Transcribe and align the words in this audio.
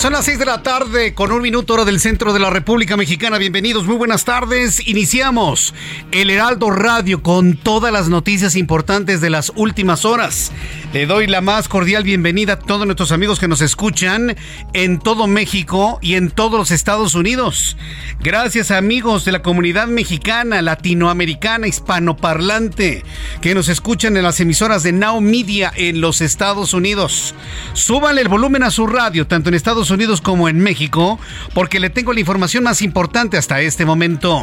Son 0.00 0.14
las 0.14 0.24
6 0.24 0.38
de 0.38 0.46
la 0.46 0.62
tarde 0.62 1.12
con 1.12 1.30
un 1.30 1.42
minuto 1.42 1.74
hora 1.74 1.84
del 1.84 2.00
centro 2.00 2.32
de 2.32 2.38
la 2.38 2.48
República 2.48 2.96
Mexicana. 2.96 3.36
Bienvenidos, 3.36 3.84
muy 3.84 3.96
buenas 3.96 4.24
tardes. 4.24 4.88
Iniciamos 4.88 5.74
el 6.10 6.30
Heraldo 6.30 6.70
Radio 6.70 7.22
con 7.22 7.58
todas 7.58 7.92
las 7.92 8.08
noticias 8.08 8.56
importantes 8.56 9.20
de 9.20 9.28
las 9.28 9.52
últimas 9.56 10.06
horas. 10.06 10.52
Le 10.92 11.06
doy 11.06 11.28
la 11.28 11.40
más 11.40 11.68
cordial 11.68 12.02
bienvenida 12.02 12.54
a 12.54 12.58
todos 12.58 12.84
nuestros 12.84 13.12
amigos 13.12 13.38
que 13.38 13.46
nos 13.46 13.60
escuchan 13.60 14.36
en 14.72 14.98
todo 14.98 15.28
México 15.28 16.00
y 16.02 16.14
en 16.14 16.32
todos 16.32 16.58
los 16.58 16.72
Estados 16.72 17.14
Unidos. 17.14 17.76
Gracias 18.18 18.72
amigos 18.72 19.24
de 19.24 19.30
la 19.30 19.40
comunidad 19.40 19.86
mexicana, 19.86 20.62
latinoamericana, 20.62 21.68
hispanoparlante, 21.68 23.04
que 23.40 23.54
nos 23.54 23.68
escuchan 23.68 24.16
en 24.16 24.24
las 24.24 24.40
emisoras 24.40 24.82
de 24.82 24.90
Now 24.90 25.20
Media 25.20 25.72
en 25.76 26.00
los 26.00 26.20
Estados 26.20 26.74
Unidos. 26.74 27.36
Súbanle 27.72 28.22
el 28.22 28.28
volumen 28.28 28.64
a 28.64 28.72
su 28.72 28.88
radio, 28.88 29.28
tanto 29.28 29.48
en 29.48 29.54
Estados 29.54 29.92
Unidos 29.92 30.20
como 30.20 30.48
en 30.48 30.58
México, 30.58 31.20
porque 31.54 31.78
le 31.78 31.90
tengo 31.90 32.12
la 32.12 32.18
información 32.18 32.64
más 32.64 32.82
importante 32.82 33.36
hasta 33.36 33.60
este 33.60 33.84
momento. 33.84 34.42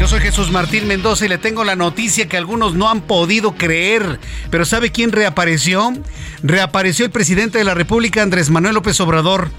Yo 0.00 0.08
soy 0.08 0.18
Jesús 0.18 0.50
Martín 0.50 0.88
Mendoza 0.88 1.24
y 1.24 1.28
le 1.28 1.38
tengo 1.38 1.62
la 1.62 1.76
noticia 1.76 2.28
que 2.28 2.36
algunos 2.36 2.74
no 2.74 2.90
han 2.90 3.02
podido 3.02 3.54
creer, 3.54 4.18
pero 4.50 4.64
¿sabe 4.64 4.90
quién 4.90 5.12
reapareció? 5.12 5.67
Reapareció 6.42 7.04
el 7.04 7.10
presidente 7.10 7.58
de 7.58 7.64
la 7.64 7.74
República, 7.74 8.22
Andrés 8.22 8.50
Manuel 8.50 8.74
López 8.74 9.00
Obrador. 9.00 9.50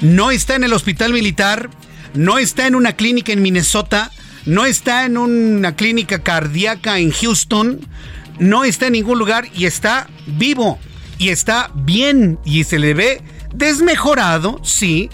No 0.00 0.30
está 0.30 0.54
en 0.54 0.64
el 0.64 0.72
hospital 0.72 1.12
militar, 1.12 1.70
no 2.14 2.38
está 2.38 2.66
en 2.66 2.74
una 2.74 2.94
clínica 2.94 3.32
en 3.32 3.42
Minnesota, 3.42 4.10
no 4.44 4.66
está 4.66 5.06
en 5.06 5.16
una 5.16 5.74
clínica 5.74 6.22
cardíaca 6.22 6.98
en 6.98 7.10
Houston, 7.10 7.80
no 8.38 8.64
está 8.64 8.86
en 8.86 8.92
ningún 8.92 9.18
lugar 9.18 9.48
y 9.54 9.64
está 9.64 10.08
vivo 10.26 10.78
y 11.18 11.30
está 11.30 11.70
bien 11.74 12.38
y 12.44 12.64
se 12.64 12.78
le 12.78 12.92
ve 12.92 13.22
desmejorado, 13.54 14.60
sí, 14.62 15.08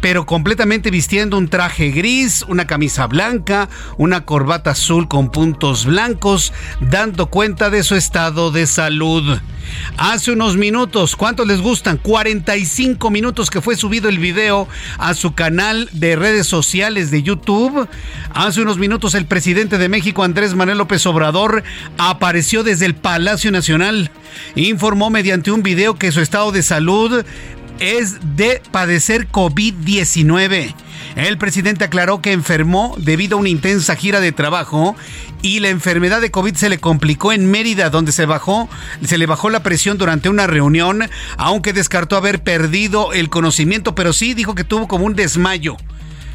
pero 0.00 0.26
completamente 0.26 0.90
vistiendo 0.90 1.36
un 1.36 1.48
traje 1.48 1.90
gris, 1.90 2.44
una 2.48 2.66
camisa 2.66 3.06
blanca, 3.06 3.68
una 3.96 4.24
corbata 4.24 4.70
azul 4.70 5.08
con 5.08 5.30
puntos 5.30 5.86
blancos, 5.86 6.52
dando 6.80 7.26
cuenta 7.26 7.70
de 7.70 7.82
su 7.82 7.94
estado 7.94 8.50
de 8.50 8.66
salud. 8.66 9.38
Hace 9.96 10.32
unos 10.32 10.56
minutos, 10.56 11.16
¿cuántos 11.16 11.46
les 11.46 11.60
gustan? 11.60 11.98
45 11.98 13.10
minutos 13.10 13.50
que 13.50 13.60
fue 13.60 13.76
subido 13.76 14.08
el 14.08 14.18
video 14.18 14.68
a 14.98 15.14
su 15.14 15.34
canal 15.34 15.88
de 15.92 16.16
redes 16.16 16.46
sociales 16.46 17.10
de 17.10 17.22
YouTube. 17.22 17.88
Hace 18.32 18.62
unos 18.62 18.78
minutos 18.78 19.14
el 19.14 19.26
presidente 19.26 19.76
de 19.78 19.88
México, 19.88 20.22
Andrés 20.22 20.54
Manuel 20.54 20.78
López 20.78 21.04
Obrador, 21.06 21.62
apareció 21.98 22.62
desde 22.62 22.86
el 22.86 22.94
Palacio 22.94 23.50
Nacional. 23.50 24.10
Informó 24.54 25.10
mediante 25.10 25.50
un 25.50 25.62
video 25.62 25.96
que 25.96 26.12
su 26.12 26.20
estado 26.20 26.52
de 26.52 26.62
salud 26.62 27.24
es 27.78 28.36
de 28.36 28.62
padecer 28.70 29.28
COVID-19. 29.28 30.74
El 31.16 31.38
presidente 31.38 31.84
aclaró 31.84 32.20
que 32.20 32.32
enfermó 32.32 32.94
debido 32.98 33.36
a 33.36 33.40
una 33.40 33.48
intensa 33.48 33.96
gira 33.96 34.20
de 34.20 34.32
trabajo 34.32 34.96
y 35.42 35.60
la 35.60 35.68
enfermedad 35.68 36.20
de 36.20 36.30
COVID 36.30 36.54
se 36.54 36.68
le 36.68 36.78
complicó 36.78 37.32
en 37.32 37.50
Mérida, 37.50 37.90
donde 37.90 38.12
se 38.12 38.26
bajó, 38.26 38.68
se 39.04 39.18
le 39.18 39.26
bajó 39.26 39.50
la 39.50 39.62
presión 39.62 39.98
durante 39.98 40.28
una 40.28 40.46
reunión, 40.46 41.08
aunque 41.36 41.72
descartó 41.72 42.16
haber 42.16 42.42
perdido 42.42 43.12
el 43.12 43.30
conocimiento, 43.30 43.94
pero 43.94 44.12
sí 44.12 44.34
dijo 44.34 44.54
que 44.54 44.64
tuvo 44.64 44.88
como 44.88 45.04
un 45.04 45.14
desmayo. 45.14 45.76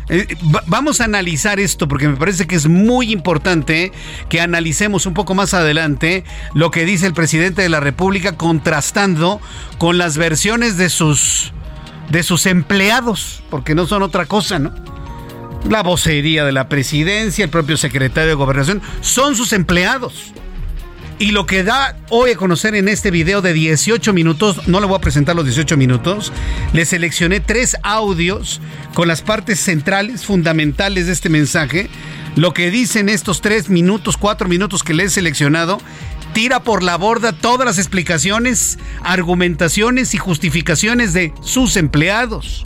Eh, 0.09 0.35
vamos 0.67 0.99
a 1.01 1.05
analizar 1.05 1.59
esto 1.59 1.87
porque 1.87 2.07
me 2.07 2.17
parece 2.17 2.45
que 2.45 2.55
es 2.55 2.67
muy 2.67 3.11
importante 3.11 3.91
que 4.29 4.41
analicemos 4.41 5.05
un 5.05 5.13
poco 5.13 5.33
más 5.33 5.53
adelante 5.53 6.23
lo 6.53 6.71
que 6.71 6.85
dice 6.85 7.07
el 7.07 7.13
presidente 7.13 7.61
de 7.61 7.69
la 7.69 7.79
República 7.79 8.35
contrastando 8.35 9.39
con 9.77 9.97
las 9.97 10.17
versiones 10.17 10.77
de 10.77 10.89
sus 10.89 11.53
de 12.09 12.21
sus 12.21 12.45
empleados, 12.45 13.43
porque 13.49 13.75
no 13.75 13.87
son 13.87 14.03
otra 14.03 14.25
cosa, 14.25 14.59
¿no? 14.59 14.73
La 15.69 15.81
vocería 15.81 16.43
de 16.43 16.51
la 16.51 16.67
presidencia, 16.67 17.45
el 17.45 17.49
propio 17.49 17.77
secretario 17.77 18.29
de 18.29 18.35
Gobernación, 18.35 18.81
son 19.01 19.35
sus 19.35 19.53
empleados. 19.53 20.33
Y 21.19 21.31
lo 21.31 21.45
que 21.45 21.63
da 21.63 21.95
hoy 22.09 22.31
a 22.31 22.35
conocer 22.35 22.75
en 22.75 22.89
este 22.89 23.11
video 23.11 23.41
de 23.41 23.53
18 23.53 24.13
minutos, 24.13 24.67
no 24.67 24.79
le 24.79 24.87
voy 24.87 24.97
a 24.97 25.01
presentar 25.01 25.35
los 25.35 25.45
18 25.45 25.77
minutos, 25.77 26.33
le 26.73 26.85
seleccioné 26.85 27.39
tres 27.39 27.77
audios 27.83 28.59
con 28.93 29.07
las 29.07 29.21
partes 29.21 29.59
centrales, 29.59 30.25
fundamentales 30.25 31.07
de 31.07 31.13
este 31.13 31.29
mensaje. 31.29 31.89
Lo 32.35 32.53
que 32.53 32.71
dicen 32.71 33.09
estos 33.09 33.41
tres 33.41 33.69
minutos, 33.69 34.17
cuatro 34.17 34.49
minutos 34.49 34.83
que 34.83 34.93
le 34.93 35.03
he 35.03 35.09
seleccionado, 35.09 35.79
tira 36.33 36.63
por 36.63 36.81
la 36.81 36.97
borda 36.97 37.31
todas 37.31 37.65
las 37.65 37.77
explicaciones, 37.77 38.79
argumentaciones 39.03 40.15
y 40.15 40.17
justificaciones 40.17 41.13
de 41.13 41.31
sus 41.41 41.77
empleados. 41.77 42.65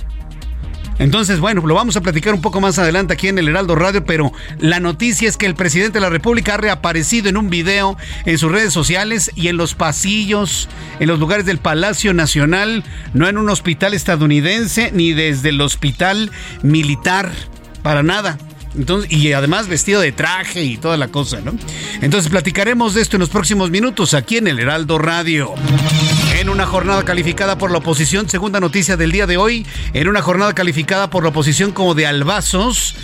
Entonces, 0.99 1.39
bueno, 1.39 1.65
lo 1.65 1.75
vamos 1.75 1.95
a 1.95 2.01
platicar 2.01 2.33
un 2.33 2.41
poco 2.41 2.59
más 2.59 2.79
adelante 2.79 3.13
aquí 3.13 3.27
en 3.27 3.37
el 3.37 3.47
Heraldo 3.47 3.75
Radio, 3.75 4.03
pero 4.03 4.31
la 4.59 4.79
noticia 4.79 5.29
es 5.29 5.37
que 5.37 5.45
el 5.45 5.55
presidente 5.55 5.99
de 5.99 6.01
la 6.01 6.09
República 6.09 6.55
ha 6.55 6.57
reaparecido 6.57 7.29
en 7.29 7.37
un 7.37 7.49
video 7.49 7.97
en 8.25 8.37
sus 8.37 8.51
redes 8.51 8.73
sociales 8.73 9.31
y 9.35 9.47
en 9.47 9.57
los 9.57 9.75
pasillos, 9.75 10.69
en 10.99 11.07
los 11.07 11.19
lugares 11.19 11.45
del 11.45 11.59
Palacio 11.59 12.13
Nacional, 12.13 12.83
no 13.13 13.27
en 13.27 13.37
un 13.37 13.49
hospital 13.49 13.93
estadounidense 13.93 14.91
ni 14.91 15.13
desde 15.13 15.49
el 15.49 15.61
hospital 15.61 16.31
militar, 16.63 17.31
para 17.83 18.01
nada. 18.01 18.37
Y 19.09 19.31
además 19.33 19.67
vestido 19.67 20.01
de 20.01 20.11
traje 20.11 20.63
y 20.63 20.77
toda 20.77 20.97
la 20.97 21.07
cosa, 21.07 21.41
¿no? 21.41 21.55
Entonces 22.01 22.29
platicaremos 22.29 22.93
de 22.93 23.01
esto 23.01 23.15
en 23.15 23.21
los 23.21 23.29
próximos 23.29 23.71
minutos 23.71 24.13
aquí 24.13 24.37
en 24.37 24.47
el 24.47 24.59
Heraldo 24.59 24.97
Radio. 24.99 25.53
En 26.39 26.49
una 26.49 26.65
jornada 26.65 27.03
calificada 27.03 27.57
por 27.57 27.71
la 27.71 27.79
oposición, 27.79 28.29
segunda 28.29 28.59
noticia 28.59 28.95
del 28.95 29.11
día 29.11 29.25
de 29.25 29.37
hoy, 29.37 29.65
en 29.93 30.07
una 30.07 30.21
jornada 30.21 30.53
calificada 30.53 31.09
por 31.09 31.23
la 31.23 31.29
oposición 31.29 31.71
como 31.71 31.95
de 31.95 32.05
albazos, 32.05 32.95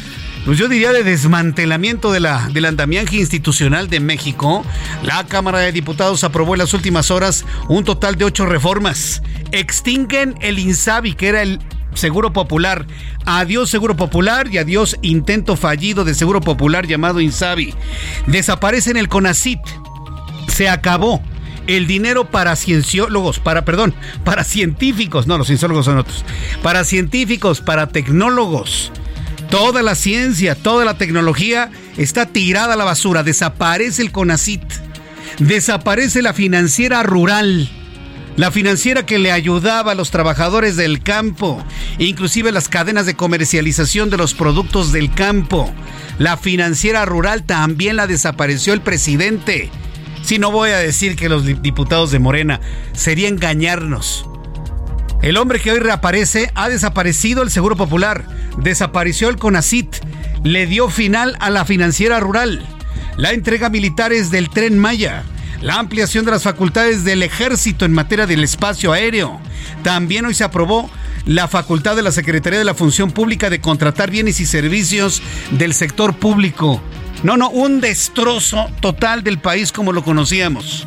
pues 0.46 0.58
yo 0.58 0.68
diría 0.68 0.92
de 0.92 1.04
desmantelamiento 1.04 2.12
de 2.12 2.20
la, 2.20 2.50
del 2.52 2.66
andamiaje 2.66 3.16
institucional 3.16 3.90
de 3.90 4.02
México, 4.02 4.66
la 5.02 5.25
Cámara 5.25 5.60
de 5.60 5.72
Diputados 5.72 6.24
aprobó 6.24 6.54
en 6.54 6.60
las 6.60 6.74
últimas 6.74 7.12
horas 7.12 7.46
un 7.70 7.86
total 7.86 8.18
de 8.18 8.25
ocho 8.25 8.46
reformas. 8.46 9.24
Extinguen 9.52 10.36
el 10.42 10.60
INSABI, 10.60 11.14
que 11.14 11.30
era 11.30 11.42
el 11.42 11.60
Seguro 11.95 12.34
Popular. 12.34 12.86
Adiós 13.25 13.69
Seguro 13.69 13.95
Popular 13.95 14.48
y 14.51 14.57
adiós 14.57 14.98
intento 15.01 15.56
fallido 15.56 16.06
de 16.06 16.13
Seguro 16.13 16.42
Popular 16.42 16.88
llamado 16.88 17.22
Insabi. 17.22 17.74
Desaparecen 18.28 18.98
el 18.98 19.10
CONACIT. 19.10 19.60
Se 20.48 20.69
acabó 20.69 21.22
el 21.68 21.88
dinero 21.88 22.25
para 22.25 22.56
cienciólogos, 22.56 23.40
para, 23.40 23.66
perdón, 23.66 23.94
para 24.24 24.44
científicos, 24.44 25.28
no, 25.28 25.38
los 25.38 25.48
cienciólogos 25.48 25.86
son 25.86 25.98
otros, 25.98 26.25
para 26.62 26.84
científicos, 26.84 27.62
para 27.62 27.88
tecnólogos. 27.88 28.92
Toda 29.50 29.84
la 29.84 29.96
ciencia, 29.96 30.56
toda 30.56 30.84
la 30.84 30.98
tecnología 30.98 31.69
está 31.98 32.25
tirada 32.25 32.74
a 32.74 32.78
la 32.78 32.86
basura, 32.86 33.24
desaparece 33.24 34.01
el 34.01 34.12
CONACIT, 34.12 34.63
desaparece 35.39 36.22
la 36.22 36.34
financiera 36.34 37.04
rural. 37.04 37.69
La 38.36 38.50
financiera 38.50 39.06
que 39.06 39.20
le 39.20 39.32
ayudaba 39.32 39.92
a 39.92 39.96
los 39.96 40.10
trabajadores 40.10 40.76
del 40.76 41.04
campo, 41.04 41.64
inclusive 42.00 42.52
las 42.52 42.68
cadenas 42.68 43.06
de 43.06 43.16
comercialización 43.16 44.10
de 44.10 44.18
los 44.18 44.34
productos 44.34 44.92
del 44.92 45.14
campo. 45.14 45.72
La 46.18 46.36
financiera 46.38 47.06
rural 47.06 47.44
también 47.44 47.96
la 47.96 48.08
desapareció 48.08 48.74
el 48.74 48.82
presidente. 48.82 49.70
Si 50.24 50.40
no 50.40 50.52
voy 50.52 50.72
a 50.72 50.78
decir 50.78 51.16
que 51.16 51.30
los 51.30 51.46
diputados 51.46 52.10
de 52.10 52.18
Morena 52.18 52.60
sería 52.94 53.28
engañarnos. 53.28 54.26
El 55.22 55.38
hombre 55.38 55.60
que 55.60 55.72
hoy 55.72 55.80
reaparece 55.80 56.52
ha 56.56 56.70
desaparecido 56.70 57.44
el 57.44 57.52
Seguro 57.52 57.76
Popular, 57.76 58.26
desapareció 58.58 59.30
el 59.30 59.38
CONACIT, 59.38 59.96
le 60.44 60.66
dio 60.66 60.90
final 60.90 61.38
a 61.40 61.52
la 61.52 61.66
financiera 61.66 62.20
rural, 62.20 62.66
la 63.16 63.32
entrega 63.32 63.70
militares 63.70 64.32
del 64.32 64.50
tren 64.50 64.78
Maya, 64.78 65.24
la 65.63 65.75
ampliación 65.80 66.25
de 66.25 66.31
las 66.31 66.44
facultades 66.44 67.06
del 67.06 67.24
ejército 67.24 67.86
en 67.86 67.94
materia 67.94 68.27
del 68.27 68.44
espacio 68.44 68.92
aéreo. 68.92 69.39
También 69.81 70.25
hoy 70.25 70.33
se 70.33 70.44
aprobó 70.44 70.92
la 71.25 71.48
facultad 71.48 71.95
de 71.95 72.01
la 72.01 72.12
Secretaría 72.12 72.60
de 72.60 72.65
la 72.65 72.74
Función 72.74 73.12
Pública 73.12 73.50
de 73.50 73.62
contratar 73.62 74.12
bienes 74.12 74.42
y 74.42 74.45
servicios 74.45 75.24
del 75.51 75.74
sector 75.74 76.15
público. 76.15 76.81
No, 77.24 77.38
no, 77.38 77.50
un 77.50 77.80
destrozo 77.80 78.69
total 78.81 79.24
del 79.24 79.39
país 79.39 79.71
como 79.71 79.94
lo 79.94 80.04
conocíamos. 80.04 80.86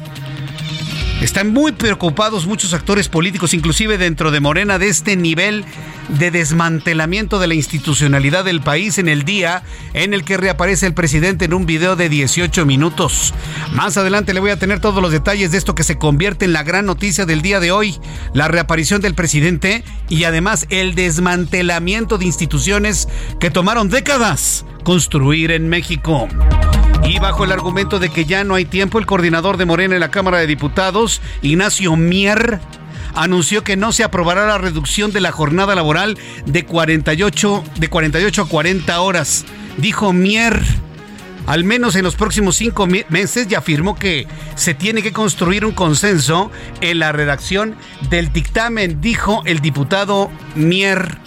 Están 1.22 1.54
muy 1.54 1.72
preocupados 1.72 2.46
muchos 2.46 2.74
actores 2.74 3.08
políticos, 3.08 3.54
inclusive 3.54 3.96
dentro 3.96 4.30
de 4.30 4.40
Morena, 4.40 4.78
de 4.78 4.88
este 4.88 5.16
nivel 5.16 5.64
de 6.08 6.30
desmantelamiento 6.30 7.38
de 7.38 7.46
la 7.46 7.54
institucionalidad 7.54 8.44
del 8.44 8.60
país 8.60 8.98
en 8.98 9.08
el 9.08 9.24
día 9.24 9.62
en 9.94 10.14
el 10.14 10.24
que 10.24 10.36
reaparece 10.36 10.86
el 10.86 10.94
presidente 10.94 11.46
en 11.46 11.54
un 11.54 11.66
video 11.66 11.96
de 11.96 12.08
18 12.08 12.66
minutos. 12.66 13.34
Más 13.72 13.96
adelante 13.96 14.34
le 14.34 14.40
voy 14.40 14.50
a 14.50 14.58
tener 14.58 14.80
todos 14.80 15.02
los 15.02 15.12
detalles 15.12 15.50
de 15.50 15.58
esto 15.58 15.74
que 15.74 15.84
se 15.84 15.98
convierte 15.98 16.44
en 16.44 16.52
la 16.52 16.62
gran 16.62 16.86
noticia 16.86 17.26
del 17.26 17.42
día 17.42 17.60
de 17.60 17.72
hoy, 17.72 17.98
la 18.32 18.48
reaparición 18.48 19.00
del 19.00 19.14
presidente 19.14 19.84
y 20.08 20.24
además 20.24 20.66
el 20.70 20.94
desmantelamiento 20.94 22.18
de 22.18 22.26
instituciones 22.26 23.08
que 23.40 23.50
tomaron 23.50 23.88
décadas 23.88 24.64
construir 24.84 25.50
en 25.50 25.68
México. 25.68 26.28
Y 27.04 27.18
bajo 27.18 27.44
el 27.44 27.52
argumento 27.52 27.98
de 27.98 28.08
que 28.08 28.24
ya 28.24 28.42
no 28.44 28.54
hay 28.54 28.64
tiempo, 28.64 28.98
el 28.98 29.06
coordinador 29.06 29.56
de 29.56 29.64
Morena 29.64 29.94
en 29.94 30.00
la 30.00 30.10
Cámara 30.10 30.38
de 30.38 30.46
Diputados, 30.46 31.20
Ignacio 31.42 31.94
Mier, 31.96 32.60
anunció 33.16 33.64
que 33.64 33.76
no 33.76 33.92
se 33.92 34.04
aprobará 34.04 34.46
la 34.46 34.58
reducción 34.58 35.10
de 35.10 35.20
la 35.20 35.32
jornada 35.32 35.74
laboral 35.74 36.16
de 36.44 36.64
48, 36.64 37.64
de 37.78 37.88
48 37.88 38.42
a 38.42 38.48
40 38.48 39.00
horas. 39.00 39.44
Dijo 39.78 40.12
Mier 40.12 40.62
al 41.46 41.62
menos 41.64 41.94
en 41.94 42.02
los 42.02 42.16
próximos 42.16 42.56
cinco 42.56 42.86
meses, 42.86 43.46
y 43.48 43.54
afirmó 43.54 43.94
que 43.94 44.26
se 44.56 44.74
tiene 44.74 45.02
que 45.02 45.12
construir 45.12 45.64
un 45.64 45.72
consenso 45.72 46.50
en 46.80 46.98
la 46.98 47.12
redacción 47.12 47.76
del 48.10 48.32
dictamen, 48.32 49.00
dijo 49.00 49.42
el 49.46 49.60
diputado 49.60 50.30
Mier. 50.56 51.25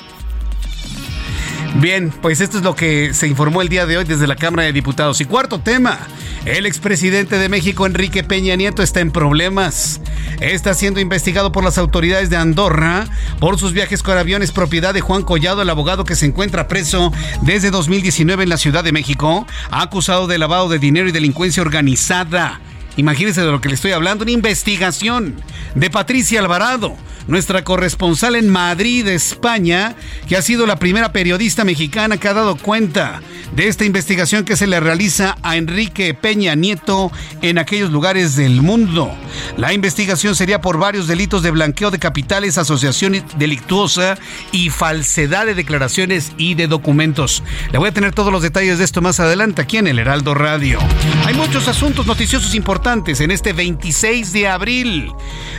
Bien, 1.75 2.11
pues 2.21 2.41
esto 2.41 2.57
es 2.57 2.63
lo 2.63 2.75
que 2.75 3.13
se 3.13 3.27
informó 3.27 3.61
el 3.61 3.69
día 3.69 3.85
de 3.85 3.97
hoy 3.97 4.03
desde 4.03 4.27
la 4.27 4.35
Cámara 4.35 4.63
de 4.63 4.73
Diputados. 4.73 5.21
Y 5.21 5.25
cuarto 5.25 5.59
tema, 5.59 5.99
el 6.43 6.65
expresidente 6.65 7.37
de 7.37 7.47
México, 7.47 7.85
Enrique 7.85 8.23
Peña 8.23 8.55
Nieto, 8.55 8.81
está 8.83 8.99
en 8.99 9.11
problemas. 9.11 10.01
Está 10.41 10.73
siendo 10.73 10.99
investigado 10.99 11.51
por 11.51 11.63
las 11.63 11.77
autoridades 11.77 12.29
de 12.29 12.37
Andorra 12.37 13.07
por 13.39 13.57
sus 13.59 13.71
viajes 13.71 14.03
con 14.03 14.17
aviones 14.17 14.51
propiedad 14.51 14.93
de 14.93 15.01
Juan 15.01 15.21
Collado, 15.21 15.61
el 15.61 15.69
abogado 15.69 16.03
que 16.03 16.15
se 16.15 16.25
encuentra 16.25 16.67
preso 16.67 17.13
desde 17.43 17.71
2019 17.71 18.43
en 18.43 18.49
la 18.49 18.57
Ciudad 18.57 18.83
de 18.83 18.91
México, 18.91 19.47
acusado 19.69 20.27
de 20.27 20.37
lavado 20.37 20.69
de 20.69 20.79
dinero 20.79 21.07
y 21.07 21.13
delincuencia 21.13 21.61
organizada. 21.61 22.59
Imagínense 22.97 23.41
de 23.41 23.51
lo 23.51 23.61
que 23.61 23.69
le 23.69 23.75
estoy 23.75 23.91
hablando, 23.91 24.23
una 24.23 24.31
investigación 24.31 25.35
de 25.75 25.89
Patricia 25.89 26.41
Alvarado 26.41 26.97
nuestra 27.29 27.63
corresponsal 27.63 28.35
en 28.35 28.49
Madrid, 28.49 29.07
España, 29.07 29.95
que 30.27 30.35
ha 30.35 30.41
sido 30.41 30.65
la 30.65 30.77
primera 30.77 31.13
periodista 31.13 31.63
mexicana 31.63 32.17
que 32.17 32.27
ha 32.27 32.33
dado 32.33 32.57
cuenta 32.57 33.21
de 33.55 33.67
esta 33.67 33.85
investigación 33.85 34.45
que 34.45 34.57
se 34.57 34.65
le 34.65 34.79
realiza 34.79 35.37
a 35.43 35.55
Enrique 35.55 36.15
Peña 36.15 36.55
Nieto 36.55 37.11
en 37.43 37.59
aquellos 37.59 37.91
lugares 37.91 38.35
del 38.35 38.63
mundo. 38.63 39.13
La 39.57 39.73
investigación 39.73 40.35
sería 40.35 40.59
por 40.59 40.79
varios 40.79 41.07
delitos 41.07 41.43
de 41.43 41.51
blanqueo 41.51 41.91
de 41.91 41.99
capitales, 41.99 42.57
asociación 42.57 43.23
delictuosa 43.37 44.17
y 44.51 44.71
falsedad 44.71 45.45
de 45.45 45.53
declaraciones 45.53 46.31
y 46.35 46.55
de 46.55 46.65
documentos. 46.67 47.43
Le 47.71 47.77
voy 47.77 47.89
a 47.89 47.93
tener 47.93 48.13
todos 48.13 48.33
los 48.33 48.41
detalles 48.41 48.79
de 48.79 48.85
esto 48.85 49.01
más 49.01 49.19
adelante 49.19 49.61
aquí 49.61 49.77
en 49.77 49.87
el 49.87 49.99
Heraldo 49.99 50.33
Radio. 50.33 50.79
Hay 51.25 51.35
muchos 51.35 51.67
asuntos 51.67 52.07
noticiosos 52.07 52.55
importantes 52.55 53.21
en 53.21 53.29
este 53.29 53.53
26 53.53 54.33
de 54.33 54.47
abril. 54.47 55.11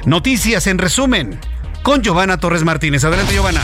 Noticias 0.04 0.66
en 0.66 0.78
resumen 0.78 1.38
con 1.82 2.02
Giovanna 2.02 2.38
Torres 2.38 2.64
Martínez. 2.64 3.04
Adelante, 3.04 3.34
Giovanna. 3.34 3.62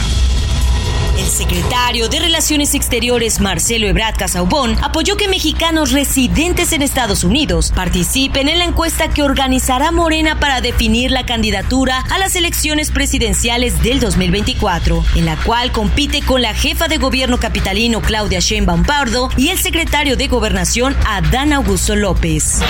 El 1.17 1.25
secretario 1.25 2.09
de 2.09 2.19
Relaciones 2.19 2.75
Exteriores 2.75 3.39
Marcelo 3.39 3.87
Ebrard 3.87 4.15
Casaubon 4.15 4.77
apoyó 4.83 5.17
que 5.17 5.27
mexicanos 5.27 5.91
residentes 5.91 6.73
en 6.73 6.83
Estados 6.83 7.23
Unidos 7.23 7.73
participen 7.75 8.47
en 8.47 8.59
la 8.59 8.65
encuesta 8.65 9.09
que 9.09 9.23
organizará 9.23 9.91
Morena 9.91 10.39
para 10.39 10.61
definir 10.61 11.09
la 11.09 11.25
candidatura 11.25 12.03
a 12.11 12.19
las 12.19 12.35
elecciones 12.35 12.91
presidenciales 12.91 13.81
del 13.81 13.99
2024, 13.99 15.03
en 15.15 15.25
la 15.25 15.37
cual 15.37 15.71
compite 15.71 16.21
con 16.21 16.43
la 16.43 16.53
jefa 16.53 16.87
de 16.87 16.97
gobierno 16.97 17.39
capitalino 17.39 17.99
Claudia 18.01 18.39
Sheinbaum 18.39 18.83
Pardo 18.83 19.29
y 19.37 19.49
el 19.49 19.57
secretario 19.57 20.17
de 20.17 20.27
Gobernación 20.27 20.95
Adán 21.07 21.51
Augusto 21.51 21.95
López. 21.95 22.61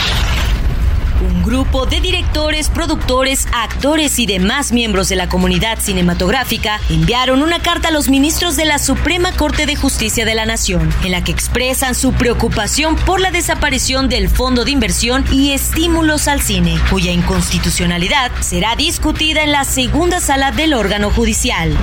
Un 1.20 1.42
grupo 1.42 1.88
de 1.88 2.00
directores, 2.00 2.70
productores, 2.70 3.48
actores 3.52 4.20
y 4.20 4.28
demás 4.28 4.72
miembros 4.72 5.10
de 5.10 5.16
la 5.16 5.28
comunidad 5.28 5.80
cinematográfica 5.80 6.80
enviaron 6.90 7.42
una 7.42 7.60
carta 7.60 7.88
a 7.88 7.92
los 7.92 8.08
ministros 8.08 8.56
de 8.56 8.66
la 8.66 8.78
Suprema 8.78 9.32
Corte 9.32 9.66
de 9.66 9.76
Justicia 9.76 10.26
de 10.26 10.36
la 10.36 10.46
Nación, 10.46 10.94
en 11.04 11.12
la 11.12 11.24
que 11.24 11.32
expresan 11.32 11.96
su 11.96 12.14
preocupación 12.14 12.96
por 12.98 13.20
la 13.20 13.32
desaparición 13.32 14.10
del 14.10 14.30
Fondo 14.30 14.64
de 14.64 14.72
Inversión 14.72 15.26
y 15.32 15.54
Estímulos 15.54 16.28
al 16.28 16.42
Cine, 16.42 16.80
cuya 16.92 17.12
inconstitucionalidad 17.12 18.32
será 18.42 18.76
discutida 18.76 19.42
en 19.44 19.52
la 19.52 19.64
segunda 19.64 20.20
sala 20.20 20.52
del 20.52 20.76
órgano 20.76 21.10
judicial. 21.10 21.76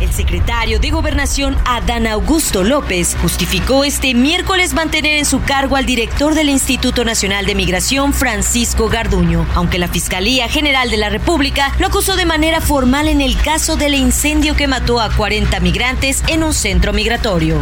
El 0.00 0.12
secretario 0.12 0.78
de 0.78 0.90
Gobernación, 0.90 1.56
Adán 1.64 2.06
Augusto 2.06 2.64
López, 2.64 3.16
justificó 3.20 3.84
este 3.84 4.14
miércoles 4.14 4.74
mantener 4.74 5.18
en 5.18 5.24
su 5.24 5.42
cargo 5.42 5.76
al 5.76 5.86
director 5.86 6.34
del 6.34 6.48
Instituto 6.48 7.04
Nacional 7.04 7.46
de 7.46 7.54
Migración, 7.54 8.12
Francisco 8.12 8.88
Garduño, 8.88 9.46
aunque 9.54 9.78
la 9.78 9.88
Fiscalía 9.88 10.48
General 10.48 10.90
de 10.90 10.96
la 10.96 11.10
República 11.10 11.72
lo 11.78 11.86
acusó 11.86 12.16
de 12.16 12.26
manera 12.26 12.60
formal 12.60 13.08
en 13.08 13.20
el 13.20 13.36
caso 13.36 13.76
del 13.76 13.94
incendio 13.94 14.56
que 14.56 14.66
mató 14.66 15.00
a 15.00 15.10
40 15.10 15.60
migrantes 15.60 16.22
en 16.28 16.42
un 16.42 16.52
centro 16.52 16.92
migratorio. 16.92 17.60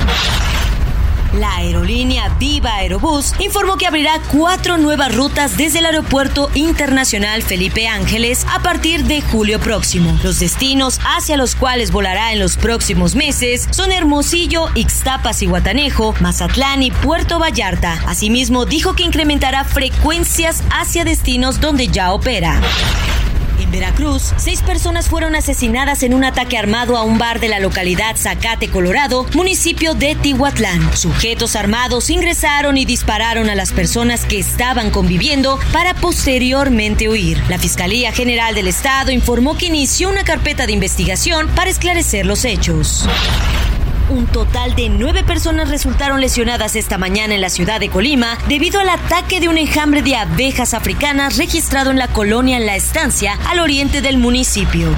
La 1.34 1.56
aerolínea 1.56 2.28
Viva 2.38 2.74
Aerobús 2.74 3.32
informó 3.38 3.78
que 3.78 3.86
abrirá 3.86 4.20
cuatro 4.30 4.76
nuevas 4.76 5.14
rutas 5.14 5.56
desde 5.56 5.78
el 5.78 5.86
Aeropuerto 5.86 6.50
Internacional 6.54 7.42
Felipe 7.42 7.88
Ángeles 7.88 8.46
a 8.52 8.60
partir 8.62 9.04
de 9.04 9.22
julio 9.22 9.58
próximo. 9.58 10.18
Los 10.22 10.40
destinos 10.40 11.00
hacia 11.04 11.38
los 11.38 11.54
cuales 11.54 11.90
volará 11.90 12.32
en 12.32 12.38
los 12.38 12.58
próximos 12.58 13.14
meses 13.14 13.66
son 13.70 13.92
Hermosillo, 13.92 14.66
Ixtapas 14.74 15.40
y 15.40 15.46
Guatanejo, 15.46 16.14
Mazatlán 16.20 16.82
y 16.82 16.90
Puerto 16.90 17.38
Vallarta. 17.38 18.02
Asimismo, 18.06 18.66
dijo 18.66 18.94
que 18.94 19.04
incrementará 19.04 19.64
frecuencias 19.64 20.62
hacia 20.70 21.04
destinos 21.04 21.60
donde 21.60 21.88
ya 21.88 22.12
opera. 22.12 22.60
En 23.62 23.70
Veracruz, 23.70 24.34
seis 24.38 24.60
personas 24.60 25.08
fueron 25.08 25.36
asesinadas 25.36 26.02
en 26.02 26.14
un 26.14 26.24
ataque 26.24 26.58
armado 26.58 26.96
a 26.96 27.04
un 27.04 27.16
bar 27.16 27.38
de 27.38 27.46
la 27.46 27.60
localidad 27.60 28.16
Zacate, 28.16 28.68
Colorado, 28.68 29.24
municipio 29.34 29.94
de 29.94 30.16
Tihuatlán. 30.16 30.96
Sujetos 30.96 31.54
armados 31.54 32.10
ingresaron 32.10 32.76
y 32.76 32.84
dispararon 32.84 33.48
a 33.50 33.54
las 33.54 33.70
personas 33.70 34.24
que 34.24 34.40
estaban 34.40 34.90
conviviendo 34.90 35.60
para 35.72 35.94
posteriormente 35.94 37.08
huir. 37.08 37.40
La 37.48 37.58
Fiscalía 37.60 38.10
General 38.10 38.52
del 38.52 38.66
Estado 38.66 39.12
informó 39.12 39.56
que 39.56 39.66
inició 39.66 40.08
una 40.08 40.24
carpeta 40.24 40.66
de 40.66 40.72
investigación 40.72 41.48
para 41.54 41.70
esclarecer 41.70 42.26
los 42.26 42.44
hechos. 42.44 43.08
Un 44.08 44.26
total 44.26 44.74
de 44.74 44.88
nueve 44.88 45.22
personas 45.22 45.68
resultaron 45.68 46.20
lesionadas 46.20 46.76
esta 46.76 46.98
mañana 46.98 47.34
en 47.34 47.40
la 47.40 47.50
ciudad 47.50 47.80
de 47.80 47.88
Colima 47.88 48.36
debido 48.48 48.80
al 48.80 48.88
ataque 48.88 49.40
de 49.40 49.48
un 49.48 49.58
enjambre 49.58 50.02
de 50.02 50.16
abejas 50.16 50.74
africanas 50.74 51.36
registrado 51.36 51.90
en 51.90 51.98
la 51.98 52.08
colonia 52.08 52.56
en 52.56 52.66
La 52.66 52.76
Estancia, 52.76 53.38
al 53.48 53.60
oriente 53.60 54.02
del 54.02 54.18
municipio. 54.18 54.94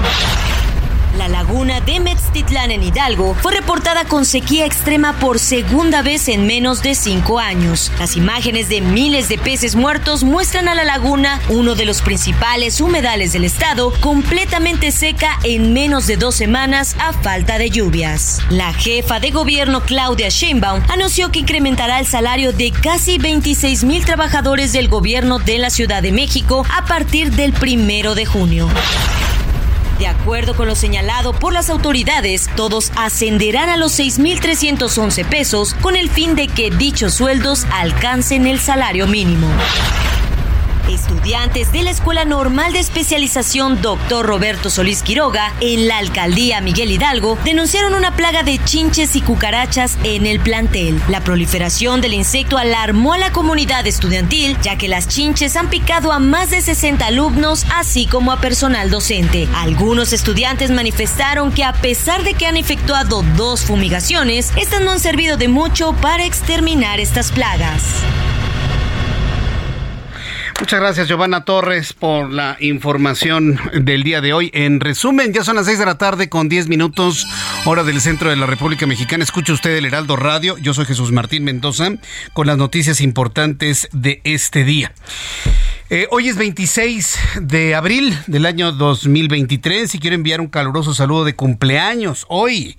La 1.17 1.29
laguna 1.29 1.79
de 1.79 2.01
Metztitlán 2.01 2.71
en 2.71 2.83
Hidalgo 2.83 3.35
fue 3.35 3.53
reportada 3.53 4.03
con 4.03 4.25
sequía 4.25 4.65
extrema 4.65 5.13
por 5.13 5.39
segunda 5.39 6.01
vez 6.01 6.27
en 6.27 6.45
menos 6.45 6.81
de 6.83 6.93
cinco 6.93 7.39
años. 7.39 7.89
Las 7.99 8.17
imágenes 8.17 8.67
de 8.67 8.81
miles 8.81 9.29
de 9.29 9.37
peces 9.37 9.75
muertos 9.75 10.25
muestran 10.25 10.67
a 10.67 10.75
la 10.75 10.83
laguna, 10.83 11.39
uno 11.47 11.75
de 11.75 11.85
los 11.85 12.01
principales 12.01 12.81
humedales 12.81 13.31
del 13.31 13.45
estado, 13.45 13.93
completamente 14.01 14.91
seca 14.91 15.39
en 15.43 15.71
menos 15.71 16.05
de 16.05 16.17
dos 16.17 16.35
semanas 16.35 16.97
a 16.99 17.13
falta 17.13 17.57
de 17.57 17.69
lluvias. 17.69 18.41
La 18.49 18.73
jefa 18.73 19.21
de 19.21 19.31
gobierno 19.31 19.83
Claudia 19.83 20.27
Sheinbaum 20.27 20.81
anunció 20.89 21.31
que 21.31 21.39
incrementará 21.39 21.99
el 21.99 22.07
salario 22.07 22.51
de 22.51 22.71
casi 22.71 23.17
26 23.19 23.85
mil 23.85 24.03
trabajadores 24.03 24.73
del 24.73 24.89
gobierno 24.89 25.39
de 25.39 25.59
la 25.59 25.69
Ciudad 25.69 26.03
de 26.03 26.11
México 26.11 26.65
a 26.75 26.85
partir 26.85 27.31
del 27.31 27.53
primero 27.53 28.15
de 28.15 28.25
junio. 28.25 28.69
De 29.99 30.07
acuerdo 30.07 30.55
con 30.55 30.67
lo 30.67 30.75
señalado 30.75 31.33
por 31.33 31.53
las 31.53 31.69
autoridades, 31.69 32.49
todos 32.55 32.91
ascenderán 32.97 33.69
a 33.69 33.77
los 33.77 33.97
6.311 33.97 35.25
pesos 35.25 35.73
con 35.75 35.95
el 35.95 36.09
fin 36.09 36.35
de 36.35 36.47
que 36.47 36.69
dichos 36.69 37.13
sueldos 37.13 37.65
alcancen 37.71 38.45
el 38.45 38.59
salario 38.59 39.07
mínimo. 39.07 39.47
Estudiantes 40.89 41.71
de 41.71 41.83
la 41.83 41.89
Escuela 41.89 42.25
Normal 42.25 42.73
de 42.73 42.79
Especialización 42.79 43.81
Dr. 43.81 44.25
Roberto 44.25 44.69
Solís 44.69 45.01
Quiroga 45.01 45.53
en 45.59 45.87
la 45.87 45.97
alcaldía 45.97 46.61
Miguel 46.61 46.91
Hidalgo 46.91 47.37
denunciaron 47.43 47.95
una 47.95 48.15
plaga 48.15 48.43
de 48.43 48.59
chinches 48.63 49.15
y 49.15 49.21
cucarachas 49.21 49.97
en 50.03 50.25
el 50.27 50.39
plantel. 50.39 51.01
La 51.09 51.21
proliferación 51.21 52.01
del 52.01 52.13
insecto 52.13 52.57
alarmó 52.57 53.13
a 53.13 53.17
la 53.17 53.31
comunidad 53.31 53.87
estudiantil, 53.87 54.57
ya 54.61 54.77
que 54.77 54.87
las 54.87 55.07
chinches 55.07 55.55
han 55.55 55.69
picado 55.69 56.11
a 56.11 56.19
más 56.19 56.51
de 56.51 56.61
60 56.61 57.05
alumnos, 57.07 57.65
así 57.73 58.05
como 58.05 58.31
a 58.31 58.39
personal 58.39 58.91
docente. 58.91 59.47
Algunos 59.55 60.13
estudiantes 60.13 60.69
manifestaron 60.69 61.51
que 61.51 61.63
a 61.63 61.73
pesar 61.73 62.23
de 62.23 62.35
que 62.35 62.45
han 62.45 62.57
efectuado 62.57 63.23
dos 63.35 63.65
fumigaciones, 63.65 64.51
estas 64.55 64.81
no 64.81 64.91
han 64.91 64.99
servido 64.99 65.37
de 65.37 65.47
mucho 65.47 65.93
para 65.93 66.25
exterminar 66.25 66.99
estas 66.99 67.31
plagas. 67.31 68.03
Muchas 70.59 70.79
gracias, 70.79 71.07
Giovanna 71.09 71.43
Torres, 71.43 71.91
por 71.91 72.31
la 72.31 72.55
información 72.61 73.59
del 73.73 74.03
día 74.03 74.21
de 74.21 74.31
hoy. 74.31 74.49
En 74.53 74.79
resumen, 74.79 75.33
ya 75.33 75.43
son 75.43 75.57
las 75.57 75.65
6 75.65 75.79
de 75.79 75.85
la 75.85 75.97
tarde 75.97 76.29
con 76.29 76.47
10 76.47 76.69
minutos, 76.69 77.27
hora 77.65 77.83
del 77.83 77.99
centro 77.99 78.29
de 78.29 78.37
la 78.37 78.45
República 78.45 78.87
Mexicana. 78.87 79.23
Escucha 79.23 79.51
usted 79.51 79.75
el 79.75 79.85
Heraldo 79.85 80.15
Radio. 80.15 80.57
Yo 80.57 80.73
soy 80.73 80.85
Jesús 80.85 81.11
Martín 81.11 81.43
Mendoza 81.43 81.91
con 82.33 82.47
las 82.47 82.57
noticias 82.57 83.01
importantes 83.01 83.89
de 83.91 84.21
este 84.23 84.63
día. 84.63 84.93
Eh, 85.91 86.07
hoy 86.09 86.29
es 86.29 86.35
26 86.35 87.19
de 87.41 87.75
abril 87.75 88.17
del 88.25 88.47
año 88.47 88.71
2023 88.71 89.93
y 89.93 89.99
quiero 89.99 90.15
enviar 90.15 90.41
un 90.41 90.47
caluroso 90.47 90.95
saludo 90.95 91.25
de 91.25 91.35
cumpleaños 91.35 92.25
hoy 92.27 92.75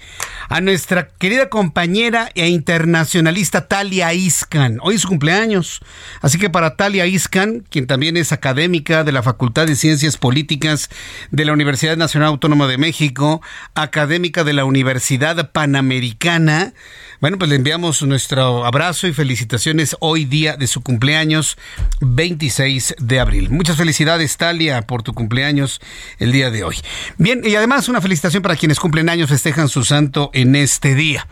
a 0.49 0.61
nuestra 0.61 1.07
querida 1.07 1.49
compañera 1.49 2.31
e 2.35 2.49
internacionalista 2.49 3.69
Talia 3.69 4.13
Iscan. 4.13 4.81
Hoy 4.83 4.97
es 4.97 5.03
su 5.03 5.09
cumpleaños. 5.09 5.83
Así 6.21 6.37
que 6.37 6.51
para 6.51 6.75
Talia 6.75 7.07
Iscan, 7.07 7.65
quien 7.71 7.87
también 7.87 8.17
es 8.17 8.33
académica 8.33 9.05
de 9.05 9.13
la 9.13 9.23
Facultad 9.23 9.69
de 9.69 9.77
Ciencias 9.77 10.17
Políticas 10.17 10.91
de 11.31 11.45
la 11.45 11.53
Universidad 11.53 11.97
Nacional 11.97 12.31
Autónoma 12.31 12.67
de 12.67 12.77
México, 12.77 13.41
académica 13.77 14.43
de 14.43 14.53
la 14.53 14.65
Universidad 14.65 15.53
Panamericana, 15.53 16.75
bueno, 17.21 17.39
pues 17.39 17.49
le 17.49 17.57
enviamos 17.57 18.03
nuestro 18.03 18.67
abrazo 18.67 19.07
y 19.07 19.13
felicitaciones 19.13 19.97
hoy 20.01 20.25
día 20.25 20.57
de 20.57 20.67
su 20.67 20.83
cumpleaños 20.83 21.57
26 22.01 22.97
de 22.99 23.21
abril. 23.21 23.51
Muchas 23.51 23.77
felicidades, 23.77 24.37
Talia, 24.37 24.83
por 24.83 25.03
tu 25.03 25.15
cumpleaños 25.15 25.81
el 26.19 26.33
día 26.33 26.51
de 26.51 26.65
hoy. 26.65 26.77
Bien, 27.17 27.41
y 27.45 27.55
además 27.55 27.89
una 27.89 28.01
felicitación 28.01 28.43
para 28.43 28.57
quienes 28.57 28.79
cumplen 28.79 29.09
años, 29.09 29.31
festejan 29.31 29.69
su 29.69 29.85
santo 29.85 30.31
en 30.35 30.55
este 30.55 30.95
día. 30.95 31.27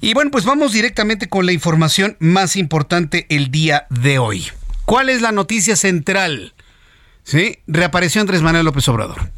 Y 0.00 0.14
bueno, 0.14 0.30
pues 0.30 0.44
vamos 0.44 0.72
directamente 0.72 1.28
con 1.28 1.46
la 1.46 1.52
información 1.52 2.16
más 2.18 2.56
importante 2.56 3.26
el 3.28 3.50
día 3.50 3.86
de 3.90 4.18
hoy. 4.18 4.48
¿Cuál 4.84 5.08
es 5.08 5.22
la 5.22 5.32
noticia 5.32 5.76
central? 5.76 6.54
¿Sí? 7.22 7.58
Reapareció 7.68 8.20
Andrés 8.20 8.42
Manuel 8.42 8.64
López 8.64 8.88
Obrador. 8.88 9.30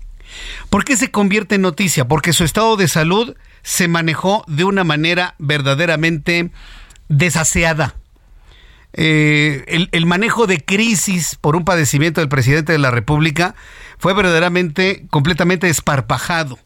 ¿Por 0.70 0.84
qué 0.84 0.96
se 0.96 1.10
convierte 1.10 1.56
en 1.56 1.62
noticia? 1.62 2.08
Porque 2.08 2.32
su 2.32 2.44
estado 2.44 2.76
de 2.76 2.88
salud 2.88 3.36
se 3.62 3.88
manejó 3.88 4.44
de 4.46 4.64
una 4.64 4.84
manera 4.84 5.34
verdaderamente 5.38 6.50
desaseada. 7.08 7.94
Eh, 8.94 9.64
el, 9.68 9.88
el, 9.92 10.04
manejo 10.04 10.46
de 10.46 10.62
crisis 10.62 11.36
por 11.40 11.56
un 11.56 11.64
padecimiento 11.64 12.20
del 12.20 12.28
presidente 12.28 12.72
de 12.72 12.78
la 12.78 12.90
República 12.90 13.54
fue 13.98 14.12
verdaderamente 14.12 15.06
completamente 15.08 15.68
esparpajado, 15.68 16.58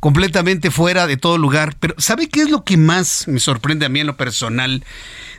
completamente 0.00 0.72
fuera 0.72 1.06
de 1.06 1.16
todo 1.16 1.38
lugar. 1.38 1.76
Pero 1.78 1.94
¿sabe 1.98 2.28
qué 2.28 2.42
es 2.42 2.50
lo 2.50 2.64
que 2.64 2.76
más 2.76 3.28
me 3.28 3.38
sorprende 3.38 3.86
a 3.86 3.88
mí 3.88 4.00
en 4.00 4.08
lo 4.08 4.16
personal 4.16 4.84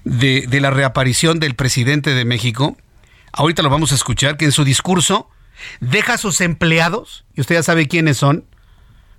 de, 0.06 0.46
de 0.48 0.62
la 0.62 0.72
reaparición 0.72 1.40
del 1.40 1.56
presidente 1.56 2.14
de 2.14 2.24
México? 2.24 2.78
Ahorita 3.34 3.64
lo 3.64 3.70
vamos 3.70 3.92
a 3.92 3.96
escuchar, 3.96 4.38
que 4.38 4.46
en 4.46 4.52
su 4.52 4.64
discurso 4.64 5.28
deja 5.82 6.14
a 6.14 6.18
sus 6.18 6.40
empleados, 6.40 7.26
y 7.36 7.42
usted 7.42 7.56
ya 7.56 7.64
sabe 7.64 7.88
quiénes 7.88 8.18
son, 8.18 8.46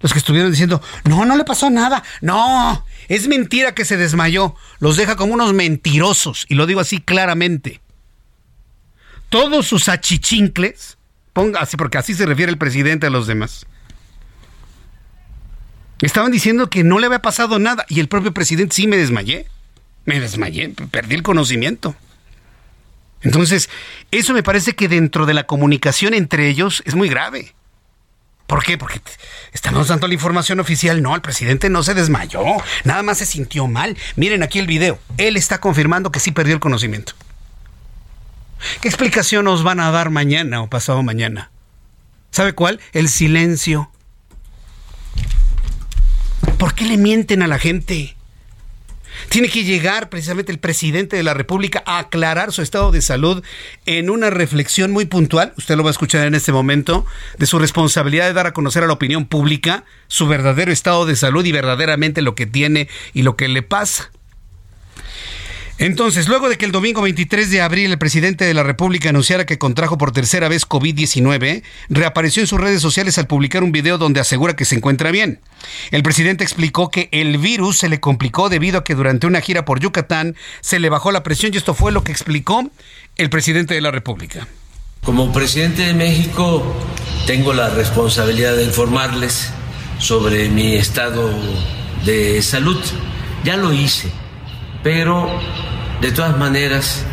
los 0.04 0.12
que 0.12 0.18
estuvieron 0.18 0.50
diciendo, 0.50 0.82
no, 1.04 1.24
no 1.24 1.34
le 1.34 1.44
pasó 1.44 1.70
nada, 1.70 2.04
no, 2.20 2.84
es 3.08 3.26
mentira 3.26 3.74
que 3.74 3.86
se 3.86 3.96
desmayó, 3.96 4.54
los 4.78 4.98
deja 4.98 5.16
como 5.16 5.32
unos 5.32 5.54
mentirosos, 5.54 6.44
y 6.50 6.56
lo 6.56 6.66
digo 6.66 6.80
así 6.80 7.00
claramente. 7.00 7.80
Todos 9.30 9.66
sus 9.66 9.88
achichincles, 9.88 10.98
ponga 11.32 11.60
así, 11.60 11.78
porque 11.78 11.96
así 11.96 12.12
se 12.12 12.26
refiere 12.26 12.52
el 12.52 12.58
presidente 12.58 13.06
a 13.06 13.10
los 13.10 13.26
demás, 13.26 13.64
estaban 16.02 16.30
diciendo 16.30 16.68
que 16.68 16.84
no 16.84 16.98
le 16.98 17.06
había 17.06 17.22
pasado 17.22 17.58
nada, 17.58 17.86
y 17.88 17.98
el 17.98 18.08
propio 18.08 18.34
presidente 18.34 18.76
sí 18.76 18.86
me 18.86 18.98
desmayé, 18.98 19.46
me 20.04 20.20
desmayé, 20.20 20.68
perdí 20.90 21.14
el 21.14 21.22
conocimiento. 21.22 21.96
Entonces, 23.22 23.70
eso 24.10 24.34
me 24.34 24.42
parece 24.42 24.76
que 24.76 24.86
dentro 24.86 25.24
de 25.24 25.32
la 25.32 25.44
comunicación 25.44 26.12
entre 26.12 26.50
ellos 26.50 26.82
es 26.84 26.94
muy 26.94 27.08
grave. 27.08 27.54
¿Por 28.46 28.62
qué? 28.62 28.76
Porque 28.76 29.00
estamos 29.52 29.88
dando 29.88 30.06
la 30.06 30.14
información 30.14 30.60
oficial. 30.60 31.02
No, 31.02 31.14
el 31.14 31.22
presidente 31.22 31.70
no 31.70 31.82
se 31.82 31.94
desmayó. 31.94 32.42
Nada 32.84 33.02
más 33.02 33.18
se 33.18 33.26
sintió 33.26 33.66
mal. 33.66 33.96
Miren 34.16 34.42
aquí 34.42 34.58
el 34.58 34.66
video. 34.66 34.98
Él 35.16 35.36
está 35.36 35.60
confirmando 35.60 36.12
que 36.12 36.20
sí 36.20 36.30
perdió 36.30 36.54
el 36.54 36.60
conocimiento. 36.60 37.14
¿Qué 38.80 38.88
explicación 38.88 39.44
nos 39.44 39.62
van 39.62 39.80
a 39.80 39.90
dar 39.90 40.10
mañana 40.10 40.62
o 40.62 40.68
pasado 40.68 41.02
mañana? 41.02 41.50
¿Sabe 42.30 42.52
cuál? 42.52 42.80
El 42.92 43.08
silencio. 43.08 43.90
¿Por 46.58 46.74
qué 46.74 46.84
le 46.84 46.96
mienten 46.96 47.42
a 47.42 47.46
la 47.46 47.58
gente? 47.58 48.16
Tiene 49.28 49.48
que 49.48 49.64
llegar 49.64 50.08
precisamente 50.10 50.52
el 50.52 50.58
presidente 50.58 51.16
de 51.16 51.22
la 51.22 51.34
República 51.34 51.82
a 51.86 51.98
aclarar 51.98 52.52
su 52.52 52.62
estado 52.62 52.92
de 52.92 53.02
salud 53.02 53.42
en 53.86 54.10
una 54.10 54.30
reflexión 54.30 54.92
muy 54.92 55.04
puntual, 55.06 55.52
usted 55.56 55.76
lo 55.76 55.82
va 55.82 55.90
a 55.90 55.92
escuchar 55.92 56.26
en 56.26 56.34
este 56.34 56.52
momento, 56.52 57.06
de 57.38 57.46
su 57.46 57.58
responsabilidad 57.58 58.26
de 58.26 58.32
dar 58.32 58.46
a 58.46 58.52
conocer 58.52 58.84
a 58.84 58.86
la 58.86 58.92
opinión 58.92 59.26
pública 59.26 59.84
su 60.06 60.26
verdadero 60.26 60.72
estado 60.72 61.06
de 61.06 61.16
salud 61.16 61.44
y 61.44 61.52
verdaderamente 61.52 62.22
lo 62.22 62.34
que 62.34 62.46
tiene 62.46 62.88
y 63.12 63.22
lo 63.22 63.36
que 63.36 63.48
le 63.48 63.62
pasa. 63.62 64.10
Entonces, 65.78 66.28
luego 66.28 66.48
de 66.48 66.56
que 66.56 66.64
el 66.64 66.70
domingo 66.70 67.02
23 67.02 67.50
de 67.50 67.60
abril 67.60 67.90
el 67.90 67.98
presidente 67.98 68.44
de 68.44 68.54
la 68.54 68.62
República 68.62 69.08
anunciara 69.08 69.44
que 69.44 69.58
contrajo 69.58 69.98
por 69.98 70.12
tercera 70.12 70.48
vez 70.48 70.68
COVID-19, 70.68 71.64
reapareció 71.88 72.42
en 72.42 72.46
sus 72.46 72.60
redes 72.60 72.80
sociales 72.80 73.18
al 73.18 73.26
publicar 73.26 73.64
un 73.64 73.72
video 73.72 73.98
donde 73.98 74.20
asegura 74.20 74.54
que 74.54 74.64
se 74.64 74.76
encuentra 74.76 75.10
bien. 75.10 75.40
El 75.90 76.04
presidente 76.04 76.44
explicó 76.44 76.90
que 76.90 77.08
el 77.10 77.38
virus 77.38 77.78
se 77.78 77.88
le 77.88 77.98
complicó 77.98 78.48
debido 78.48 78.78
a 78.78 78.84
que 78.84 78.94
durante 78.94 79.26
una 79.26 79.40
gira 79.40 79.64
por 79.64 79.80
Yucatán 79.80 80.36
se 80.60 80.78
le 80.78 80.90
bajó 80.90 81.10
la 81.10 81.24
presión 81.24 81.52
y 81.52 81.56
esto 81.56 81.74
fue 81.74 81.90
lo 81.90 82.04
que 82.04 82.12
explicó 82.12 82.70
el 83.16 83.28
presidente 83.28 83.74
de 83.74 83.80
la 83.80 83.90
República. 83.90 84.46
Como 85.02 85.32
presidente 85.32 85.82
de 85.82 85.94
México 85.94 86.62
tengo 87.26 87.52
la 87.52 87.68
responsabilidad 87.70 88.54
de 88.54 88.64
informarles 88.64 89.50
sobre 89.98 90.48
mi 90.50 90.76
estado 90.76 91.30
de 92.04 92.40
salud. 92.42 92.80
Ya 93.42 93.56
lo 93.56 93.72
hice 93.72 94.23
pero 94.84 95.26
de 96.00 96.12
todas 96.12 96.36
maneras, 96.36 97.04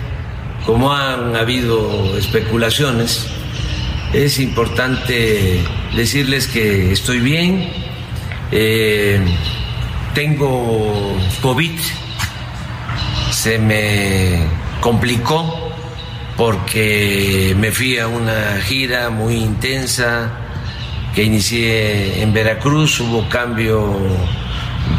como 0.66 0.94
han 0.94 1.36
habido 1.36 2.18
especulaciones, 2.18 3.28
es 4.14 4.40
importante 4.40 5.64
decirles 5.96 6.48
que 6.48 6.92
estoy 6.92 7.22
bien, 7.22 7.72
eh, 8.52 9.20
tengo 10.14 11.18
COVID, 11.42 11.80
se 13.32 13.58
me 13.58 14.46
complicó 14.82 15.72
porque 16.36 17.56
me 17.58 17.72
fui 17.72 17.98
a 17.98 18.08
una 18.08 18.60
gira 18.62 19.10
muy 19.10 19.36
intensa 19.36 20.32
que 21.16 21.24
inicié 21.24 22.22
en 22.22 22.34
Veracruz, 22.34 23.00
hubo 23.00 23.30
cambio 23.30 23.96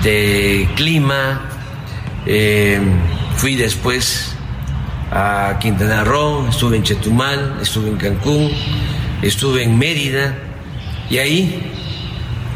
de 0.03 0.69
clima, 0.75 1.52
eh, 2.27 2.81
fui 3.37 3.57
después 3.57 4.35
a 5.11 5.59
Quintana 5.61 6.05
Roo, 6.05 6.49
estuve 6.49 6.77
en 6.77 6.83
Chetumal, 6.83 7.59
estuve 7.61 7.91
en 7.91 7.97
Cancún, 7.97 8.51
estuve 9.21 9.63
en 9.65 9.79
Mérida 9.79 10.37
y 11.11 11.19
ahí 11.19 11.73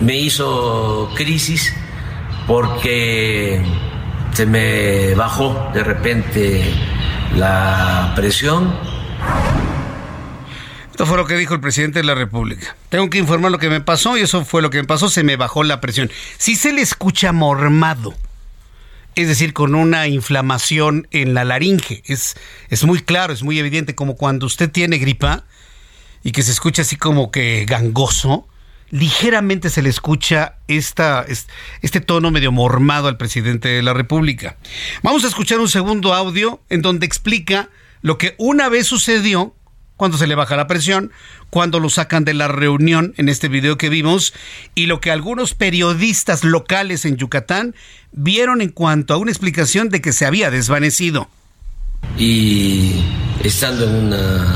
me 0.01 0.17
hizo 0.17 1.11
crisis 1.15 1.75
porque 2.47 3.61
se 4.33 4.47
me 4.47 5.15
bajó 5.15 5.71
de 5.75 5.83
repente 5.83 6.65
la 7.35 8.13
presión. 8.15 8.75
Esto 10.91 11.05
fue 11.05 11.19
lo 11.19 11.27
que 11.27 11.37
dijo 11.37 11.53
el 11.53 11.61
presidente 11.61 11.99
de 11.99 12.05
la 12.07 12.15
República. 12.15 12.75
Tengo 12.89 13.11
que 13.11 13.19
informar 13.19 13.51
lo 13.51 13.59
que 13.59 13.69
me 13.69 13.83
pasó 13.83 14.17
y 14.17 14.23
eso 14.23 14.47
fue 14.47 14.63
lo 14.63 14.71
que 14.71 14.79
me 14.79 14.85
pasó, 14.85 15.11
se 15.11 15.25
me 15.25 15.37
bajó 15.37 15.63
la 15.63 15.81
presión. 15.81 16.11
Si 16.39 16.57
se 16.57 16.73
le 16.73 16.81
escucha 16.81 17.33
mormado, 17.33 18.15
es 19.17 19.29
decir, 19.29 19.55
con 19.55 19.75
una 19.75 20.07
inflamación 20.09 21.09
en 21.11 21.33
la 21.33 21.45
laringe, 21.45 22.03
es, 22.05 22.37
es 22.69 22.85
muy 22.85 23.01
claro, 23.01 23.33
es 23.33 23.43
muy 23.43 23.59
evidente, 23.59 23.95
como 23.95 24.15
cuando 24.15 24.45
usted 24.47 24.71
tiene 24.71 24.99
gripa 24.99 25.45
y 26.23 26.33
que 26.33 26.43
se 26.43 26.53
escucha 26.53 26.83
así 26.83 26.97
como 26.97 27.31
que 27.31 27.65
gangoso, 27.67 28.47
ligeramente 28.91 29.71
se 29.71 29.81
le 29.83 29.89
escucha 29.89 30.57
esta, 30.69 31.25
este 31.83 32.01
tono 32.01 32.31
medio 32.31 32.53
mormado 32.53 33.09
al 33.09 33.17
presidente 33.17 33.69
de 33.69 33.83
la 33.83 33.95
República. 33.95 34.59
Vamos 35.03 35.25
a 35.25 35.29
escuchar 35.29 35.61
un 35.61 35.69
segundo 35.69 36.13
audio 36.13 36.61
en 36.69 36.83
donde 36.83 37.07
explica 37.07 37.71
lo 38.03 38.19
que 38.19 38.35
una 38.39 38.69
vez 38.69 38.87
sucedió 38.87 39.56
cuando 39.97 40.19
se 40.19 40.27
le 40.27 40.35
baja 40.35 40.57
la 40.57 40.67
presión, 40.67 41.11
cuando 41.51 41.81
lo 41.81 41.89
sacan 41.89 42.25
de 42.25 42.35
la 42.35 42.49
reunión 42.49 43.15
en 43.17 43.29
este 43.29 43.49
video 43.49 43.79
que 43.79 43.89
vimos 43.89 44.35
y 44.75 44.87
lo 44.87 45.01
que 45.01 45.11
algunos 45.11 45.55
periodistas 45.55 46.45
locales 46.45 47.05
en 47.05 47.17
Yucatán 47.17 47.75
vieron 48.13 48.61
en 48.61 48.71
cuanto 48.71 49.15
a 49.15 49.17
una 49.17 49.31
explicación 49.31 49.89
de 49.89 50.01
que 50.01 50.13
se 50.13 50.27
había 50.27 50.51
desvanecido. 50.51 51.29
Y 52.19 53.03
estando 53.43 53.89
en 53.89 53.95
una 54.07 54.55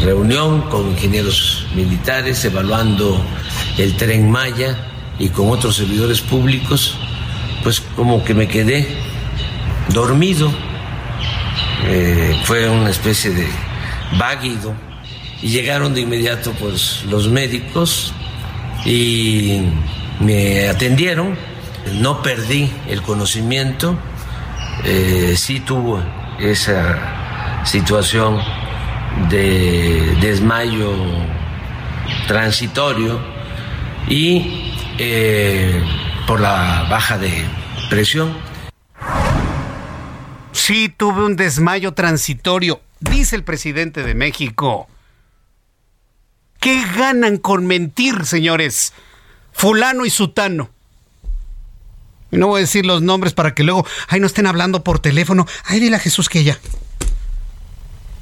reunión 0.00 0.62
con 0.70 0.90
ingenieros 0.90 1.66
militares 1.74 2.44
evaluando 2.44 3.24
el 3.78 3.96
tren 3.96 4.30
Maya 4.30 4.76
y 5.18 5.28
con 5.28 5.50
otros 5.50 5.76
servidores 5.76 6.20
públicos, 6.20 6.96
pues 7.62 7.80
como 7.80 8.24
que 8.24 8.34
me 8.34 8.48
quedé 8.48 8.86
dormido. 9.92 10.52
Eh, 11.84 12.40
fue 12.44 12.68
una 12.68 12.90
especie 12.90 13.30
de 13.30 13.46
váguido 14.18 14.74
y 15.42 15.48
llegaron 15.48 15.94
de 15.94 16.02
inmediato 16.02 16.52
pues 16.52 17.04
los 17.08 17.28
médicos 17.28 18.14
y 18.84 19.62
me 20.20 20.68
atendieron. 20.68 21.36
No 21.94 22.22
perdí 22.22 22.70
el 22.88 23.02
conocimiento, 23.02 23.98
eh, 24.84 25.34
sí 25.36 25.58
tuvo 25.58 26.00
esa 26.38 27.64
situación 27.64 28.40
de 29.28 30.16
desmayo 30.20 30.92
transitorio 32.26 33.20
y 34.08 34.72
eh, 34.98 35.82
por 36.26 36.40
la 36.40 36.86
baja 36.88 37.18
de 37.18 37.32
presión. 37.90 38.32
Sí, 40.52 40.88
tuve 40.88 41.24
un 41.24 41.36
desmayo 41.36 41.92
transitorio, 41.92 42.80
dice 43.02 43.36
el 43.36 43.44
presidente 43.44 44.02
de 44.02 44.14
México. 44.14 44.88
¿Qué 46.60 46.82
ganan 46.96 47.38
con 47.38 47.66
mentir, 47.66 48.24
señores? 48.24 48.92
Fulano 49.52 50.06
y 50.06 50.10
Sutano. 50.10 50.70
No 52.30 52.46
voy 52.46 52.58
a 52.58 52.60
decir 52.60 52.86
los 52.86 53.02
nombres 53.02 53.34
para 53.34 53.54
que 53.54 53.62
luego, 53.62 53.86
ay, 54.08 54.20
no 54.20 54.26
estén 54.26 54.46
hablando 54.46 54.82
por 54.84 55.00
teléfono. 55.00 55.46
Ay, 55.64 55.80
dile 55.80 55.96
a 55.96 56.00
Jesús 56.00 56.28
que 56.28 56.44
ya. 56.44 56.58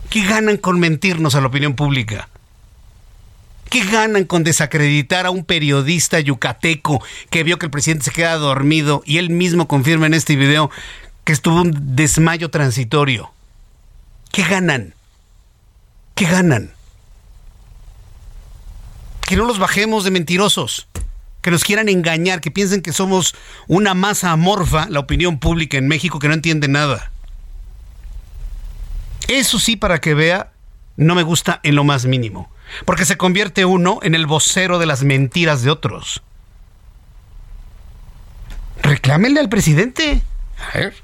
¿Qué 0.08 0.24
ganan 0.24 0.56
con 0.56 0.80
mentirnos 0.80 1.36
a 1.36 1.40
la 1.40 1.46
opinión 1.46 1.76
pública? 1.76 2.28
¿Qué 3.68 3.84
ganan 3.84 4.24
con 4.24 4.42
desacreditar 4.42 5.26
a 5.26 5.30
un 5.30 5.44
periodista 5.44 6.18
yucateco 6.18 7.00
que 7.30 7.44
vio 7.44 7.58
que 7.58 7.66
el 7.66 7.70
presidente 7.70 8.06
se 8.06 8.10
queda 8.10 8.34
dormido 8.36 9.02
y 9.06 9.18
él 9.18 9.30
mismo 9.30 9.68
confirma 9.68 10.06
en 10.06 10.14
este 10.14 10.34
video 10.34 10.70
que 11.22 11.32
estuvo 11.32 11.60
un 11.60 11.94
desmayo 11.94 12.50
transitorio? 12.50 13.32
¿Qué 14.32 14.42
ganan? 14.44 14.94
¿Qué 16.14 16.24
ganan? 16.26 16.72
Que 19.26 19.36
no 19.36 19.44
los 19.44 19.58
bajemos 19.58 20.04
de 20.04 20.10
mentirosos, 20.10 20.88
que 21.42 21.50
nos 21.50 21.64
quieran 21.64 21.88
engañar, 21.88 22.40
que 22.40 22.50
piensen 22.50 22.82
que 22.82 22.92
somos 22.92 23.34
una 23.68 23.94
masa 23.94 24.30
amorfa, 24.32 24.88
la 24.88 25.00
opinión 25.00 25.38
pública 25.38 25.78
en 25.78 25.88
México 25.88 26.18
que 26.18 26.28
no 26.28 26.34
entiende 26.34 26.68
nada. 26.68 27.10
Eso 29.28 29.58
sí, 29.58 29.76
para 29.76 30.00
que 30.00 30.14
vea, 30.14 30.52
no 30.96 31.14
me 31.14 31.22
gusta 31.22 31.60
en 31.62 31.76
lo 31.76 31.84
más 31.84 32.04
mínimo. 32.06 32.50
Porque 32.84 33.04
se 33.04 33.16
convierte 33.16 33.64
uno 33.64 34.00
en 34.02 34.14
el 34.14 34.26
vocero 34.26 34.78
de 34.78 34.86
las 34.86 35.02
mentiras 35.02 35.62
de 35.62 35.70
otros. 35.70 36.22
Reclámenle 38.82 39.40
al 39.40 39.48
presidente. 39.48 40.22
A 40.72 40.78
ver, 40.78 40.94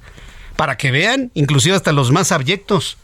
para 0.56 0.76
que 0.76 0.90
vean, 0.90 1.30
inclusive 1.34 1.76
hasta 1.76 1.92
los 1.92 2.10
más 2.12 2.32
abyectos, 2.32 2.98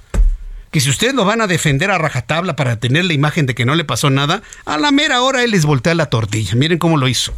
que 0.73 0.81
si 0.81 0.89
ustedes 0.89 1.15
lo 1.15 1.27
van 1.27 1.43
a 1.43 1.47
defender 1.47 1.91
a 1.91 1.99
rajatabla 1.99 2.57
para 2.57 2.81
tener 2.81 3.05
la 3.05 3.13
imagen 3.13 3.45
de 3.45 3.55
que 3.55 3.67
no 3.67 3.75
le 3.75 3.85
pasó 3.85 4.09
nada, 4.09 4.43
a 4.65 4.79
la 4.79 4.91
mera 4.91 5.21
hora 5.21 5.45
él 5.45 5.51
les 5.51 5.67
voltea 5.67 5.95
la 5.95 6.07
tortilla. 6.07 6.55
Miren 6.55 6.79
cómo 6.79 6.97
lo 6.97 7.09
hizo. 7.09 7.35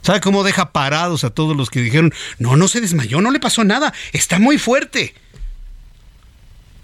¿Sabe 0.00 0.20
cómo 0.20 0.42
deja 0.42 0.72
parados 0.72 1.22
a 1.22 1.30
todos 1.30 1.54
los 1.54 1.68
que 1.68 1.82
dijeron, 1.82 2.14
no, 2.38 2.56
no 2.56 2.66
se 2.66 2.80
desmayó, 2.80 3.20
no 3.20 3.30
le 3.30 3.40
pasó 3.40 3.62
nada, 3.62 3.92
está 4.12 4.38
muy 4.38 4.56
fuerte? 4.56 5.14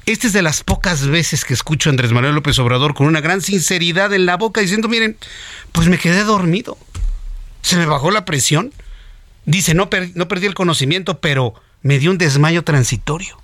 Esta 0.05 0.27
es 0.27 0.35
de 0.35 0.42
las 0.42 0.62
pocas 0.62 1.07
veces 1.07 1.47
que 1.47 1.55
escucho 1.55 1.88
a 1.88 1.92
Andrés 1.92 2.12
Manuel 2.12 2.35
López 2.35 2.59
Obrador 2.59 2.92
con 2.92 3.07
una 3.07 3.23
gran 3.23 3.40
sinceridad 3.40 4.12
en 4.12 4.27
la 4.27 4.37
boca 4.37 4.61
diciendo, 4.61 4.88
miren, 4.88 5.16
pues 5.73 5.88
me 5.88 5.99
quedé 5.99 6.23
dormido. 6.25 6.77
Se 7.62 7.77
me 7.77 7.87
bajó 7.87 8.11
la 8.11 8.27
presión. 8.27 8.75
Dice, 9.47 9.73
no, 9.73 9.88
no 10.14 10.29
perdí 10.29 10.47
el 10.47 10.55
conocimiento, 10.55 11.19
pero 11.19 11.55
me 11.81 11.99
dio 11.99 12.11
un 12.11 12.19
desmayo 12.19 12.62
transitorio. 12.62 13.38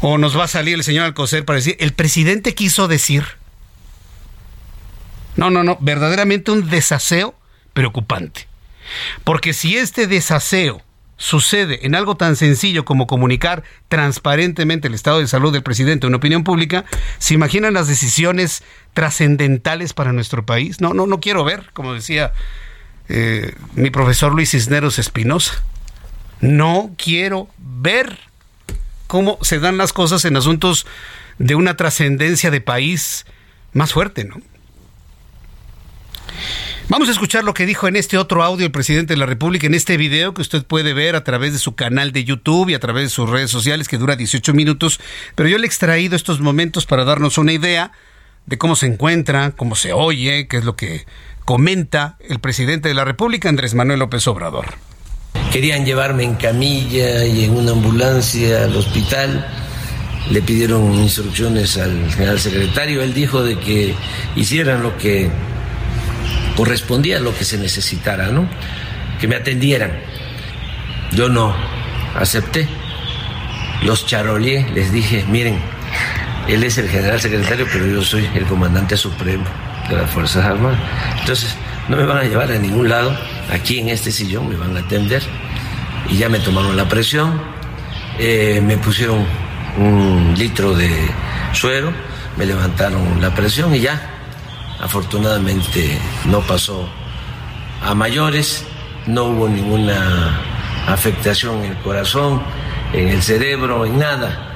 O 0.00 0.18
nos 0.18 0.38
va 0.38 0.44
a 0.44 0.48
salir 0.48 0.74
el 0.74 0.84
señor 0.84 1.04
Alcocer 1.04 1.44
para 1.44 1.56
decir, 1.56 1.76
el 1.80 1.92
presidente 1.92 2.54
quiso 2.54 2.88
decir. 2.88 3.24
No, 5.36 5.50
no, 5.50 5.64
no, 5.64 5.78
verdaderamente 5.80 6.50
un 6.50 6.68
desaseo 6.68 7.34
preocupante. 7.72 8.46
Porque 9.24 9.52
si 9.52 9.76
este 9.76 10.06
desaseo 10.06 10.82
sucede 11.18 11.86
en 11.86 11.94
algo 11.94 12.16
tan 12.16 12.36
sencillo 12.36 12.84
como 12.84 13.06
comunicar 13.06 13.62
transparentemente 13.88 14.88
el 14.88 14.94
estado 14.94 15.18
de 15.18 15.26
salud 15.26 15.52
del 15.52 15.62
presidente 15.62 16.06
en 16.06 16.10
una 16.10 16.18
opinión 16.18 16.44
pública, 16.44 16.84
¿se 17.18 17.34
imaginan 17.34 17.74
las 17.74 17.88
decisiones 17.88 18.62
trascendentales 18.92 19.92
para 19.94 20.12
nuestro 20.12 20.44
país? 20.44 20.80
No, 20.80 20.94
no, 20.94 21.06
no 21.06 21.20
quiero 21.20 21.44
ver, 21.44 21.70
como 21.72 21.94
decía 21.94 22.32
eh, 23.08 23.54
mi 23.74 23.90
profesor 23.90 24.34
Luis 24.34 24.50
Cisneros 24.50 24.98
Espinosa. 24.98 25.62
No 26.40 26.90
quiero 26.98 27.48
ver 27.56 28.18
cómo 29.06 29.38
se 29.42 29.58
dan 29.58 29.76
las 29.76 29.92
cosas 29.92 30.24
en 30.24 30.36
asuntos 30.36 30.86
de 31.38 31.54
una 31.54 31.76
trascendencia 31.76 32.50
de 32.50 32.60
país 32.60 33.26
más 33.72 33.92
fuerte, 33.92 34.24
¿no? 34.24 34.36
Vamos 36.88 37.08
a 37.08 37.12
escuchar 37.12 37.42
lo 37.42 37.52
que 37.52 37.66
dijo 37.66 37.88
en 37.88 37.96
este 37.96 38.16
otro 38.16 38.44
audio 38.44 38.64
el 38.64 38.70
presidente 38.70 39.14
de 39.14 39.18
la 39.18 39.26
República, 39.26 39.66
en 39.66 39.74
este 39.74 39.96
video 39.96 40.34
que 40.34 40.42
usted 40.42 40.64
puede 40.64 40.92
ver 40.92 41.16
a 41.16 41.24
través 41.24 41.52
de 41.52 41.58
su 41.58 41.74
canal 41.74 42.12
de 42.12 42.22
YouTube 42.22 42.68
y 42.68 42.74
a 42.74 42.78
través 42.78 43.02
de 43.04 43.10
sus 43.10 43.28
redes 43.28 43.50
sociales, 43.50 43.88
que 43.88 43.98
dura 43.98 44.14
18 44.14 44.54
minutos. 44.54 45.00
Pero 45.34 45.48
yo 45.48 45.58
le 45.58 45.64
he 45.64 45.66
extraído 45.66 46.14
estos 46.14 46.38
momentos 46.38 46.86
para 46.86 47.04
darnos 47.04 47.38
una 47.38 47.52
idea 47.52 47.90
de 48.46 48.56
cómo 48.56 48.76
se 48.76 48.86
encuentra, 48.86 49.50
cómo 49.50 49.74
se 49.74 49.92
oye, 49.92 50.46
qué 50.46 50.58
es 50.58 50.64
lo 50.64 50.76
que 50.76 51.06
comenta 51.44 52.18
el 52.20 52.38
presidente 52.38 52.88
de 52.88 52.94
la 52.94 53.04
República, 53.04 53.48
Andrés 53.48 53.74
Manuel 53.74 53.98
López 53.98 54.26
Obrador. 54.28 54.74
Querían 55.52 55.84
llevarme 55.84 56.24
en 56.24 56.34
camilla 56.34 57.24
y 57.24 57.44
en 57.44 57.56
una 57.56 57.72
ambulancia 57.72 58.64
al 58.64 58.76
hospital. 58.76 59.46
Le 60.30 60.42
pidieron 60.42 60.92
instrucciones 60.94 61.76
al 61.78 62.10
general 62.12 62.38
secretario. 62.40 63.02
Él 63.02 63.14
dijo 63.14 63.42
de 63.42 63.58
que 63.58 63.94
hicieran 64.34 64.82
lo 64.82 64.96
que 64.98 65.30
correspondía 66.56 67.20
lo 67.20 67.36
que 67.36 67.44
se 67.44 67.58
necesitara, 67.58 68.28
¿no? 68.28 68.48
Que 69.20 69.28
me 69.28 69.36
atendieran. 69.36 69.92
Yo 71.12 71.28
no 71.28 71.54
acepté. 72.16 72.66
Los 73.82 74.06
charolié, 74.06 74.66
les 74.74 74.90
dije, 74.90 75.24
miren, 75.28 75.58
él 76.48 76.64
es 76.64 76.78
el 76.78 76.88
general 76.88 77.20
secretario, 77.20 77.66
pero 77.70 77.86
yo 77.86 78.02
soy 78.02 78.28
el 78.34 78.44
comandante 78.46 78.96
supremo 78.96 79.44
de 79.88 79.96
las 79.96 80.10
Fuerzas 80.10 80.44
Armadas. 80.44 80.78
Entonces, 81.20 81.54
no 81.88 81.96
me 81.96 82.04
van 82.04 82.18
a 82.18 82.22
llevar 82.24 82.50
a 82.50 82.58
ningún 82.58 82.88
lado. 82.88 83.16
Aquí 83.52 83.78
en 83.78 83.88
este 83.88 84.10
sillón 84.10 84.48
me 84.48 84.56
van 84.56 84.76
a 84.76 84.80
atender. 84.80 85.22
Y 86.08 86.16
ya 86.18 86.28
me 86.28 86.38
tomaron 86.38 86.76
la 86.76 86.88
presión, 86.88 87.40
eh, 88.18 88.60
me 88.64 88.76
pusieron 88.76 89.26
un 89.76 90.34
litro 90.36 90.74
de 90.74 90.88
suero, 91.52 91.92
me 92.36 92.46
levantaron 92.46 93.20
la 93.20 93.34
presión 93.34 93.74
y 93.74 93.80
ya 93.80 94.16
Afortunadamente 94.80 95.98
no 96.26 96.40
pasó 96.40 96.86
a 97.82 97.94
mayores, 97.94 98.64
no 99.06 99.24
hubo 99.24 99.48
ninguna 99.48 100.38
afectación 100.86 101.64
en 101.64 101.72
el 101.72 101.78
corazón, 101.78 102.42
en 102.92 103.08
el 103.08 103.22
cerebro, 103.22 103.86
en 103.86 103.98
nada. 103.98 104.52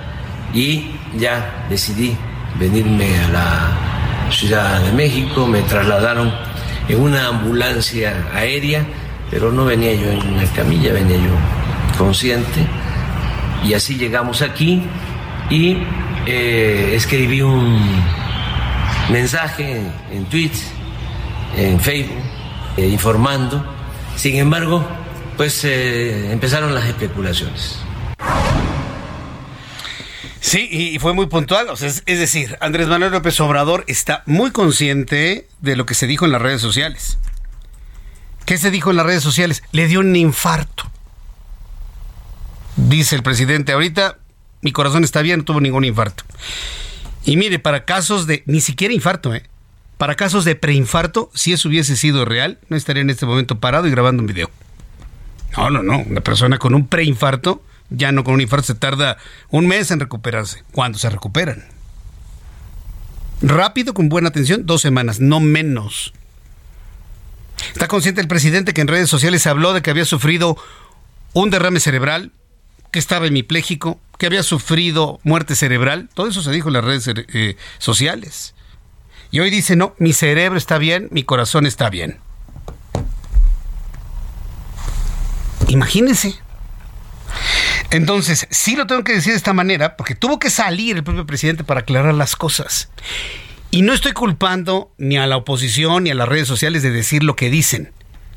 Y 0.53 0.91
ya 1.17 1.67
decidí 1.71 2.17
venirme 2.59 3.19
a 3.19 3.29
la 3.29 4.31
Ciudad 4.31 4.81
de 4.83 4.93
México, 4.93 5.47
me 5.47 5.63
trasladaron 5.63 6.33
en 6.91 7.01
una 7.01 7.29
ambulancia 7.29 8.27
aérea, 8.35 8.85
pero 9.31 9.53
no 9.53 9.65
venía 9.65 9.95
yo 9.95 10.11
en 10.11 10.35
una 10.35 10.45
camilla, 10.53 10.93
venía 10.93 11.17
yo 11.17 11.99
consciente. 11.99 12.67
Y 13.65 13.75
así 13.75 13.97
llegamos 13.97 14.43
aquí 14.43 14.83
y 15.51 15.77
eh, 16.27 16.93
escribí 16.95 17.43
un 17.43 17.79
mensaje 19.11 19.83
en, 20.11 20.25
tweets, 20.27 20.73
en 21.57 21.79
Facebook, 21.79 22.23
eh, 22.77 22.89
informando. 22.89 23.65
Sin 24.17 24.37
embargo, 24.37 24.85
pues 25.37 25.65
eh, 25.65 26.33
empezaron 26.33 26.75
las 26.75 26.87
especulaciones. 26.87 27.79
Sí, 30.51 30.69
y 30.69 30.99
fue 30.99 31.15
muy 31.15 31.27
puntual. 31.27 31.69
es, 31.81 32.05
decir, 32.05 32.59
Andrés 32.61 32.89
Manuel 32.89 33.13
López 33.13 33.39
Obrador 33.39 33.85
está 33.87 34.25
muy 34.27 34.51
consciente 34.51 35.47
de 35.61 35.77
lo 35.77 35.87
que 35.87 35.95
se 35.95 36.09
dijo 36.09 36.25
en 36.25 36.33
las 36.33 36.43
redes 36.43 36.61
sociales. 36.61 37.19
¿Qué 38.47 38.59
se 38.59 38.73
dijo 38.73 38.91
en 38.91 38.97
las 38.97 39.07
redes 39.07 39.23
sociales? 39.23 39.63
Le 39.71 39.87
dio 39.87 40.01
un 40.01 40.17
infarto. 40.17 40.91
Dice 42.75 43.15
el 43.15 43.23
presidente, 43.23 43.71
ahorita 43.71 44.19
mi 44.61 44.73
corazón 44.73 45.05
está 45.05 45.23
bien, 45.23 45.39
no 45.39 45.45
tuvo 45.45 45.61
ningún 45.61 45.85
infarto. 45.85 46.25
Y 47.25 47.37
mire, 47.37 47.61
para 47.61 47.85
casos 47.85 48.27
de, 48.27 48.43
ni 48.47 48.61
siquiera 48.61 48.93
infarto, 48.93 49.33
¿eh? 49.33 49.45
Para 49.99 50.17
casos 50.17 50.45
de 50.45 50.57
preinfarto, 50.57 51.31
si 51.33 51.53
eso 51.53 51.69
hubiese 51.69 51.95
sido 51.95 52.25
real, 52.25 52.59
no 52.69 52.77
estaría 52.77 53.03
en 53.03 53.11
este 53.11 53.25
momento 53.25 53.61
parado 53.61 53.87
y 53.87 53.93
grabando 53.93 54.21
un 54.21 54.27
video. 54.27 54.51
No, 55.57 55.71
no, 55.71 55.85
no. 55.85 56.01
Una 56.01 56.23
persona 56.23 56.59
con 56.59 56.75
un 56.75 56.89
preinfarto 56.89 57.63
ya 57.91 58.13
no 58.13 58.25
con 58.25 58.35
un 58.35 58.41
infarto 58.41 58.67
se 58.67 58.75
tarda 58.75 59.19
un 59.51 59.67
mes 59.67 59.91
en 59.91 60.01
recuperarse. 60.01 60.65
Cuando 60.73 60.99
se 60.99 61.11
recuperan? 61.11 61.65
Rápido, 63.43 63.95
con 63.95 64.09
buena 64.09 64.29
atención, 64.29 64.67
dos 64.67 64.83
semanas, 64.83 65.21
no 65.21 65.41
menos. 65.41 66.13
¿Está 67.73 67.89
consciente 67.89 68.21
el 68.21 68.29
presidente 68.29 68.73
que 68.73 68.81
en 68.81 68.89
redes 68.89 69.11
sociales 69.11 69.47
habló 69.47 69.73
de 69.73 69.83
que 69.83 69.91
había 69.91 70.05
sufrido 70.05 70.57
un 71.33 71.51
derrame 71.51 71.81
cerebral, 71.81 72.33
que 72.91 72.99
estaba 72.99 73.27
hemipléjico, 73.27 74.01
que 74.19 74.27
había 74.27 74.43
sufrido 74.43 75.21
muerte 75.23 75.57
cerebral? 75.57 76.09
Todo 76.15 76.29
eso 76.29 76.43
se 76.43 76.51
dijo 76.51 76.69
en 76.69 76.75
las 76.75 76.85
redes 76.85 77.09
eh, 77.09 77.57
sociales. 77.79 78.55
Y 79.31 79.41
hoy 79.41 79.51
dice, 79.51 79.77
no, 79.77 79.95
mi 79.99 80.13
cerebro 80.13 80.59
está 80.59 80.79
bien, 80.79 81.09
mi 81.11 81.23
corazón 81.23 81.67
está 81.67 81.89
bien. 81.89 82.19
Imagínense. 85.69 86.35
Entonces, 87.91 88.47
sí 88.51 88.77
lo 88.77 88.87
tengo 88.87 89.03
que 89.03 89.15
decir 89.15 89.33
de 89.33 89.37
esta 89.37 89.53
manera, 89.53 89.97
porque 89.97 90.15
tuvo 90.15 90.39
que 90.39 90.51
salir 90.51 90.97
el 90.97 91.05
propio 91.05 91.27
presidente 91.27 91.65
para 91.65 91.81
aclarar 91.81 92.15
las 92.15 92.37
cosas. 92.37 92.89
Y 93.73 93.83
no 93.83 93.93
estoy 93.93 94.13
culpando 94.13 94.93
ni 94.99 95.17
a 95.17 95.27
la 95.27 95.37
oposición 95.37 96.05
ni 96.05 96.11
a 96.11 96.15
las 96.15 96.29
redes 96.29 96.49
sociales 96.49 96.83
de 96.83 96.91
decir 96.91 97.25
lo 97.25 97.37
que 97.37 97.51
dicen. 97.51 97.93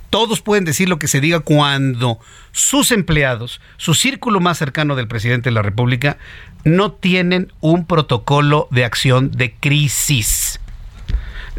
Todos 0.09 0.41
pueden 0.41 0.63
decir 0.63 0.89
lo 0.89 0.99
que 0.99 1.07
se 1.07 1.21
diga 1.21 1.39
cuando 1.39 2.19
sus 2.51 2.91
empleados, 2.91 3.61
su 3.77 3.95
círculo 3.95 4.39
más 4.39 4.59
cercano 4.59 4.95
del 4.95 5.07
presidente 5.07 5.49
de 5.49 5.55
la 5.55 5.63
República, 5.63 6.17
no 6.63 6.91
tienen 6.91 7.51
un 7.61 7.85
protocolo 7.85 8.67
de 8.69 8.85
acción 8.85 9.31
de 9.31 9.55
crisis. 9.55 10.59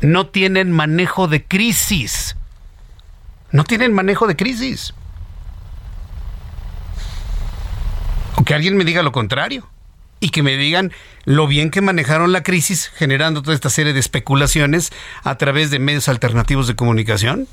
No 0.03 0.29
tienen 0.29 0.71
manejo 0.71 1.27
de 1.27 1.45
crisis. 1.45 2.37
No 3.51 3.65
tienen 3.65 3.93
manejo 3.93 4.27
de 4.27 4.37
crisis. 4.37 4.95
O 8.37 8.45
que 8.45 8.55
alguien 8.55 8.77
me 8.77 8.85
diga 8.85 9.03
lo 9.03 9.13
contrario. 9.13 9.69
Y 10.21 10.31
que 10.31 10.43
me 10.43 10.57
digan 10.57 10.93
lo 11.25 11.47
bien 11.47 11.71
que 11.71 11.81
manejaron 11.81 12.33
la 12.33 12.43
crisis 12.43 12.91
generando 12.95 13.43
toda 13.43 13.55
esta 13.55 13.69
serie 13.69 13.93
de 13.93 14.01
especulaciones 14.01 14.91
a 15.23 15.37
través 15.37 15.71
de 15.71 15.79
medios 15.79 16.09
alternativos 16.09 16.67
de 16.67 16.77
comunicación 16.77 17.49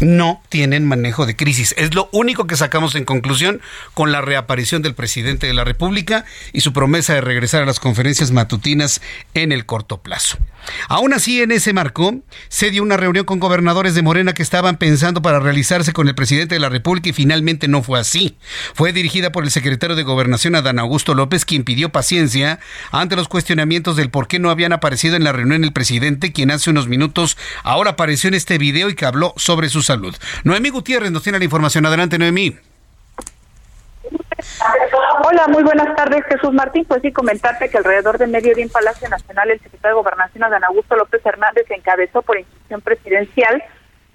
no 0.00 0.42
tienen 0.48 0.86
manejo 0.86 1.26
de 1.26 1.36
crisis. 1.36 1.74
Es 1.78 1.94
lo 1.94 2.08
único 2.12 2.46
que 2.46 2.56
sacamos 2.56 2.94
en 2.94 3.04
conclusión 3.04 3.60
con 3.94 4.12
la 4.12 4.20
reaparición 4.20 4.82
del 4.82 4.94
presidente 4.94 5.46
de 5.46 5.54
la 5.54 5.64
República 5.64 6.24
y 6.52 6.62
su 6.62 6.72
promesa 6.72 7.14
de 7.14 7.20
regresar 7.20 7.62
a 7.62 7.66
las 7.66 7.80
conferencias 7.80 8.30
matutinas 8.30 9.00
en 9.34 9.52
el 9.52 9.66
corto 9.66 9.98
plazo. 9.98 10.38
Aún 10.88 11.12
así, 11.12 11.42
en 11.42 11.52
ese 11.52 11.72
marco, 11.72 12.20
se 12.48 12.70
dio 12.70 12.82
una 12.82 12.96
reunión 12.96 13.24
con 13.24 13.40
gobernadores 13.40 13.94
de 13.94 14.02
Morena 14.02 14.32
que 14.32 14.42
estaban 14.42 14.76
pensando 14.76 15.22
para 15.22 15.40
realizarse 15.40 15.92
con 15.92 16.08
el 16.08 16.14
presidente 16.14 16.54
de 16.54 16.60
la 16.60 16.68
República 16.68 17.10
y 17.10 17.12
finalmente 17.12 17.68
no 17.68 17.82
fue 17.82 18.00
así. 18.00 18.36
Fue 18.74 18.92
dirigida 18.92 19.32
por 19.32 19.44
el 19.44 19.50
secretario 19.50 19.96
de 19.96 20.02
Gobernación, 20.02 20.54
Adán 20.54 20.78
Augusto 20.78 21.14
López, 21.14 21.44
quien 21.44 21.64
pidió 21.64 21.90
paciencia 21.90 22.60
ante 22.90 23.16
los 23.16 23.28
cuestionamientos 23.28 23.96
del 23.96 24.10
por 24.10 24.28
qué 24.28 24.38
no 24.38 24.50
habían 24.50 24.72
aparecido 24.72 25.16
en 25.16 25.24
la 25.24 25.32
reunión 25.32 25.64
el 25.64 25.72
presidente, 25.72 26.32
quien 26.32 26.50
hace 26.50 26.70
unos 26.70 26.88
minutos 26.88 27.36
ahora 27.62 27.90
apareció 27.90 28.28
en 28.28 28.34
este 28.34 28.58
video 28.58 28.88
y 28.88 28.94
que 28.94 29.06
habló 29.06 29.34
sobre 29.36 29.68
sus 29.68 29.86
salud. 29.86 30.14
Noemí 30.44 30.70
Gutiérrez 30.70 31.10
nos 31.10 31.22
tiene 31.22 31.38
la 31.38 31.44
información. 31.44 31.84
Adelante, 31.84 32.18
Noemí. 32.18 32.69
Hola, 35.24 35.46
muy 35.48 35.62
buenas 35.62 35.94
tardes, 35.96 36.24
Jesús 36.26 36.52
Martín. 36.52 36.84
Pues 36.86 37.02
sí, 37.02 37.12
comentarte 37.12 37.68
que 37.68 37.78
alrededor 37.78 38.18
de 38.18 38.26
mediodía 38.26 38.64
en 38.64 38.70
Palacio 38.70 39.08
Nacional, 39.08 39.50
el 39.50 39.60
secretario 39.60 39.96
de 39.96 40.02
Gobernación, 40.02 40.44
Adán 40.44 40.64
Augusto 40.64 40.96
López 40.96 41.24
Hernández, 41.24 41.66
encabezó 41.70 42.22
por 42.22 42.38
instrucción 42.38 42.80
presidencial 42.80 43.62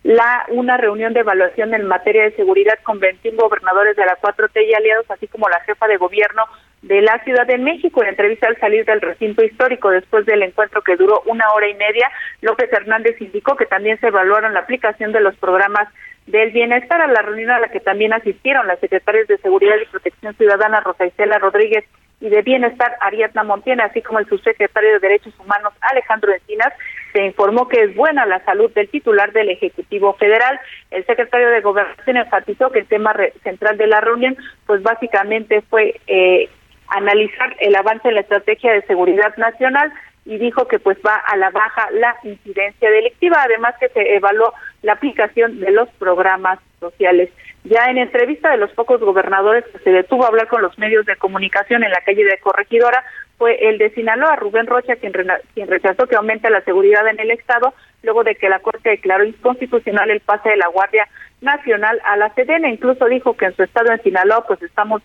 la 0.04 0.46
una 0.50 0.78
reunión 0.78 1.14
de 1.14 1.22
evaluación 1.22 1.74
en 1.74 1.88
materia 1.88 2.24
de 2.24 2.36
seguridad 2.36 2.78
con 2.84 3.00
21 3.00 3.42
gobernadores 3.42 3.96
de 3.96 4.06
la 4.06 4.18
4T 4.20 4.68
y 4.68 4.74
aliados, 4.74 5.10
así 5.10 5.28
como 5.28 5.50
la 5.50 5.60
jefa 5.62 5.88
de 5.88 5.98
gobierno 5.98 6.44
de 6.86 7.02
la 7.02 7.20
Ciudad 7.24 7.48
de 7.48 7.58
México. 7.58 8.02
En 8.02 8.10
entrevista 8.10 8.48
al 8.48 8.58
salir 8.58 8.86
del 8.86 9.02
recinto 9.02 9.44
histórico 9.44 9.90
después 9.90 10.26
del 10.26 10.44
encuentro 10.44 10.82
que 10.82 10.96
duró 10.96 11.22
una 11.26 11.52
hora 11.54 11.68
y 11.68 11.74
media, 11.74 12.12
López 12.42 12.72
Hernández 12.72 13.20
indicó 13.20 13.56
que 13.56 13.66
también 13.66 14.00
se 14.00 14.08
evaluaron 14.08 14.54
la 14.54 14.62
aplicación 14.62 15.12
de 15.12 15.22
los 15.22 15.36
programas 15.38 15.88
del 16.28 16.52
bienestar 16.52 17.02
a 17.02 17.08
la 17.08 17.22
reunión 17.22 17.52
a 17.52 17.60
la 17.60 17.70
que 17.70 17.80
también 17.80 18.14
asistieron 18.14 18.68
las 18.68 18.80
secretarias 18.80 19.28
de 19.28 19.38
Seguridad 19.38 19.76
y 19.82 19.86
Protección 19.86 20.36
Ciudadana 20.36 20.82
Rosa 20.82 21.06
Isela 21.06 21.40
Rodríguez 21.40 21.86
y 22.22 22.30
de 22.30 22.42
Bienestar 22.42 22.96
Ariadna 23.02 23.44
Montiel, 23.44 23.82
así 23.82 24.02
como 24.02 24.20
el 24.20 24.28
subsecretario 24.28 24.94
de 24.94 25.00
Derechos 25.00 25.34
Humanos 25.40 25.74
Alejandro 25.82 26.34
Encinas, 26.34 26.74
se 27.14 27.26
informó 27.26 27.68
que 27.68 27.84
es 27.84 27.96
buena 27.96 28.26
la 28.26 28.44
salud 28.46 28.72
del 28.74 28.90
titular 28.90 29.32
del 29.32 29.50
Ejecutivo 29.50 30.14
Federal. 30.14 30.60
El 30.92 31.06
secretario 31.06 31.50
de 31.50 31.62
Gobernación 31.62 32.18
enfatizó 32.18 32.72
que 32.72 32.80
el 32.80 32.88
tema 32.88 33.16
central 33.44 33.78
de 33.78 33.88
la 33.88 34.02
reunión, 34.02 34.38
pues 34.66 34.82
básicamente 34.82 35.62
fue 35.70 36.00
eh, 36.08 36.50
analizar 36.88 37.56
el 37.60 37.76
avance 37.76 38.08
en 38.08 38.16
la 38.16 38.22
estrategia 38.22 38.74
de 38.74 38.82
seguridad 38.84 39.36
nacional 39.38 39.92
y 40.26 40.38
dijo 40.38 40.68
que 40.68 40.80
pues 40.80 40.98
va 41.06 41.16
a 41.16 41.38
la 41.38 41.52
baja 41.52 41.90
la 41.92 42.16
incidencia 42.24 42.90
delictiva, 42.90 43.38
además 43.44 43.76
que 43.80 43.90
se 43.90 44.16
evaluó 44.16 44.54
la 44.82 44.94
aplicación 44.94 45.60
de 45.60 45.72
los 45.72 45.88
programas 46.00 46.60
sociales. 46.80 47.30
Ya 47.64 47.86
en 47.86 47.98
entrevista 47.98 48.50
de 48.52 48.58
los 48.58 48.72
pocos 48.72 49.00
gobernadores 49.02 49.64
que 49.66 49.80
se 49.80 49.92
detuvo 49.92 50.26
a 50.26 50.28
hablar 50.28 50.48
con 50.48 50.62
los 50.62 50.78
medios 50.78 51.06
de 51.06 51.16
comunicación 51.16 51.84
en 51.84 51.92
la 51.92 52.02
calle 52.02 52.24
de 52.24 52.38
Corregidora, 52.40 53.04
fue 53.38 53.70
el 53.70 53.78
de 53.78 53.90
Sinaloa, 53.92 54.36
Rubén 54.36 54.68
Rocha, 54.68 54.96
quien, 54.96 55.14
quien 55.54 55.68
rechazó 55.68 56.08
que 56.08 56.16
aumente 56.16 56.50
la 56.50 56.62
seguridad 56.62 57.08
en 57.08 57.20
el 57.20 57.32
Estado, 57.32 57.74
luego 58.02 58.24
de 58.24 58.36
que 58.36 58.50
la 58.50 58.60
Corte 58.60 58.90
declaró 58.90 59.26
inconstitucional 59.26 60.10
el 60.10 60.22
pase 60.22 60.50
de 60.50 60.58
la 60.58 60.68
Guardia 60.68 61.08
Nacional 61.42 62.00
a 62.06 62.18
la 62.18 62.34
Sedena. 62.34 62.70
Incluso 62.70 63.06
dijo 63.06 63.36
que 63.36 63.46
en 63.46 63.56
su 63.56 63.64
estado 63.64 63.92
en 63.92 64.02
Sinaloa, 64.04 64.46
pues 64.48 64.62
estamos 64.62 65.02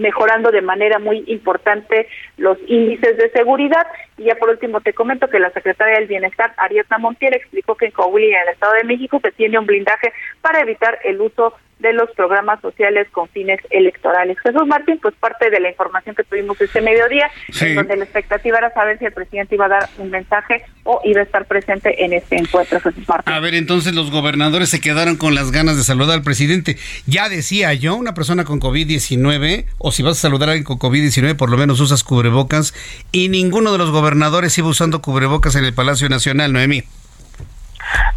mejorando 0.00 0.50
de 0.50 0.62
manera 0.62 0.98
muy 0.98 1.24
importante 1.26 2.08
los 2.36 2.58
índices 2.66 3.16
de 3.16 3.30
seguridad. 3.30 3.86
Y 4.18 4.24
ya 4.24 4.34
por 4.34 4.50
último 4.50 4.80
te 4.80 4.92
comento 4.92 5.28
que 5.28 5.38
la 5.38 5.50
secretaria 5.50 5.98
del 5.98 6.08
Bienestar, 6.08 6.52
Ariadna 6.56 6.98
Montiel, 6.98 7.34
explicó 7.34 7.76
que 7.76 7.86
en 7.86 7.92
Coahuila 7.92 8.38
en 8.38 8.48
el 8.48 8.54
Estado 8.54 8.74
de 8.74 8.84
México 8.84 9.20
se 9.22 9.32
tiene 9.32 9.58
un 9.58 9.66
blindaje 9.66 10.12
para 10.40 10.60
evitar 10.60 10.98
el 11.04 11.20
uso 11.20 11.54
de 11.80 11.92
los 11.92 12.10
programas 12.10 12.60
sociales 12.60 13.08
con 13.10 13.28
fines 13.28 13.58
electorales. 13.70 14.38
Jesús 14.40 14.66
Martín, 14.66 14.98
pues 15.00 15.14
parte 15.16 15.50
de 15.50 15.60
la 15.60 15.70
información 15.70 16.14
que 16.14 16.24
tuvimos 16.24 16.60
este 16.60 16.80
mediodía, 16.80 17.30
en 17.60 17.74
donde 17.74 17.96
la 17.96 18.04
expectativa 18.04 18.58
era 18.58 18.72
saber 18.72 18.98
si 18.98 19.06
el 19.06 19.12
presidente 19.12 19.54
iba 19.54 19.66
a 19.66 19.70
dar 19.70 19.88
un 19.98 20.10
mensaje 20.10 20.64
o 20.84 21.00
iba 21.04 21.20
a 21.20 21.24
estar 21.24 21.46
presente 21.46 22.04
en 22.04 22.12
este 22.12 22.36
encuentro, 22.36 22.80
Jesús 22.80 23.08
Martín. 23.08 23.32
A 23.32 23.40
ver, 23.40 23.54
entonces 23.54 23.94
los 23.94 24.10
gobernadores 24.10 24.68
se 24.68 24.80
quedaron 24.80 25.16
con 25.16 25.34
las 25.34 25.50
ganas 25.50 25.76
de 25.76 25.82
saludar 25.82 26.16
al 26.16 26.22
presidente. 26.22 26.76
Ya 27.06 27.28
decía 27.28 27.72
yo, 27.72 27.96
una 27.96 28.14
persona 28.14 28.44
con 28.44 28.60
COVID-19, 28.60 29.64
o 29.78 29.92
si 29.92 30.02
vas 30.02 30.18
a 30.18 30.20
saludar 30.20 30.50
a 30.50 30.52
alguien 30.52 30.64
con 30.64 30.78
COVID-19, 30.78 31.36
por 31.36 31.50
lo 31.50 31.56
menos 31.56 31.80
usas 31.80 32.04
cubrebocas, 32.04 32.74
y 33.12 33.28
ninguno 33.28 33.72
de 33.72 33.78
los 33.78 33.90
gobernadores 33.90 34.56
iba 34.58 34.68
usando 34.68 35.00
cubrebocas 35.00 35.56
en 35.56 35.64
el 35.64 35.74
Palacio 35.74 36.08
Nacional, 36.08 36.52
Noemí. 36.52 36.84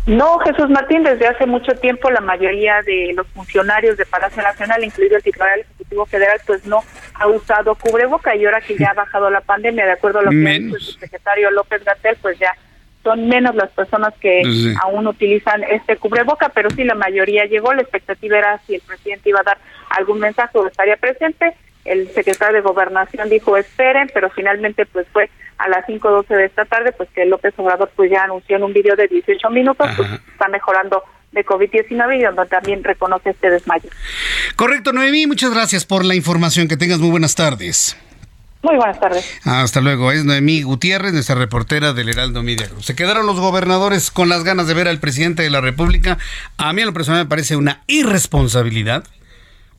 No, 0.05 0.37
Jesús 0.39 0.69
Martín, 0.69 1.03
desde 1.03 1.27
hace 1.27 1.45
mucho 1.45 1.73
tiempo 1.75 2.11
la 2.11 2.19
mayoría 2.19 2.81
de 2.81 3.13
los 3.15 3.25
funcionarios 3.27 3.97
de 3.97 4.05
Palacio 4.05 4.43
Nacional, 4.43 4.83
incluido 4.83 5.15
el 5.15 5.23
titular 5.23 5.51
del 5.51 5.61
Ejecutivo 5.61 6.05
Federal, 6.05 6.39
pues 6.45 6.65
no 6.65 6.83
ha 7.13 7.27
usado 7.27 7.75
cubreboca 7.75 8.35
y 8.35 8.45
ahora 8.45 8.59
que 8.59 8.77
ya 8.77 8.89
ha 8.89 8.93
bajado 8.93 9.29
la 9.29 9.41
pandemia, 9.41 9.85
de 9.85 9.93
acuerdo 9.93 10.19
a 10.19 10.23
lo 10.23 10.31
que 10.31 10.59
dijo 10.59 10.75
el 10.75 10.81
secretario 10.81 11.51
López 11.51 11.85
Gatel, 11.85 12.17
pues 12.21 12.37
ya 12.37 12.53
son 13.03 13.27
menos 13.27 13.55
las 13.55 13.69
personas 13.71 14.13
que 14.19 14.41
aún 14.81 15.07
utilizan 15.07 15.63
este 15.63 15.97
cubreboca, 15.97 16.49
pero 16.49 16.69
sí 16.69 16.83
la 16.83 16.95
mayoría 16.95 17.45
llegó. 17.45 17.73
La 17.73 17.81
expectativa 17.81 18.37
era 18.37 18.59
si 18.65 18.75
el 18.75 18.81
presidente 18.81 19.29
iba 19.29 19.41
a 19.41 19.43
dar 19.43 19.57
algún 19.89 20.19
mensaje 20.19 20.57
o 20.57 20.67
estaría 20.67 20.95
presente. 20.97 21.53
El 21.85 22.09
secretario 22.13 22.55
de 22.55 22.61
Gobernación 22.61 23.29
dijo 23.29 23.57
esperen, 23.57 24.09
pero 24.13 24.29
finalmente 24.29 24.85
pues 24.85 25.07
fue 25.11 25.29
a 25.57 25.69
las 25.69 25.85
5.12 25.85 26.27
de 26.27 26.45
esta 26.45 26.65
tarde, 26.65 26.91
pues 26.91 27.09
que 27.13 27.25
López 27.25 27.53
Obrador 27.57 27.91
pues 27.95 28.09
ya 28.11 28.23
anunció 28.23 28.57
en 28.57 28.63
un 28.63 28.73
video 28.73 28.95
de 28.95 29.07
18 29.07 29.49
minutos, 29.49 29.89
pues 29.95 30.09
está 30.31 30.47
mejorando 30.47 31.03
de 31.31 31.45
COVID-19 31.45 32.19
y 32.19 32.23
donde 32.23 32.45
también 32.45 32.83
reconoce 32.83 33.31
este 33.31 33.49
desmayo. 33.49 33.89
Correcto, 34.55 34.93
Noemí, 34.93 35.27
muchas 35.27 35.53
gracias 35.53 35.85
por 35.85 36.05
la 36.05 36.15
información. 36.15 36.67
Que 36.67 36.77
tengas 36.77 36.99
muy 36.99 37.09
buenas 37.09 37.35
tardes. 37.35 37.97
Muy 38.61 38.77
buenas 38.77 38.97
tardes. 38.97 39.29
Hasta 39.43 39.81
luego. 39.81 40.11
Es 40.11 40.23
Noemí 40.23 40.61
Gutiérrez, 40.61 41.11
nuestra 41.11 41.35
reportera 41.35 41.91
del 41.91 42.07
Heraldo 42.07 42.43
Media 42.43 42.69
Se 42.79 42.95
quedaron 42.95 43.25
los 43.25 43.37
gobernadores 43.37 44.09
con 44.09 44.29
las 44.29 44.45
ganas 44.45 44.67
de 44.67 44.73
ver 44.73 44.87
al 44.87 44.99
presidente 44.99 45.43
de 45.43 45.49
la 45.49 45.59
República. 45.59 46.17
A 46.57 46.71
mí 46.71 46.81
a 46.81 46.85
lo 46.85 46.93
personal 46.93 47.25
me 47.25 47.29
parece 47.29 47.57
una 47.57 47.81
irresponsabilidad. 47.87 49.03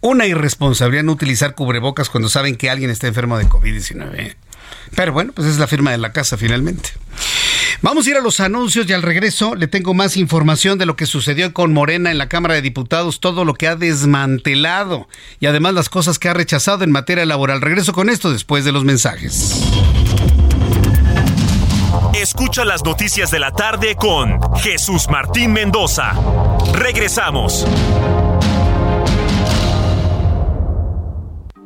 Una 0.04 0.26
irresponsabilidad 0.26 1.02
no 1.02 1.12
utilizar 1.12 1.54
cubrebocas 1.54 2.10
cuando 2.10 2.28
saben 2.28 2.56
que 2.56 2.68
alguien 2.68 2.90
está 2.90 3.06
enfermo 3.06 3.38
de 3.38 3.46
COVID-19. 3.46 4.36
Pero 4.94 5.14
bueno, 5.14 5.32
pues 5.32 5.48
es 5.48 5.56
la 5.56 5.66
firma 5.66 5.92
de 5.92 5.96
la 5.96 6.12
casa 6.12 6.36
finalmente. 6.36 6.90
Vamos 7.80 8.06
a 8.06 8.10
ir 8.10 8.16
a 8.18 8.20
los 8.20 8.38
anuncios 8.38 8.86
y 8.86 8.92
al 8.92 9.00
regreso 9.00 9.54
le 9.54 9.66
tengo 9.66 9.94
más 9.94 10.18
información 10.18 10.76
de 10.76 10.84
lo 10.84 10.94
que 10.94 11.06
sucedió 11.06 11.54
con 11.54 11.72
Morena 11.72 12.10
en 12.10 12.18
la 12.18 12.28
Cámara 12.28 12.52
de 12.52 12.60
Diputados, 12.60 13.18
todo 13.18 13.46
lo 13.46 13.54
que 13.54 13.66
ha 13.66 13.76
desmantelado 13.76 15.08
y 15.40 15.46
además 15.46 15.72
las 15.72 15.88
cosas 15.88 16.18
que 16.18 16.28
ha 16.28 16.34
rechazado 16.34 16.84
en 16.84 16.92
materia 16.92 17.24
laboral. 17.24 17.62
Regreso 17.62 17.94
con 17.94 18.10
esto 18.10 18.30
después 18.30 18.66
de 18.66 18.72
los 18.72 18.84
mensajes. 18.84 19.62
Escucha 22.12 22.66
las 22.66 22.84
noticias 22.84 23.30
de 23.30 23.38
la 23.38 23.52
tarde 23.52 23.96
con 23.96 24.38
Jesús 24.56 25.08
Martín 25.08 25.54
Mendoza. 25.54 26.12
Regresamos. 26.74 27.66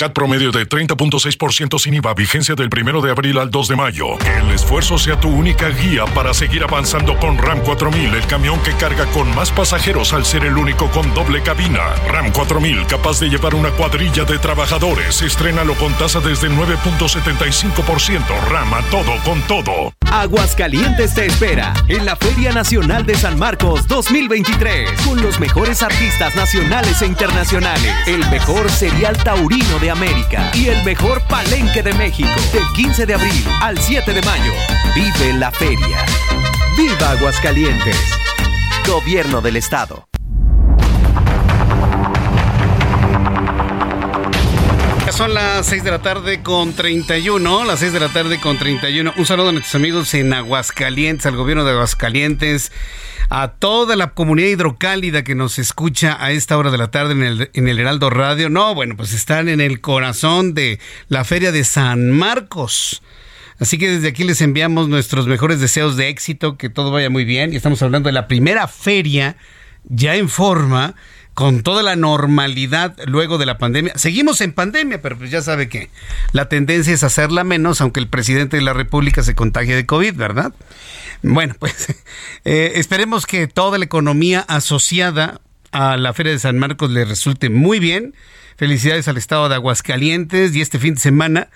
CAT 0.00 0.14
promedio 0.14 0.50
de 0.50 0.66
30.6% 0.66 1.78
sin 1.78 1.92
IVA, 1.92 2.14
vigencia 2.14 2.54
del 2.54 2.70
1 2.72 3.02
de 3.02 3.10
abril 3.10 3.36
al 3.36 3.50
2 3.50 3.68
de 3.68 3.76
mayo. 3.76 4.06
El 4.24 4.50
esfuerzo 4.50 4.96
sea 4.96 5.20
tu 5.20 5.28
única 5.28 5.68
guía 5.68 6.06
para 6.14 6.32
seguir 6.32 6.62
avanzando 6.62 7.18
con 7.18 7.36
RAM 7.36 7.60
4000, 7.60 8.14
el 8.14 8.26
camión 8.26 8.58
que 8.60 8.72
carga 8.72 9.04
con 9.12 9.28
más 9.34 9.50
pasajeros 9.50 10.14
al 10.14 10.24
ser 10.24 10.46
el 10.46 10.56
único 10.56 10.90
con 10.90 11.12
doble 11.12 11.42
cabina. 11.42 11.82
RAM 12.08 12.32
4000, 12.32 12.86
capaz 12.86 13.20
de 13.20 13.28
llevar 13.28 13.54
una 13.54 13.72
cuadrilla 13.72 14.24
de 14.24 14.38
trabajadores. 14.38 15.20
Estrénalo 15.20 15.74
con 15.74 15.92
tasa 15.92 16.20
desde 16.20 16.48
9.75%. 16.48 18.22
RAM 18.48 18.72
a 18.72 18.80
todo 18.84 19.12
con 19.22 19.42
todo. 19.42 19.92
Aguascalientes 20.10 21.14
te 21.14 21.26
espera 21.26 21.72
en 21.88 22.04
la 22.04 22.16
Feria 22.16 22.52
Nacional 22.52 23.06
de 23.06 23.14
San 23.14 23.38
Marcos 23.38 23.86
2023 23.86 25.02
con 25.02 25.22
los 25.22 25.38
mejores 25.38 25.82
artistas 25.84 26.34
nacionales 26.34 27.00
e 27.02 27.06
internacionales, 27.06 27.94
el 28.06 28.28
mejor 28.30 28.68
serial 28.70 29.16
taurino 29.22 29.78
de 29.78 29.89
América 29.90 30.50
y 30.54 30.68
el 30.68 30.82
mejor 30.84 31.22
palenque 31.22 31.82
de 31.82 31.92
México 31.94 32.28
del 32.52 32.64
15 32.74 33.06
de 33.06 33.14
abril 33.14 33.44
al 33.60 33.78
7 33.78 34.12
de 34.12 34.22
mayo. 34.22 34.52
Vive 34.94 35.32
la 35.34 35.50
feria. 35.50 36.04
¡Viva 36.76 37.10
Aguascalientes! 37.10 37.96
Gobierno 38.86 39.40
del 39.40 39.56
Estado. 39.56 40.09
Son 45.20 45.34
las 45.34 45.66
6 45.66 45.84
de 45.84 45.90
la 45.90 46.00
tarde 46.00 46.42
con 46.42 46.72
31, 46.72 47.66
las 47.66 47.80
6 47.80 47.92
de 47.92 48.00
la 48.00 48.08
tarde 48.08 48.40
con 48.40 48.56
31. 48.56 49.12
Un 49.18 49.26
saludo 49.26 49.50
a 49.50 49.52
nuestros 49.52 49.74
amigos 49.74 50.14
en 50.14 50.32
Aguascalientes, 50.32 51.26
al 51.26 51.36
gobierno 51.36 51.62
de 51.66 51.72
Aguascalientes, 51.72 52.72
a 53.28 53.48
toda 53.48 53.96
la 53.96 54.14
comunidad 54.14 54.48
hidrocálida 54.48 55.22
que 55.22 55.34
nos 55.34 55.58
escucha 55.58 56.16
a 56.24 56.30
esta 56.30 56.56
hora 56.56 56.70
de 56.70 56.78
la 56.78 56.90
tarde 56.90 57.12
en 57.12 57.22
el, 57.22 57.50
en 57.52 57.68
el 57.68 57.78
Heraldo 57.78 58.08
Radio. 58.08 58.48
No, 58.48 58.74
bueno, 58.74 58.96
pues 58.96 59.12
están 59.12 59.50
en 59.50 59.60
el 59.60 59.82
corazón 59.82 60.54
de 60.54 60.80
la 61.08 61.22
feria 61.24 61.52
de 61.52 61.64
San 61.64 62.12
Marcos. 62.12 63.02
Así 63.58 63.76
que 63.76 63.90
desde 63.90 64.08
aquí 64.08 64.24
les 64.24 64.40
enviamos 64.40 64.88
nuestros 64.88 65.26
mejores 65.26 65.60
deseos 65.60 65.98
de 65.98 66.08
éxito, 66.08 66.56
que 66.56 66.70
todo 66.70 66.90
vaya 66.90 67.10
muy 67.10 67.26
bien. 67.26 67.52
Y 67.52 67.56
estamos 67.56 67.82
hablando 67.82 68.08
de 68.08 68.14
la 68.14 68.26
primera 68.26 68.68
feria 68.68 69.36
ya 69.84 70.16
en 70.16 70.30
forma 70.30 70.94
con 71.34 71.62
toda 71.62 71.82
la 71.82 71.96
normalidad 71.96 72.96
luego 73.06 73.38
de 73.38 73.46
la 73.46 73.58
pandemia. 73.58 73.92
Seguimos 73.96 74.40
en 74.40 74.52
pandemia, 74.52 75.00
pero 75.00 75.16
pues 75.16 75.30
ya 75.30 75.42
sabe 75.42 75.68
que 75.68 75.90
la 76.32 76.48
tendencia 76.48 76.92
es 76.92 77.02
hacerla 77.02 77.44
menos, 77.44 77.80
aunque 77.80 78.00
el 78.00 78.08
presidente 78.08 78.56
de 78.56 78.62
la 78.62 78.72
República 78.72 79.22
se 79.22 79.34
contagie 79.34 79.74
de 79.74 79.86
COVID, 79.86 80.14
¿verdad? 80.14 80.52
Bueno, 81.22 81.54
pues 81.58 81.94
eh, 82.44 82.72
esperemos 82.76 83.26
que 83.26 83.46
toda 83.46 83.78
la 83.78 83.84
economía 83.84 84.40
asociada 84.40 85.40
a 85.72 85.96
la 85.96 86.12
Feria 86.12 86.32
de 86.32 86.38
San 86.38 86.58
Marcos 86.58 86.90
le 86.90 87.04
resulte 87.04 87.48
muy 87.48 87.78
bien. 87.78 88.14
Felicidades 88.56 89.08
al 89.08 89.16
estado 89.16 89.48
de 89.48 89.54
Aguascalientes 89.54 90.54
y 90.54 90.60
este 90.60 90.78
fin 90.78 90.94
de 90.94 91.00
semana 91.00 91.48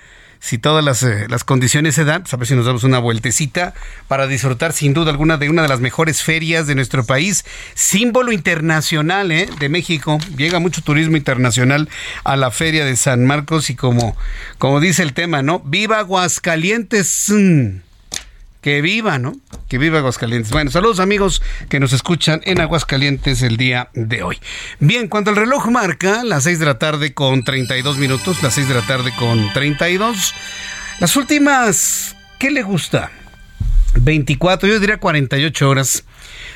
si 0.45 0.59
todas 0.59 0.85
las, 0.85 1.03
eh, 1.03 1.25
las, 1.31 1.43
condiciones 1.43 1.95
se 1.95 2.05
dan, 2.05 2.21
pues 2.21 2.35
a 2.35 2.37
ver 2.37 2.47
si 2.47 2.55
nos 2.55 2.67
damos 2.67 2.85
una 2.85 2.99
vueltecita 2.99 3.73
para 4.09 4.27
disfrutar 4.27 4.75
sin 4.75 4.93
duda 4.93 5.11
alguna 5.11 5.39
de 5.39 5.49
una 5.49 5.63
de 5.63 5.69
las 5.69 5.81
mejores 5.81 6.23
ferias 6.23 6.67
de 6.67 6.75
nuestro 6.75 7.03
país, 7.03 7.47
símbolo 7.73 8.31
internacional 8.31 9.33
¿eh? 9.33 9.49
de 9.59 9.69
México. 9.71 10.19
Llega 10.37 10.59
mucho 10.59 10.83
turismo 10.83 11.17
internacional 11.17 11.89
a 12.25 12.37
la 12.37 12.51
feria 12.51 12.85
de 12.85 12.95
San 12.97 13.25
Marcos 13.25 13.71
y 13.71 13.75
como, 13.75 14.19
como 14.59 14.81
dice 14.81 15.03
el 15.03 15.15
tema, 15.15 15.41
¿no? 15.41 15.61
Viva 15.61 16.01
Aguascalientes. 16.01 17.33
Que 18.65 18.81
viva, 18.81 19.19
¿no? 19.19 19.37
Que 19.69 19.77
viva 19.77 19.99
Aguascalientes. 19.99 20.51
Bueno, 20.51 20.71
saludos 20.71 20.99
amigos 20.99 21.43
que 21.69 21.81
nos 21.81 21.93
escuchan 21.93 22.41
en 22.45 22.63
Aguascalientes 22.63 23.43
el 23.43 23.59
día 23.59 23.91
de 23.93 24.23
hoy. 24.23 24.39
Bien, 24.81 25.09
cuando 25.09 25.31
el 25.31 25.37
reloj 25.37 25.67
marca 25.67 26.25
las 26.25 26.45
6 26.45 26.61
de 26.61 26.65
la 26.65 26.79
tarde 26.79 27.13
con 27.13 27.45
32 27.45 27.99
minutos, 27.99 28.43
las 28.43 28.55
6 28.55 28.69
de 28.69 28.75
la 28.75 28.81
tarde 28.81 29.13
con 29.19 29.53
32, 29.53 30.35
las 30.99 31.15
últimas, 31.15 32.17
¿qué 32.39 32.51
le 32.51 32.63
gusta? 32.63 33.11
24, 33.97 34.67
yo 34.67 34.81
diría 34.81 34.97
48 34.97 35.69
horas, 35.69 36.05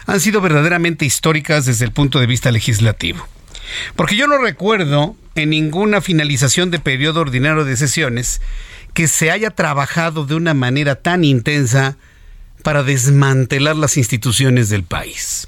han 0.06 0.20
sido 0.20 0.40
verdaderamente 0.40 1.04
históricas 1.04 1.66
desde 1.66 1.84
el 1.84 1.92
punto 1.92 2.20
de 2.20 2.26
vista 2.26 2.50
legislativo. 2.50 3.28
Porque 3.96 4.16
yo 4.16 4.26
no 4.26 4.38
recuerdo 4.38 5.14
en 5.34 5.50
ninguna 5.50 6.00
finalización 6.00 6.70
de 6.70 6.78
periodo 6.78 7.20
ordinario 7.20 7.66
de 7.66 7.76
sesiones 7.76 8.40
que 8.98 9.06
se 9.06 9.30
haya 9.30 9.50
trabajado 9.50 10.26
de 10.26 10.34
una 10.34 10.54
manera 10.54 10.96
tan 10.96 11.22
intensa 11.22 11.96
para 12.64 12.82
desmantelar 12.82 13.76
las 13.76 13.96
instituciones 13.96 14.70
del 14.70 14.82
país. 14.82 15.46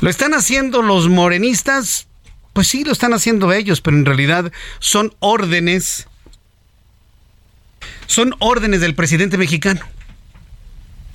¿Lo 0.00 0.08
están 0.08 0.32
haciendo 0.32 0.80
los 0.80 1.10
morenistas? 1.10 2.06
Pues 2.54 2.68
sí, 2.68 2.84
lo 2.84 2.92
están 2.92 3.12
haciendo 3.12 3.52
ellos, 3.52 3.82
pero 3.82 3.98
en 3.98 4.06
realidad 4.06 4.50
son 4.78 5.14
órdenes, 5.18 6.08
son 8.06 8.34
órdenes 8.38 8.80
del 8.80 8.94
presidente 8.94 9.36
mexicano. 9.36 9.82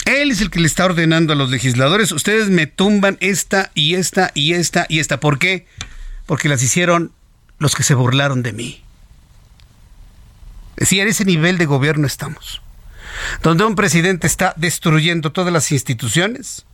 Él 0.05 0.29
es 0.29 0.39
el 0.39 0.51
que 0.51 0.59
le 0.59 0.67
está 0.67 0.85
ordenando 0.85 1.33
a 1.33 1.35
los 1.35 1.49
legisladores, 1.49 2.11
ustedes 2.11 2.49
me 2.49 2.67
tumban 2.67 3.17
esta 3.21 3.71
y 3.73 3.95
esta 3.95 4.29
y 4.35 4.53
esta 4.53 4.85
y 4.87 4.99
esta. 4.99 5.19
¿Por 5.19 5.39
qué? 5.39 5.65
Porque 6.27 6.47
las 6.47 6.61
hicieron 6.61 7.11
los 7.57 7.73
que 7.73 7.81
se 7.81 7.95
burlaron 7.95 8.43
de 8.43 8.53
mí. 8.53 8.83
Si 10.85 10.99
a 10.99 11.05
ese 11.05 11.25
nivel 11.25 11.57
de 11.57 11.65
gobierno 11.65 12.07
estamos, 12.07 12.61
donde 13.41 13.63
un 13.63 13.75
presidente 13.75 14.27
está 14.27 14.53
destruyendo 14.57 15.31
todas 15.31 15.53
las 15.53 15.71
instituciones 15.71 16.65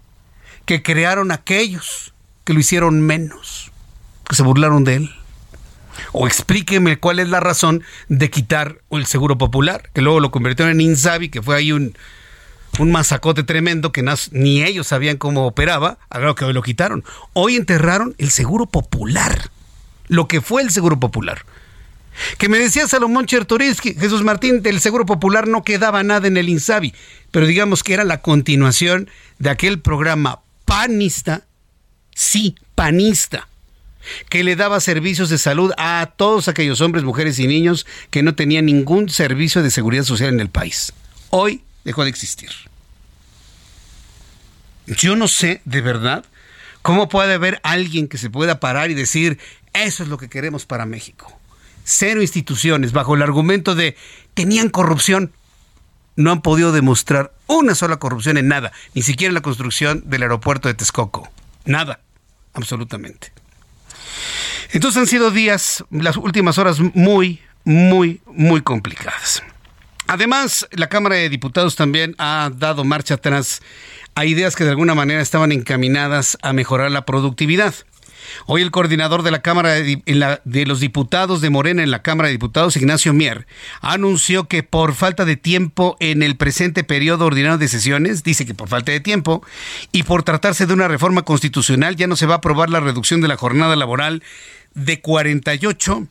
que 0.66 0.82
crearon 0.84 1.32
aquellos 1.32 2.14
que 2.44 2.54
lo 2.54 2.60
hicieron 2.60 3.02
menos, 3.02 3.72
que 4.28 4.36
se 4.36 4.44
burlaron 4.44 4.84
de 4.84 4.96
él. 4.96 5.16
O 6.12 6.28
explíqueme 6.28 6.98
cuál 6.98 7.20
es 7.20 7.30
la 7.30 7.40
razón 7.40 7.84
de 8.08 8.30
quitar 8.30 8.78
el 8.90 9.06
seguro 9.06 9.38
popular, 9.38 9.90
que 9.94 10.02
luego 10.02 10.20
lo 10.20 10.32
convirtieron 10.32 10.74
en 10.74 10.82
Insabi, 10.82 11.30
que 11.30 11.42
fue 11.42 11.58
ahí 11.58 11.72
un, 11.72 11.96
un 12.80 12.92
masacote 12.92 13.44
tremendo 13.44 13.92
que 13.92 14.04
ni 14.32 14.64
ellos 14.64 14.88
sabían 14.88 15.18
cómo 15.18 15.46
operaba, 15.46 15.98
a 16.10 16.34
que 16.36 16.46
hoy 16.46 16.54
lo 16.54 16.62
quitaron. 16.62 17.04
Hoy 17.34 17.56
enterraron 17.56 18.16
el 18.18 18.32
seguro 18.32 18.66
popular, 18.66 19.50
lo 20.08 20.28
que 20.28 20.42
fue 20.42 20.62
el 20.62 20.72
seguro 20.72 21.00
popular. 21.00 21.46
Que 22.38 22.50
me 22.50 22.60
decía 22.60 22.88
Salomón 22.88 23.26
Chertorinsky, 23.26 23.96
Jesús 23.96 24.24
Martín, 24.24 24.62
del 24.62 24.80
Seguro 24.80 25.06
Popular 25.06 25.48
no 25.48 25.64
quedaba 25.64 26.04
nada 26.04 26.28
en 26.28 26.38
el 26.38 26.50
INSABI, 26.50 26.94
pero 27.32 27.46
digamos 27.46 27.84
que 27.84 27.94
era 27.94 28.04
la 28.04 28.22
continuación 28.22 29.10
de 29.38 29.50
aquel 29.50 29.80
programa 29.80 30.42
panista, 30.66 31.46
sí, 32.14 32.56
panista, 32.76 33.48
que 34.30 34.44
le 34.44 34.56
daba 34.56 34.80
servicios 34.80 35.30
de 35.30 35.38
salud 35.38 35.72
a 35.78 36.14
todos 36.16 36.48
aquellos 36.48 36.82
hombres, 36.82 37.04
mujeres 37.04 37.40
y 37.40 37.48
niños 37.48 37.86
que 38.10 38.24
no 38.24 38.36
tenían 38.36 38.66
ningún 38.66 39.10
servicio 39.10 39.64
de 39.64 39.72
seguridad 39.72 40.04
social 40.04 40.34
en 40.34 40.40
el 40.40 40.50
país. 40.50 40.94
Hoy 41.30 41.64
dejó 41.84 42.04
de 42.04 42.10
existir. 42.10 42.50
Yo 44.88 45.16
no 45.16 45.28
sé, 45.28 45.62
de 45.66 45.82
verdad, 45.82 46.26
cómo 46.82 47.10
puede 47.10 47.34
haber 47.34 47.60
alguien 47.64 48.08
que 48.08 48.18
se 48.18 48.30
pueda 48.30 48.60
parar 48.60 48.90
y 48.90 48.96
decir, 48.96 49.38
eso 49.74 50.04
es 50.04 50.10
lo 50.10 50.18
que 50.18 50.30
queremos 50.30 50.66
para 50.66 50.86
México. 50.86 51.39
Cero 51.92 52.22
instituciones, 52.22 52.92
bajo 52.92 53.16
el 53.16 53.24
argumento 53.24 53.74
de 53.74 53.98
tenían 54.36 54.70
corrupción. 54.70 55.32
No 56.16 56.32
han 56.32 56.44
podido 56.44 56.72
demostrar 56.72 57.34
una 57.48 57.74
sola 57.74 57.98
corrupción 57.98 58.38
en 58.38 58.48
nada, 58.48 58.72
ni 58.94 59.02
siquiera 59.02 59.30
en 59.30 59.34
la 59.34 59.42
construcción 59.42 60.04
del 60.06 60.22
aeropuerto 60.22 60.68
de 60.68 60.76
Texcoco. 60.76 61.28
Nada, 61.66 62.00
absolutamente. 62.54 63.34
Entonces 64.72 65.02
han 65.02 65.08
sido 65.08 65.32
días, 65.32 65.84
las 65.90 66.16
últimas 66.18 66.60
horas 66.60 66.78
muy, 66.80 67.42
muy, 67.64 68.22
muy 68.28 68.62
complicadas. 68.62 69.42
Además, 70.06 70.68
la 70.72 70.90
Cámara 70.90 71.16
de 71.16 71.30
Diputados 71.30 71.76
también 71.76 72.14
ha 72.20 72.52
dado 72.56 72.84
marcha 72.84 73.16
atrás 73.16 73.64
a 74.14 74.26
ideas 74.26 74.56
que 74.56 74.64
de 74.64 74.70
alguna 74.70 74.94
manera 74.94 75.22
estaban 75.22 75.52
encaminadas 75.52 76.38
a 76.44 76.54
mejorar 76.54 76.92
la 76.92 77.06
productividad. 77.06 77.74
Hoy 78.46 78.62
el 78.62 78.72
coordinador 78.72 79.24
de 79.24 79.32
la 79.32 79.42
Cámara 79.42 79.74
de, 79.74 80.66
los 80.66 80.80
Diputados 80.80 81.42
de 81.42 81.50
Morena 81.50 81.84
en 81.84 81.92
la 81.92 82.02
Cámara 82.02 82.28
de 82.28 82.34
Diputados, 82.34 82.76
Ignacio 82.76 83.14
Mier, 83.14 83.48
anunció 83.82 84.48
que 84.48 84.64
por 84.64 84.94
falta 84.94 85.26
de 85.26 85.38
tiempo 85.38 85.98
en 86.00 86.24
el 86.24 86.36
presente 86.38 86.84
periodo 86.84 87.26
ordinario 87.26 87.58
de 87.58 87.68
sesiones, 87.68 88.24
dice 88.24 88.46
que 88.46 88.54
por 88.54 88.70
falta 88.70 88.92
de 88.92 89.00
tiempo, 89.00 89.44
y 89.92 90.04
por 90.04 90.24
tratarse 90.24 90.66
de 90.66 90.74
una 90.74 90.88
reforma 90.88 91.24
constitucional, 91.24 91.96
ya 91.96 92.08
no 92.08 92.16
se 92.16 92.26
va 92.26 92.36
a 92.36 92.38
aprobar 92.38 92.70
la 92.70 92.80
reducción 92.80 93.22
de 93.22 93.28
la 93.28 93.38
jornada 93.38 93.76
laboral 93.76 94.24
de 94.74 95.02
48 95.02 96.08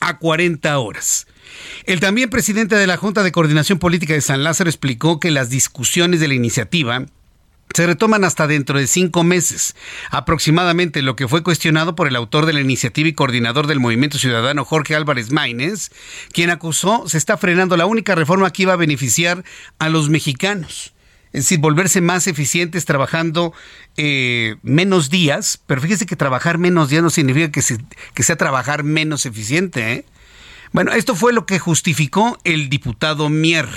a 0.00 0.18
40 0.18 0.78
horas. 0.78 1.26
El 1.84 2.00
también 2.00 2.30
presidente 2.30 2.76
de 2.76 2.86
la 2.86 2.96
Junta 2.96 3.22
de 3.22 3.32
Coordinación 3.32 3.78
Política 3.78 4.14
de 4.14 4.20
San 4.20 4.44
Lázaro 4.44 4.70
explicó 4.70 5.18
que 5.18 5.30
las 5.30 5.50
discusiones 5.50 6.20
de 6.20 6.28
la 6.28 6.34
iniciativa 6.34 7.06
se 7.74 7.86
retoman 7.86 8.24
hasta 8.24 8.46
dentro 8.46 8.78
de 8.78 8.86
cinco 8.86 9.24
meses, 9.24 9.76
aproximadamente 10.10 11.02
lo 11.02 11.16
que 11.16 11.28
fue 11.28 11.42
cuestionado 11.42 11.94
por 11.94 12.08
el 12.08 12.16
autor 12.16 12.46
de 12.46 12.52
la 12.52 12.60
iniciativa 12.60 13.08
y 13.08 13.12
coordinador 13.12 13.66
del 13.66 13.80
Movimiento 13.80 14.18
Ciudadano 14.18 14.64
Jorge 14.64 14.94
Álvarez 14.94 15.30
Maínez, 15.30 15.90
quien 16.32 16.50
acusó 16.50 17.08
se 17.08 17.18
está 17.18 17.36
frenando 17.36 17.76
la 17.76 17.86
única 17.86 18.14
reforma 18.14 18.50
que 18.52 18.62
iba 18.62 18.72
a 18.72 18.76
beneficiar 18.76 19.44
a 19.78 19.88
los 19.88 20.08
mexicanos. 20.08 20.92
Es 21.32 21.44
decir, 21.44 21.58
volverse 21.58 22.00
más 22.00 22.26
eficientes 22.26 22.86
trabajando 22.86 23.52
eh, 23.96 24.56
menos 24.62 25.10
días, 25.10 25.60
pero 25.66 25.80
fíjese 25.80 26.06
que 26.06 26.16
trabajar 26.16 26.56
menos 26.56 26.88
días 26.88 27.02
no 27.02 27.10
significa 27.10 27.50
que, 27.50 27.62
que 28.14 28.22
sea 28.22 28.36
trabajar 28.36 28.82
menos 28.82 29.26
eficiente. 29.26 29.92
¿eh? 29.92 30.04
Bueno, 30.72 30.92
esto 30.92 31.14
fue 31.14 31.34
lo 31.34 31.44
que 31.44 31.58
justificó 31.58 32.38
el 32.44 32.70
diputado 32.70 33.28
Mier. 33.28 33.68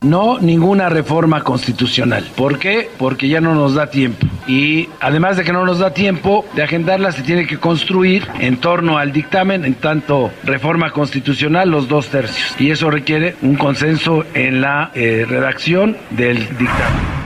No 0.00 0.38
ninguna 0.38 0.90
reforma 0.90 1.42
constitucional. 1.42 2.30
¿Por 2.36 2.58
qué? 2.58 2.90
Porque 2.98 3.28
ya 3.28 3.40
no 3.40 3.54
nos 3.54 3.74
da 3.74 3.88
tiempo. 3.88 4.26
Y 4.46 4.88
además 5.00 5.38
de 5.38 5.44
que 5.44 5.52
no 5.52 5.64
nos 5.64 5.78
da 5.78 5.94
tiempo 5.94 6.44
de 6.54 6.62
agendarla, 6.62 7.10
se 7.12 7.22
tiene 7.22 7.46
que 7.46 7.58
construir 7.58 8.28
en 8.38 8.58
torno 8.58 8.98
al 8.98 9.12
dictamen, 9.12 9.64
en 9.64 9.74
tanto 9.74 10.30
reforma 10.44 10.90
constitucional, 10.90 11.70
los 11.70 11.88
dos 11.88 12.08
tercios. 12.08 12.54
Y 12.58 12.70
eso 12.70 12.90
requiere 12.90 13.36
un 13.40 13.56
consenso 13.56 14.24
en 14.34 14.60
la 14.60 14.90
eh, 14.94 15.24
redacción 15.26 15.96
del 16.10 16.38
dictamen. 16.58 17.23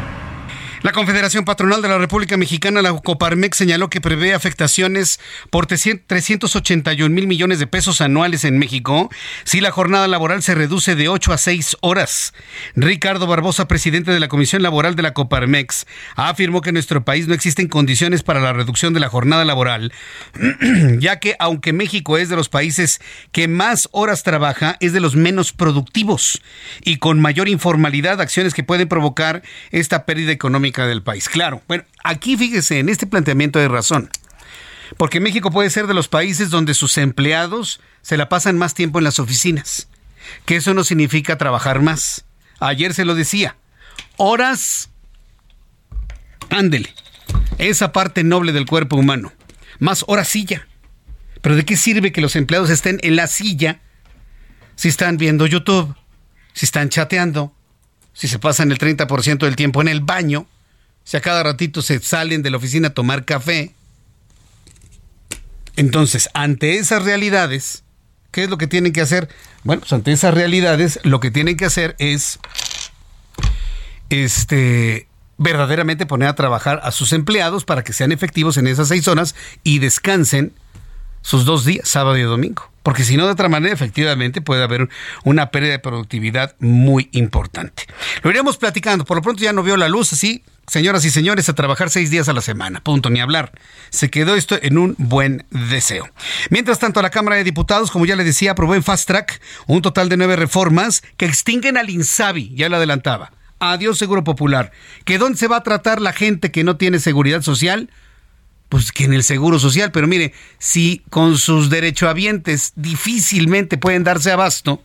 La 0.83 0.93
Confederación 0.93 1.45
Patronal 1.45 1.83
de 1.83 1.88
la 1.88 1.99
República 1.99 2.37
Mexicana, 2.37 2.83
la 2.83 2.93
Coparmex, 2.93 3.57
señaló 3.57 3.91
que 3.91 4.01
prevé 4.01 4.33
afectaciones 4.33 5.19
por 5.51 5.67
381 5.67 7.12
mil 7.12 7.27
millones 7.27 7.59
de 7.59 7.67
pesos 7.67 8.01
anuales 8.01 8.45
en 8.45 8.59
México 8.59 9.11
si 9.43 9.61
la 9.61 9.73
jornada 9.73 10.07
laboral 10.07 10.41
se 10.41 10.55
reduce 10.55 10.95
de 10.95 11.09
8 11.09 11.33
a 11.33 11.38
6 11.38 11.79
horas. 11.81 12.33
Ricardo 12.77 13.27
Barbosa, 13.27 13.67
presidente 13.67 14.12
de 14.12 14.21
la 14.21 14.29
Comisión 14.29 14.62
Laboral 14.62 14.95
de 14.95 15.03
la 15.03 15.14
Coparmex, 15.14 15.85
afirmó 16.14 16.61
que 16.61 16.71
en 16.71 16.75
nuestro 16.75 17.05
país 17.05 17.27
no 17.27 17.35
existen 17.35 17.67
condiciones 17.67 18.23
para 18.23 18.38
la 18.38 18.53
reducción 18.53 18.95
de 18.95 19.01
la 19.01 19.09
jornada 19.09 19.45
laboral, 19.45 19.93
ya 21.01 21.19
que 21.19 21.35
aunque 21.41 21.73
México 21.73 22.19
es 22.19 22.29
de 22.29 22.37
los 22.37 22.49
países 22.49 23.01
que 23.33 23.49
más 23.49 23.88
horas 23.91 24.23
trabaja, 24.23 24.77
es 24.79 24.93
de 24.93 25.01
los 25.01 25.17
menos 25.17 25.53
productivos 25.53 26.41
y 26.85 26.99
con 26.99 27.21
mayor 27.21 27.49
informalidad, 27.49 28.21
acciones 28.21 28.55
que 28.55 28.62
pueden 28.62 28.87
provocar 28.87 29.43
esta 29.73 30.07
pérdida 30.07 30.31
económica 30.31 30.67
del 30.72 31.02
país. 31.02 31.28
Claro, 31.28 31.62
bueno, 31.68 31.85
aquí 32.04 32.37
fíjese, 32.37 32.78
en 32.78 32.88
este 32.88 33.07
planteamiento 33.07 33.59
de 33.59 33.68
razón. 33.68 34.11
Porque 34.96 35.20
México 35.20 35.50
puede 35.50 35.70
ser 35.70 35.87
de 35.87 35.94
los 35.94 36.09
países 36.09 36.50
donde 36.50 36.74
sus 36.74 36.96
empleados 36.98 37.81
se 38.02 38.16
la 38.16 38.28
pasan 38.28 38.57
más 38.57 38.74
tiempo 38.74 38.98
en 38.98 39.04
las 39.04 39.18
oficinas. 39.18 39.88
Que 40.46 40.57
eso 40.57 40.74
no 40.74 40.85
significa 40.85 41.38
trabajar 41.38 41.81
más. 41.81 42.24
Ayer 42.61 42.94
se 42.94 43.04
lo 43.04 43.14
decía. 43.14 43.57
Horas. 44.16 44.90
Ándele. 46.50 46.94
Esa 47.59 47.92
parte 47.92 48.24
noble 48.24 48.52
del 48.52 48.66
cuerpo 48.66 48.96
humano. 48.96 49.33
Más 49.78 50.04
horas 50.07 50.28
silla. 50.28 50.66
Pero 51.42 51.57
¿de 51.57 51.64
qué 51.64 51.76
sirve 51.76 52.12
que 52.12 52.20
los 52.20 52.37
empleados 52.37 52.70
estén 52.70 52.98
en 53.02 53.16
la 53.16 53.26
silla 53.26 53.81
si 54.74 54.88
están 54.88 55.16
viendo 55.16 55.46
YouTube, 55.46 55.94
si 56.52 56.64
están 56.64 56.88
chateando, 56.88 57.52
si 58.12 58.28
se 58.28 58.38
pasan 58.38 58.70
el 58.70 58.78
30% 58.78 59.38
del 59.38 59.57
tiempo 59.57 59.81
en 59.81 59.88
el 59.88 60.00
baño, 60.00 60.46
si 61.09 61.16
a 61.16 61.23
cada 61.23 61.42
ratito 61.42 61.81
se 61.81 62.01
salen 62.01 62.42
de 62.42 62.51
la 62.51 62.59
oficina 62.59 62.88
a 62.88 62.90
tomar 62.90 63.25
café. 63.25 63.73
Entonces, 65.75 66.29
ante 66.35 66.77
esas 66.77 67.03
realidades, 67.03 67.83
¿qué 68.31 68.44
es 68.44 68.51
lo 68.51 68.59
que 68.59 68.66
tienen 68.66 68.92
que 68.92 69.01
hacer? 69.01 69.27
Bueno, 69.64 69.81
pues 69.81 69.92
ante 69.94 70.12
esas 70.12 70.35
realidades, 70.35 71.01
lo 71.05 71.18
que 71.18 71.31
tienen 71.31 71.57
que 71.57 71.64
hacer 71.64 71.97
es 71.99 72.38
este 74.11 75.09
verdaderamente 75.38 76.05
poner 76.05 76.29
a 76.29 76.35
trabajar 76.35 76.79
a 76.83 76.90
sus 76.90 77.14
empleados 77.14 77.64
para 77.64 77.83
que 77.85 77.94
sean 77.94 78.12
efectivos 78.12 78.59
en 78.59 78.66
esas 78.66 78.88
seis 78.88 79.03
zonas 79.03 79.35
y 79.62 79.79
descansen 79.79 80.53
sus 81.22 81.44
dos 81.44 81.64
días, 81.64 81.88
sábado 81.88 82.16
y 82.16 82.22
domingo. 82.22 82.70
Porque 82.83 83.04
si 83.04 83.18
no, 83.18 83.26
de 83.26 83.33
otra 83.33 83.50
manera, 83.50 83.74
efectivamente 83.74 84.40
puede 84.40 84.62
haber 84.62 84.88
una 85.22 85.50
pérdida 85.50 85.72
de 85.72 85.78
productividad 85.78 86.57
muy 86.59 87.11
importante. 87.12 87.85
Lo 88.22 88.31
iremos 88.31 88.57
platicando. 88.57 89.04
Por 89.04 89.18
lo 89.18 89.22
pronto 89.22 89.42
ya 89.42 89.52
no 89.52 89.62
vio 89.62 89.76
la 89.76 89.90
luz, 89.90 90.12
así, 90.14 90.42
señoras 90.66 91.04
y 91.04 91.11
señores, 91.11 91.50
a 91.50 91.54
trabajar 91.54 91.90
seis 91.90 92.11
días 92.11 92.31
a 92.31 92.33
la 92.33 92.40
semana. 92.40 92.81
Punto, 92.81 93.11
ni 93.11 93.20
hablar. 93.20 93.52
Se 93.90 94.09
quedó 94.09 94.37
esto 94.37 94.59
en 94.62 94.78
un 94.78 94.94
buen 94.96 95.44
deseo. 95.50 96.09
Mientras 96.48 96.78
tanto, 96.78 97.02
la 97.02 97.11
Cámara 97.11 97.37
de 97.37 97.44
Diputados, 97.44 97.90
como 97.90 98.07
ya 98.07 98.16
le 98.16 98.24
decía, 98.24 98.52
aprobó 98.52 98.74
en 98.74 98.83
Fast 98.83 99.07
Track 99.07 99.40
un 99.66 99.83
total 99.83 100.09
de 100.09 100.16
nueve 100.16 100.37
reformas 100.37 101.02
que 101.18 101.26
extinguen 101.26 101.76
al 101.76 101.90
INSABI, 101.90 102.54
ya 102.54 102.70
lo 102.70 102.76
adelantaba. 102.76 103.33
Adiós 103.61 103.98
Seguro 103.98 104.24
Popular. 104.24 104.72
¿Que 105.04 105.18
dónde 105.18 105.37
se 105.37 105.48
va 105.48 105.57
a 105.59 105.62
tratar 105.62 106.00
la 106.00 106.12
gente 106.12 106.50
que 106.50 106.64
no 106.64 106.76
tiene 106.76 107.00
seguridad 107.00 107.42
social? 107.42 107.90
Pues 108.68 108.92
que 108.92 109.04
en 109.04 109.14
el 109.14 109.22
Seguro 109.22 109.59
Social, 109.59 109.90
pero 109.92 110.07
mire, 110.07 110.33
si 110.59 111.02
con 111.11 111.38
sus 111.38 111.70
derechohabientes 111.70 112.72
difícilmente 112.76 113.78
pueden 113.78 114.04
darse 114.04 114.31
abasto, 114.31 114.83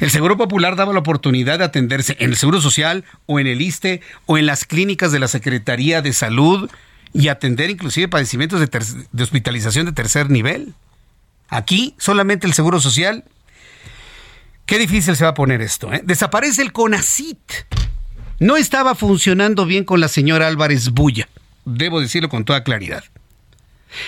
el 0.00 0.10
Seguro 0.10 0.36
Popular 0.36 0.74
daba 0.74 0.92
la 0.92 0.98
oportunidad 0.98 1.58
de 1.60 1.64
atenderse 1.64 2.16
en 2.18 2.30
el 2.30 2.36
Seguro 2.36 2.60
Social 2.60 3.04
o 3.26 3.38
en 3.38 3.46
el 3.46 3.60
ISTE 3.60 4.00
o 4.26 4.36
en 4.36 4.46
las 4.46 4.64
clínicas 4.64 5.12
de 5.12 5.20
la 5.20 5.28
Secretaría 5.28 6.02
de 6.02 6.12
Salud 6.12 6.68
y 7.12 7.28
atender 7.28 7.70
inclusive 7.70 8.08
padecimientos 8.08 8.60
de, 8.60 9.22
hospitalización 9.22 9.86
de 9.86 9.92
tercer 9.92 10.30
nivel. 10.30 10.74
Aquí 11.48 11.94
solamente 11.98 12.46
el 12.46 12.52
Seguro 12.52 12.80
Social. 12.80 13.24
Qué 14.66 14.78
difícil 14.78 15.16
se 15.16 15.24
va 15.24 15.30
a 15.30 15.34
poner 15.34 15.62
esto. 15.62 15.92
¿eh? 15.92 16.02
Desaparece 16.04 16.60
el 16.62 16.72
CONACIT. 16.72 17.38
No 18.40 18.56
estaba 18.56 18.94
funcionando 18.94 19.64
bien 19.64 19.84
con 19.84 20.00
la 20.00 20.08
señora 20.08 20.48
Álvarez 20.48 20.90
Bulla 20.90 21.28
debo 21.68 22.00
decirlo 22.00 22.28
con 22.28 22.44
toda 22.44 22.64
claridad. 22.64 23.04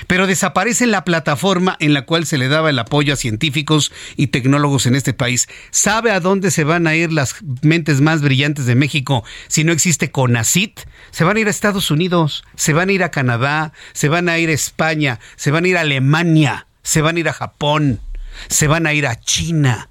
Pero 0.07 0.27
desaparece 0.27 0.87
la 0.87 1.05
plataforma 1.05 1.77
en 1.81 1.94
la 1.94 2.03
cual 2.03 2.27
se 2.27 2.38
le 2.38 2.49
daba 2.49 2.70
el 2.70 2.79
apoyo 2.79 3.14
a 3.14 3.16
científicos 3.16 3.92
y 4.16 4.29
tecnólogos 4.29 4.87
en 4.87 4.94
este 4.94 5.14
país. 5.14 5.49
¿Sabe 5.70 6.11
a 6.11 6.20
dónde 6.20 6.51
se 6.51 6.64
van 6.64 6.87
a 6.87 6.94
ir 6.94 7.12
las 7.12 7.37
mentes 7.62 8.01
más 8.01 8.20
brillantes 8.20 8.66
de 8.66 8.75
México 8.75 9.25
si 9.49 9.64
no 9.64 9.73
existe 9.73 10.11
CONACIT? 10.11 10.81
Se 11.11 11.25
van 11.25 11.37
a 11.37 11.40
ir 11.40 11.46
a 11.46 11.51
Estados 11.51 11.90
Unidos, 11.90 12.44
se 12.57 12.73
van 12.73 12.90
a 12.90 12.92
ir 12.92 13.03
a 13.03 13.11
Canadá, 13.11 13.73
se 13.92 14.09
van 14.09 14.29
a 14.29 14.38
ir 14.38 14.51
a 14.51 14.53
España, 14.53 15.18
se 15.37 15.51
van 15.51 15.64
a 15.64 15.68
ir 15.68 15.77
a 15.77 15.83
Alemania, 15.83 16.66
se 16.83 17.01
van 17.01 17.16
a 17.16 17.20
ir 17.20 17.29
a 17.29 17.33
Japón, 17.33 18.01
se 18.49 18.68
van 18.68 18.87
a 18.87 18.92
ir 18.92 19.07
a 19.07 19.18
China. 19.18 19.88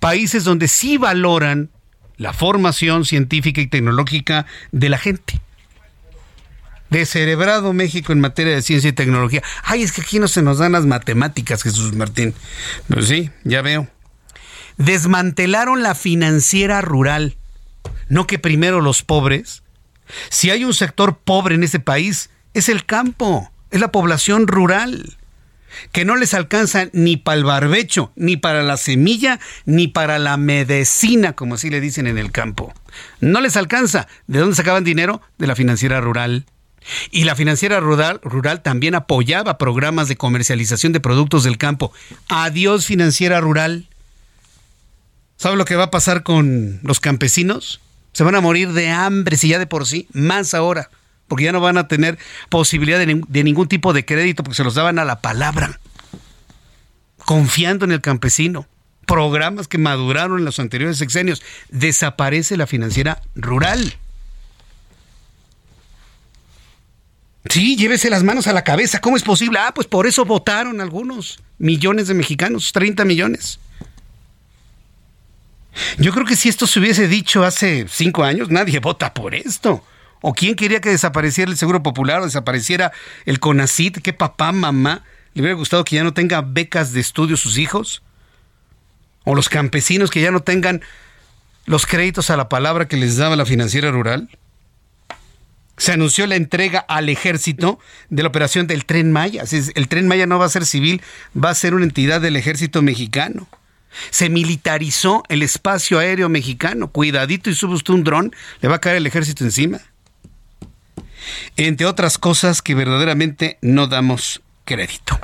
Países 0.00 0.44
donde 0.44 0.68
sí 0.68 0.98
valoran 0.98 1.70
la 2.16 2.32
formación 2.32 3.04
científica 3.04 3.60
y 3.60 3.66
tecnológica 3.66 4.46
de 4.70 4.88
la 4.88 4.98
gente 4.98 5.43
descerebrado 6.98 7.72
México 7.72 8.12
en 8.12 8.20
materia 8.20 8.54
de 8.54 8.62
ciencia 8.62 8.90
y 8.90 8.92
tecnología. 8.92 9.42
Ay, 9.62 9.82
es 9.82 9.92
que 9.92 10.02
aquí 10.02 10.18
no 10.18 10.28
se 10.28 10.42
nos 10.42 10.58
dan 10.58 10.72
las 10.72 10.86
matemáticas, 10.86 11.62
Jesús 11.62 11.94
Martín. 11.94 12.34
Pues 12.88 13.08
sí, 13.08 13.30
ya 13.44 13.62
veo. 13.62 13.88
Desmantelaron 14.76 15.82
la 15.82 15.94
financiera 15.94 16.80
rural. 16.80 17.36
No 18.08 18.26
que 18.26 18.38
primero 18.38 18.80
los 18.80 19.02
pobres. 19.02 19.62
Si 20.30 20.50
hay 20.50 20.64
un 20.64 20.74
sector 20.74 21.18
pobre 21.18 21.54
en 21.54 21.64
ese 21.64 21.80
país, 21.80 22.30
es 22.52 22.68
el 22.68 22.84
campo, 22.84 23.50
es 23.70 23.80
la 23.80 23.90
población 23.90 24.46
rural, 24.46 25.16
que 25.92 26.04
no 26.04 26.16
les 26.16 26.34
alcanza 26.34 26.88
ni 26.92 27.16
para 27.16 27.38
el 27.38 27.44
barbecho, 27.44 28.12
ni 28.14 28.36
para 28.36 28.62
la 28.62 28.76
semilla, 28.76 29.40
ni 29.64 29.88
para 29.88 30.18
la 30.18 30.36
medicina, 30.36 31.32
como 31.32 31.54
así 31.54 31.70
le 31.70 31.80
dicen 31.80 32.06
en 32.06 32.18
el 32.18 32.30
campo. 32.30 32.72
No 33.20 33.40
les 33.40 33.56
alcanza. 33.56 34.06
¿De 34.26 34.38
dónde 34.38 34.54
sacaban 34.54 34.84
dinero? 34.84 35.20
De 35.38 35.46
la 35.46 35.56
financiera 35.56 36.00
rural. 36.00 36.46
Y 37.10 37.24
la 37.24 37.36
financiera 37.36 37.80
rural, 37.80 38.20
también 38.62 38.94
apoyaba 38.94 39.58
programas 39.58 40.08
de 40.08 40.16
comercialización 40.16 40.92
de 40.92 41.00
productos 41.00 41.44
del 41.44 41.58
campo. 41.58 41.92
Adiós 42.28 42.86
financiera 42.86 43.40
rural. 43.40 43.88
¿Sabe 45.36 45.56
lo 45.56 45.64
que 45.64 45.76
va 45.76 45.84
a 45.84 45.90
pasar 45.90 46.22
con 46.22 46.80
los 46.82 47.00
campesinos? 47.00 47.80
Se 48.12 48.22
van 48.22 48.34
a 48.34 48.40
morir 48.40 48.72
de 48.72 48.90
hambre, 48.90 49.36
si 49.36 49.48
ya 49.48 49.58
de 49.58 49.66
por 49.66 49.86
sí, 49.86 50.06
más 50.12 50.54
ahora, 50.54 50.90
porque 51.26 51.44
ya 51.44 51.52
no 51.52 51.60
van 51.60 51.78
a 51.78 51.88
tener 51.88 52.18
posibilidad 52.48 52.98
de, 52.98 53.20
de 53.26 53.44
ningún 53.44 53.66
tipo 53.66 53.92
de 53.92 54.04
crédito 54.04 54.44
porque 54.44 54.56
se 54.56 54.64
los 54.64 54.74
daban 54.74 54.98
a 54.98 55.04
la 55.04 55.20
palabra, 55.20 55.80
confiando 57.24 57.84
en 57.84 57.92
el 57.92 58.00
campesino. 58.00 58.66
Programas 59.06 59.68
que 59.68 59.76
maduraron 59.76 60.38
en 60.38 60.44
los 60.46 60.58
anteriores 60.58 60.96
sexenios. 60.96 61.42
Desaparece 61.68 62.56
la 62.56 62.66
financiera 62.66 63.20
rural. 63.34 63.98
Sí, 67.50 67.76
llévese 67.76 68.10
las 68.10 68.22
manos 68.22 68.46
a 68.46 68.52
la 68.52 68.64
cabeza. 68.64 69.00
¿Cómo 69.00 69.16
es 69.16 69.22
posible? 69.22 69.58
Ah, 69.58 69.72
pues 69.74 69.86
por 69.86 70.06
eso 70.06 70.24
votaron 70.24 70.80
algunos 70.80 71.40
millones 71.58 72.08
de 72.08 72.14
mexicanos, 72.14 72.72
30 72.72 73.04
millones. 73.04 73.60
Yo 75.98 76.12
creo 76.12 76.24
que 76.24 76.36
si 76.36 76.48
esto 76.48 76.66
se 76.66 76.78
hubiese 76.78 77.08
dicho 77.08 77.44
hace 77.44 77.86
cinco 77.88 78.24
años, 78.24 78.50
nadie 78.50 78.78
vota 78.78 79.12
por 79.12 79.34
esto. 79.34 79.84
¿O 80.20 80.32
quién 80.32 80.54
quería 80.54 80.80
que 80.80 80.88
desapareciera 80.88 81.50
el 81.50 81.58
Seguro 81.58 81.82
Popular 81.82 82.22
o 82.22 82.24
desapareciera 82.24 82.92
el 83.26 83.40
CONACIT? 83.40 84.00
¿Qué 84.00 84.12
papá, 84.12 84.52
mamá 84.52 85.04
le 85.34 85.42
hubiera 85.42 85.56
gustado 85.56 85.84
que 85.84 85.96
ya 85.96 86.04
no 86.04 86.14
tenga 86.14 86.40
becas 86.42 86.92
de 86.92 87.00
estudio 87.00 87.36
sus 87.36 87.58
hijos? 87.58 88.02
¿O 89.24 89.34
los 89.34 89.48
campesinos 89.48 90.10
que 90.10 90.22
ya 90.22 90.30
no 90.30 90.40
tengan 90.40 90.80
los 91.66 91.86
créditos 91.86 92.30
a 92.30 92.36
la 92.36 92.48
palabra 92.48 92.88
que 92.88 92.96
les 92.96 93.16
daba 93.16 93.36
la 93.36 93.44
financiera 93.44 93.90
rural? 93.90 94.30
Se 95.76 95.92
anunció 95.92 96.26
la 96.26 96.36
entrega 96.36 96.80
al 96.80 97.08
ejército 97.08 97.78
de 98.08 98.22
la 98.22 98.28
operación 98.28 98.66
del 98.66 98.84
tren 98.84 99.12
Maya. 99.12 99.44
El 99.74 99.88
tren 99.88 100.06
Maya 100.06 100.26
no 100.26 100.38
va 100.38 100.46
a 100.46 100.50
ser 100.50 100.66
civil, 100.66 101.02
va 101.36 101.50
a 101.50 101.54
ser 101.54 101.74
una 101.74 101.84
entidad 101.84 102.20
del 102.20 102.36
ejército 102.36 102.82
mexicano. 102.82 103.48
Se 104.10 104.28
militarizó 104.28 105.22
el 105.28 105.42
espacio 105.42 105.98
aéreo 105.98 106.28
mexicano. 106.28 106.88
Cuidadito 106.88 107.50
y 107.50 107.54
sube 107.54 107.74
usted 107.74 107.94
un 107.94 108.04
dron, 108.04 108.34
le 108.60 108.68
va 108.68 108.76
a 108.76 108.80
caer 108.80 108.96
el 108.96 109.06
ejército 109.06 109.44
encima. 109.44 109.80
Entre 111.56 111.86
otras 111.86 112.18
cosas 112.18 112.62
que 112.62 112.74
verdaderamente 112.74 113.58
no 113.60 113.86
damos 113.86 114.42
crédito. 114.64 115.18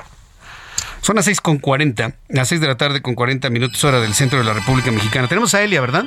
Son 1.01 1.15
las 1.15 1.27
6.40, 1.27 2.15
las 2.29 2.49
6 2.49 2.61
de 2.61 2.67
la 2.67 2.77
tarde 2.77 3.01
con 3.01 3.15
40 3.15 3.49
minutos 3.49 3.83
hora 3.83 3.99
del 3.99 4.13
centro 4.13 4.39
de 4.39 4.45
la 4.45 4.53
República 4.53 4.91
Mexicana. 4.91 5.27
Tenemos 5.27 5.53
a 5.53 5.63
Elia, 5.63 5.81
¿verdad? 5.81 6.05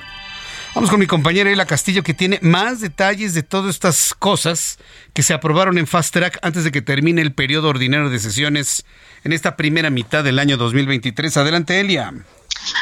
Vamos 0.75 0.91
con 0.91 0.99
mi 0.99 1.07
compañera 1.07 1.53
Ela 1.53 1.67
Castillo, 1.67 2.03
que 2.03 2.15
tiene 2.15 2.41
más 2.43 2.81
detalles 2.81 3.33
de 3.33 3.45
todas 3.45 3.71
estas 3.71 4.13
cosas 4.13 4.79
que 5.13 5.23
se 5.23 5.33
aprobaron 5.33 5.79
en 5.79 5.87
Fast 5.87 6.13
Track 6.13 6.41
antes 6.43 6.65
de 6.65 6.73
que 6.73 6.83
termine 6.83 7.23
el 7.23 7.33
periodo 7.33 7.69
ordinario 7.69 8.11
de 8.11 8.19
sesiones 8.19 8.85
en 9.23 9.33
esta 9.33 9.57
primera 9.57 9.91
mitad 9.91 10.25
del 10.25 10.41
año 10.41 10.57
2023. 10.57 11.37
Adelante, 11.37 11.79
Elia. 11.79 12.13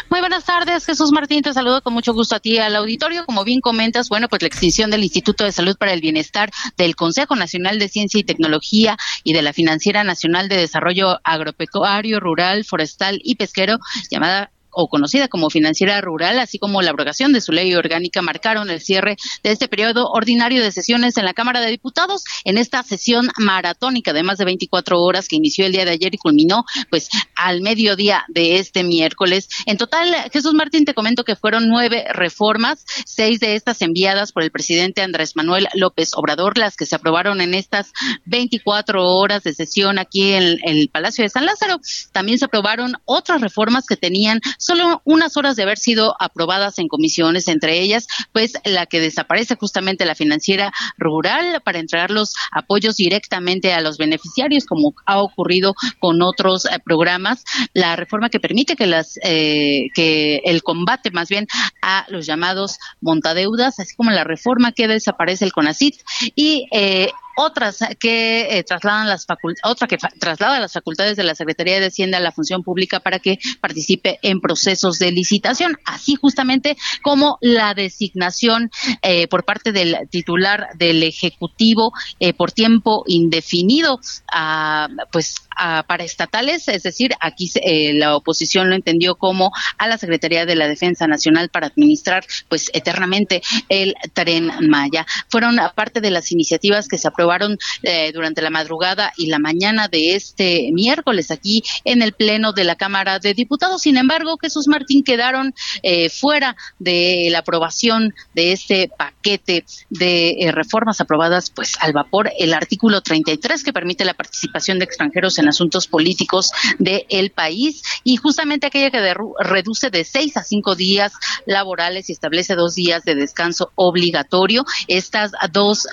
Muy 0.08 0.20
buenas 0.20 0.44
tardes, 0.44 0.86
Jesús 0.86 1.12
Martín. 1.12 1.42
Te 1.42 1.52
saludo 1.52 1.82
con 1.82 1.92
mucho 1.92 2.14
gusto 2.14 2.36
a 2.36 2.40
ti 2.40 2.56
al 2.58 2.76
auditorio. 2.76 3.26
Como 3.26 3.44
bien 3.44 3.60
comentas, 3.60 4.08
bueno, 4.08 4.28
pues 4.28 4.40
la 4.40 4.48
extinción 4.48 4.90
del 4.90 5.02
Instituto 5.02 5.44
de 5.44 5.52
Salud 5.52 5.76
para 5.76 5.92
el 5.92 6.00
Bienestar 6.00 6.50
del 6.78 6.96
Consejo 6.96 7.36
Nacional 7.36 7.78
de 7.78 7.88
Ciencia 7.88 8.20
y 8.20 8.24
Tecnología 8.24 8.96
y 9.24 9.32
de 9.32 9.42
la 9.42 9.52
Financiera 9.52 10.04
Nacional 10.04 10.48
de 10.48 10.56
Desarrollo 10.56 11.20
Agropecuario, 11.24 12.20
Rural, 12.20 12.64
Forestal 12.64 13.20
y 13.22 13.34
Pesquero, 13.34 13.78
llamada 14.10 14.51
o 14.72 14.88
conocida 14.88 15.28
como 15.28 15.50
financiera 15.50 16.00
rural, 16.00 16.38
así 16.38 16.58
como 16.58 16.82
la 16.82 16.90
abrogación 16.90 17.32
de 17.32 17.40
su 17.40 17.52
ley 17.52 17.74
orgánica, 17.74 18.22
marcaron 18.22 18.70
el 18.70 18.80
cierre 18.80 19.16
de 19.42 19.52
este 19.52 19.68
periodo 19.68 20.08
ordinario 20.10 20.62
de 20.62 20.72
sesiones 20.72 21.16
en 21.16 21.24
la 21.24 21.34
Cámara 21.34 21.60
de 21.60 21.70
Diputados 21.70 22.24
en 22.44 22.58
esta 22.58 22.82
sesión 22.82 23.28
maratónica 23.38 24.12
de 24.12 24.22
más 24.22 24.38
de 24.38 24.44
24 24.44 25.00
horas 25.00 25.28
que 25.28 25.36
inició 25.36 25.66
el 25.66 25.72
día 25.72 25.84
de 25.84 25.92
ayer 25.92 26.14
y 26.14 26.18
culminó 26.18 26.64
pues 26.90 27.08
al 27.34 27.60
mediodía 27.60 28.24
de 28.28 28.58
este 28.58 28.84
miércoles. 28.84 29.48
En 29.66 29.76
total, 29.76 30.14
Jesús 30.32 30.54
Martín, 30.54 30.84
te 30.84 30.94
comento 30.94 31.24
que 31.24 31.36
fueron 31.36 31.68
nueve 31.68 32.04
reformas, 32.12 32.84
seis 33.04 33.40
de 33.40 33.54
estas 33.54 33.82
enviadas 33.82 34.32
por 34.32 34.42
el 34.42 34.50
presidente 34.50 35.02
Andrés 35.02 35.36
Manuel 35.36 35.68
López 35.74 36.10
Obrador, 36.14 36.58
las 36.58 36.76
que 36.76 36.86
se 36.86 36.96
aprobaron 36.96 37.40
en 37.40 37.54
estas 37.54 37.92
24 38.26 39.04
horas 39.04 39.42
de 39.42 39.54
sesión 39.54 39.98
aquí 39.98 40.32
en 40.32 40.58
el 40.64 40.88
Palacio 40.88 41.24
de 41.24 41.30
San 41.30 41.46
Lázaro. 41.46 41.80
También 42.12 42.38
se 42.38 42.46
aprobaron 42.46 42.94
otras 43.04 43.40
reformas 43.40 43.86
que 43.86 43.96
tenían 43.96 44.40
solo 44.62 45.02
unas 45.04 45.36
horas 45.36 45.56
de 45.56 45.64
haber 45.64 45.78
sido 45.78 46.14
aprobadas 46.18 46.78
en 46.78 46.88
comisiones, 46.88 47.48
entre 47.48 47.80
ellas, 47.80 48.06
pues 48.32 48.54
la 48.64 48.86
que 48.86 49.00
desaparece 49.00 49.56
justamente 49.56 50.04
la 50.04 50.14
financiera 50.14 50.72
rural 50.96 51.60
para 51.64 51.78
entregar 51.78 52.10
los 52.10 52.34
apoyos 52.52 52.96
directamente 52.96 53.72
a 53.72 53.80
los 53.80 53.98
beneficiarios, 53.98 54.64
como 54.64 54.94
ha 55.06 55.20
ocurrido 55.20 55.74
con 55.98 56.22
otros 56.22 56.64
eh, 56.66 56.78
programas, 56.84 57.44
la 57.74 57.96
reforma 57.96 58.30
que 58.30 58.40
permite 58.40 58.76
que 58.76 58.86
las 58.86 59.18
eh, 59.24 59.88
que 59.94 60.40
el 60.44 60.62
combate 60.62 61.10
más 61.10 61.28
bien 61.28 61.46
a 61.82 62.06
los 62.08 62.26
llamados 62.26 62.78
montadeudas, 63.00 63.78
así 63.80 63.94
como 63.96 64.10
la 64.10 64.24
reforma 64.24 64.72
que 64.72 64.88
desaparece 64.88 65.44
el 65.44 65.52
CONACIT 65.52 65.96
y 66.34 66.68
eh, 66.72 67.10
otras 67.36 67.78
que 67.98 68.58
eh, 68.58 68.64
trasladan 68.64 69.08
las 69.08 69.26
otra 69.64 69.88
que 69.88 69.96
traslada 69.96 70.60
las 70.60 70.72
facultades 70.72 71.16
de 71.16 71.24
la 71.24 71.34
Secretaría 71.34 71.80
de 71.80 71.86
Hacienda 71.86 72.18
a 72.18 72.20
la 72.20 72.32
función 72.32 72.62
pública 72.62 73.00
para 73.00 73.18
que 73.18 73.38
participe 73.60 74.18
en 74.22 74.40
procesos 74.40 74.98
de 74.98 75.12
licitación, 75.12 75.76
así 75.84 76.16
justamente 76.16 76.76
como 77.02 77.38
la 77.40 77.74
designación 77.74 78.70
eh, 79.02 79.28
por 79.28 79.44
parte 79.44 79.72
del 79.72 79.96
titular 80.10 80.68
del 80.76 81.02
Ejecutivo 81.02 81.92
eh, 82.20 82.32
por 82.32 82.52
tiempo 82.52 83.04
indefinido 83.06 84.00
a, 84.32 84.88
pues 85.10 85.36
para 85.86 86.04
estatales, 86.04 86.68
es 86.68 86.82
decir, 86.82 87.12
aquí 87.20 87.50
la 87.94 88.16
oposición 88.16 88.68
lo 88.68 88.76
entendió 88.76 89.14
como 89.14 89.52
a 89.78 89.88
la 89.88 89.98
Secretaría 89.98 90.46
de 90.46 90.56
la 90.56 90.68
Defensa 90.68 91.06
Nacional 91.06 91.48
para 91.48 91.68
administrar 91.68 92.24
pues 92.48 92.70
eternamente 92.72 93.42
el 93.68 93.94
tren 94.12 94.50
Maya. 94.68 95.06
Fueron 95.28 95.58
parte 95.74 96.00
de 96.00 96.10
las 96.10 96.32
iniciativas 96.32 96.88
que 96.88 96.98
se 96.98 97.08
aprobaron 97.08 97.22
aprobaron 97.22 97.56
eh, 97.82 98.10
durante 98.12 98.42
la 98.42 98.50
madrugada 98.50 99.12
y 99.16 99.26
la 99.26 99.38
mañana 99.38 99.86
de 99.86 100.16
este 100.16 100.70
miércoles 100.72 101.30
aquí 101.30 101.62
en 101.84 102.02
el 102.02 102.12
Pleno 102.12 102.52
de 102.52 102.64
la 102.64 102.74
Cámara 102.74 103.20
de 103.20 103.32
Diputados. 103.32 103.82
Sin 103.82 103.96
embargo, 103.96 104.38
Jesús 104.40 104.66
Martín 104.66 105.04
quedaron 105.04 105.54
eh, 105.82 106.10
fuera 106.10 106.56
de 106.80 107.28
la 107.30 107.38
aprobación 107.38 108.12
de 108.34 108.52
este 108.52 108.90
paquete 108.96 109.64
de 109.88 110.30
eh, 110.30 110.52
reformas 110.52 111.00
aprobadas 111.00 111.50
pues 111.50 111.76
al 111.80 111.92
vapor. 111.92 112.30
El 112.38 112.54
artículo 112.54 113.02
33 113.02 113.62
que 113.62 113.72
permite 113.72 114.04
la 114.04 114.14
participación 114.14 114.80
de 114.80 114.84
extranjeros 114.84 115.38
en 115.38 115.41
asuntos 115.48 115.86
políticos 115.86 116.50
del 116.78 117.30
país 117.30 117.82
y 118.04 118.16
justamente 118.16 118.66
aquella 118.66 118.90
que 118.90 119.14
reduce 119.40 119.90
de 119.90 120.04
seis 120.04 120.36
a 120.36 120.44
cinco 120.44 120.74
días 120.74 121.12
laborales 121.46 122.08
y 122.08 122.12
establece 122.12 122.54
dos 122.54 122.74
días 122.74 123.04
de 123.04 123.14
descanso 123.14 123.72
obligatorio. 123.74 124.64
Estas 124.88 125.32
dos 125.52 125.86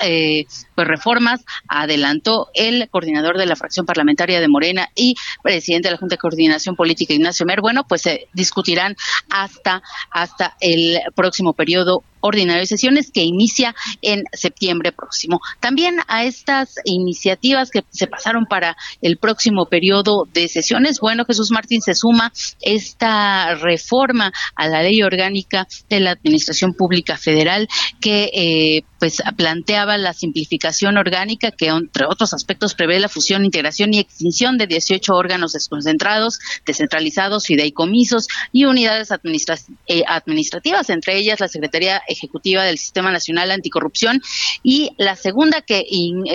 pues, 0.79 0.87
reformas 0.87 1.43
adelantó 1.67 2.47
el 2.53 2.87
coordinador 2.89 3.37
de 3.37 3.45
la 3.45 3.57
fracción 3.57 3.85
parlamentaria 3.85 4.39
de 4.39 4.47
Morena 4.47 4.87
y 4.95 5.15
presidente 5.43 5.89
de 5.89 5.91
la 5.91 5.97
Junta 5.97 6.13
de 6.13 6.19
Coordinación 6.19 6.77
Política, 6.77 7.13
Ignacio 7.13 7.45
Mer. 7.45 7.59
Bueno, 7.59 7.83
pues 7.85 8.03
se 8.03 8.29
discutirán 8.31 8.95
hasta, 9.29 9.81
hasta 10.09 10.55
el 10.61 11.01
próximo 11.15 11.51
periodo 11.51 12.03
ordinario 12.21 12.61
de 12.61 12.67
sesiones 12.67 13.11
que 13.11 13.23
inicia 13.23 13.75
en 14.01 14.23
septiembre 14.31 14.93
próximo. 14.93 15.41
También 15.59 15.97
a 16.07 16.23
estas 16.23 16.75
iniciativas 16.85 17.71
que 17.71 17.83
se 17.89 18.07
pasaron 18.07 18.45
para 18.45 18.77
el 19.01 19.17
próximo 19.17 19.65
periodo 19.65 20.27
de 20.33 20.47
sesiones, 20.47 20.99
bueno, 21.01 21.25
Jesús 21.25 21.51
Martín 21.51 21.81
se 21.81 21.95
suma 21.95 22.31
esta 22.61 23.55
reforma 23.55 24.31
a 24.55 24.67
la 24.67 24.81
ley 24.81 25.01
orgánica 25.03 25.67
de 25.89 25.99
la 25.99 26.11
Administración 26.11 26.73
Pública 26.73 27.17
Federal 27.17 27.67
que 27.99 28.29
eh, 28.33 28.83
pues 28.99 29.21
planteaba 29.37 29.97
la 29.97 30.13
simplificación 30.13 30.97
orgánica 30.97 31.51
que 31.51 31.67
entre 31.67 32.05
otros 32.05 32.33
aspectos 32.33 32.75
prevé 32.75 32.99
la 32.99 33.09
fusión, 33.09 33.45
integración 33.45 33.93
y 33.93 33.99
extinción 33.99 34.57
de 34.57 34.67
18 34.67 35.13
órganos 35.13 35.53
desconcentrados, 35.53 36.39
descentralizados, 36.65 37.45
fideicomisos 37.45 38.27
y 38.51 38.65
unidades 38.65 39.09
eh, 39.87 40.03
administrativas, 40.07 40.89
entre 40.89 41.17
ellas 41.17 41.39
la 41.39 41.47
Secretaría 41.47 42.01
Ejecutiva 42.07 42.63
del 42.63 42.77
Sistema 42.77 43.11
Nacional 43.11 43.51
Anticorrupción 43.51 44.21
y 44.63 44.91
la 44.97 45.15
segunda 45.15 45.61
que, 45.61 45.85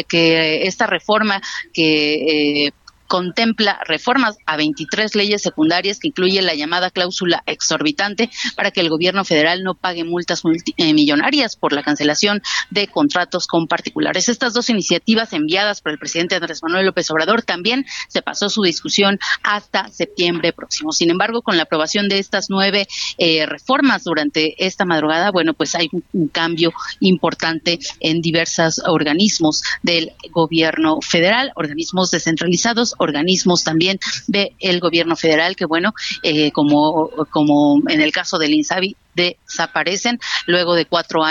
que 0.08 0.66
esta 0.66 0.86
reforma 0.86 1.42
que 1.72 2.66
eh, 2.66 2.72
contempla 3.14 3.78
reformas 3.86 4.38
a 4.44 4.56
23 4.56 5.14
leyes 5.14 5.40
secundarias 5.40 6.00
que 6.00 6.08
incluye 6.08 6.42
la 6.42 6.56
llamada 6.56 6.90
cláusula 6.90 7.44
exorbitante 7.46 8.28
para 8.56 8.72
que 8.72 8.80
el 8.80 8.88
gobierno 8.88 9.24
federal 9.24 9.62
no 9.62 9.76
pague 9.76 10.02
multas 10.02 10.42
eh, 10.78 10.92
millonarias 10.92 11.54
por 11.54 11.72
la 11.72 11.84
cancelación 11.84 12.42
de 12.70 12.88
contratos 12.88 13.46
con 13.46 13.68
particulares. 13.68 14.28
Estas 14.28 14.52
dos 14.52 14.68
iniciativas 14.68 15.32
enviadas 15.32 15.80
por 15.80 15.92
el 15.92 15.98
presidente 16.00 16.34
Andrés 16.34 16.60
Manuel 16.64 16.86
López 16.86 17.08
Obrador 17.12 17.42
también 17.42 17.86
se 18.08 18.20
pasó 18.20 18.50
su 18.50 18.62
discusión 18.62 19.20
hasta 19.44 19.88
septiembre 19.90 20.52
próximo. 20.52 20.90
Sin 20.90 21.08
embargo, 21.08 21.42
con 21.42 21.56
la 21.56 21.62
aprobación 21.62 22.08
de 22.08 22.18
estas 22.18 22.46
nueve 22.50 22.88
eh, 23.18 23.46
reformas 23.46 24.02
durante 24.02 24.66
esta 24.66 24.84
madrugada, 24.84 25.30
bueno, 25.30 25.54
pues 25.54 25.76
hay 25.76 25.88
un, 26.12 26.26
cambio 26.32 26.72
importante 26.98 27.78
en 28.00 28.20
diversos 28.20 28.82
organismos 28.84 29.62
del 29.84 30.10
gobierno 30.32 30.98
federal, 31.00 31.52
organismos 31.54 32.10
descentralizados, 32.10 32.96
organismos 33.04 33.62
también 33.62 33.98
del 34.26 34.80
gobierno 34.80 35.16
federal 35.16 35.54
que, 35.56 35.66
bueno, 35.66 35.94
eh, 36.22 36.50
como, 36.50 37.10
como 37.30 37.80
en 37.88 38.00
el 38.00 38.12
caso 38.12 38.38
del 38.38 38.54
INSABI, 38.54 38.96
desaparecen 39.14 40.18
luego 40.46 40.74
de 40.74 40.86
cuatro 40.86 41.24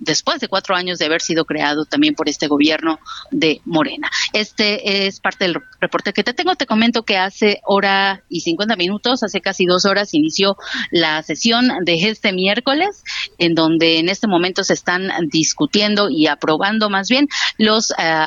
después 0.00 0.40
de 0.40 0.48
cuatro 0.48 0.76
años 0.76 0.98
de 0.98 1.06
haber 1.06 1.20
sido 1.20 1.44
creado 1.44 1.84
también 1.84 2.14
por 2.14 2.28
este 2.28 2.48
gobierno 2.48 2.98
de 3.30 3.60
Morena. 3.64 4.10
Este 4.32 5.06
es 5.06 5.20
parte 5.20 5.44
del 5.44 5.56
reporte 5.80 6.12
que 6.12 6.22
te 6.22 6.34
tengo. 6.34 6.54
Te 6.56 6.66
comento 6.66 7.04
que 7.04 7.16
hace 7.16 7.60
hora 7.64 8.22
y 8.28 8.40
50 8.40 8.76
minutos, 8.76 9.22
hace 9.22 9.40
casi 9.40 9.64
dos 9.64 9.84
horas, 9.84 10.14
inició 10.14 10.56
la 10.90 11.22
sesión 11.22 11.70
de 11.84 12.08
este 12.08 12.32
miércoles, 12.32 13.02
en 13.38 13.54
donde 13.54 13.98
en 13.98 14.08
este 14.08 14.26
momento 14.26 14.64
se 14.64 14.74
están 14.74 15.10
discutiendo 15.28 16.08
y 16.10 16.26
aprobando 16.26 16.90
más 16.90 17.08
bien 17.08 17.28
los, 17.58 17.92
eh, 17.98 18.26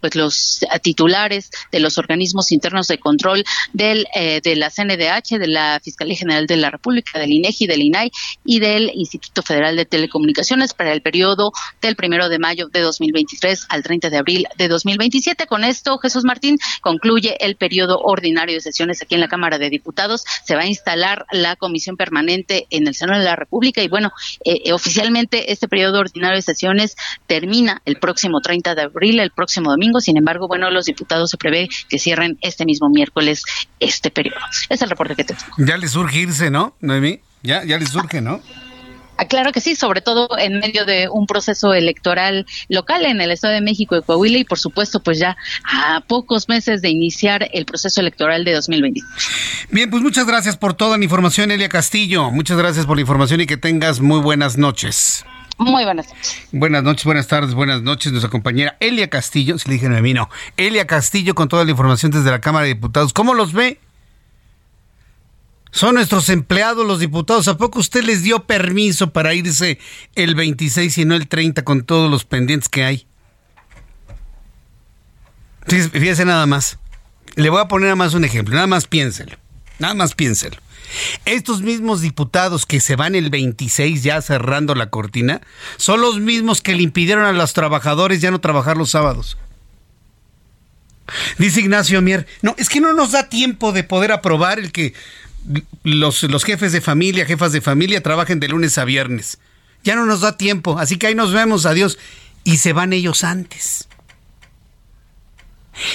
pues 0.00 0.14
los 0.14 0.60
titulares 0.82 1.50
de 1.72 1.80
los 1.80 1.98
organismos 1.98 2.52
internos 2.52 2.88
de 2.88 2.98
control 2.98 3.44
del, 3.72 4.06
eh, 4.14 4.40
de 4.42 4.56
la 4.56 4.70
CNDH, 4.70 5.38
de 5.38 5.46
la 5.46 5.80
Fiscalía 5.82 6.16
General 6.16 6.46
de 6.46 6.56
la 6.56 6.70
República, 6.70 7.18
del 7.18 7.32
INEGI, 7.32 7.66
del 7.66 7.82
INAI 7.82 8.07
y 8.44 8.60
del 8.60 8.90
Instituto 8.94 9.42
Federal 9.42 9.76
de 9.76 9.84
Telecomunicaciones 9.84 10.74
para 10.74 10.92
el 10.92 11.02
periodo 11.02 11.52
del 11.80 11.96
primero 11.96 12.28
de 12.28 12.38
mayo 12.38 12.68
de 12.68 12.80
2023 12.80 13.66
al 13.68 13.82
30 13.82 14.10
de 14.10 14.16
abril 14.16 14.46
de 14.56 14.68
2027. 14.68 15.46
Con 15.46 15.64
esto, 15.64 15.98
Jesús 15.98 16.24
Martín 16.24 16.58
concluye 16.80 17.36
el 17.40 17.56
periodo 17.56 17.98
ordinario 17.98 18.54
de 18.54 18.60
sesiones 18.60 19.02
aquí 19.02 19.14
en 19.14 19.20
la 19.20 19.28
Cámara 19.28 19.58
de 19.58 19.70
Diputados. 19.70 20.24
Se 20.44 20.54
va 20.54 20.62
a 20.62 20.66
instalar 20.66 21.26
la 21.32 21.56
comisión 21.56 21.96
permanente 21.96 22.66
en 22.70 22.86
el 22.86 22.94
Senado 22.94 23.20
de 23.20 23.24
la 23.24 23.36
República 23.36 23.82
y 23.82 23.88
bueno, 23.88 24.12
eh, 24.44 24.72
oficialmente 24.72 25.52
este 25.52 25.68
periodo 25.68 26.00
ordinario 26.00 26.36
de 26.36 26.42
sesiones 26.42 26.96
termina 27.26 27.82
el 27.84 27.96
próximo 27.96 28.40
30 28.40 28.74
de 28.74 28.82
abril, 28.82 29.20
el 29.20 29.30
próximo 29.30 29.70
domingo. 29.70 30.00
Sin 30.00 30.16
embargo, 30.16 30.48
bueno, 30.48 30.70
los 30.70 30.86
diputados 30.86 31.30
se 31.30 31.36
prevé 31.36 31.68
que 31.88 31.98
cierren 31.98 32.38
este 32.40 32.64
mismo 32.64 32.88
miércoles 32.88 33.42
este 33.80 34.10
periodo. 34.10 34.40
Es 34.68 34.82
el 34.82 34.90
reporte 34.90 35.14
que 35.14 35.24
tengo. 35.24 35.40
Ya 35.58 35.76
les 35.76 35.92
surge 35.92 36.20
irse, 36.20 36.50
¿no, 36.50 36.74
Noemí? 36.80 37.20
Ya, 37.42 37.64
ya 37.64 37.78
les 37.78 37.90
surge, 37.90 38.20
¿no? 38.20 38.40
Ah, 39.18 39.24
claro 39.24 39.50
que 39.50 39.60
sí, 39.60 39.74
sobre 39.74 40.00
todo 40.00 40.28
en 40.38 40.60
medio 40.60 40.84
de 40.86 41.08
un 41.08 41.26
proceso 41.26 41.74
electoral 41.74 42.46
local 42.68 43.04
en 43.04 43.20
el 43.20 43.32
Estado 43.32 43.54
de 43.54 43.60
México 43.60 43.96
y 43.96 44.02
Coahuila 44.02 44.38
y 44.38 44.44
por 44.44 44.60
supuesto 44.60 45.02
pues 45.02 45.18
ya 45.18 45.36
a 45.64 46.00
pocos 46.06 46.48
meses 46.48 46.82
de 46.82 46.90
iniciar 46.90 47.48
el 47.52 47.64
proceso 47.64 48.00
electoral 48.00 48.44
de 48.44 48.52
2020. 48.52 49.00
Bien, 49.70 49.90
pues 49.90 50.04
muchas 50.04 50.24
gracias 50.24 50.56
por 50.56 50.74
toda 50.74 50.96
la 50.96 51.02
información, 51.02 51.50
Elia 51.50 51.68
Castillo. 51.68 52.30
Muchas 52.30 52.56
gracias 52.56 52.86
por 52.86 52.96
la 52.96 53.00
información 53.00 53.40
y 53.40 53.46
que 53.46 53.56
tengas 53.56 53.98
muy 54.00 54.20
buenas 54.20 54.56
noches. 54.56 55.24
Muy 55.58 55.82
buenas 55.82 56.06
noches. 56.06 56.46
Buenas 56.52 56.84
noches, 56.84 57.04
buenas 57.04 57.26
tardes, 57.26 57.54
buenas 57.54 57.82
noches. 57.82 58.12
Nuestra 58.12 58.30
compañera 58.30 58.76
Elia 58.78 59.10
Castillo, 59.10 59.58
si 59.58 59.68
le 59.68 59.74
dije 59.74 59.86
a 59.86 60.00
mí 60.00 60.14
no, 60.14 60.30
Elia 60.56 60.86
Castillo 60.86 61.34
con 61.34 61.48
toda 61.48 61.64
la 61.64 61.72
información 61.72 62.12
desde 62.12 62.30
la 62.30 62.40
Cámara 62.40 62.66
de 62.66 62.74
Diputados. 62.74 63.12
¿Cómo 63.12 63.34
los 63.34 63.52
ve? 63.52 63.80
Son 65.70 65.94
nuestros 65.94 66.28
empleados, 66.28 66.86
los 66.86 67.00
diputados. 67.00 67.48
¿A 67.48 67.56
poco 67.56 67.78
usted 67.78 68.02
les 68.02 68.22
dio 68.22 68.44
permiso 68.44 69.12
para 69.12 69.34
irse 69.34 69.78
el 70.14 70.34
26 70.34 70.98
y 70.98 71.04
no 71.04 71.14
el 71.14 71.28
30 71.28 71.64
con 71.64 71.84
todos 71.84 72.10
los 72.10 72.24
pendientes 72.24 72.68
que 72.68 72.84
hay? 72.84 73.06
Fíjese 75.66 76.24
nada 76.24 76.46
más. 76.46 76.78
Le 77.34 77.50
voy 77.50 77.60
a 77.60 77.68
poner 77.68 77.86
nada 77.86 77.96
más 77.96 78.14
un 78.14 78.24
ejemplo. 78.24 78.54
Nada 78.54 78.66
más 78.66 78.86
piénselo. 78.86 79.36
Nada 79.78 79.94
más 79.94 80.14
piénselo. 80.14 80.56
Estos 81.26 81.60
mismos 81.60 82.00
diputados 82.00 82.64
que 82.64 82.80
se 82.80 82.96
van 82.96 83.14
el 83.14 83.28
26 83.28 84.02
ya 84.02 84.22
cerrando 84.22 84.74
la 84.74 84.88
cortina 84.88 85.42
son 85.76 86.00
los 86.00 86.18
mismos 86.18 86.62
que 86.62 86.74
le 86.74 86.82
impidieron 86.82 87.24
a 87.24 87.32
los 87.32 87.52
trabajadores 87.52 88.22
ya 88.22 88.30
no 88.30 88.40
trabajar 88.40 88.76
los 88.78 88.90
sábados. 88.90 89.36
Dice 91.38 91.60
Ignacio 91.60 92.02
Mier, 92.02 92.26
no, 92.42 92.54
es 92.58 92.68
que 92.68 92.80
no 92.80 92.92
nos 92.92 93.12
da 93.12 93.28
tiempo 93.28 93.72
de 93.72 93.84
poder 93.84 94.12
aprobar 94.12 94.58
el 94.58 94.72
que 94.72 94.94
los, 95.82 96.22
los 96.24 96.44
jefes 96.44 96.72
de 96.72 96.80
familia, 96.80 97.26
jefas 97.26 97.52
de 97.52 97.60
familia 97.60 98.02
trabajen 98.02 98.40
de 98.40 98.48
lunes 98.48 98.78
a 98.78 98.84
viernes. 98.84 99.38
Ya 99.84 99.94
no 99.94 100.06
nos 100.06 100.20
da 100.20 100.36
tiempo, 100.36 100.78
así 100.78 100.96
que 100.96 101.06
ahí 101.06 101.14
nos 101.14 101.32
vemos, 101.32 101.66
adiós. 101.66 101.98
Y 102.44 102.58
se 102.58 102.72
van 102.72 102.92
ellos 102.92 103.24
antes. 103.24 103.88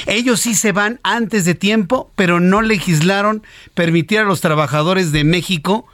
Ellos 0.06 0.42
sí 0.42 0.56
se 0.56 0.72
van 0.72 1.00
antes 1.04 1.46
de 1.46 1.56
tiempo, 1.56 2.12
pero 2.16 2.40
no 2.40 2.62
legislaron 2.62 3.44
permitir 3.74 4.20
a 4.20 4.24
los 4.24 4.42
trabajadores 4.42 5.12
de 5.12 5.24
México 5.24 5.86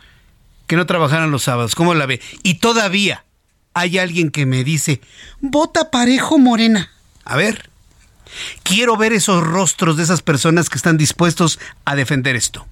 que 0.68 0.76
no 0.76 0.86
trabajaran 0.86 1.32
los 1.32 1.43
sábados. 1.43 1.76
¿Cómo 1.76 1.95
la 1.95 2.05
ve? 2.05 2.22
Y 2.43 2.55
todavía 2.55 3.26
hay 3.74 3.97
alguien 3.97 4.30
que 4.30 4.45
me 4.45 4.64
dice, 4.64 5.01
vota 5.39 5.89
parejo 5.89 6.38
morena. 6.38 6.91
A 7.26 7.36
ver, 7.36 7.70
quiero 8.64 8.97
ver 8.97 9.14
esos 9.14 9.43
rostros 9.43 9.97
de 9.97 10.03
esas 10.03 10.22
personas 10.22 10.70
que 10.70 10.78
están 10.78 10.97
dispuestos 10.97 11.60
a 11.86 11.95
defender 11.95 12.36
esto. 12.36 12.68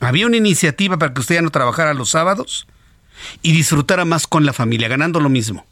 Había 0.00 0.26
una 0.26 0.36
iniciativa 0.36 0.98
para 0.98 1.14
que 1.14 1.20
usted 1.20 1.36
ya 1.36 1.42
no 1.42 1.50
trabajara 1.50 1.94
los 1.94 2.10
sábados 2.10 2.66
y 3.42 3.52
disfrutara 3.52 4.04
más 4.04 4.26
con 4.26 4.44
la 4.44 4.52
familia, 4.52 4.88
ganando 4.88 5.20
lo 5.20 5.28
mismo. 5.28 5.66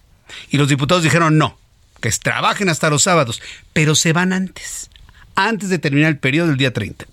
Y 0.50 0.56
los 0.56 0.68
diputados 0.68 1.02
dijeron 1.02 1.36
no, 1.36 1.58
que 2.00 2.10
trabajen 2.10 2.68
hasta 2.68 2.90
los 2.90 3.02
sábados, 3.02 3.42
pero 3.72 3.94
se 3.94 4.12
van 4.12 4.32
antes, 4.32 4.90
antes 5.34 5.68
de 5.68 5.78
terminar 5.78 6.10
el 6.10 6.18
periodo 6.18 6.48
del 6.48 6.56
día 6.56 6.72
30. 6.72 7.06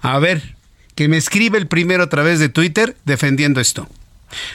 A 0.00 0.18
ver, 0.18 0.56
que 0.94 1.08
me 1.08 1.16
escribe 1.16 1.58
el 1.58 1.66
primero 1.66 2.02
a 2.02 2.08
través 2.08 2.38
de 2.38 2.48
Twitter 2.48 2.96
defendiendo 3.04 3.60
esto. 3.60 3.88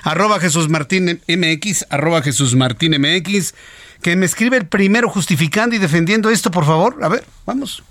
Arroba 0.04 0.40
Jesús 0.40 0.70
Martín 0.70 1.22
MX, 1.28 1.86
arroba 1.90 2.22
Jesús 2.22 2.56
Martín 2.56 2.96
MX, 3.00 3.54
que 4.02 4.16
me 4.16 4.26
escribe 4.26 4.58
el 4.58 4.68
primero 4.68 5.10
justificando 5.10 5.76
y 5.76 5.80
defendiendo 5.80 6.30
esto, 6.30 6.52
por 6.52 6.66
favor. 6.66 7.04
A 7.04 7.10
ver, 7.10 7.24
vamos. 7.46 7.84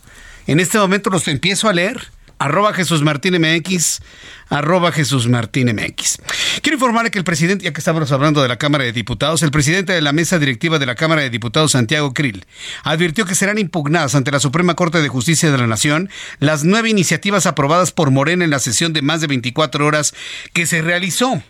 En 0.46 0.60
este 0.60 0.78
momento 0.78 1.10
los 1.10 1.28
empiezo 1.28 1.68
a 1.68 1.72
leer 1.72 2.10
arroba 2.38 2.72
Jesús 2.72 3.02
Martín 3.02 3.34
MX, 3.40 4.00
arroba 4.48 4.92
Jesús 4.92 5.28
Martín 5.28 5.74
MX. 5.74 6.18
Quiero 6.62 6.76
informarle 6.76 7.10
que 7.10 7.18
el 7.18 7.24
presidente, 7.24 7.64
ya 7.64 7.72
que 7.72 7.80
estamos 7.80 8.10
hablando 8.12 8.42
de 8.42 8.48
la 8.48 8.56
Cámara 8.56 8.84
de 8.84 8.92
Diputados, 8.92 9.42
el 9.42 9.50
presidente 9.50 9.92
de 9.92 10.00
la 10.00 10.12
mesa 10.12 10.38
directiva 10.38 10.78
de 10.78 10.86
la 10.86 10.94
Cámara 10.94 11.22
de 11.22 11.30
Diputados, 11.30 11.72
Santiago 11.72 12.12
Krill, 12.14 12.46
advirtió 12.82 13.24
que 13.24 13.34
serán 13.34 13.58
impugnadas 13.58 14.14
ante 14.14 14.30
la 14.30 14.40
Suprema 14.40 14.74
Corte 14.74 15.00
de 15.00 15.08
Justicia 15.08 15.50
de 15.50 15.58
la 15.58 15.66
Nación 15.66 16.10
las 16.38 16.64
nueve 16.64 16.90
iniciativas 16.90 17.46
aprobadas 17.46 17.92
por 17.92 18.10
Morena 18.10 18.44
en 18.44 18.50
la 18.50 18.58
sesión 18.58 18.92
de 18.92 19.02
más 19.02 19.20
de 19.20 19.26
24 19.26 19.86
horas 19.86 20.14
que 20.52 20.66
se 20.66 20.82
realizó. 20.82 21.42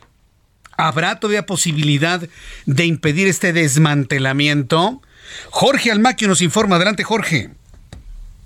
¿Habrá 0.77 1.21
todavía 1.21 1.47
posibilidad 1.47 2.21
de 2.67 2.85
impedir 2.85 3.29
este 3.29 3.53
desmantelamiento? 3.53 5.03
Jorge 5.51 5.91
Almaquio 5.91 6.29
nos 6.29 6.41
informa. 6.41 6.77
Adelante, 6.77 7.05
Jorge. 7.05 7.51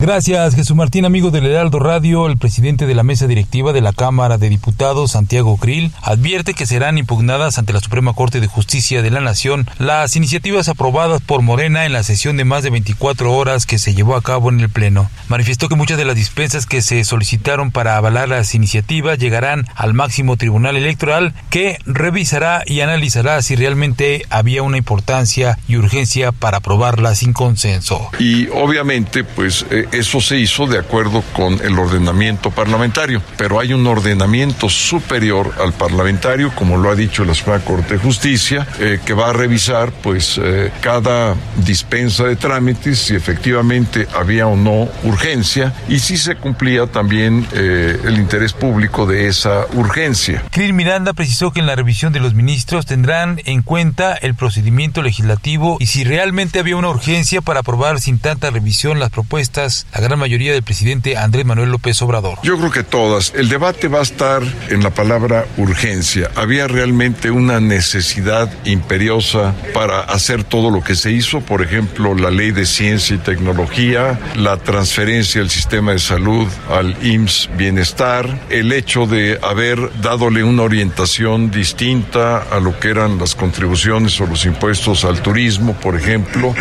Gracias, 0.00 0.54
Jesús 0.54 0.76
Martín, 0.76 1.04
amigo 1.04 1.32
del 1.32 1.46
Heraldo 1.46 1.80
Radio. 1.80 2.28
El 2.28 2.38
presidente 2.38 2.86
de 2.86 2.94
la 2.94 3.02
mesa 3.02 3.26
directiva 3.26 3.72
de 3.72 3.80
la 3.80 3.92
Cámara 3.92 4.38
de 4.38 4.48
Diputados, 4.48 5.10
Santiago 5.10 5.56
Krill, 5.56 5.90
advierte 6.02 6.54
que 6.54 6.66
serán 6.66 6.98
impugnadas 6.98 7.58
ante 7.58 7.72
la 7.72 7.80
Suprema 7.80 8.12
Corte 8.12 8.38
de 8.38 8.46
Justicia 8.46 9.02
de 9.02 9.10
la 9.10 9.20
Nación 9.20 9.68
las 9.80 10.14
iniciativas 10.14 10.68
aprobadas 10.68 11.20
por 11.20 11.42
Morena 11.42 11.84
en 11.84 11.92
la 11.92 12.04
sesión 12.04 12.36
de 12.36 12.44
más 12.44 12.62
de 12.62 12.70
24 12.70 13.32
horas 13.32 13.66
que 13.66 13.78
se 13.78 13.92
llevó 13.92 14.14
a 14.14 14.22
cabo 14.22 14.50
en 14.50 14.60
el 14.60 14.68
Pleno. 14.68 15.10
Manifestó 15.26 15.68
que 15.68 15.74
muchas 15.74 15.98
de 15.98 16.04
las 16.04 16.14
dispensas 16.14 16.66
que 16.66 16.80
se 16.80 17.02
solicitaron 17.02 17.72
para 17.72 17.96
avalar 17.96 18.28
las 18.28 18.54
iniciativas 18.54 19.18
llegarán 19.18 19.66
al 19.74 19.94
máximo 19.94 20.36
Tribunal 20.36 20.76
Electoral 20.76 21.34
que 21.50 21.76
revisará 21.86 22.62
y 22.64 22.82
analizará 22.82 23.42
si 23.42 23.56
realmente 23.56 24.22
había 24.30 24.62
una 24.62 24.78
importancia 24.78 25.58
y 25.66 25.74
urgencia 25.74 26.30
para 26.30 26.58
aprobarlas 26.58 27.18
sin 27.18 27.32
consenso. 27.32 28.10
Y 28.20 28.46
obviamente, 28.50 29.24
pues 29.24 29.66
eh, 29.72 29.87
eso 29.92 30.20
se 30.20 30.38
hizo 30.38 30.66
de 30.66 30.78
acuerdo 30.78 31.22
con 31.32 31.54
el 31.60 31.78
ordenamiento 31.78 32.50
parlamentario, 32.50 33.22
pero 33.36 33.60
hay 33.60 33.72
un 33.72 33.86
ordenamiento 33.86 34.68
superior 34.68 35.54
al 35.60 35.72
parlamentario, 35.72 36.52
como 36.54 36.76
lo 36.76 36.90
ha 36.90 36.94
dicho 36.94 37.24
la 37.24 37.34
Suprema 37.34 37.60
Corte 37.60 37.94
de 37.94 38.00
Justicia, 38.00 38.66
eh, 38.80 39.00
que 39.04 39.14
va 39.14 39.30
a 39.30 39.32
revisar 39.32 39.92
pues 39.92 40.38
eh, 40.42 40.70
cada 40.80 41.34
dispensa 41.56 42.24
de 42.24 42.36
trámites 42.36 42.98
si 42.98 43.14
efectivamente 43.14 44.06
había 44.14 44.46
o 44.46 44.56
no 44.56 44.88
urgencia 45.04 45.74
y 45.88 45.98
si 46.00 46.16
se 46.16 46.36
cumplía 46.36 46.86
también 46.86 47.46
eh, 47.52 48.00
el 48.04 48.18
interés 48.18 48.52
público 48.52 49.06
de 49.06 49.28
esa 49.28 49.66
urgencia. 49.74 50.44
Cris 50.50 50.72
Miranda 50.72 51.12
precisó 51.12 51.52
que 51.52 51.60
en 51.60 51.66
la 51.66 51.76
revisión 51.76 52.12
de 52.12 52.20
los 52.20 52.34
ministros 52.34 52.86
tendrán 52.86 53.40
en 53.44 53.62
cuenta 53.62 54.14
el 54.14 54.34
procedimiento 54.34 55.02
legislativo 55.02 55.76
y 55.80 55.86
si 55.86 56.04
realmente 56.04 56.58
había 56.58 56.76
una 56.76 56.88
urgencia 56.88 57.40
para 57.40 57.60
aprobar 57.60 58.00
sin 58.00 58.18
tanta 58.18 58.50
revisión 58.50 58.98
las 58.98 59.10
propuestas 59.10 59.77
la 59.92 60.00
gran 60.00 60.18
mayoría 60.18 60.52
del 60.52 60.62
presidente 60.62 61.16
Andrés 61.16 61.44
Manuel 61.44 61.70
López 61.70 62.00
Obrador. 62.02 62.38
Yo 62.42 62.58
creo 62.58 62.70
que 62.70 62.82
todas. 62.82 63.32
El 63.34 63.48
debate 63.48 63.88
va 63.88 64.00
a 64.00 64.02
estar 64.02 64.42
en 64.68 64.82
la 64.82 64.90
palabra 64.90 65.46
urgencia. 65.56 66.30
Había 66.34 66.68
realmente 66.68 67.30
una 67.30 67.60
necesidad 67.60 68.50
imperiosa 68.64 69.54
para 69.74 70.00
hacer 70.00 70.44
todo 70.44 70.70
lo 70.70 70.82
que 70.82 70.94
se 70.94 71.10
hizo, 71.10 71.40
por 71.40 71.62
ejemplo, 71.62 72.14
la 72.14 72.30
ley 72.30 72.50
de 72.50 72.66
ciencia 72.66 73.16
y 73.16 73.18
tecnología, 73.18 74.18
la 74.36 74.56
transferencia 74.56 75.40
del 75.40 75.50
sistema 75.50 75.92
de 75.92 75.98
salud 75.98 76.46
al 76.70 76.96
IMSS 77.04 77.50
Bienestar, 77.56 78.40
el 78.50 78.72
hecho 78.72 79.06
de 79.06 79.38
haber 79.42 79.78
dadole 80.00 80.44
una 80.44 80.62
orientación 80.62 81.50
distinta 81.50 82.38
a 82.38 82.60
lo 82.60 82.78
que 82.78 82.88
eran 82.88 83.18
las 83.18 83.34
contribuciones 83.34 84.20
o 84.20 84.26
los 84.26 84.44
impuestos 84.44 85.04
al 85.04 85.22
turismo, 85.22 85.74
por 85.74 85.96
ejemplo, 85.96 86.54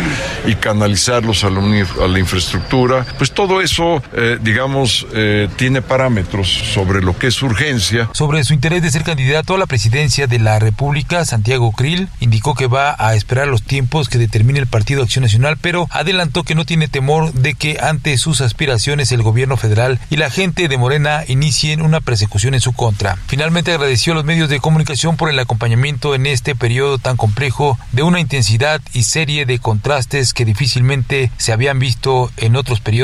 y 0.46 0.54
canalizarlos 0.54 1.44
a 1.44 1.50
la, 1.50 2.18
infraestructura, 2.18 3.06
pues 3.16 3.32
todo 3.32 3.60
eso, 3.60 4.02
eh, 4.12 4.38
digamos, 4.40 5.06
eh, 5.14 5.48
tiene 5.56 5.82
parámetros 5.82 6.48
sobre 6.48 7.00
lo 7.00 7.18
que 7.18 7.28
es 7.28 7.42
urgencia. 7.42 8.10
Sobre 8.12 8.44
su 8.44 8.54
interés 8.54 8.82
de 8.82 8.90
ser 8.90 9.02
candidato 9.02 9.54
a 9.54 9.58
la 9.58 9.66
presidencia 9.66 10.26
de 10.26 10.38
la 10.38 10.58
República, 10.58 11.24
Santiago 11.24 11.72
Krill 11.72 12.08
indicó 12.20 12.54
que 12.54 12.66
va 12.66 12.94
a 12.98 13.14
esperar 13.14 13.48
los 13.48 13.62
tiempos 13.62 14.08
que 14.08 14.18
determine 14.18 14.58
el 14.58 14.66
Partido 14.66 15.02
Acción 15.02 15.22
Nacional, 15.22 15.56
pero 15.60 15.86
adelantó 15.90 16.42
que 16.42 16.54
no 16.54 16.64
tiene 16.64 16.88
temor 16.88 17.32
de 17.32 17.54
que 17.54 17.78
ante 17.80 18.16
sus 18.18 18.40
aspiraciones 18.40 19.12
el 19.12 19.22
gobierno 19.22 19.56
federal 19.56 19.98
y 20.10 20.16
la 20.16 20.30
gente 20.30 20.68
de 20.68 20.78
Morena 20.78 21.22
inicien 21.26 21.82
una 21.82 22.00
persecución 22.00 22.54
en 22.54 22.60
su 22.60 22.72
contra. 22.72 23.16
Finalmente 23.26 23.72
agradeció 23.72 24.12
a 24.12 24.16
los 24.16 24.24
medios 24.24 24.48
de 24.48 24.60
comunicación 24.60 25.16
por 25.16 25.30
el 25.30 25.38
acompañamiento 25.38 26.14
en 26.14 26.26
este 26.26 26.54
periodo 26.54 26.98
tan 26.98 27.16
complejo 27.16 27.78
de 27.92 28.02
una 28.02 28.20
intensidad 28.20 28.80
y 28.92 29.04
serie 29.04 29.46
de 29.46 29.58
contrastes 29.58 30.32
que 30.32 30.44
difícilmente 30.44 31.30
se 31.36 31.52
habían 31.52 31.78
visto 31.78 32.30
en 32.36 32.56
otros 32.56 32.80
periodos 32.80 32.97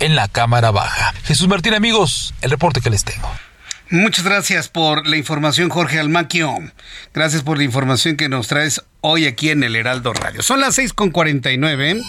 en 0.00 0.16
la 0.16 0.26
Cámara 0.28 0.70
Baja. 0.70 1.12
Jesús 1.24 1.48
Martín, 1.48 1.74
amigos, 1.74 2.34
el 2.40 2.50
reporte 2.50 2.80
que 2.80 2.88
les 2.88 3.04
tengo. 3.04 3.28
Muchas 3.94 4.24
gracias 4.24 4.68
por 4.68 5.06
la 5.06 5.16
información, 5.16 5.68
Jorge 5.68 6.00
Almaquio. 6.00 6.52
Gracias 7.12 7.44
por 7.44 7.58
la 7.58 7.62
información 7.62 8.16
que 8.16 8.28
nos 8.28 8.48
traes 8.48 8.82
hoy 9.02 9.26
aquí 9.26 9.50
en 9.50 9.62
el 9.62 9.76
Heraldo 9.76 10.12
Radio. 10.12 10.42
Son 10.42 10.60
las 10.60 10.74
6 10.74 10.92
con 10.92 11.12
49, 11.12 12.02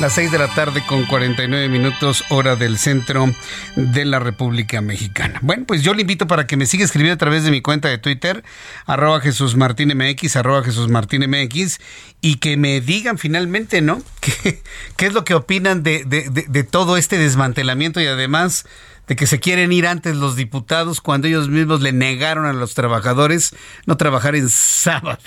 las 0.00 0.14
6 0.14 0.32
de 0.32 0.38
la 0.40 0.48
tarde 0.48 0.82
con 0.84 1.04
49 1.04 1.68
minutos, 1.68 2.24
hora 2.30 2.56
del 2.56 2.76
centro 2.76 3.32
de 3.76 4.04
la 4.04 4.18
República 4.18 4.80
Mexicana. 4.80 5.38
Bueno, 5.40 5.64
pues 5.64 5.82
yo 5.82 5.94
le 5.94 6.00
invito 6.00 6.26
para 6.26 6.48
que 6.48 6.56
me 6.56 6.66
siga 6.66 6.84
escribiendo 6.84 7.14
a 7.14 7.18
través 7.18 7.44
de 7.44 7.52
mi 7.52 7.62
cuenta 7.62 7.86
de 7.86 7.98
Twitter, 7.98 8.42
arroba 8.84 9.20
Jesús 9.20 9.54
Martín 9.54 9.96
MX, 9.96 10.34
arroba 10.34 10.64
Jesús 10.64 10.88
Martín 10.88 11.24
MX, 11.30 11.78
y 12.20 12.38
que 12.38 12.56
me 12.56 12.80
digan 12.80 13.16
finalmente, 13.16 13.80
¿no? 13.80 14.02
¿Qué, 14.96 15.06
es 15.06 15.12
lo 15.12 15.24
que 15.24 15.34
opinan 15.34 15.84
de 15.84 16.66
todo 16.68 16.96
este 16.96 17.16
desmantelamiento 17.16 18.00
y 18.00 18.06
además 18.06 18.66
de 19.08 19.16
que 19.16 19.26
se 19.26 19.40
quieren 19.40 19.72
ir 19.72 19.86
antes 19.86 20.16
los 20.16 20.36
diputados 20.36 21.00
cuando 21.00 21.26
ellos 21.26 21.48
mismos 21.48 21.80
le 21.80 21.92
negaron 21.92 22.44
a 22.44 22.52
los 22.52 22.74
trabajadores 22.74 23.56
no 23.86 23.96
trabajar 23.96 24.36
en 24.36 24.50
sábado. 24.50 25.22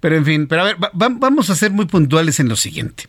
Pero 0.00 0.16
en 0.16 0.24
fin, 0.24 0.46
pero 0.48 0.62
a 0.62 0.64
ver, 0.64 0.76
vamos 0.92 1.48
a 1.48 1.54
ser 1.54 1.70
muy 1.70 1.86
puntuales 1.86 2.40
en 2.40 2.48
lo 2.48 2.56
siguiente. 2.56 3.08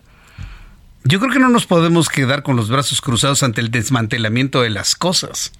Yo 1.03 1.19
creo 1.19 1.33
que 1.33 1.39
no 1.39 1.49
nos 1.49 1.65
podemos 1.65 2.07
quedar 2.07 2.43
con 2.43 2.55
los 2.55 2.69
brazos 2.69 3.01
cruzados 3.01 3.43
ante 3.43 3.59
el 3.59 3.71
desmantelamiento 3.71 4.61
de 4.61 4.69
las 4.69 4.95
cosas. 4.95 5.51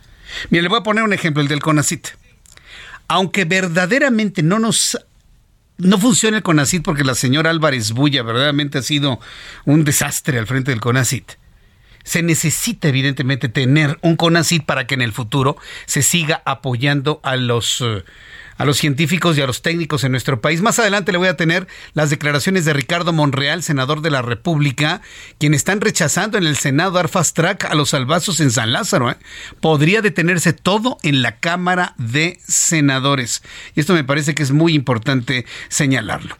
Mira, 0.49 0.61
le 0.61 0.69
voy 0.69 0.79
a 0.79 0.83
poner 0.83 1.03
un 1.03 1.11
ejemplo, 1.11 1.41
el 1.41 1.49
del 1.49 1.61
CONACIT. 1.61 2.09
Aunque 3.09 3.43
verdaderamente 3.43 4.43
no 4.43 4.59
nos 4.59 4.97
no 5.79 5.97
funciona 5.97 6.37
el 6.37 6.43
CONACIT 6.43 6.83
porque 6.83 7.03
la 7.03 7.15
señora 7.15 7.49
Álvarez 7.49 7.91
Bulla 7.91 8.21
verdaderamente 8.21 8.77
ha 8.77 8.83
sido 8.83 9.19
un 9.65 9.83
desastre 9.83 10.37
al 10.37 10.47
frente 10.47 10.71
del 10.71 10.79
CONACIT 10.79 11.33
se 12.03 12.21
necesita 12.21 12.87
evidentemente 12.87 13.49
tener 13.49 13.97
un 14.01 14.15
CONACYT 14.15 14.65
para 14.65 14.87
que 14.87 14.95
en 14.95 15.01
el 15.01 15.11
futuro 15.11 15.57
se 15.85 16.01
siga 16.01 16.41
apoyando 16.45 17.19
a 17.23 17.35
los 17.35 17.81
eh, 17.81 18.03
a 18.57 18.65
los 18.65 18.77
científicos 18.77 19.37
y 19.37 19.41
a 19.41 19.47
los 19.47 19.61
técnicos 19.61 20.03
en 20.03 20.11
nuestro 20.11 20.41
país. 20.41 20.61
Más 20.61 20.79
adelante 20.79 21.11
le 21.11 21.17
voy 21.17 21.27
a 21.27 21.37
tener 21.37 21.67
las 21.93 22.09
declaraciones 22.09 22.65
de 22.65 22.73
Ricardo 22.73 23.13
Monreal, 23.13 23.63
senador 23.63 24.01
de 24.01 24.11
la 24.11 24.21
República, 24.21 25.01
quien 25.39 25.53
están 25.53 25.81
rechazando 25.81 26.37
en 26.37 26.45
el 26.45 26.57
Senado 26.57 26.91
dar 26.91 27.09
fast 27.09 27.35
track 27.35 27.65
a 27.65 27.75
los 27.75 27.89
salvazos 27.89 28.39
en 28.39 28.51
San 28.51 28.71
Lázaro. 28.71 29.11
¿eh? 29.11 29.17
Podría 29.59 30.01
detenerse 30.01 30.53
todo 30.53 30.97
en 31.03 31.21
la 31.21 31.39
Cámara 31.39 31.93
de 31.97 32.39
Senadores. 32.47 33.43
Y 33.75 33.79
esto 33.79 33.93
me 33.93 34.03
parece 34.03 34.35
que 34.35 34.43
es 34.43 34.51
muy 34.51 34.73
importante 34.73 35.45
señalarlo. 35.69 36.37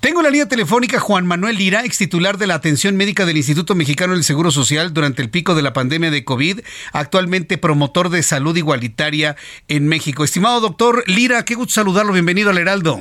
Tengo 0.00 0.22
la 0.22 0.30
línea 0.30 0.48
telefónica 0.48 1.00
Juan 1.00 1.26
Manuel 1.26 1.56
Lira, 1.56 1.84
ex 1.84 1.98
titular 1.98 2.38
de 2.38 2.46
la 2.46 2.54
atención 2.54 2.96
médica 2.96 3.26
del 3.26 3.36
Instituto 3.36 3.74
Mexicano 3.74 4.14
del 4.14 4.24
Seguro 4.24 4.50
Social 4.50 4.92
durante 4.92 5.22
el 5.22 5.30
pico 5.30 5.54
de 5.54 5.62
la 5.62 5.72
pandemia 5.72 6.10
de 6.10 6.24
COVID, 6.24 6.60
actualmente 6.92 7.58
promotor 7.58 8.10
de 8.10 8.22
salud 8.22 8.56
igualitaria 8.56 9.36
en 9.68 9.88
México. 9.88 10.24
Estimado 10.24 10.60
doctor 10.60 11.04
Lira, 11.06 11.44
qué 11.48 11.54
gusto 11.54 11.72
saludarlo. 11.72 12.12
Bienvenido 12.12 12.50
al 12.50 12.58
Heraldo. 12.58 13.00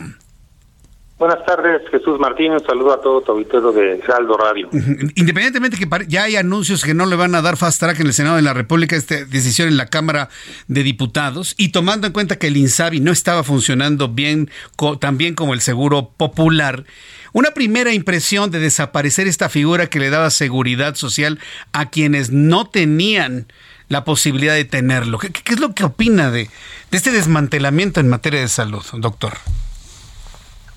Buenas 1.19 1.45
tardes, 1.45 1.81
Jesús 1.91 2.17
Martín. 2.17 2.53
Un 2.53 2.65
saludo 2.65 2.93
a 2.93 3.01
todo 3.01 3.19
tu 3.21 3.33
auditorio 3.33 3.73
de 3.73 3.95
Heraldo 3.97 4.37
Radio. 4.37 4.69
Independientemente 5.15 5.75
que 5.75 5.85
ya 6.07 6.23
hay 6.23 6.37
anuncios 6.37 6.85
que 6.85 6.93
no 6.93 7.05
le 7.07 7.17
van 7.17 7.35
a 7.35 7.41
dar 7.41 7.57
fast 7.57 7.81
track 7.81 7.99
en 7.99 8.07
el 8.07 8.13
Senado 8.13 8.37
de 8.37 8.43
la 8.43 8.53
República, 8.53 8.95
esta 8.95 9.25
decisión 9.25 9.67
en 9.67 9.75
la 9.75 9.87
Cámara 9.87 10.29
de 10.69 10.83
Diputados, 10.83 11.55
y 11.57 11.73
tomando 11.73 12.07
en 12.07 12.13
cuenta 12.13 12.37
que 12.37 12.47
el 12.47 12.55
INSABI 12.55 13.01
no 13.01 13.11
estaba 13.11 13.43
funcionando 13.43 14.07
bien, 14.07 14.49
tan 15.01 15.17
bien 15.17 15.35
como 15.35 15.53
el 15.53 15.59
Seguro 15.59 16.11
Popular, 16.15 16.85
una 17.33 17.51
primera 17.51 17.93
impresión 17.93 18.49
de 18.49 18.59
desaparecer 18.59 19.27
esta 19.27 19.49
figura 19.49 19.87
que 19.87 19.99
le 19.99 20.09
daba 20.09 20.29
seguridad 20.29 20.95
social 20.95 21.39
a 21.73 21.89
quienes 21.89 22.31
no 22.31 22.69
tenían 22.69 23.47
la 23.89 24.03
posibilidad 24.03 24.53
de 24.53 24.65
tenerlo. 24.65 25.17
¿Qué, 25.19 25.53
es 25.53 25.59
lo 25.59 25.73
que 25.73 25.85
opina 25.85 26.31
de, 26.31 26.49
de 26.91 26.97
este 26.97 27.11
desmantelamiento 27.11 27.99
en 27.99 28.09
materia 28.09 28.41
de 28.41 28.47
salud, 28.47 28.83
doctor? 28.93 29.33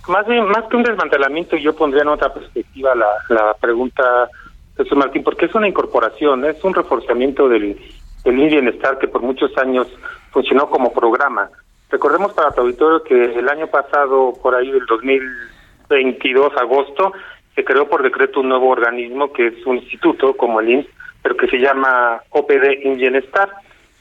Más, 0.09 0.27
bien, 0.27 0.47
más 0.49 0.65
que 0.69 0.77
un 0.77 0.83
desmantelamiento, 0.83 1.57
yo 1.57 1.75
pondría 1.75 2.03
en 2.03 2.09
otra 2.09 2.33
perspectiva 2.33 2.95
la, 2.95 3.09
la 3.29 3.55
pregunta, 3.55 4.29
Jesús 4.77 4.97
Martín, 4.97 5.23
porque 5.23 5.47
es 5.47 5.55
una 5.55 5.69
incorporación, 5.69 6.45
es 6.45 6.63
un 6.65 6.75
reforzamiento 6.75 7.49
del, 7.49 7.79
del 8.25 8.37
bienestar 8.37 8.99
que 8.99 9.09
por 9.09 9.23
muchos 9.23 9.57
años 9.59 9.87
funcionó 10.31 10.69
como 10.69 10.93
programa. 10.93 11.51
Recordemos 11.91 12.33
para 12.33 12.53
tu 12.53 12.61
auditorio 12.61 13.03
que 13.03 13.39
el 13.39 13.49
año 13.49 13.67
pasado, 13.67 14.35
por 14.41 14.55
ahí 14.55 14.71
del 14.71 14.87
2022, 14.87 16.57
agosto, 16.57 17.13
se 17.55 17.65
creó 17.65 17.89
por 17.89 18.03
decreto 18.03 18.41
un 18.41 18.49
nuevo 18.49 18.69
organismo 18.69 19.33
que 19.33 19.49
es 19.49 19.67
un 19.67 19.79
instituto 19.79 20.37
como 20.37 20.61
el 20.61 20.71
INS, 20.71 20.87
pero 21.23 21.37
que 21.37 21.49
se 21.49 21.59
llama 21.59 22.23
OPD 22.31 22.85
in 22.85 22.97
Bienestar, 22.97 23.51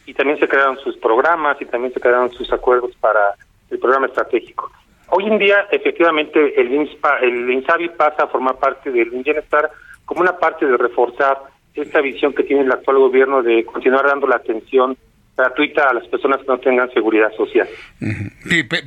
y 0.06 0.14
también 0.14 0.40
se 0.40 0.48
crearon 0.48 0.78
sus 0.80 0.98
programas 0.98 1.62
y 1.62 1.66
también 1.66 1.94
se 1.94 2.00
crearon 2.00 2.32
sus 2.32 2.52
acuerdos 2.52 2.96
para 3.00 3.36
el 3.70 3.78
programa 3.78 4.08
estratégico. 4.08 4.72
Hoy 5.12 5.26
en 5.26 5.38
día, 5.38 5.68
efectivamente, 5.72 6.60
el, 6.60 6.72
INSPA, 6.74 7.20
el 7.20 7.50
INSABI 7.50 7.90
pasa 7.90 8.24
a 8.24 8.28
formar 8.28 8.58
parte 8.58 8.92
del 8.92 9.10
Bienestar 9.10 9.70
como 10.06 10.22
una 10.22 10.38
parte 10.38 10.66
de 10.66 10.78
reforzar 10.78 11.38
esta 11.76 12.02
visión 12.02 12.34
que 12.34 12.44
tiene 12.44 12.64
el 12.64 12.72
actual 12.72 12.98
gobierno 12.98 13.44
de 13.44 13.64
continuar 13.66 14.06
dando 14.06 14.28
la 14.28 14.38
atención 14.38 14.98
gratuita 15.40 15.90
a 15.90 15.94
las 15.94 16.08
personas 16.08 16.40
que 16.42 16.48
no 16.48 16.58
tengan 16.60 16.92
seguridad 16.92 17.32
social. 17.36 17.68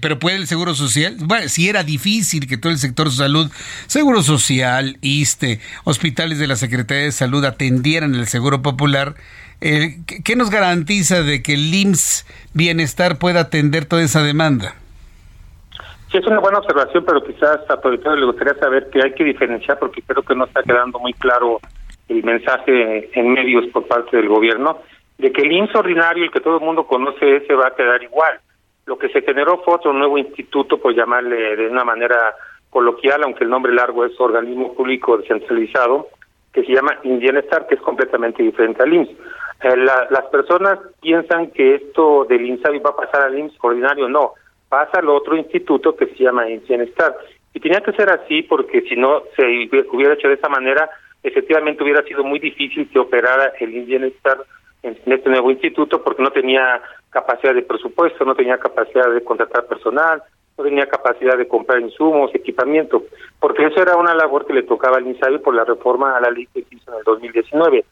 pero 0.01 0.19
puede 0.19 0.37
el 0.37 0.47
Seguro 0.47 0.75
Social, 0.75 1.17
bueno, 1.21 1.49
si 1.49 1.69
era 1.69 1.83
difícil 1.83 2.47
que 2.47 2.57
todo 2.57 2.73
el 2.73 2.79
sector 2.79 3.07
de 3.07 3.13
salud, 3.13 3.51
Seguro 3.87 4.23
Social, 4.23 4.97
ISTE, 5.01 5.61
hospitales 5.85 6.39
de 6.39 6.47
la 6.47 6.57
Secretaría 6.57 7.05
de 7.05 7.13
Salud 7.13 7.45
atendieran 7.45 8.15
el 8.15 8.27
Seguro 8.27 8.63
Popular, 8.63 9.15
eh, 9.61 9.99
¿qué 10.25 10.37
nos 10.37 10.51
garantiza 10.51 11.23
de 11.23 11.43
que 11.43 11.55
el 11.55 11.73
IMSS 11.73 12.27
Bienestar 12.53 13.19
pueda 13.19 13.41
atender 13.41 13.85
toda 13.85 14.03
esa 14.03 14.23
demanda? 14.23 14.75
Sí, 16.11 16.19
es 16.19 16.27
una 16.27 16.41
buena 16.41 16.59
observación, 16.59 17.05
pero 17.07 17.25
quizás 17.25 17.61
a 17.71 17.77
todo 17.81 18.17
le 18.17 18.27
gustaría 18.27 18.55
saber 18.55 18.91
que 18.91 19.03
hay 19.03 19.15
que 19.15 19.25
diferenciar 19.25 19.79
porque 19.79 20.03
creo 20.03 20.23
que 20.23 20.35
no 20.35 20.45
está 20.45 20.63
quedando 20.63 20.99
muy 20.99 21.15
claro 21.15 21.61
el 22.09 22.23
mensaje 22.25 23.09
en 23.19 23.33
medios 23.33 23.65
por 23.73 23.87
parte 23.87 24.17
del 24.17 24.29
gobierno 24.29 24.79
de 25.23 25.31
que 25.31 25.43
el 25.43 25.53
IMSS 25.53 25.77
ordinario, 25.77 26.25
el 26.25 26.33
que 26.33 26.41
todo 26.41 26.57
el 26.57 26.65
mundo 26.65 26.85
conoce, 26.85 27.37
ese 27.37 27.55
va 27.55 27.69
a 27.69 27.77
quedar 27.77 28.03
igual. 28.03 28.41
Lo 28.87 28.99
que 28.99 29.09
se 29.11 29.23
generó 29.23 29.63
fue 29.63 29.75
otro 29.75 29.93
nuevo 29.93 30.19
instituto, 30.19 30.79
por 30.79 30.97
llamarle 30.97 31.55
de 31.55 31.69
una 31.69 31.85
manera 31.85 32.35
coloquial, 32.71 33.23
aunque 33.23 33.45
el 33.45 33.51
nombre 33.51 33.73
largo 33.73 34.05
es 34.05 34.19
organismo 34.19 34.75
público 34.75 35.17
descentralizado, 35.17 36.09
que 36.53 36.65
se 36.65 36.73
llama 36.73 36.99
Indienestar, 37.05 37.69
que 37.69 37.77
es 37.77 37.81
completamente 37.81 38.43
diferente 38.43 38.83
al 38.83 38.93
IMSS. 38.93 39.11
Eh, 39.63 39.77
las 39.77 40.27
personas 40.33 40.81
piensan 41.01 41.53
que 41.53 41.77
esto 41.77 42.25
del 42.25 42.45
INSABI 42.45 42.81
va 42.81 42.91
a 42.91 42.97
pasar 42.97 43.23
al 43.23 43.39
IMSS 43.39 43.59
ordinario, 43.61 44.09
no, 44.09 44.33
pasa 44.69 44.99
al 44.99 45.09
otro 45.09 45.37
instituto 45.37 45.95
que 45.95 46.07
se 46.07 46.25
llama 46.25 46.51
Indienestar. 46.51 47.17
Y 47.55 47.61
tenía 47.61 47.81
que 47.81 47.93
ser 47.93 48.11
así 48.11 48.43
porque 48.43 48.83
si 48.89 48.97
no 48.97 49.23
se 49.37 49.45
hubiera 49.93 50.15
hecho 50.15 50.27
de 50.27 50.35
esa 50.35 50.49
manera, 50.49 50.91
efectivamente 51.23 51.85
hubiera 51.85 52.03
sido 52.03 52.25
muy 52.25 52.41
difícil 52.41 52.91
que 52.91 52.99
operara 52.99 53.53
el 53.61 53.73
Indienestar 53.73 54.39
en 54.83 54.97
este 55.07 55.31
nuevo 55.31 55.51
instituto 55.51 56.03
porque 56.03 56.23
no 56.23 56.31
tenía 56.31 56.81
capacidad 57.11 57.55
de 57.55 57.63
presupuesto, 57.63 58.25
no 58.25 58.35
tenía 58.35 58.59
capacidad 58.59 59.11
de 59.11 59.23
contratar 59.23 59.67
personal, 59.67 60.23
no 60.59 60.65
tenía 60.65 60.87
capacidad 60.87 61.37
de 61.37 61.49
comprar 61.49 61.81
insumos, 61.81 62.35
equipamiento, 62.35 63.05
porque 63.39 63.67
eso 63.67 63.81
era 63.81 63.97
una 63.97 64.15
labor 64.15 64.47
que 64.47 64.55
le 64.55 64.63
tocaba 64.65 64.97
al 64.99 65.07
INSABI 65.07 65.39
por 65.39 65.55
la 65.55 65.65
reforma 65.65 66.17
a 66.17 66.21
la 66.21 66.31
ley 66.31 66.47
que 66.53 66.65
hizo 66.71 66.93
en 66.93 66.99
el 66.99 67.05
2019. 67.05 67.85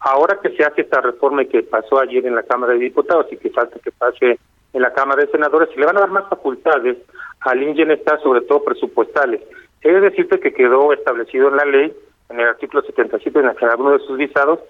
ahora 0.00 0.38
que 0.40 0.50
se 0.50 0.64
hace 0.64 0.82
esta 0.82 1.00
reforma 1.00 1.42
y 1.42 1.46
que 1.46 1.64
pasó 1.64 1.98
ayer 1.98 2.24
en 2.24 2.36
la 2.36 2.44
Cámara 2.44 2.72
de 2.72 2.78
Diputados 2.78 3.26
y 3.32 3.36
que 3.36 3.50
falta 3.50 3.80
que 3.80 3.90
pase 3.90 4.38
en 4.72 4.82
la 4.82 4.92
Cámara 4.92 5.22
de 5.22 5.30
Senadores, 5.30 5.70
se 5.70 5.80
le 5.80 5.86
van 5.86 5.96
a 5.96 6.00
dar 6.00 6.10
más 6.10 6.28
facultades 6.28 6.98
al 7.40 7.62
INGENESTAR, 7.62 8.22
sobre 8.22 8.42
todo 8.42 8.62
presupuestales. 8.62 9.40
Es 9.80 10.02
decirte 10.02 10.38
que 10.38 10.52
quedó 10.52 10.92
establecido 10.92 11.48
en 11.48 11.56
la 11.56 11.64
ley, 11.64 11.92
en 12.28 12.40
el 12.40 12.48
artículo 12.48 12.82
77, 12.82 13.38
en 13.40 13.54
cada 13.54 13.76
uno 13.76 13.92
de 13.92 14.00
sus 14.00 14.16
visados, 14.16 14.60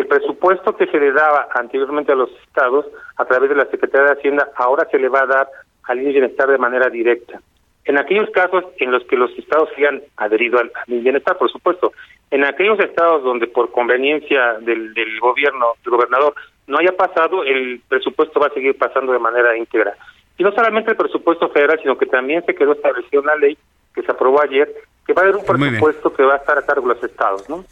el 0.00 0.06
presupuesto 0.06 0.76
que 0.76 0.86
se 0.86 0.98
le 0.98 1.12
daba 1.12 1.48
anteriormente 1.54 2.12
a 2.12 2.16
los 2.16 2.30
estados 2.46 2.86
a 3.16 3.24
través 3.24 3.50
de 3.50 3.56
la 3.56 3.66
Secretaría 3.66 4.08
de 4.08 4.18
Hacienda 4.18 4.48
ahora 4.56 4.88
se 4.90 4.98
le 4.98 5.08
va 5.08 5.22
a 5.22 5.26
dar 5.26 5.48
al 5.84 5.98
bienestar 5.98 6.48
de 6.48 6.58
manera 6.58 6.88
directa. 6.88 7.40
En 7.84 7.98
aquellos 7.98 8.28
casos 8.30 8.64
en 8.78 8.90
los 8.90 9.02
que 9.04 9.16
los 9.16 9.30
estados 9.38 9.70
se 9.74 9.86
han 9.86 10.02
adherido 10.18 10.58
al, 10.58 10.70
bienestar, 10.86 11.38
por 11.38 11.50
supuesto, 11.50 11.92
en 12.30 12.44
aquellos 12.44 12.78
estados 12.80 13.22
donde 13.22 13.46
por 13.46 13.72
conveniencia 13.72 14.58
del, 14.60 14.92
del 14.92 15.18
gobierno, 15.20 15.72
del 15.82 15.92
gobernador, 15.92 16.34
no 16.66 16.78
haya 16.78 16.92
pasado, 16.92 17.44
el 17.44 17.80
presupuesto 17.88 18.40
va 18.40 18.48
a 18.48 18.54
seguir 18.54 18.76
pasando 18.76 19.12
de 19.12 19.18
manera 19.18 19.56
íntegra. 19.56 19.94
Y 20.36 20.42
no 20.42 20.52
solamente 20.52 20.90
el 20.90 20.98
presupuesto 20.98 21.48
federal, 21.48 21.80
sino 21.80 21.96
que 21.96 22.06
también 22.06 22.44
se 22.44 22.54
quedó 22.54 22.72
establecido 22.72 23.22
una 23.22 23.36
ley 23.36 23.56
que 23.94 24.02
se 24.02 24.12
aprobó 24.12 24.42
ayer 24.42 24.70
que 25.08 25.14
va 25.14 25.22
a 25.22 25.24
haber 25.24 25.36
un 25.36 25.44
presupuesto 25.46 26.12
que 26.12 26.22
va 26.22 26.34
a 26.34 26.36
estar 26.36 26.58
a 26.58 26.66
cargo 26.66 26.86
de 26.86 26.94
los 26.94 27.02
estados, 27.02 27.48
¿no? 27.48 27.64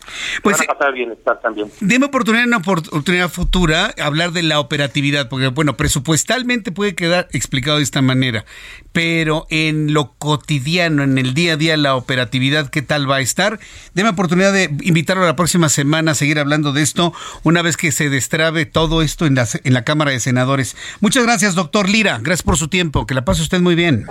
Pues, 0.43 0.57
van 0.57 0.71
a 0.71 0.73
pasar 0.73 0.95
bienestar 0.95 1.39
también. 1.43 1.71
Deme 1.81 2.07
oportunidad, 2.07 2.47
una 2.47 2.57
oportunidad 2.57 3.29
futura, 3.29 3.95
hablar 4.01 4.33
de 4.33 4.43
la 4.43 4.59
operatividad, 4.59 5.29
porque, 5.29 5.49
bueno, 5.49 5.77
presupuestalmente 5.77 6.73
puede 6.73 6.95
quedar 6.95 7.29
explicado 7.33 7.77
de 7.77 7.83
esta 7.83 8.01
manera, 8.01 8.47
pero 8.93 9.47
en 9.51 9.93
lo 9.93 10.15
cotidiano, 10.15 11.03
en 11.03 11.19
el 11.19 11.35
día 11.35 11.53
a 11.53 11.57
día, 11.59 11.77
la 11.77 11.95
operatividad, 11.95 12.71
¿qué 12.71 12.81
tal 12.81 13.09
va 13.09 13.17
a 13.17 13.21
estar? 13.21 13.61
Deme 13.93 14.09
oportunidad 14.09 14.55
de 14.55 14.75
invitarlo 14.81 15.25
a 15.25 15.27
la 15.27 15.37
próxima 15.37 15.69
semana 15.69 16.13
a 16.13 16.15
seguir 16.15 16.39
hablando 16.39 16.73
de 16.73 16.81
esto, 16.81 17.13
una 17.43 17.61
vez 17.61 17.77
que 17.77 17.93
se 17.93 18.09
destrabe 18.09 18.65
todo 18.65 19.03
esto 19.03 19.27
en 19.27 19.35
la, 19.35 19.47
en 19.63 19.75
la 19.75 19.85
Cámara 19.85 20.11
de 20.11 20.21
Senadores. 20.21 20.75
Muchas 21.01 21.25
gracias, 21.25 21.55
doctor 21.55 21.87
Lira. 21.87 22.19
Gracias 22.23 22.43
por 22.43 22.57
su 22.57 22.69
tiempo. 22.69 23.07
Que 23.07 23.13
la 23.13 23.27
pase 23.27 23.43
usted 23.43 23.61
muy 23.61 23.75
bien. 23.75 24.07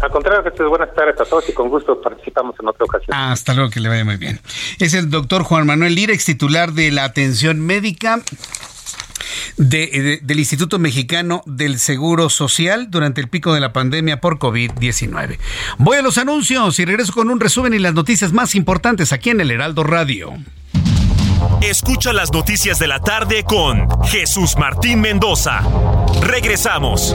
Al 0.00 0.10
contrario, 0.10 0.68
buenas 0.68 0.94
tardes 0.94 1.18
a 1.20 1.24
todos 1.24 1.48
y 1.48 1.52
con 1.52 1.68
gusto 1.68 2.00
participamos 2.00 2.54
en 2.60 2.68
otra 2.68 2.84
ocasión. 2.84 3.16
hasta 3.16 3.54
luego, 3.54 3.70
que 3.70 3.80
le 3.80 3.88
vaya 3.88 4.04
muy 4.04 4.16
bien. 4.16 4.40
Es 4.78 4.92
el 4.94 5.08
doctor 5.08 5.44
Juan 5.44 5.66
Manuel 5.66 5.94
Lira, 5.94 6.12
ex 6.12 6.24
titular 6.24 6.72
de 6.72 6.90
la 6.90 7.04
atención 7.04 7.60
médica. 7.60 8.20
del 9.56 10.38
Instituto 10.38 10.78
Mexicano 10.78 11.42
del 11.46 11.78
Seguro 11.78 12.28
Social 12.28 12.90
durante 12.90 13.20
el 13.20 13.28
pico 13.28 13.54
de 13.54 13.60
la 13.60 13.72
pandemia 13.72 14.20
por 14.20 14.38
COVID-19. 14.38 15.38
Voy 15.78 15.96
a 15.96 16.02
los 16.02 16.18
anuncios 16.18 16.78
y 16.80 16.84
regreso 16.84 17.12
con 17.12 17.30
un 17.30 17.38
resumen 17.38 17.72
y 17.72 17.78
las 17.78 17.94
noticias 17.94 18.32
más 18.32 18.54
importantes 18.56 19.12
aquí 19.12 19.30
en 19.30 19.40
el 19.40 19.50
Heraldo 19.52 19.84
Radio. 19.84 20.32
Escucha 21.62 22.12
las 22.12 22.32
noticias 22.32 22.78
de 22.78 22.88
la 22.88 23.00
tarde 23.00 23.44
con 23.44 23.88
Jesús 24.04 24.56
Martín 24.58 25.00
Mendoza. 25.00 25.60
Regresamos. 26.20 27.14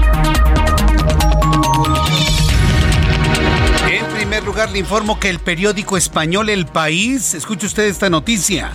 Lugar, 4.51 4.71
le 4.71 4.79
informo 4.79 5.17
que 5.17 5.29
el 5.29 5.39
periódico 5.39 5.95
español 5.95 6.49
El 6.49 6.65
País, 6.65 7.33
escuche 7.35 7.67
usted 7.67 7.83
esta 7.83 8.09
noticia, 8.09 8.73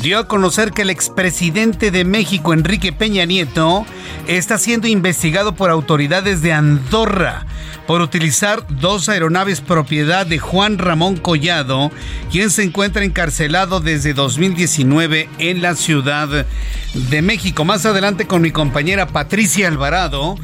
dio 0.00 0.20
a 0.20 0.28
conocer 0.28 0.70
que 0.70 0.82
el 0.82 0.90
expresidente 0.90 1.90
de 1.90 2.04
México, 2.04 2.54
Enrique 2.54 2.92
Peña 2.92 3.24
Nieto, 3.24 3.84
está 4.28 4.56
siendo 4.56 4.86
investigado 4.86 5.56
por 5.56 5.70
autoridades 5.70 6.42
de 6.42 6.52
Andorra 6.52 7.44
por 7.88 8.02
utilizar 8.02 8.64
dos 8.68 9.08
aeronaves 9.08 9.60
propiedad 9.60 10.26
de 10.26 10.38
Juan 10.38 10.78
Ramón 10.78 11.16
Collado, 11.16 11.90
quien 12.30 12.50
se 12.50 12.62
encuentra 12.62 13.02
encarcelado 13.02 13.80
desde 13.80 14.14
2019 14.14 15.28
en 15.40 15.60
la 15.60 15.74
Ciudad 15.74 16.46
de 16.94 17.22
México. 17.22 17.64
Más 17.64 17.84
adelante 17.84 18.28
con 18.28 18.42
mi 18.42 18.52
compañera 18.52 19.08
Patricia 19.08 19.66
Alvarado 19.66 20.36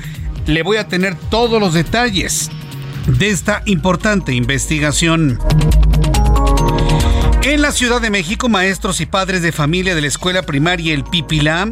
le 0.47 0.65
voy 0.65 0.79
a 0.79 0.89
tener 0.89 1.15
todos 1.31 1.61
los 1.61 1.73
detalles 1.73 2.51
de 3.07 3.29
esta 3.31 3.63
importante 3.67 4.33
investigación. 4.33 5.39
En 7.45 7.61
la 7.61 7.73
Ciudad 7.73 8.01
de 8.01 8.09
México, 8.09 8.49
maestros 8.49 9.01
y 9.01 9.07
padres 9.07 9.43
de 9.43 9.51
familia 9.51 9.97
de 9.97 10.01
la 10.01 10.07
escuela 10.07 10.43
primaria 10.43 10.95
El 10.95 11.03
Pipilá 11.03 11.69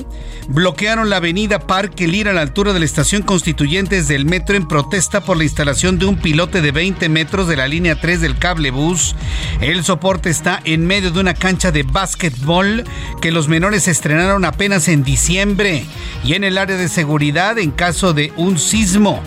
bloquearon 0.48 1.08
la 1.08 1.18
avenida 1.18 1.60
Parque 1.60 2.08
Lira 2.08 2.32
a 2.32 2.34
la 2.34 2.40
altura 2.40 2.72
de 2.72 2.80
la 2.80 2.84
estación 2.84 3.22
Constituyentes 3.22 4.08
del 4.08 4.24
metro 4.24 4.56
en 4.56 4.66
protesta 4.66 5.20
por 5.20 5.36
la 5.36 5.44
instalación 5.44 6.00
de 6.00 6.06
un 6.06 6.16
pilote 6.16 6.60
de 6.60 6.72
20 6.72 7.08
metros 7.08 7.46
de 7.46 7.54
la 7.54 7.68
línea 7.68 7.94
3 8.00 8.20
del 8.20 8.36
cable 8.36 8.72
bus. 8.72 9.14
El 9.60 9.84
soporte 9.84 10.28
está 10.28 10.60
en 10.64 10.88
medio 10.88 11.12
de 11.12 11.20
una 11.20 11.34
cancha 11.34 11.70
de 11.70 11.84
básquetbol 11.84 12.82
que 13.22 13.30
los 13.30 13.46
menores 13.46 13.86
estrenaron 13.86 14.44
apenas 14.44 14.88
en 14.88 15.04
diciembre 15.04 15.84
y 16.24 16.34
en 16.34 16.42
el 16.42 16.58
área 16.58 16.76
de 16.76 16.88
seguridad 16.88 17.60
en 17.60 17.70
caso 17.70 18.12
de 18.12 18.32
un 18.36 18.58
sismo. 18.58 19.22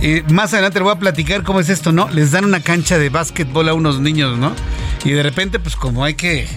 Eh, 0.00 0.24
más 0.28 0.52
adelante 0.52 0.80
les 0.80 0.84
voy 0.84 0.92
a 0.92 0.98
platicar 0.98 1.44
cómo 1.44 1.60
es 1.60 1.68
esto, 1.68 1.92
¿no? 1.92 2.08
Les 2.08 2.32
dan 2.32 2.44
una 2.44 2.60
cancha 2.60 2.98
de 2.98 3.10
básquetbol 3.10 3.68
a 3.68 3.74
unos 3.74 4.00
niños, 4.00 4.38
¿no? 4.38 4.54
Y 5.04 5.12
de 5.12 5.22
repente, 5.22 5.58
pues 5.68 5.76
como 5.76 6.02
hay 6.02 6.14
que 6.14 6.48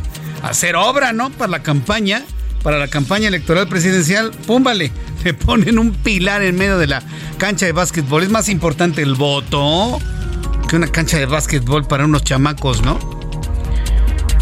hacer 0.42 0.78
obra, 0.78 1.12
¿no? 1.12 1.32
Para 1.32 1.52
la 1.52 1.62
campaña, 1.62 2.24
para 2.64 2.80
la 2.80 2.88
campaña 2.88 3.28
electoral 3.28 3.68
presidencial, 3.68 4.32
púmbale, 4.32 4.90
le 5.26 5.34
ponen 5.34 5.80
un 5.80 5.92
pilar 5.92 6.42
en 6.44 6.56
medio 6.56 6.78
de 6.78 6.88
la 6.88 7.04
cancha 7.38 7.66
de 7.66 7.74
básquetbol. 7.74 8.24
Es 8.24 8.30
más 8.30 8.48
importante 8.48 9.02
el 9.02 9.16
voto 9.16 10.00
que 10.70 10.78
una 10.78 10.88
cancha 10.88 11.18
de 11.18 11.26
básquetbol 11.26 11.86
para 11.88 12.06
unos 12.06 12.24
chamacos, 12.24 12.84
¿no? 12.84 13.00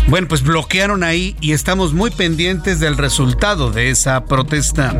Bueno, 0.06 0.28
pues 0.28 0.44
bloquearon 0.44 1.04
ahí 1.04 1.36
y 1.42 1.54
estamos 1.54 1.94
muy 1.94 2.12
pendientes 2.12 2.80
del 2.80 2.96
resultado 2.96 3.72
de 3.72 3.90
esa 3.90 4.24
protesta. 4.26 4.96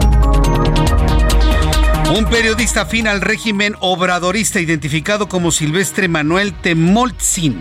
Un 2.16 2.26
periodista 2.26 2.82
afín 2.82 3.08
al 3.08 3.22
régimen 3.22 3.76
obradorista 3.82 4.60
identificado 4.60 5.30
como 5.30 5.52
Silvestre 5.52 6.08
Manuel 6.08 6.54
Temoltzin 6.54 7.60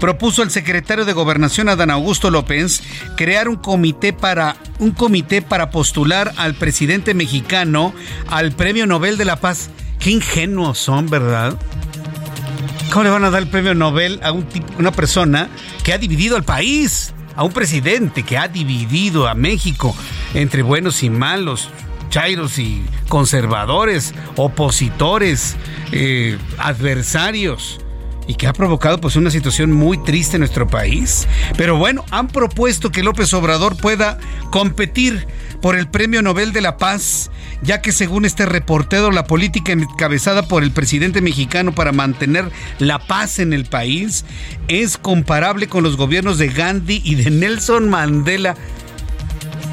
propuso 0.00 0.42
al 0.42 0.50
secretario 0.50 1.04
de 1.04 1.12
Gobernación 1.12 1.68
Adán 1.68 1.90
Augusto 1.90 2.30
López 2.30 2.82
crear 3.16 3.48
un 3.48 3.54
comité 3.56 4.12
para 4.12 4.56
un 4.80 4.90
comité 4.90 5.42
para 5.42 5.70
postular 5.70 6.32
al 6.36 6.54
presidente 6.54 7.14
mexicano 7.14 7.94
al 8.28 8.50
Premio 8.52 8.86
Nobel 8.86 9.16
de 9.16 9.26
la 9.26 9.36
Paz. 9.36 9.70
Qué 10.00 10.10
ingenuos 10.10 10.76
son, 10.78 11.08
¿verdad? 11.08 11.56
¿Cómo 12.92 13.04
le 13.04 13.10
van 13.10 13.24
a 13.24 13.30
dar 13.30 13.42
el 13.42 13.48
Premio 13.48 13.74
Nobel 13.74 14.18
a 14.24 14.32
un 14.32 14.42
tipo, 14.44 14.66
una 14.76 14.90
persona 14.90 15.48
que 15.84 15.92
ha 15.92 15.98
dividido 15.98 16.36
al 16.36 16.44
país? 16.44 17.14
A 17.36 17.44
un 17.44 17.52
presidente 17.52 18.22
que 18.22 18.38
ha 18.38 18.48
dividido 18.48 19.28
a 19.28 19.34
México 19.34 19.96
entre 20.34 20.62
buenos 20.62 21.02
y 21.02 21.10
malos, 21.10 21.68
y 22.58 22.84
conservadores, 23.08 24.14
opositores, 24.36 25.56
eh, 25.90 26.38
adversarios. 26.58 27.80
y 28.26 28.36
que 28.36 28.46
ha 28.46 28.54
provocado 28.54 29.02
pues 29.02 29.16
una 29.16 29.30
situación 29.30 29.70
muy 29.70 29.98
triste 30.02 30.36
en 30.36 30.40
nuestro 30.40 30.66
país. 30.66 31.28
Pero 31.58 31.76
bueno, 31.76 32.06
han 32.10 32.28
propuesto 32.28 32.90
que 32.90 33.02
López 33.02 33.34
Obrador 33.34 33.76
pueda 33.76 34.18
competir 34.50 35.26
por 35.60 35.76
el 35.76 35.88
Premio 35.88 36.22
Nobel 36.22 36.54
de 36.54 36.62
la 36.62 36.78
Paz, 36.78 37.30
ya 37.60 37.82
que 37.82 37.92
según 37.92 38.24
este 38.24 38.46
reportero 38.46 39.10
la 39.10 39.26
política 39.26 39.72
encabezada 39.72 40.48
por 40.48 40.62
el 40.62 40.70
presidente 40.70 41.20
mexicano 41.20 41.74
para 41.74 41.92
mantener 41.92 42.50
la 42.78 42.98
paz 42.98 43.40
en 43.40 43.52
el 43.52 43.66
país 43.66 44.24
es 44.68 44.96
comparable 44.96 45.66
con 45.66 45.82
los 45.82 45.98
gobiernos 45.98 46.38
de 46.38 46.48
Gandhi 46.48 47.02
y 47.04 47.16
de 47.16 47.30
Nelson 47.30 47.90
Mandela. 47.90 48.56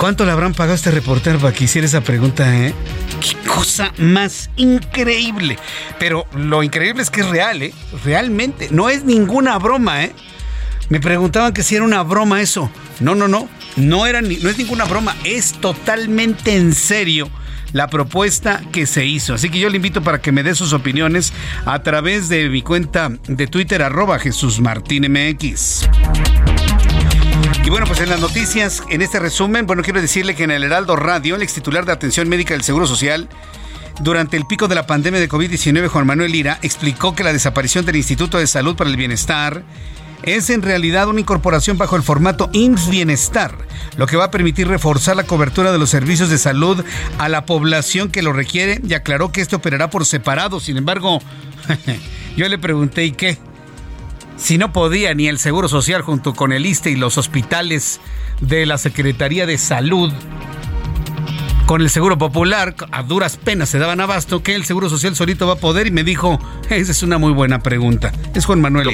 ¿Cuánto 0.02 0.26
le 0.26 0.32
habrán 0.32 0.56
pagado 0.56 0.72
a 0.72 0.76
este 0.78 0.90
reportero 0.90 1.38
para 1.38 1.54
que 1.54 1.66
hiciera 1.66 1.86
esa 1.86 2.02
pregunta, 2.02 2.58
eh? 2.58 2.74
Qué 3.20 3.48
cosa 3.48 3.94
más 4.00 4.50
increíble. 4.56 5.60
Pero 6.00 6.26
lo 6.36 6.64
increíble 6.64 7.04
es 7.04 7.12
que 7.12 7.22
es 7.22 7.30
real, 7.30 7.62
¿eh? 7.62 7.72
Realmente. 8.04 8.70
No 8.72 8.90
es 8.90 9.04
ninguna 9.04 9.60
broma, 9.60 10.04
¿eh? 10.04 10.16
Me 10.90 11.00
preguntaban 11.00 11.54
que 11.54 11.62
si 11.62 11.76
era 11.76 11.84
una 11.84 12.02
broma 12.02 12.42
eso. 12.42 12.72
No, 13.00 13.14
no, 13.14 13.28
no. 13.28 13.48
No, 13.76 14.08
era 14.08 14.22
ni, 14.22 14.38
no 14.38 14.50
es 14.50 14.58
ninguna 14.58 14.86
broma. 14.86 15.16
Es 15.24 15.54
totalmente 15.54 16.56
en 16.56 16.74
serio 16.74 17.30
la 17.72 17.88
propuesta 17.88 18.60
que 18.72 18.88
se 18.88 19.06
hizo. 19.06 19.36
Así 19.36 19.52
que 19.52 19.60
yo 19.60 19.70
le 19.70 19.76
invito 19.76 20.02
para 20.02 20.20
que 20.20 20.32
me 20.32 20.42
dé 20.42 20.56
sus 20.56 20.74
opiniones 20.74 21.32
a 21.66 21.84
través 21.84 22.28
de 22.28 22.50
mi 22.50 22.64
cuenta 22.64 23.12
de 23.28 23.46
Twitter, 23.46 23.84
arroba 23.84 24.18
Jesús 24.18 24.62
Martín 24.62 25.06
MX. 25.12 25.88
Bueno, 27.72 27.86
pues 27.86 28.02
en 28.02 28.10
las 28.10 28.20
noticias, 28.20 28.84
en 28.90 29.02
este 29.02 29.18
resumen, 29.18 29.66
bueno, 29.66 29.82
quiero 29.82 30.02
decirle 30.02 30.36
que 30.36 30.44
en 30.44 30.52
el 30.52 30.66
Heraldo 30.66 30.98
Radio, 30.98 31.38
el 31.38 31.42
ex 31.42 31.54
titular 31.54 31.86
de 31.86 31.94
Atención 31.94 32.28
Médica 32.28 32.54
del 32.54 32.64
Seguro 32.64 32.86
Social, 32.86 33.30
durante 34.02 34.36
el 34.36 34.46
pico 34.46 34.68
de 34.68 34.76
la 34.76 34.86
pandemia 34.86 35.22
de 35.22 35.30
COVID-19, 35.30 35.88
Juan 35.88 36.06
Manuel 36.06 36.34
Lira 36.34 36.60
explicó 36.64 37.16
que 37.16 37.24
la 37.24 37.32
desaparición 37.32 37.86
del 37.86 37.96
Instituto 37.96 38.40
de 38.40 38.48
Salud 38.48 38.76
para 38.76 38.90
el 38.90 38.98
Bienestar 38.98 39.64
es 40.24 40.50
en 40.50 40.64
realidad 40.64 41.08
una 41.08 41.22
incorporación 41.22 41.78
bajo 41.78 41.96
el 41.96 42.04
formato 42.04 42.50
IMSS 42.52 42.90
Bienestar, 42.90 43.58
lo 43.96 44.06
que 44.06 44.18
va 44.18 44.26
a 44.26 44.32
permitir 44.32 44.68
reforzar 44.68 45.16
la 45.16 45.24
cobertura 45.24 45.72
de 45.72 45.80
los 45.80 45.90
servicios 45.90 46.30
de 46.30 46.40
salud 46.40 46.84
a 47.20 47.30
la 47.30 47.46
población 47.46 48.12
que 48.12 48.22
lo 48.22 48.34
requiere 48.34 48.82
y 48.86 48.96
aclaró 48.96 49.32
que 49.32 49.40
esto 49.40 49.56
operará 49.56 49.90
por 49.90 50.06
separado. 50.06 50.60
Sin 50.60 50.76
embargo, 50.76 51.20
yo 52.36 52.50
le 52.50 52.58
pregunté, 52.58 53.06
¿y 53.06 53.14
qué? 53.14 53.38
Si 54.42 54.58
no 54.58 54.74
podía 54.74 55.14
ni 55.14 55.28
el 55.28 55.38
Seguro 55.38 55.68
Social 55.68 56.02
junto 56.02 56.34
con 56.34 56.52
el 56.52 56.66
ISTE 56.66 56.92
y 56.92 56.96
los 56.96 57.18
hospitales 57.18 58.02
de 58.42 58.66
la 58.66 58.78
Secretaría 58.78 59.46
de 59.46 59.58
Salud 59.58 60.12
con 61.68 61.82
el 61.82 61.90
Seguro 61.90 62.18
Popular, 62.18 62.76
a 62.92 63.04
duras 63.04 63.38
penas 63.38 63.70
se 63.70 63.80
daban 63.80 64.02
abasto, 64.02 64.44
que 64.44 64.56
el 64.56 64.66
Seguro 64.66 64.90
Social 64.90 65.16
solito 65.16 65.48
va 65.48 65.54
a 65.54 65.58
poder 65.58 65.88
y 65.88 65.92
me 65.92 66.04
dijo, 66.04 66.38
esa 66.70 66.92
es 66.92 67.02
una 67.02 67.18
muy 67.18 67.32
buena 67.32 67.60
pregunta. 67.60 68.12
Es 68.36 68.46
Juan 68.46 68.60
Manuel. 68.60 68.90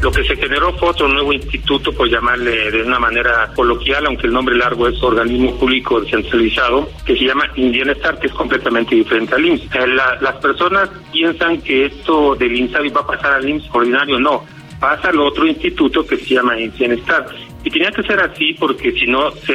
Lo 0.00 0.12
que, 0.12 0.22
se, 0.22 0.36
generó 0.36 0.72
fue 0.74 0.90
otro 0.90 1.08
nuevo 1.08 1.32
instituto, 1.32 1.92
por 1.92 2.08
llamarle 2.08 2.70
de 2.70 2.82
una 2.82 3.00
manera 3.00 3.50
coloquial, 3.54 4.06
aunque 4.06 4.28
el 4.28 4.32
nombre 4.32 4.54
largo 4.54 4.86
es 4.86 5.02
organismo 5.02 5.58
público 5.58 6.00
descentralizado, 6.00 6.88
que 7.04 7.16
se 7.16 7.24
llama 7.24 7.50
Bienestar, 7.56 8.18
que 8.20 8.28
es 8.28 8.32
completamente 8.32 8.94
diferente 8.94 9.34
al 9.34 9.44
IMSS. 9.44 9.74
Eh, 9.74 9.86
las 10.20 10.36
personas 10.36 10.88
piensan 11.12 11.60
que 11.62 11.86
esto 11.86 12.36
del 12.36 12.54
INSABI 12.54 12.90
va 12.90 13.00
a 13.00 13.06
pasar 13.08 13.32
al 13.32 13.48
IMSS 13.48 13.70
ordinario, 13.72 14.20
no, 14.20 14.44
pasa 14.78 15.08
al 15.08 15.18
otro 15.18 15.46
instituto 15.46 16.06
que 16.06 16.16
se 16.16 16.34
llama 16.34 16.54
Bienestar. 16.54 17.26
Y 17.64 17.70
tenía 17.70 17.90
que 17.90 18.04
ser 18.04 18.20
así 18.20 18.54
porque 18.54 18.92
si 18.92 19.06
no 19.06 19.32
se 19.32 19.52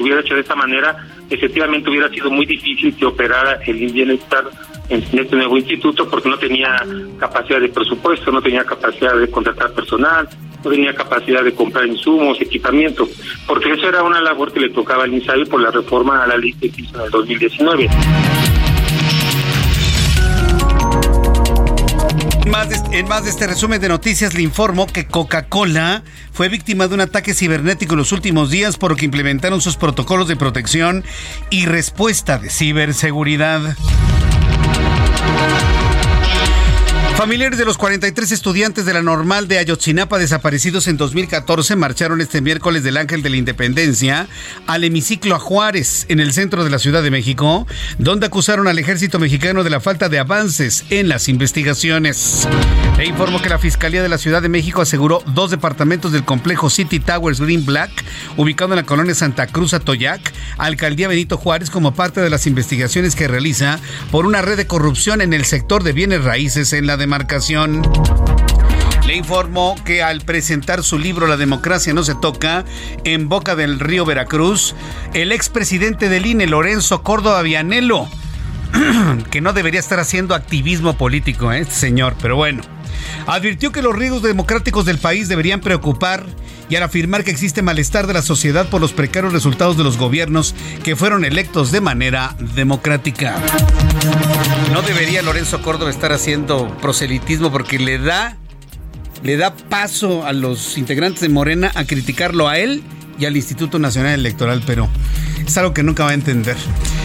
hubiera 0.00 0.20
hecho 0.20 0.34
de 0.34 0.40
esta 0.40 0.56
manera, 0.56 1.06
efectivamente 1.30 1.88
hubiera 1.88 2.08
sido 2.08 2.30
muy 2.30 2.46
difícil 2.46 2.96
que 2.96 3.06
operara 3.06 3.60
el 3.64 3.92
bienestar 3.92 4.44
en 4.88 5.02
este 5.18 5.36
nuevo 5.36 5.56
instituto 5.56 6.08
porque 6.08 6.28
no 6.28 6.38
tenía 6.38 6.84
capacidad 7.18 7.60
de 7.60 7.68
presupuesto, 7.68 8.30
no 8.30 8.42
tenía 8.42 8.64
capacidad 8.64 9.16
de 9.16 9.30
contratar 9.30 9.72
personal, 9.72 10.28
no 10.64 10.70
tenía 10.70 10.94
capacidad 10.94 11.42
de 11.42 11.54
comprar 11.54 11.86
insumos, 11.86 12.40
equipamiento, 12.40 13.08
porque 13.46 13.72
eso 13.72 13.88
era 13.88 14.02
una 14.02 14.20
labor 14.20 14.52
que 14.52 14.60
le 14.60 14.70
tocaba 14.70 15.04
al 15.04 15.14
INSABI 15.14 15.46
por 15.46 15.60
la 15.60 15.70
reforma 15.70 16.22
a 16.22 16.26
la 16.26 16.36
ley 16.36 16.52
que 16.54 16.66
hizo 16.66 16.96
en 16.96 17.04
el 17.04 17.10
2019. 17.10 17.88
en 22.92 23.08
más 23.08 23.24
de 23.24 23.30
este 23.30 23.46
resumen 23.46 23.80
de 23.80 23.88
noticias 23.88 24.34
le 24.34 24.42
informo 24.42 24.86
que 24.86 25.06
Coca-Cola 25.06 26.04
fue 26.32 26.48
víctima 26.48 26.86
de 26.86 26.94
un 26.94 27.00
ataque 27.00 27.34
cibernético 27.34 27.94
en 27.94 27.98
los 27.98 28.12
últimos 28.12 28.50
días 28.50 28.76
por 28.76 28.92
lo 28.92 28.96
que 28.96 29.04
implementaron 29.04 29.60
sus 29.60 29.76
protocolos 29.76 30.28
de 30.28 30.36
protección 30.36 31.04
y 31.50 31.66
respuesta 31.66 32.38
de 32.38 32.50
ciberseguridad. 32.50 33.76
Thank 35.26 35.68
you. 35.68 35.73
Familiares 37.16 37.58
de 37.58 37.64
los 37.64 37.78
43 37.78 38.32
estudiantes 38.32 38.86
de 38.86 38.92
la 38.92 39.00
normal 39.00 39.46
de 39.46 39.58
Ayotzinapa 39.58 40.18
desaparecidos 40.18 40.88
en 40.88 40.96
2014 40.96 41.76
marcharon 41.76 42.20
este 42.20 42.40
miércoles 42.40 42.82
del 42.82 42.96
Ángel 42.96 43.22
de 43.22 43.30
la 43.30 43.36
Independencia 43.36 44.26
al 44.66 44.82
hemiciclo 44.82 45.36
a 45.36 45.38
Juárez, 45.38 46.06
en 46.08 46.18
el 46.18 46.32
centro 46.32 46.64
de 46.64 46.70
la 46.70 46.80
Ciudad 46.80 47.04
de 47.04 47.12
México, 47.12 47.68
donde 47.98 48.26
acusaron 48.26 48.66
al 48.66 48.80
ejército 48.80 49.20
mexicano 49.20 49.62
de 49.62 49.70
la 49.70 49.78
falta 49.78 50.08
de 50.08 50.18
avances 50.18 50.84
en 50.90 51.08
las 51.08 51.28
investigaciones. 51.28 52.48
E 52.98 53.06
informó 53.06 53.40
que 53.40 53.48
la 53.48 53.58
Fiscalía 53.58 54.02
de 54.02 54.08
la 54.08 54.18
Ciudad 54.18 54.42
de 54.42 54.48
México 54.48 54.82
aseguró 54.82 55.22
dos 55.26 55.50
departamentos 55.50 56.12
del 56.12 56.24
complejo 56.24 56.68
City 56.68 56.98
Towers 57.00 57.40
Green 57.40 57.64
Black, 57.64 57.90
ubicado 58.36 58.72
en 58.72 58.76
la 58.76 58.86
colonia 58.86 59.14
Santa 59.14 59.46
Cruz 59.46 59.72
Atoyac, 59.72 60.32
Alcaldía 60.58 61.08
Benito 61.08 61.36
Juárez, 61.36 61.70
como 61.70 61.94
parte 61.94 62.20
de 62.20 62.30
las 62.30 62.46
investigaciones 62.46 63.14
que 63.14 63.28
realiza 63.28 63.78
por 64.10 64.26
una 64.26 64.42
red 64.42 64.56
de 64.56 64.66
corrupción 64.66 65.20
en 65.20 65.32
el 65.32 65.44
sector 65.44 65.84
de 65.84 65.92
bienes 65.92 66.24
raíces 66.24 66.72
en 66.72 66.86
la 66.86 66.96
demarcación. 67.04 67.82
Le 69.06 69.14
informó 69.14 69.76
que 69.84 70.02
al 70.02 70.22
presentar 70.22 70.82
su 70.82 70.98
libro 70.98 71.26
La 71.26 71.36
democracia 71.36 71.92
no 71.92 72.02
se 72.02 72.14
toca 72.14 72.64
en 73.04 73.28
Boca 73.28 73.54
del 73.54 73.78
Río 73.78 74.06
Veracruz, 74.06 74.74
el 75.12 75.30
expresidente 75.30 76.08
del 76.08 76.24
INE, 76.24 76.46
Lorenzo 76.46 77.02
Córdoba 77.02 77.42
Vianelo, 77.42 78.08
que 79.30 79.42
no 79.42 79.52
debería 79.52 79.80
estar 79.80 80.00
haciendo 80.00 80.34
activismo 80.34 80.96
político, 80.96 81.52
¿eh? 81.52 81.60
este 81.60 81.74
señor, 81.74 82.14
pero 82.22 82.36
bueno, 82.36 82.62
advirtió 83.26 83.72
que 83.72 83.82
los 83.82 83.94
riesgos 83.94 84.22
democráticos 84.22 84.84
del 84.84 84.98
país 84.98 85.28
deberían 85.28 85.60
preocupar 85.60 86.24
y 86.68 86.76
al 86.76 86.82
afirmar 86.82 87.24
que 87.24 87.30
existe 87.30 87.62
malestar 87.62 88.06
de 88.06 88.14
la 88.14 88.22
sociedad 88.22 88.68
por 88.68 88.80
los 88.80 88.92
precarios 88.92 89.32
resultados 89.32 89.76
de 89.76 89.84
los 89.84 89.98
gobiernos 89.98 90.54
que 90.82 90.96
fueron 90.96 91.24
electos 91.24 91.72
de 91.72 91.80
manera 91.80 92.34
democrática. 92.54 93.36
No 94.72 94.82
debería 94.82 95.22
Lorenzo 95.22 95.62
Córdoba 95.62 95.90
estar 95.90 96.12
haciendo 96.12 96.76
proselitismo 96.78 97.52
porque 97.52 97.78
le 97.78 97.98
da 97.98 98.36
le 99.22 99.38
da 99.38 99.54
paso 99.56 100.26
a 100.26 100.34
los 100.34 100.76
integrantes 100.76 101.22
de 101.22 101.30
Morena 101.30 101.72
a 101.74 101.84
criticarlo 101.84 102.46
a 102.46 102.58
él 102.58 102.82
y 103.18 103.24
al 103.24 103.36
Instituto 103.36 103.78
Nacional 103.78 104.12
Electoral, 104.12 104.62
pero 104.66 104.88
es 105.46 105.56
algo 105.56 105.72
que 105.72 105.82
nunca 105.82 106.04
va 106.04 106.10
a 106.10 106.14
entender. 106.14 106.56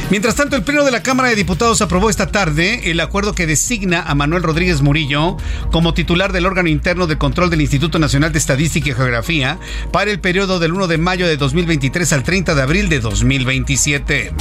Mientras 0.10 0.34
tanto, 0.34 0.56
el 0.56 0.64
Pleno 0.64 0.84
de 0.84 0.92
la 0.92 1.04
Cámara 1.04 1.30
de 1.30 1.36
Diputados 1.36 1.84
aprobó 1.84 2.10
esta 2.10 2.26
tarde 2.26 2.90
el 2.90 3.00
acuerdo 3.00 3.36
que 3.36 3.46
designa 3.46 4.02
a 4.02 4.16
Manuel 4.16 4.42
Rodríguez 4.42 4.82
Murillo 4.82 5.38
como 5.72 5.94
titular 5.94 6.34
del 6.34 6.48
órgano 6.48 6.68
interno 6.68 7.06
de 7.06 7.20
control 7.20 7.52
del 7.52 7.62
Instituto 7.62 8.00
Nacional 8.00 8.32
de 8.32 8.40
Estadística 8.40 8.90
y 8.90 8.94
Geografía 8.96 9.60
para 9.92 10.10
el 10.10 10.20
periodo 10.20 10.58
del 10.58 10.74
1 10.74 10.88
de 10.88 10.98
mayo 10.98 11.28
de 11.28 11.38
2023 11.38 12.12
al 12.14 12.24
30 12.24 12.56
de 12.56 12.62
abril 12.62 12.90
de 12.90 13.02
2027. 13.02 14.34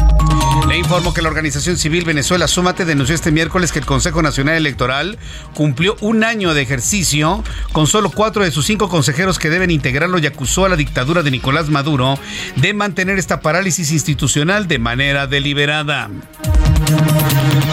Le 0.69 0.79
informo 0.79 1.13
que 1.13 1.23
la 1.23 1.29
organización 1.29 1.77
civil 1.77 2.05
Venezuela 2.05 2.49
Súmate 2.49 2.87
denunció 2.87 3.15
este 3.15 3.31
miércoles 3.31 3.71
que 3.71 3.79
el 3.79 3.87
Consejo 3.87 4.23
Nacional 4.23 4.57
Electoral 4.57 5.19
cumplió 5.55 5.97
un 6.01 6.25
año 6.25 6.55
de 6.55 6.63
ejercicio 6.63 7.45
con 7.73 7.87
solo 7.87 8.11
cuatro 8.11 8.43
de 8.43 8.51
sus 8.51 8.67
cinco 8.67 8.89
consejeros 8.89 9.39
que 9.39 9.51
deben 9.51 9.71
integrarlo 9.71 10.19
y 10.19 10.27
acusó 10.27 10.65
a 10.65 10.69
la 10.71 10.77
dictadura 10.77 11.23
de 11.23 11.31
Nicolás 11.31 11.69
Maduro 11.69 12.19
de 12.57 12.75
mantener 12.75 13.19
esta 13.19 13.41
parálisis 13.41 13.93
institucional 13.93 14.67
de 14.67 14.79
manera 14.79 15.27
deliberada. 15.27 15.58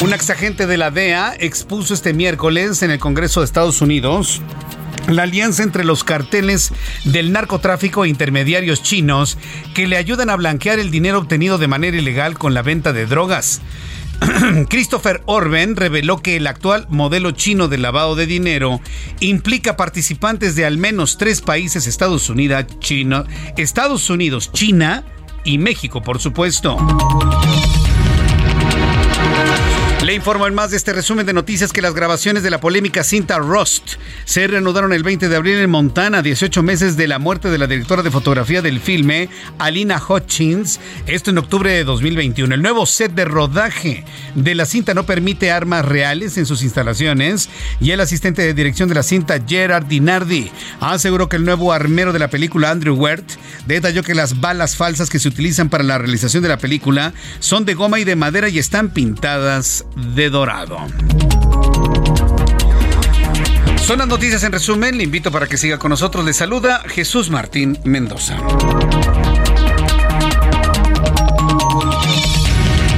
Un 0.01 0.13
exagente 0.13 0.65
de 0.65 0.77
la 0.77 0.89
DEA 0.89 1.35
expuso 1.39 1.93
este 1.93 2.13
miércoles 2.13 2.81
en 2.81 2.89
el 2.89 2.99
Congreso 2.99 3.41
de 3.41 3.45
Estados 3.45 3.81
Unidos 3.81 4.41
la 5.07 5.23
alianza 5.23 5.61
entre 5.61 5.83
los 5.83 6.03
carteles 6.03 6.73
del 7.03 7.31
narcotráfico 7.31 8.05
e 8.05 8.09
intermediarios 8.09 8.81
chinos 8.81 9.37
que 9.75 9.87
le 9.87 9.97
ayudan 9.97 10.31
a 10.31 10.35
blanquear 10.35 10.79
el 10.79 10.89
dinero 10.89 11.19
obtenido 11.19 11.59
de 11.59 11.67
manera 11.67 11.95
ilegal 11.95 12.39
con 12.39 12.55
la 12.55 12.63
venta 12.63 12.91
de 12.91 13.05
drogas. 13.05 13.61
Christopher 14.69 15.21
Orben 15.25 15.75
reveló 15.75 16.21
que 16.21 16.37
el 16.37 16.47
actual 16.47 16.87
modelo 16.89 17.31
chino 17.31 17.67
de 17.67 17.77
lavado 17.77 18.15
de 18.15 18.25
dinero 18.25 18.81
implica 19.19 19.77
participantes 19.77 20.55
de 20.55 20.65
al 20.65 20.77
menos 20.77 21.17
tres 21.17 21.41
países, 21.41 21.85
Estados 21.85 22.29
Unidos, 22.29 22.65
China, 22.79 23.25
Estados 23.57 24.09
Unidos, 24.09 24.51
China 24.53 25.03
y 25.45 25.57
México, 25.57 26.01
por 26.01 26.19
supuesto. 26.19 26.77
Le 30.05 30.13
informo 30.13 30.45
en 30.45 30.53
más 30.53 30.69
de 30.69 30.77
este 30.77 30.93
resumen 30.93 31.25
de 31.25 31.33
noticias 31.33 31.73
que 31.73 31.81
las 31.81 31.95
grabaciones 31.95 32.43
de 32.43 32.51
la 32.51 32.59
polémica 32.59 33.03
cinta 33.03 33.39
Rust 33.39 33.93
se 34.25 34.45
reanudaron 34.45 34.93
el 34.93 35.01
20 35.01 35.29
de 35.29 35.35
abril 35.35 35.57
en 35.57 35.71
Montana, 35.71 36.21
18 36.21 36.61
meses 36.61 36.95
de 36.95 37.07
la 37.07 37.17
muerte 37.17 37.49
de 37.49 37.57
la 37.57 37.65
directora 37.65 38.03
de 38.03 38.11
fotografía 38.11 38.61
del 38.61 38.79
filme, 38.79 39.29
Alina 39.57 39.99
Hutchins, 40.07 40.79
esto 41.07 41.31
en 41.31 41.39
octubre 41.39 41.71
de 41.71 41.83
2021. 41.83 42.53
El 42.53 42.61
nuevo 42.61 42.85
set 42.85 43.13
de 43.13 43.25
rodaje 43.25 44.05
de 44.35 44.53
la 44.53 44.67
cinta 44.67 44.93
no 44.93 45.07
permite 45.07 45.49
armas 45.49 45.83
reales 45.83 46.37
en 46.37 46.45
sus 46.45 46.61
instalaciones 46.61 47.49
y 47.81 47.89
el 47.89 47.99
asistente 47.99 48.43
de 48.43 48.53
dirección 48.53 48.87
de 48.87 48.93
la 48.93 49.01
cinta, 49.01 49.41
Gerard 49.43 49.87
Dinardi, 49.87 50.51
aseguró 50.81 51.29
que 51.29 51.37
el 51.37 51.45
nuevo 51.45 51.73
armero 51.73 52.13
de 52.13 52.19
la 52.19 52.27
película, 52.27 52.69
Andrew 52.69 52.95
Wert, 52.95 53.27
detalló 53.65 54.03
que 54.03 54.13
las 54.13 54.39
balas 54.39 54.75
falsas 54.75 55.09
que 55.09 55.17
se 55.17 55.29
utilizan 55.29 55.69
para 55.69 55.83
la 55.83 55.97
realización 55.97 56.43
de 56.43 56.49
la 56.49 56.59
película 56.59 57.11
son 57.39 57.65
de 57.65 57.73
goma 57.73 57.99
y 57.99 58.03
de 58.03 58.15
madera 58.15 58.49
y 58.49 58.59
están 58.59 58.91
pintadas 58.91 59.83
de 59.95 60.29
dorado. 60.29 60.77
Son 63.85 63.99
las 63.99 64.07
noticias 64.07 64.43
en 64.43 64.51
resumen. 64.51 64.97
Le 64.97 65.03
invito 65.03 65.31
para 65.31 65.47
que 65.47 65.57
siga 65.57 65.77
con 65.77 65.89
nosotros. 65.89 66.25
Le 66.25 66.33
saluda 66.33 66.83
Jesús 66.87 67.29
Martín 67.29 67.77
Mendoza. 67.83 68.37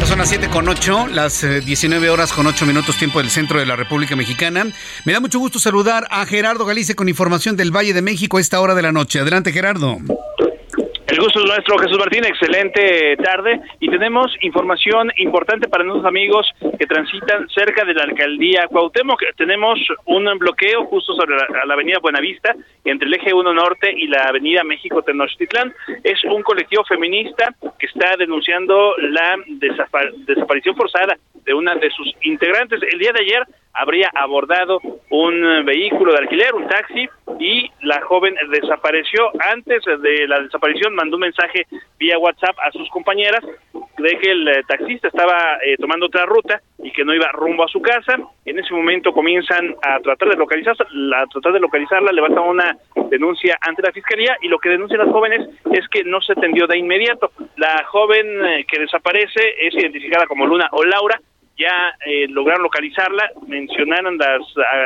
Son 0.07 0.19
las 0.19 0.29
7 0.29 0.47
con 0.47 0.69
8, 0.69 1.07
las 1.07 1.41
19 1.41 2.09
horas 2.09 2.31
con 2.31 2.47
8 2.47 2.65
minutos 2.65 2.95
tiempo 2.95 3.19
del 3.19 3.29
centro 3.29 3.59
de 3.59 3.65
la 3.65 3.75
República 3.75 4.15
Mexicana. 4.15 4.65
Me 5.03 5.11
da 5.11 5.19
mucho 5.19 5.37
gusto 5.37 5.59
saludar 5.59 6.07
a 6.09 6.25
Gerardo 6.25 6.65
Galice 6.65 6.95
con 6.95 7.09
información 7.09 7.57
del 7.57 7.75
Valle 7.75 7.93
de 7.93 8.01
México 8.01 8.37
a 8.37 8.41
esta 8.41 8.61
hora 8.61 8.73
de 8.73 8.83
la 8.83 8.93
noche. 8.93 9.19
Adelante, 9.19 9.51
Gerardo. 9.51 9.97
El 11.17 11.23
gusto 11.23 11.39
es 11.39 11.47
nuestro, 11.47 11.79
Jesús 11.79 11.97
Martín. 11.97 12.25
Excelente 12.25 13.17
tarde. 13.17 13.59
Y 13.79 13.89
tenemos 13.89 14.31
información 14.41 15.11
importante 15.17 15.67
para 15.67 15.83
nuestros 15.83 16.05
amigos 16.05 16.45
que 16.77 16.85
transitan 16.85 17.49
cerca 17.49 17.83
de 17.85 17.95
la 17.95 18.03
alcaldía 18.03 18.67
Cuauhtémoc. 18.67 19.19
Tenemos 19.35 19.79
un 20.05 20.25
bloqueo 20.37 20.85
justo 20.85 21.15
sobre 21.15 21.35
la, 21.35 21.65
la 21.65 21.73
avenida 21.73 21.97
Buenavista, 22.03 22.55
entre 22.85 23.07
el 23.07 23.15
eje 23.15 23.33
1 23.33 23.51
Norte 23.51 23.91
y 23.97 24.05
la 24.05 24.25
avenida 24.25 24.63
México 24.63 25.01
Tenochtitlán. 25.01 25.73
Es 26.03 26.23
un 26.23 26.43
colectivo 26.43 26.83
feminista 26.83 27.51
que 27.79 27.87
está 27.87 28.15
denunciando 28.15 28.93
la 28.97 29.37
desaparición 30.27 30.75
forzada 30.75 31.17
de 31.47 31.53
una 31.55 31.73
de 31.73 31.89
sus 31.89 32.13
integrantes. 32.21 32.79
El 32.91 32.99
día 32.99 33.13
de 33.13 33.21
ayer 33.21 33.43
habría 33.73 34.11
abordado 34.13 34.79
un 35.09 35.65
vehículo 35.65 36.11
de 36.11 36.19
alquiler, 36.19 36.53
un 36.53 36.67
taxi, 36.67 37.07
y 37.39 37.69
la 37.81 38.01
joven 38.01 38.35
desapareció. 38.49 39.29
Antes 39.53 39.83
de 39.85 40.27
la 40.27 40.41
desaparición 40.41 40.95
mandó 41.07 41.15
un 41.15 41.21
mensaje 41.21 41.65
vía 41.97 42.19
WhatsApp 42.19 42.57
a 42.61 42.71
sus 42.71 42.89
compañeras 42.89 43.41
de 43.97 44.19
que 44.19 44.31
el 44.31 44.63
taxista 44.67 45.07
estaba 45.07 45.57
eh, 45.65 45.77
tomando 45.77 46.07
otra 46.07 46.25
ruta 46.25 46.61
y 46.83 46.91
que 46.91 47.05
no 47.05 47.15
iba 47.15 47.31
rumbo 47.31 47.63
a 47.63 47.67
su 47.69 47.81
casa. 47.81 48.17
En 48.45 48.59
ese 48.59 48.73
momento 48.73 49.13
comienzan 49.13 49.73
a 49.81 49.99
tratar 50.01 50.29
de 50.29 50.35
localizarla, 50.35 51.21
a 51.21 51.25
tratar 51.27 51.53
de 51.53 51.59
localizarla, 51.59 52.11
levantan 52.11 52.43
una 52.43 52.77
denuncia 53.09 53.57
ante 53.61 53.81
la 53.81 53.91
fiscalía 53.91 54.37
y 54.41 54.49
lo 54.49 54.59
que 54.59 54.69
denuncian 54.69 54.99
las 54.99 55.09
jóvenes 55.09 55.49
es 55.71 55.87
que 55.87 56.03
no 56.03 56.21
se 56.21 56.33
atendió 56.33 56.67
de 56.67 56.77
inmediato. 56.77 57.31
La 57.55 57.83
joven 57.85 58.45
eh, 58.45 58.65
que 58.69 58.79
desaparece 58.79 59.41
es 59.61 59.73
identificada 59.75 60.27
como 60.27 60.45
Luna 60.45 60.67
o 60.73 60.83
Laura, 60.83 61.19
ya 61.57 61.95
eh, 62.05 62.27
lograron 62.29 62.63
localizarla, 62.63 63.31
mencionaron 63.47 64.17
las, 64.17 64.41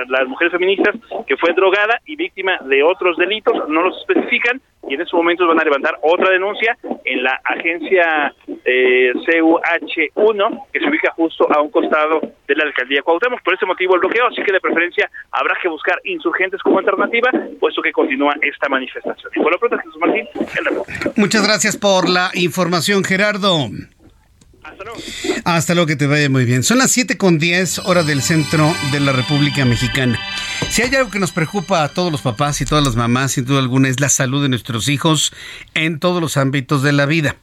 las 0.07 0.28
mujeres 0.28 0.53
feministas 0.53 0.95
que 1.28 1.38
fue 1.38 1.53
drogada 1.53 1.99
y 2.05 2.15
víctima 2.15 2.57
de 2.65 2.84
otros 2.84 3.17
delitos, 3.17 3.67
no 3.67 3.84
los 3.84 3.97
especifican, 3.99 4.61
y 4.88 4.95
en 4.95 5.01
estos 5.01 5.13
momentos 5.13 5.47
van 5.47 5.59
a 5.59 5.63
levantar 5.63 5.97
otra 6.01 6.30
denuncia 6.32 6.78
en 7.05 7.24
la 7.24 7.39
agencia 7.45 8.34
eh, 8.65 9.11
CUH1, 9.13 10.65
que 10.74 10.80
se 10.80 10.89
ubica 10.89 11.11
justo 11.11 11.47
a 11.51 11.61
un 11.61 11.69
costado 11.69 12.19
de 12.47 12.55
la 12.55 12.63
alcaldía 12.63 13.01
Cuauhtémoc. 13.01 13.41
Por 13.43 13.53
ese 13.53 13.65
motivo 13.65 13.95
el 13.95 14.01
bloqueo, 14.01 14.28
así 14.28 14.41
que 14.41 14.51
de 14.51 14.59
preferencia 14.59 15.09
habrá 15.32 15.55
que 15.61 15.69
buscar 15.69 15.99
insurgentes 16.03 16.61
como 16.61 16.80
alternativa, 16.80 17.30
puesto 17.59 17.82
que 17.82 17.91
continúa 17.91 18.36
esta 18.41 18.69
manifestación. 18.69 19.32
Y 19.36 19.39
por 19.39 19.51
lo 19.51 19.59
pronto, 19.59 19.78
Jesús 19.78 19.97
Martín, 19.99 20.28
el 20.36 21.11
Muchas 21.15 21.45
gracias 21.45 21.78
por 21.78 22.09
la 22.09 22.32
información, 22.34 23.03
Gerardo. 23.03 23.69
Hasta 25.43 25.73
luego. 25.73 25.88
Que 25.88 25.95
te 25.95 26.07
vaya 26.07 26.29
muy 26.29 26.45
bien. 26.45 26.63
Son 26.63 26.77
las 26.77 26.91
7 26.91 27.17
con 27.17 27.39
10 27.39 27.79
horas 27.79 28.05
del 28.05 28.21
centro 28.21 28.73
de 28.91 28.99
la 28.99 29.11
República 29.11 29.65
Mexicana. 29.65 30.19
Si 30.69 30.82
hay 30.82 30.93
algo 30.95 31.09
que 31.09 31.19
nos 31.19 31.32
preocupa 31.32 31.84
a 31.84 31.89
todos 31.89 32.11
los 32.11 32.21
papás 32.21 32.61
y 32.61 32.65
todas 32.65 32.84
las 32.84 32.95
mamás, 32.95 33.34
sin 33.34 33.45
duda 33.45 33.59
alguna, 33.59 33.89
es 33.89 33.99
la 33.99 34.09
salud 34.09 34.41
de 34.43 34.49
nuestros 34.49 34.88
hijos 34.88 35.34
en 35.73 35.99
todos 35.99 36.21
los 36.21 36.38
ámbitos 36.38 36.84
de 36.84 36.91
la 36.91 37.05
vida. 37.05 37.36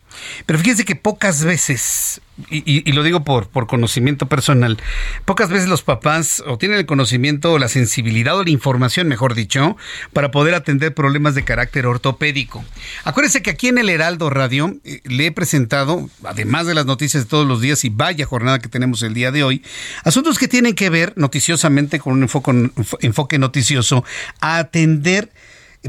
Pero 0.47 0.59
fíjense 0.59 0.85
que 0.85 0.97
pocas 0.97 1.45
veces, 1.45 2.21
y, 2.51 2.91
lo 2.93 3.03
digo 3.03 3.25
por, 3.25 3.49
por 3.49 3.67
conocimiento 3.67 4.27
personal, 4.27 4.79
pocas 5.25 5.49
veces 5.51 5.69
los 5.69 5.83
papás 5.83 6.43
o 6.47 6.59
tienen 6.59 6.79
el 6.79 6.87
conocimiento 6.87 7.53
o 7.53 7.59
la 7.59 7.69
sensibilidad 7.69 8.37
o 8.37 8.45
la 8.45 8.51
información, 8.51 9.09
mejor 9.09 9.35
dicho, 9.35 9.77
para 10.13 10.31
poder 10.31 10.55
atender 10.55 10.95
problemas 10.95 11.35
de 11.35 11.45
carácter 11.45 11.87
ortopédico. 11.87 12.65
Acuérdense 13.05 13.43
que 13.43 13.51
aquí 13.51 13.69
en 13.69 13.79
el 13.79 13.91
Heraldo 13.91 14.31
Radio 14.31 14.77
eh, 14.85 15.01
le 15.05 15.27
he 15.27 15.33
presentado, 15.33 16.09
además 16.25 16.67
de 16.67 16.75
las 16.75 16.87
noticias 16.87 17.25
de 17.25 17.29
todos 17.29 17.47
los 17.47 17.61
días 17.61 17.85
y 17.85 17.91
vaya 17.91 18.27
jornada 18.27 18.59
que 18.59 18.69
tenemos 18.69 19.03
el 19.03 19.15
día 19.15 19.31
de 19.31 19.43
hoy, 19.43 19.63
asuntos 20.05 20.39
que 20.39 20.49
tienen 20.49 20.75
que 20.75 20.91
ver 20.91 21.13
noticiosamente 21.17 21.99
con 21.99 22.15
un 22.15 22.23
enfoque, 22.23 22.71
enfoque 23.01 23.39
noticioso 23.39 24.05
a 24.41 24.59
atender 24.59 25.31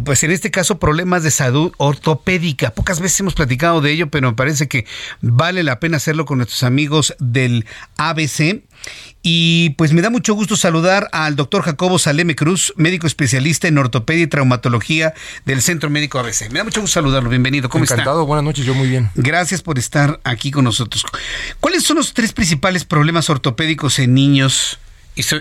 pues 0.04 0.24
en 0.24 0.32
este 0.32 0.52
caso 0.52 0.80
problemas 0.80 1.24
de 1.24 1.32
salud 1.32 1.72
ortopédica. 1.78 2.72
Pocas 2.72 3.00
veces 3.00 3.20
hemos 3.20 3.34
platicado 3.34 3.82
de 3.82 3.92
ello, 3.92 4.10
pero 4.10 4.30
me 4.30 4.36
parece 4.36 4.68
que 4.68 4.86
vale 5.22 5.64
la 5.64 5.80
pena 5.80 5.98
hacerlo 5.98 6.26
con 6.26 6.38
nuestros 6.38 6.64
amigos 6.64 7.16
del 7.20 7.66
ABC. 7.98 8.64
Y 9.22 9.72
pues 9.72 9.92
me 9.92 10.02
da 10.02 10.10
mucho 10.10 10.34
gusto 10.34 10.56
saludar 10.56 11.10
al 11.12 11.36
doctor 11.36 11.64
Jacobo 11.64 12.00
Saleme 12.00 12.36
Cruz, 12.36 12.74
médico 12.78 13.08
especialista 13.08 13.68
en 13.68 13.78
ortopedia 13.78 14.24
y 14.24 14.28
traumatología 14.28 15.14
del 15.46 15.62
Centro 15.62 15.90
Médico 15.90 16.20
ABC. 16.20 16.50
Me 16.52 16.60
da 16.60 16.64
mucho 16.64 16.80
gusto 16.80 16.94
saludarlo, 16.94 17.30
bienvenido. 17.30 17.68
¿Cómo 17.68 17.84
Encantado, 17.84 18.02
está? 18.02 18.12
Encantado, 18.12 18.26
buenas 18.26 18.46
noches, 18.46 18.66
yo 18.66 18.74
muy 18.74 18.88
bien. 18.88 19.10
Gracias 19.16 19.62
por 19.62 19.78
estar 19.78 20.22
aquí 20.24 20.52
con 20.52 20.64
nosotros. 20.64 21.06
¿Cuáles 21.60 21.84
son 21.84 21.98
los 21.98 22.14
tres 22.14 22.32
principales 22.32 22.86
problemas 22.86 23.30
ortopédicos 23.30 24.00
en 24.00 24.14
niños? 24.14 24.80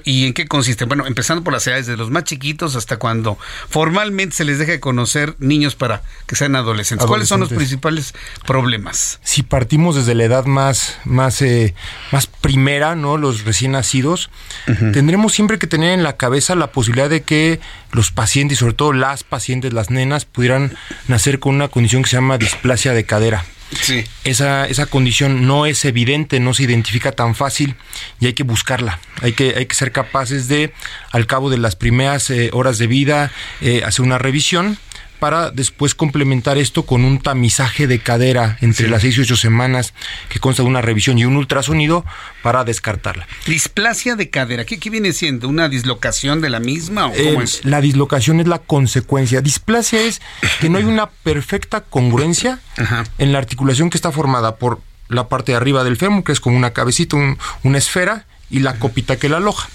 ¿Y 0.05 0.27
en 0.27 0.33
qué 0.33 0.47
consiste? 0.47 0.85
Bueno, 0.85 1.07
empezando 1.07 1.45
por 1.45 1.53
las 1.53 1.67
edades 1.67 1.87
de 1.87 1.97
los 1.97 2.11
más 2.11 2.25
chiquitos 2.25 2.77
hasta 2.77 2.97
cuando 2.97 3.39
formalmente 3.69 4.37
se 4.37 4.45
les 4.45 4.59
deja 4.59 4.73
de 4.73 4.81
conocer 4.81 5.37
niños 5.39 5.75
para 5.75 6.03
que 6.27 6.37
sean 6.37 6.57
adolescentes. 6.57 7.07
¿Cuáles 7.07 7.29
son 7.29 7.41
los 7.41 7.51
principales 7.51 8.15
problemas? 8.47 9.21
Si 9.23 9.43
partimos 9.43 9.97
desde 9.97 10.15
la 10.15 10.25
edad 10.25 10.47
más, 10.47 10.99
más, 11.05 11.43
eh, 11.43 11.75
más 12.13 12.27
primera, 12.27 12.95
¿no? 12.95 13.17
Los 13.17 13.45
recién 13.45 13.73
nacidos, 13.73 14.31
uh 14.67 14.73
-huh. 14.73 14.93
tendremos 14.93 15.33
siempre 15.33 15.59
que 15.59 15.67
tener 15.67 15.93
en 15.93 16.03
la 16.03 16.17
cabeza 16.17 16.55
la 16.55 16.73
posibilidad 16.73 17.11
de 17.11 17.23
que 17.23 17.61
los 17.93 18.11
pacientes, 18.11 18.59
y 18.59 18.61
sobre 18.61 18.75
todo 18.75 18.93
las 18.93 19.25
pacientes, 19.25 19.73
las 19.73 19.91
nenas, 19.91 20.25
pudieran 20.25 20.77
nacer 21.07 21.39
con 21.39 21.55
una 21.55 21.69
condición 21.69 22.03
que 22.03 22.11
se 22.11 22.17
llama 22.17 22.39
displasia 22.39 22.93
de 22.93 23.05
cadera. 23.05 23.45
Sí. 23.71 24.05
Esa, 24.25 24.67
esa 24.67 24.87
condición 24.87 25.47
no 25.47 25.67
es 25.67 25.85
evidente, 25.85 26.41
no 26.41 26.55
se 26.55 26.63
identifica 26.63 27.13
tan 27.13 27.35
fácil 27.35 27.77
y 28.21 28.27
hay 28.27 28.33
que 28.33 28.43
buscarla. 28.43 28.99
Hay 29.21 29.33
que, 29.33 29.55
hay 29.57 29.67
que 29.67 29.75
ser 29.75 29.93
capaces 29.93 30.49
de, 30.49 30.73
al 31.13 31.27
cabo 31.27 31.51
de 31.51 31.59
las 31.59 31.77
primeras 31.77 32.31
eh, 32.31 32.51
horas 32.53 32.79
de 32.79 32.87
vida, 32.87 33.31
eh, 33.61 33.83
hacer 33.85 34.05
una 34.05 34.19
revisión 34.19 34.79
para 35.19 35.51
después 35.51 35.95
complementar 35.95 36.59
esto 36.59 36.85
con 36.85 37.05
un 37.05 37.21
tamizaje 37.21 37.87
de 37.87 37.99
cadera 37.99 38.57
entre 38.61 38.87
sí. 38.87 38.91
las 38.91 39.03
6 39.03 39.19
y 39.19 39.21
8 39.23 39.37
semanas 39.37 39.95
que 40.29 40.39
consta 40.39 40.63
de 40.63 40.69
una 40.69 40.81
revisión 40.81 41.19
y 41.19 41.25
un 41.25 41.37
ultrasonido 41.37 42.05
para 42.43 42.65
descartarla. 42.65 43.27
Displasia 43.47 44.17
de 44.17 44.31
cadera, 44.31 44.65
¿qué, 44.65 44.79
qué 44.79 44.91
viene 44.91 45.13
siendo? 45.13 45.49
¿Una 45.49 45.69
dislocación 45.69 46.41
de 46.41 46.51
la 46.51 46.61
misma 46.61 47.07
o 47.07 47.11
cómo 47.13 47.41
eh, 47.41 47.45
es? 47.45 47.65
La 47.65 47.81
dislocación 47.81 48.41
es 48.41 48.47
la 48.47 48.59
consecuencia. 48.59 49.41
Displasia 49.41 50.01
es 50.03 50.21
que 50.61 50.69
no 50.69 50.79
hay 50.79 50.85
una 50.85 51.09
perfecta 51.09 51.81
congruencia 51.83 52.61
Ajá. 52.77 53.05
en 53.19 53.33
la 53.33 53.39
articulación 53.39 53.91
que 53.91 53.99
está 53.99 54.13
formada 54.13 54.57
por 54.57 54.81
la 55.09 55.29
parte 55.29 55.53
de 55.53 55.57
arriba 55.57 55.85
del 55.85 55.97
fémur, 55.97 56.25
que 56.25 56.33
es 56.33 56.41
como 56.41 56.57
una 56.57 56.73
cabecita, 56.73 57.17
un, 57.17 57.39
una 57.63 57.79
esfera, 57.79 58.27
y 58.51 58.61
la 58.61 58.79
copita 58.79 59.17
que 59.17 59.29
la 59.29 59.39
aloja. 59.39 59.69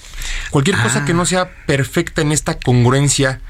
Cualquier 0.51 0.77
ah. 0.77 0.83
cosa 0.83 1.05
que 1.05 1.13
no 1.13 1.25
sea 1.25 1.49
perfecta 1.65 2.21
en 2.21 2.31
esta 2.31 2.55
congruencia 2.59 3.41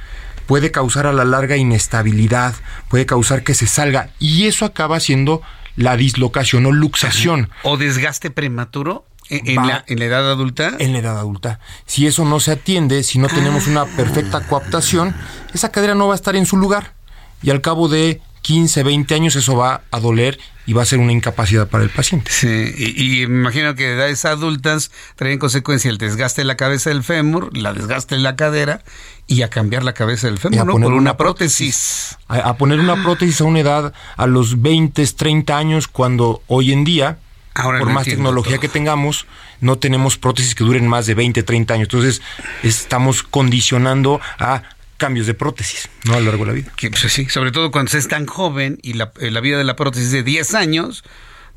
puede 0.45 0.71
causar 0.71 1.07
a 1.07 1.13
la 1.13 1.25
larga 1.25 1.57
inestabilidad, 1.57 2.55
puede 2.89 3.05
causar 3.05 3.43
que 3.43 3.53
se 3.53 3.67
salga 3.67 4.09
y 4.19 4.45
eso 4.45 4.65
acaba 4.65 4.99
siendo 4.99 5.41
la 5.75 5.97
dislocación 5.97 6.65
o 6.65 6.71
luxación. 6.71 7.49
¿O 7.63 7.77
desgaste 7.77 8.31
prematuro? 8.31 9.05
¿En, 9.29 9.47
en, 9.47 9.67
la, 9.67 9.83
¿En, 9.87 9.99
la, 9.99 10.05
edad 10.05 10.29
adulta? 10.29 10.73
En 10.79 10.93
la 10.93 10.99
edad 10.99 11.17
adulta. 11.17 11.59
Si 11.85 12.05
eso 12.05 12.25
no 12.25 12.39
se 12.39 12.51
atiende, 12.51 13.03
si 13.03 13.19
no 13.19 13.27
tenemos 13.27 13.67
una 13.67 13.85
perfecta 13.85 14.41
coaptación, 14.41 15.15
esa 15.53 15.71
cadera 15.71 15.95
no 15.95 16.07
va 16.07 16.13
a 16.13 16.15
estar 16.15 16.35
en 16.35 16.45
su 16.45 16.57
lugar. 16.57 16.93
Y 17.41 17.49
al 17.49 17.61
cabo 17.61 17.87
de 17.87 18.21
15, 18.43 18.83
20 18.83 19.15
años 19.15 19.35
eso 19.35 19.55
va 19.55 19.81
a 19.89 19.99
doler 19.99 20.39
y 20.65 20.73
va 20.73 20.83
a 20.83 20.85
ser 20.85 20.99
una 20.99 21.11
incapacidad 21.11 21.67
para 21.67 21.83
el 21.83 21.89
paciente. 21.89 22.31
Sí, 22.31 22.73
y, 22.77 23.23
y 23.23 23.27
me 23.27 23.39
imagino 23.39 23.73
que 23.75 23.87
de 23.87 23.93
edades 23.95 24.25
adultas 24.25 24.91
traen 25.15 25.39
consecuencia 25.39 25.89
el 25.89 25.97
desgaste 25.97 26.41
de 26.41 26.45
la 26.45 26.55
cabeza 26.55 26.89
del 26.89 27.03
fémur, 27.03 27.55
la 27.57 27.73
desgaste 27.73 28.15
de 28.15 28.21
la 28.21 28.35
cadera 28.35 28.83
y 29.25 29.41
a 29.41 29.49
cambiar 29.49 29.83
la 29.83 29.93
cabeza 29.93 30.27
del 30.27 30.37
fémur, 30.37 30.65
¿no? 30.65 30.73
Por 30.73 30.83
una, 30.83 30.95
una 30.95 31.17
prótesis. 31.17 32.17
A, 32.27 32.37
a, 32.37 32.57
poner 32.57 32.79
una 32.79 33.01
prótesis 33.01 33.41
a 33.41 33.45
una 33.45 33.61
edad 33.61 33.93
a 34.15 34.27
los 34.27 34.61
20, 34.61 35.05
30 35.05 35.57
años, 35.57 35.87
cuando 35.87 36.43
hoy 36.47 36.71
en 36.71 36.83
día 36.83 37.17
Ahora 37.55 37.79
por 37.79 37.91
más 37.91 38.05
tecnología 38.05 38.57
que 38.57 38.67
tengamos, 38.67 39.27
no 39.61 39.77
tenemos 39.77 40.17
prótesis 40.17 40.55
que 40.55 40.63
duren 40.63 40.87
más 40.87 41.05
de 41.05 41.13
20, 41.13 41.43
30 41.43 41.73
años. 41.73 41.85
Entonces, 41.85 42.21
estamos 42.63 43.21
condicionando 43.21 44.19
a 44.39 44.63
cambios 45.03 45.27
de 45.27 45.33
prótesis, 45.33 45.89
¿no? 46.05 46.13
A 46.13 46.19
lo 46.21 46.27
largo 46.27 46.45
de 46.45 46.47
la 46.47 46.53
vida. 46.53 46.71
Que, 46.77 46.89
pues, 46.89 47.11
sí, 47.11 47.27
sobre 47.27 47.51
todo 47.51 47.71
cuando 47.71 47.91
se 47.91 47.97
es 47.97 48.07
tan 48.07 48.25
joven 48.25 48.79
y 48.81 48.93
la, 48.93 49.11
la 49.19 49.41
vida 49.41 49.57
de 49.57 49.65
la 49.65 49.75
prótesis 49.75 50.11
de 50.11 50.23
10 50.23 50.53
años, 50.53 51.03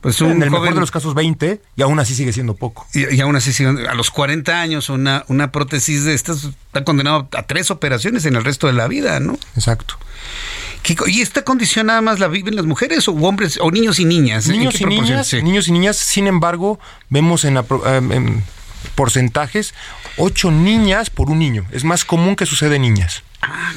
pues 0.01 0.21
un 0.21 0.33
en 0.33 0.43
el 0.43 0.51
mejor 0.51 0.75
de 0.75 0.81
los 0.81 0.91
casos 0.91 1.15
20 1.15 1.61
y 1.77 1.83
aún 1.83 2.01
así 2.01 2.17
sigue 2.17 2.33
siendo 2.33 2.57
poco. 2.57 2.89
Y, 2.93 3.21
aún 3.21 3.37
así 3.37 3.53
sigue, 3.53 3.87
a 3.89 3.95
los 3.95 4.11
40 4.11 4.61
años 4.61 4.89
una, 4.89 5.25
una 5.29 5.53
prótesis 5.53 6.03
de 6.03 6.15
estas 6.15 6.43
está 6.43 6.83
condenado 6.83 7.29
a 7.37 7.45
tres 7.45 7.71
operaciones 7.71 8.25
en 8.25 8.35
el 8.35 8.43
resto 8.43 8.67
de 8.67 8.73
la 8.73 8.89
vida, 8.89 9.21
¿no? 9.21 9.39
Exacto. 9.55 9.97
¿Y 11.07 11.21
esta 11.21 11.43
condición 11.43 11.87
nada 11.87 12.01
más 12.01 12.19
la 12.19 12.27
viven 12.27 12.57
las 12.57 12.65
mujeres 12.65 13.07
o 13.07 13.13
hombres 13.13 13.61
o 13.63 13.71
niños 13.71 14.01
y 14.01 14.07
niñas? 14.07 14.49
Niños 14.49 14.81
y 14.81 14.87
niñas, 14.87 15.33
niños 15.35 15.69
y 15.69 15.73
niñas, 15.73 15.97
sin 15.97 16.27
embargo, 16.27 16.81
vemos 17.11 17.45
en, 17.45 17.57
en 17.57 18.43
porcentajes 18.97 19.73
8 20.17 20.51
niñas 20.51 21.11
por 21.11 21.31
un 21.31 21.39
niño. 21.39 21.65
Es 21.71 21.85
más 21.85 22.05
común 22.05 22.35
que 22.35 22.47
sucede 22.47 22.77
en 22.77 22.83
niñas. 22.83 23.23
Ah, 23.49 23.73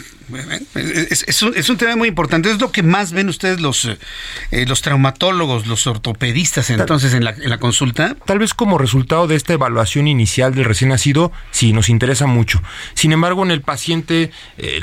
es, 0.75 1.69
un, 1.69 1.77
tema 1.77 1.95
muy 1.95 2.07
importante. 2.07 2.51
Es 2.51 2.59
lo 2.59 2.71
que 2.71 2.83
más 2.83 3.11
ven 3.11 3.29
ustedes 3.29 3.59
los, 3.59 3.85
eh, 3.85 4.65
los 4.67 4.81
traumatólogos, 4.81 5.67
los 5.67 5.87
ortopedistas 5.87 6.69
entonces 6.69 7.13
en 7.13 7.23
la, 7.23 7.31
en 7.31 7.49
la, 7.49 7.57
consulta. 7.57 8.15
Tal 8.25 8.39
vez 8.39 8.53
como 8.53 8.77
resultado 8.77 9.27
de 9.27 9.35
esta 9.35 9.53
evaluación 9.53 10.07
inicial 10.07 10.53
del 10.53 10.65
recién 10.65 10.89
nacido, 10.89 11.31
sí, 11.51 11.73
nos 11.73 11.89
interesa 11.89 12.27
mucho. 12.27 12.61
Sin 12.93 13.11
embargo, 13.11 13.43
en 13.43 13.51
el 13.51 13.61
paciente 13.61 14.31
eh, 14.57 14.81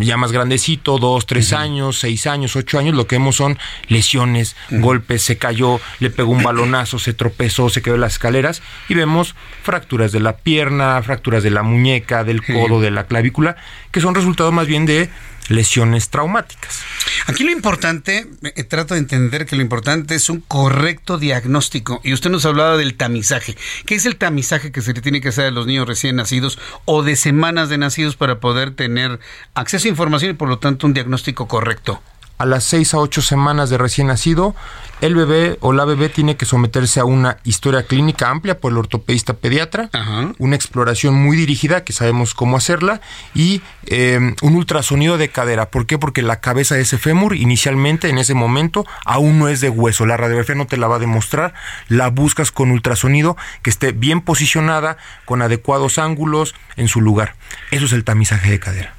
ya 0.00 0.16
más 0.16 0.32
grandecito, 0.32 0.98
dos, 0.98 1.26
tres 1.26 1.52
años, 1.52 1.98
seis 1.98 2.26
años, 2.26 2.56
ocho 2.56 2.78
años, 2.78 2.94
lo 2.94 3.06
que 3.06 3.16
vemos 3.16 3.36
son 3.36 3.58
lesiones, 3.88 4.56
golpes, 4.70 5.22
se 5.22 5.38
cayó, 5.38 5.80
le 6.00 6.10
pegó 6.10 6.32
un 6.32 6.42
balonazo, 6.42 6.98
se 6.98 7.12
tropezó, 7.12 7.68
se 7.68 7.82
quedó 7.82 7.94
en 7.94 8.00
las 8.00 8.14
escaleras 8.14 8.62
y 8.88 8.94
vemos 8.94 9.34
fracturas 9.62 10.12
de 10.12 10.20
la 10.20 10.36
pierna, 10.36 11.02
fracturas 11.02 11.42
de 11.42 11.50
la 11.50 11.62
muñeca, 11.62 12.24
del 12.24 12.44
codo, 12.44 12.80
de 12.80 12.90
la 12.90 13.06
clavícula, 13.06 13.56
que 13.90 14.00
son 14.00 14.14
resultados 14.14 14.52
más 14.52 14.63
bien 14.66 14.86
de 14.86 15.10
lesiones 15.48 16.08
traumáticas. 16.08 16.80
Aquí 17.26 17.44
lo 17.44 17.50
importante, 17.50 18.26
eh, 18.42 18.64
trato 18.64 18.94
de 18.94 19.00
entender 19.00 19.46
que 19.46 19.56
lo 19.56 19.62
importante 19.62 20.14
es 20.14 20.28
un 20.28 20.40
correcto 20.40 21.18
diagnóstico. 21.18 22.00
Y 22.02 22.12
usted 22.12 22.30
nos 22.30 22.46
hablaba 22.46 22.76
del 22.76 22.94
tamizaje. 22.94 23.56
¿Qué 23.86 23.94
es 23.94 24.06
el 24.06 24.16
tamizaje 24.16 24.72
que 24.72 24.82
se 24.82 24.92
le 24.94 25.00
tiene 25.00 25.20
que 25.20 25.28
hacer 25.28 25.46
a 25.46 25.50
los 25.50 25.66
niños 25.66 25.86
recién 25.86 26.16
nacidos 26.16 26.58
o 26.84 27.02
de 27.02 27.16
semanas 27.16 27.68
de 27.68 27.78
nacidos 27.78 28.16
para 28.16 28.40
poder 28.40 28.74
tener 28.74 29.20
acceso 29.54 29.88
a 29.88 29.90
información 29.90 30.30
y 30.32 30.34
por 30.34 30.48
lo 30.48 30.58
tanto 30.58 30.86
un 30.86 30.94
diagnóstico 30.94 31.48
correcto? 31.48 32.02
a 32.38 32.46
las 32.46 32.64
6 32.64 32.94
a 32.94 32.98
8 32.98 33.22
semanas 33.22 33.70
de 33.70 33.78
recién 33.78 34.08
nacido, 34.08 34.56
el 35.04 35.14
bebé 35.14 35.58
o 35.60 35.74
la 35.74 35.84
bebé 35.84 36.08
tiene 36.08 36.38
que 36.38 36.46
someterse 36.46 36.98
a 36.98 37.04
una 37.04 37.36
historia 37.44 37.82
clínica 37.82 38.30
amplia 38.30 38.58
por 38.58 38.72
el 38.72 38.78
ortopedista 38.78 39.34
pediatra, 39.34 39.90
una 40.38 40.56
exploración 40.56 41.14
muy 41.14 41.36
dirigida, 41.36 41.84
que 41.84 41.92
sabemos 41.92 42.32
cómo 42.32 42.56
hacerla, 42.56 43.02
y 43.34 43.60
eh, 43.84 44.18
un 44.40 44.54
ultrasonido 44.54 45.18
de 45.18 45.28
cadera. 45.28 45.68
¿Por 45.68 45.84
qué? 45.84 45.98
Porque 45.98 46.22
la 46.22 46.40
cabeza 46.40 46.76
de 46.76 46.80
ese 46.80 46.96
fémur, 46.96 47.36
inicialmente, 47.36 48.08
en 48.08 48.16
ese 48.16 48.32
momento, 48.32 48.86
aún 49.04 49.38
no 49.38 49.48
es 49.48 49.60
de 49.60 49.68
hueso. 49.68 50.06
La 50.06 50.16
radiografía 50.16 50.54
no 50.54 50.66
te 50.66 50.78
la 50.78 50.88
va 50.88 50.96
a 50.96 51.00
demostrar, 51.00 51.52
la 51.88 52.08
buscas 52.08 52.50
con 52.50 52.70
ultrasonido, 52.70 53.36
que 53.60 53.68
esté 53.68 53.92
bien 53.92 54.22
posicionada, 54.22 54.96
con 55.26 55.42
adecuados 55.42 55.98
ángulos, 55.98 56.54
en 56.76 56.88
su 56.88 57.02
lugar. 57.02 57.36
Eso 57.70 57.84
es 57.84 57.92
el 57.92 58.04
tamizaje 58.04 58.50
de 58.50 58.58
cadera. 58.58 58.94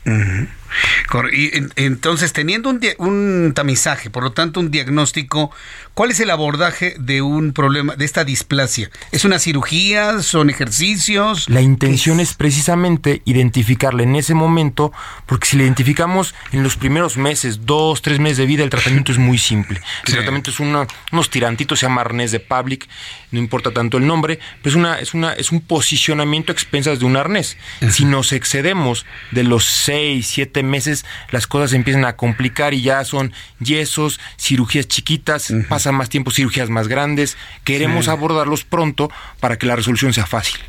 Y 1.32 1.52
entonces, 1.76 2.34
teniendo 2.34 2.70
un, 2.70 2.82
un, 2.98 3.54
tamizaje, 3.56 4.10
por 4.10 4.24
lo 4.24 4.32
tanto, 4.34 4.60
un 4.60 4.72
diagnóstico, 4.72 5.52
¿cuál 5.96 6.12
es 6.12 6.20
el 6.20 6.30
abordaje 6.30 6.96
de 7.00 7.24
un 7.24 7.52
problema, 7.54 7.96
de 7.96 8.06
esta 8.06 8.24
displasia? 8.24 8.92
¿Es 9.12 9.26
una 9.26 9.40
cirugía? 9.40 10.22
¿Son 10.22 10.52
ejercicios? 10.52 11.50
La 11.50 11.62
intención 11.62 12.20
es? 12.20 12.36
precisamente 12.36 13.22
identificarla 13.26 14.04
en 14.04 14.16
ese 14.16 14.34
momento, 14.34 14.92
porque 15.26 15.48
si 15.48 15.58
la 15.58 15.64
identificamos 15.64 16.36
en 16.52 16.64
los 16.64 16.76
primeros 16.76 17.18
meses, 17.18 17.66
dos, 17.66 18.02
tres 18.02 18.20
meses 18.20 18.38
de 18.38 18.46
vida, 18.46 18.64
el 18.64 18.70
tratamiento 18.70 19.12
es 19.12 19.18
muy 19.18 19.38
simple. 19.38 19.82
El 20.06 20.14
tratamiento 20.14 20.52
es 20.52 20.60
unos 20.60 21.30
tirantitos, 21.30 21.80
se 21.80 21.86
llama 21.86 22.02
arnés 22.02 22.32
de 22.32 22.40
Public, 22.40 22.88
no 23.32 23.40
importa 23.40 23.72
tanto 23.72 23.98
el 23.98 24.06
nombre, 24.06 24.40
pero 24.62 24.70
es, 24.70 24.76
una, 24.76 25.00
es, 25.00 25.14
una, 25.14 25.34
es 25.34 25.52
un 25.52 25.62
posicionamiento 25.62 26.52
a 26.52 26.54
expensas 26.54 27.00
de 27.00 27.06
un 27.06 27.18
arnés. 27.18 27.58
Si 27.90 28.06
nos 28.06 28.34
excedemos 28.34 29.06
de 29.32 29.44
los 29.44 29.66
seis, 29.66 30.28
siete 30.28 30.62
meses 30.62 31.06
las 31.32 31.48
cosas 31.48 31.74
empiezan 31.74 32.06
a 32.06 32.16
complicar 32.16 32.74
y 32.74 32.82
ya 32.82 33.04
son 33.06 33.34
yesos, 33.60 34.20
cirugías 34.38 34.88
chiquitas, 34.88 35.52
pasan 35.86 35.96
más 35.96 36.10
tiempo 36.10 36.32
cirugías 36.32 36.72
más 36.72 36.88
grandes. 36.88 37.38
Queremos 37.64 38.08
abordarlos 38.08 38.64
pronto 38.64 39.12
para 39.40 39.60
que 39.60 39.68
la 39.68 39.76
resolución 39.76 40.14
sea 40.14 40.26
fácil. 40.26 40.60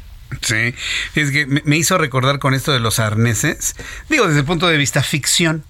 Sí, 0.42 0.74
es 1.14 1.30
que 1.30 1.46
me 1.46 1.76
hizo 1.76 1.96
recordar 1.96 2.38
con 2.38 2.52
esto 2.52 2.72
de 2.72 2.80
los 2.80 2.98
arneses, 2.98 3.76
digo 4.10 4.26
desde 4.26 4.40
el 4.40 4.44
punto 4.44 4.66
de 4.66 4.76
vista 4.76 5.02
ficción, 5.02 5.64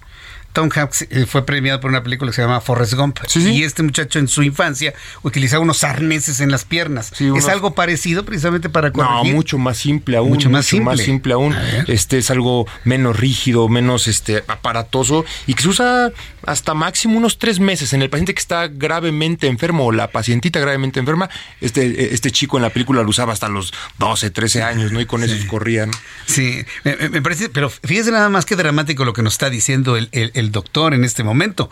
Tom 0.57 0.71
Hanks 0.73 1.03
eh, 1.11 1.27
fue 1.27 1.45
premiado 1.45 1.79
por 1.79 1.91
una 1.91 2.01
película 2.01 2.31
que 2.31 2.35
se 2.35 2.41
llama 2.41 2.59
Forrest 2.61 2.95
Gump. 2.95 3.19
Y 3.35 3.61
este 3.61 3.83
muchacho 3.83 4.17
en 4.17 4.27
su 4.27 4.41
infancia 4.41 4.91
utilizaba 5.21 5.61
unos 5.61 5.83
arneses 5.83 6.39
en 6.39 6.49
las 6.49 6.65
piernas. 6.65 7.11
¿Es 7.21 7.47
algo 7.47 7.75
parecido 7.75 8.25
precisamente 8.25 8.67
para 8.67 8.91
corregir? 8.91 9.33
No, 9.33 9.35
mucho 9.35 9.59
más 9.59 9.77
simple 9.77 10.17
aún. 10.17 10.29
Mucho 10.29 10.49
más, 10.49 10.65
simple. 10.65 11.33
aún. 11.33 11.55
Este 11.85 12.17
es 12.17 12.31
algo 12.31 12.65
menos 12.85 13.19
rígido, 13.19 13.69
menos 13.69 14.07
este 14.07 14.43
aparatoso 14.47 15.25
y 15.45 15.53
que 15.53 15.61
se 15.61 15.67
usa 15.67 16.11
hasta 16.43 16.73
máximo 16.73 17.19
unos 17.19 17.37
tres 17.37 17.59
meses 17.59 17.93
en 17.93 18.01
el 18.01 18.09
paciente 18.09 18.33
que 18.33 18.39
está 18.39 18.67
gravemente 18.67 19.45
enfermo 19.45 19.85
o 19.85 19.91
la 19.91 20.09
pacientita 20.09 20.59
gravemente 20.59 20.99
enferma. 20.99 21.29
Este, 21.61 22.15
este 22.15 22.31
chico 22.31 22.57
en 22.57 22.63
la 22.63 22.71
película 22.71 23.03
lo 23.03 23.09
usaba 23.09 23.31
hasta 23.31 23.47
los 23.47 23.75
12, 23.99 24.31
13 24.31 24.63
años, 24.63 24.91
¿no? 24.91 24.99
Y 25.01 25.05
con 25.05 25.21
eso 25.21 25.35
corrían. 25.47 25.91
Sí, 26.25 26.65
me, 26.83 27.21
parece, 27.21 27.49
pero 27.49 27.69
fíjese 27.69 28.09
nada 28.09 28.29
más 28.29 28.47
que 28.47 28.55
dramático 28.55 29.05
lo 29.05 29.13
que 29.13 29.21
nos 29.21 29.33
está 29.33 29.51
diciendo 29.51 29.97
el 29.97 30.46
doctor 30.51 30.93
en 30.93 31.03
este 31.03 31.23
momento. 31.23 31.69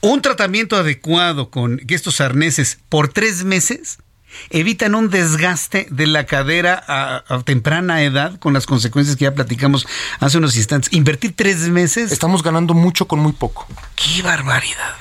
Un 0.00 0.22
tratamiento 0.22 0.76
adecuado 0.76 1.50
con 1.50 1.80
estos 1.88 2.20
arneses 2.20 2.78
por 2.88 3.08
tres 3.08 3.44
meses 3.44 3.98
evitan 4.50 4.94
un 4.94 5.10
desgaste 5.10 5.86
de 5.90 6.06
la 6.06 6.26
cadera 6.26 6.82
a, 6.86 7.42
temprana 7.44 8.02
edad 8.02 8.38
con 8.38 8.52
las 8.52 8.66
consecuencias 8.66 9.16
que 9.16 9.24
ya 9.24 9.34
platicamos 9.34 9.86
hace 10.20 10.38
unos 10.38 10.56
instantes. 10.56 10.92
Invertir 10.92 11.34
tres 11.34 11.68
meses. 11.68 12.12
Estamos 12.12 12.42
ganando 12.42 12.74
mucho 12.74 13.08
con 13.08 13.18
muy 13.20 13.32
poco. 13.32 13.66
¡Qué 13.96 14.22
barbaridad! 14.22 14.96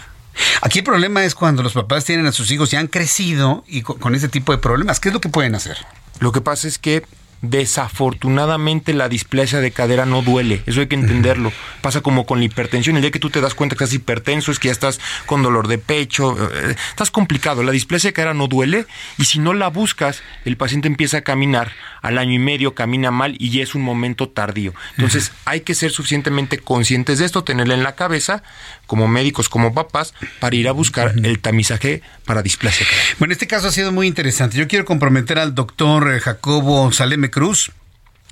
Aquí 0.61 0.79
el 0.79 0.85
problema 0.85 1.25
es 1.25 1.33
cuando 1.33 1.63
los 1.63 1.73
papás 1.73 2.05
tienen 2.05 2.27
a 2.27 2.31
sus 2.31 2.51
hijos 2.51 2.71
y 2.71 2.75
han 2.75 2.87
crecido 2.87 3.63
y 3.67 3.81
con, 3.81 3.97
con 3.97 4.15
ese 4.15 4.29
tipo 4.29 4.51
de 4.51 4.59
problemas. 4.59 4.99
¿Qué 4.99 5.09
es 5.09 5.13
lo 5.13 5.21
que 5.21 5.29
pueden 5.29 5.55
hacer? 5.55 5.77
Lo 6.19 6.31
que 6.31 6.41
pasa 6.41 6.67
es 6.67 6.77
que 6.77 7.03
desafortunadamente 7.41 8.93
la 8.93 9.09
displasia 9.09 9.59
de 9.59 9.71
cadera 9.71 10.05
no 10.05 10.21
duele, 10.21 10.61
eso 10.65 10.79
hay 10.79 10.87
que 10.87 10.95
entenderlo. 10.95 11.51
Pasa 11.81 12.01
como 12.01 12.25
con 12.25 12.39
la 12.39 12.45
hipertensión, 12.45 12.95
el 12.95 13.01
día 13.01 13.11
que 13.11 13.19
tú 13.19 13.29
te 13.29 13.41
das 13.41 13.53
cuenta 13.53 13.75
que 13.75 13.83
estás 13.83 13.95
hipertenso 13.95 14.51
es 14.51 14.59
que 14.59 14.69
ya 14.69 14.71
estás 14.71 14.99
con 15.25 15.43
dolor 15.43 15.67
de 15.67 15.77
pecho, 15.77 16.35
eh, 16.51 16.75
estás 16.89 17.11
complicado, 17.11 17.63
la 17.63 17.71
displasia 17.71 18.09
de 18.09 18.13
cadera 18.13 18.33
no 18.33 18.47
duele 18.47 18.85
y 19.17 19.25
si 19.25 19.39
no 19.39 19.53
la 19.53 19.67
buscas, 19.69 20.21
el 20.45 20.57
paciente 20.57 20.87
empieza 20.87 21.17
a 21.17 21.21
caminar 21.21 21.71
al 22.01 22.17
año 22.17 22.33
y 22.33 22.39
medio, 22.39 22.73
camina 22.73 23.11
mal 23.11 23.35
y 23.39 23.49
ya 23.49 23.63
es 23.63 23.75
un 23.75 23.81
momento 23.81 24.29
tardío. 24.29 24.73
Entonces 24.95 25.31
hay 25.45 25.61
que 25.61 25.75
ser 25.75 25.91
suficientemente 25.91 26.59
conscientes 26.59 27.19
de 27.19 27.25
esto, 27.25 27.43
tenerla 27.43 27.73
en 27.73 27.83
la 27.83 27.95
cabeza, 27.95 28.43
como 28.85 29.07
médicos, 29.07 29.49
como 29.49 29.73
papás, 29.73 30.13
para 30.39 30.55
ir 30.55 30.67
a 30.67 30.71
buscar 30.71 31.13
el 31.23 31.39
tamizaje 31.39 32.01
para 32.25 32.41
displasia. 32.41 32.85
Bueno, 33.19 33.33
este 33.33 33.47
caso 33.47 33.67
ha 33.67 33.71
sido 33.71 33.91
muy 33.91 34.07
interesante. 34.07 34.57
Yo 34.57 34.67
quiero 34.67 34.85
comprometer 34.85 35.39
al 35.39 35.55
doctor 35.55 36.13
eh, 36.13 36.19
Jacobo 36.19 36.91
Saleme 36.91 37.26
Cruz 37.29 37.71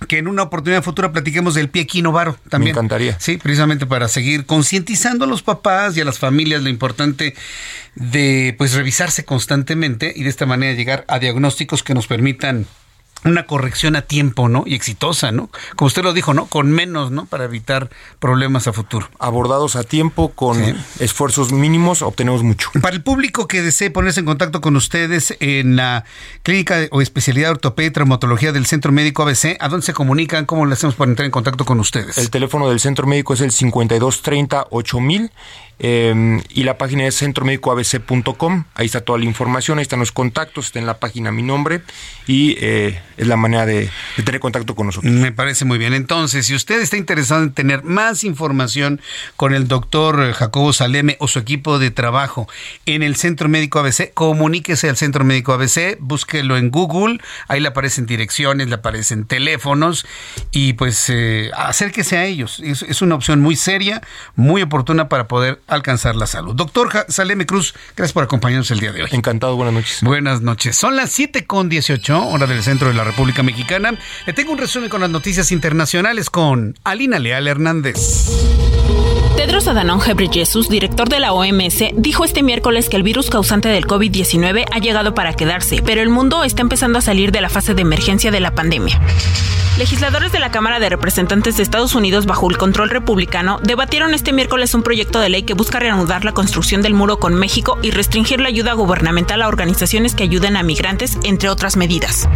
que 0.07 0.17
en 0.17 0.27
una 0.27 0.43
oportunidad 0.43 0.83
futura 0.83 1.11
platiquemos 1.11 1.55
del 1.55 1.69
pie 1.69 1.83
equinovaro 1.83 2.37
también. 2.49 2.75
Me 2.75 2.79
encantaría. 2.79 3.17
Sí, 3.19 3.37
precisamente 3.37 3.85
para 3.85 4.07
seguir 4.07 4.45
concientizando 4.45 5.25
a 5.25 5.27
los 5.27 5.41
papás 5.41 5.95
y 5.95 6.01
a 6.01 6.05
las 6.05 6.19
familias 6.19 6.61
lo 6.61 6.69
importante 6.69 7.33
de 7.95 8.53
pues 8.57 8.73
revisarse 8.73 9.23
constantemente 9.23 10.13
y 10.15 10.23
de 10.23 10.29
esta 10.29 10.45
manera 10.45 10.73
llegar 10.73 11.05
a 11.07 11.19
diagnósticos 11.19 11.81
que 11.81 11.93
nos 11.93 12.07
permitan 12.07 12.67
una 13.25 13.45
corrección 13.45 13.95
a 13.95 14.03
tiempo, 14.03 14.49
¿no? 14.49 14.63
Y 14.65 14.75
exitosa, 14.75 15.31
¿no? 15.31 15.49
Como 15.75 15.87
usted 15.87 16.03
lo 16.03 16.13
dijo, 16.13 16.33
¿no? 16.33 16.45
Con 16.45 16.71
menos, 16.71 17.11
¿no? 17.11 17.25
Para 17.25 17.45
evitar 17.45 17.89
problemas 18.19 18.67
a 18.67 18.73
futuro. 18.73 19.09
Abordados 19.19 19.75
a 19.75 19.83
tiempo, 19.83 20.29
con 20.29 20.61
esfuerzos 20.99 21.51
mínimos, 21.51 22.01
obtenemos 22.01 22.43
mucho. 22.43 22.69
Para 22.81 22.95
el 22.95 23.03
público 23.03 23.47
que 23.47 23.61
desee 23.61 23.89
ponerse 23.89 24.19
en 24.19 24.25
contacto 24.25 24.61
con 24.61 24.75
ustedes 24.75 25.35
en 25.39 25.75
la 25.75 26.05
clínica 26.43 26.87
o 26.91 27.01
especialidad 27.01 27.47
de 27.47 27.51
ortopedia 27.53 27.87
y 27.87 27.91
traumatología 27.91 28.51
del 28.51 28.65
Centro 28.65 28.91
Médico 28.91 29.23
ABC, 29.23 29.57
¿a 29.59 29.69
dónde 29.69 29.85
se 29.85 29.93
comunican? 29.93 30.45
¿Cómo 30.45 30.65
le 30.65 30.73
hacemos 30.73 30.95
para 30.95 31.09
entrar 31.09 31.25
en 31.25 31.31
contacto 31.31 31.65
con 31.65 31.79
ustedes? 31.79 32.17
El 32.17 32.29
teléfono 32.29 32.69
del 32.69 32.79
Centro 32.79 33.07
Médico 33.07 33.33
es 33.33 33.41
el 33.41 33.51
5230 33.51 34.67
8000 34.69 35.31
Em, 35.77 36.41
y 36.49 36.63
la 36.63 36.77
página 36.77 37.05
es 37.05 37.17
centromédicoabc.com. 37.17 38.63
Ahí 38.75 38.85
está 38.85 39.01
toda 39.01 39.19
la 39.19 39.25
información, 39.25 39.77
ahí 39.77 39.81
están 39.81 39.99
los 39.99 40.13
contactos, 40.13 40.67
está 40.67 40.79
en 40.79 40.85
la 40.85 40.99
página 40.99 41.31
mi 41.31 41.41
nombre 41.41 41.81
y 42.27 42.55
eh, 42.59 43.01
es 43.17 43.27
la 43.27 43.37
manera 43.37 43.65
de, 43.65 43.89
tener 44.23 44.39
contacto 44.39 44.75
con 44.75 44.87
nosotros. 44.87 45.11
Me 45.11 45.31
parece 45.31 45.65
muy 45.65 45.77
bien. 45.77 45.93
Entonces, 45.93 46.45
si 46.45 46.55
usted 46.55 46.81
está 46.81 46.97
interesado 46.97 47.43
en 47.43 47.53
tener 47.53 47.83
más 47.83 48.23
información 48.23 49.01
con 49.35 49.53
el 49.53 49.67
doctor 49.67 50.33
Jacobo 50.33 50.73
Saleme 50.73 51.17
o 51.19 51.27
su 51.27 51.39
equipo 51.39 51.79
de 51.79 51.91
trabajo 51.91 52.47
en 52.85 53.03
el 53.03 53.15
Centro 53.15 53.49
Médico 53.49 53.79
ABC, 53.79 54.13
comuníquese 54.13 54.89
al 54.89 54.97
Centro 54.97 55.23
Médico 55.23 55.53
ABC, 55.53 55.97
búsquelo 55.99 56.57
en 56.57 56.71
Google, 56.71 57.19
ahí 57.47 57.59
le 57.59 57.69
aparecen 57.69 58.05
direcciones, 58.05 58.67
le 58.67 58.75
aparecen 58.75 59.25
teléfonos 59.25 60.05
y 60.51 60.73
pues 60.73 61.09
eh, 61.09 61.51
acérquese 61.55 62.17
a 62.17 62.25
ellos. 62.25 62.59
Es, 62.63 62.81
es, 62.81 63.01
una 63.01 63.15
opción 63.15 63.41
muy 63.41 63.55
seria, 63.55 64.01
muy 64.35 64.61
oportuna 64.61 65.09
para 65.09 65.27
poder 65.27 65.61
alcanzar 65.67 66.15
la 66.15 66.27
salud. 66.27 66.55
Doctor 66.55 67.05
Saleme 67.07 67.45
Cruz, 67.45 67.73
gracias 67.95 68.13
por 68.13 68.23
acompañarnos 68.23 68.71
el 68.71 68.79
día 68.79 68.91
de 68.91 69.03
hoy. 69.03 69.09
Encantado, 69.11 69.55
buenas 69.55 69.73
noches. 69.73 69.99
Buenas 70.01 70.41
noches. 70.41 70.75
Son 70.75 70.95
las 70.95 71.11
7 71.11 71.45
con 71.45 71.69
18, 71.69 72.27
hora 72.27 72.47
del 72.47 72.63
centro 72.63 72.87
de 72.87 72.93
la 72.93 73.04
República 73.05 73.43
Mexicana. 73.43 73.95
Le 74.25 74.33
tengo 74.33 74.51
un 74.51 74.57
resumen 74.57 74.89
con 74.89 75.01
las 75.01 75.09
noticias 75.09 75.51
internacionales 75.51 76.29
con 76.29 76.75
Alina 76.83 77.19
Leal 77.19 77.47
Hernández. 77.47 77.95
Tedros 79.35 79.67
Adhanom 79.67 79.99
Ghebreyesus, 79.99 80.69
director 80.69 81.09
de 81.09 81.19
la 81.19 81.33
OMS, 81.33 81.83
dijo 81.93 82.23
este 82.23 82.41
miércoles 82.41 82.89
que 82.89 82.95
el 82.95 83.03
virus 83.03 83.29
causante 83.29 83.67
del 83.69 83.85
COVID-19 83.85 84.65
ha 84.71 84.79
llegado 84.79 85.13
para 85.13 85.33
quedarse, 85.33 85.81
pero 85.85 86.01
el 86.01 86.09
mundo 86.09 86.43
está 86.43 86.61
empezando 86.61 86.99
a 86.99 87.01
salir 87.01 87.31
de 87.31 87.41
la 87.41 87.49
fase 87.49 87.73
de 87.73 87.81
emergencia 87.81 88.31
de 88.31 88.39
la 88.39 88.55
pandemia. 88.55 88.99
Legisladores 89.77 90.31
de 90.31 90.39
la 90.39 90.51
Cámara 90.51 90.79
de 90.79 90.87
Representantes 90.87 91.57
de 91.57 91.63
Estados 91.63 91.95
Unidos 91.95 92.25
bajo 92.25 92.49
el 92.49 92.57
control 92.57 92.89
republicano 92.89 93.59
debatieron 93.61 94.13
este 94.13 94.31
miércoles 94.31 94.73
un 94.73 94.83
proyecto 94.83 95.19
de 95.19 95.27
ley 95.27 95.43
que 95.43 95.53
busca 95.53 95.79
reanudar 95.79 96.23
la 96.23 96.33
construcción 96.33 96.81
del 96.81 96.93
muro 96.93 97.19
con 97.19 97.35
México 97.35 97.77
y 97.81 97.91
restringir 97.91 98.39
la 98.39 98.47
ayuda 98.47 98.71
gubernamental 98.71 99.41
a 99.41 99.49
organizaciones 99.49 100.15
que 100.15 100.23
ayuden 100.23 100.55
a 100.55 100.63
migrantes, 100.63 101.17
entre 101.23 101.49
otras 101.49 101.75
medidas. 101.75 102.29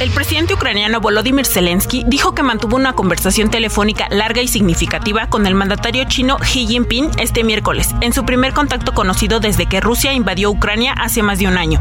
El 0.00 0.10
presidente 0.10 0.54
ucraniano 0.54 1.00
Volodymyr 1.00 1.46
Zelensky 1.46 2.04
dijo 2.06 2.34
que 2.34 2.42
mantuvo 2.42 2.76
una 2.76 2.94
conversación 2.94 3.50
telefónica 3.50 4.08
larga 4.10 4.42
y 4.42 4.48
significativa 4.48 5.28
con 5.28 5.46
el 5.46 5.54
mandatario 5.54 6.04
chino 6.04 6.36
Xi 6.38 6.66
Jinping 6.66 7.10
este 7.18 7.44
miércoles, 7.44 7.90
en 8.00 8.12
su 8.12 8.24
primer 8.24 8.52
contacto 8.52 8.92
conocido 8.92 9.40
desde 9.40 9.66
que 9.66 9.80
Rusia 9.80 10.12
invadió 10.12 10.50
Ucrania 10.50 10.92
hace 10.92 11.22
más 11.22 11.38
de 11.38 11.46
un 11.46 11.56
año. 11.56 11.80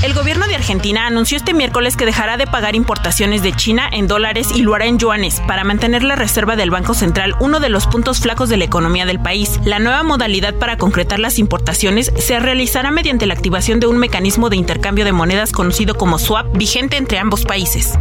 El 0.00 0.14
gobierno 0.14 0.46
de 0.46 0.54
Argentina 0.54 1.08
anunció 1.08 1.36
este 1.36 1.54
miércoles 1.54 1.96
que 1.96 2.06
dejará 2.06 2.36
de 2.36 2.46
pagar 2.46 2.76
importaciones 2.76 3.42
de 3.42 3.52
China 3.52 3.88
en 3.90 4.06
dólares 4.06 4.50
y 4.54 4.62
lo 4.62 4.76
hará 4.76 4.86
en 4.86 4.96
yuanes 4.96 5.42
para 5.48 5.64
mantener 5.64 6.04
la 6.04 6.14
reserva 6.14 6.54
del 6.54 6.70
Banco 6.70 6.94
Central, 6.94 7.34
uno 7.40 7.58
de 7.58 7.68
los 7.68 7.88
puntos 7.88 8.20
flacos 8.20 8.48
de 8.48 8.56
la 8.58 8.64
economía 8.64 9.06
del 9.06 9.18
país. 9.18 9.58
La 9.64 9.80
nueva 9.80 10.04
modalidad 10.04 10.54
para 10.54 10.76
concretar 10.76 11.18
las 11.18 11.40
importaciones 11.40 12.12
se 12.16 12.38
realizará 12.38 12.92
mediante 12.92 13.26
la 13.26 13.34
activación 13.34 13.80
de 13.80 13.88
un 13.88 13.98
mecanismo 13.98 14.50
de 14.50 14.56
intercambio 14.56 15.04
de 15.04 15.10
monedas 15.10 15.50
conocido 15.50 15.96
como 15.96 16.20
swap, 16.20 16.56
vigente 16.56 16.96
entre 16.96 17.17
ambos 17.18 17.44
países. 17.44 17.98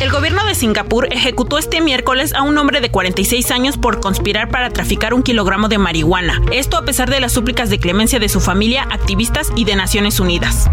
El 0.00 0.10
gobierno 0.10 0.44
de 0.44 0.54
Singapur 0.54 1.08
ejecutó 1.12 1.58
este 1.58 1.80
miércoles 1.80 2.32
a 2.32 2.42
un 2.42 2.56
hombre 2.56 2.80
de 2.80 2.90
46 2.90 3.50
años 3.50 3.76
por 3.76 3.98
conspirar 3.98 4.48
para 4.48 4.70
traficar 4.70 5.12
un 5.12 5.24
kilogramo 5.24 5.68
de 5.68 5.78
marihuana. 5.78 6.40
Esto 6.52 6.76
a 6.76 6.84
pesar 6.84 7.10
de 7.10 7.18
las 7.18 7.32
súplicas 7.32 7.68
de 7.68 7.80
clemencia 7.80 8.20
de 8.20 8.28
su 8.28 8.40
familia, 8.40 8.86
activistas 8.90 9.50
y 9.56 9.64
de 9.64 9.74
Naciones 9.74 10.20
Unidas. 10.20 10.70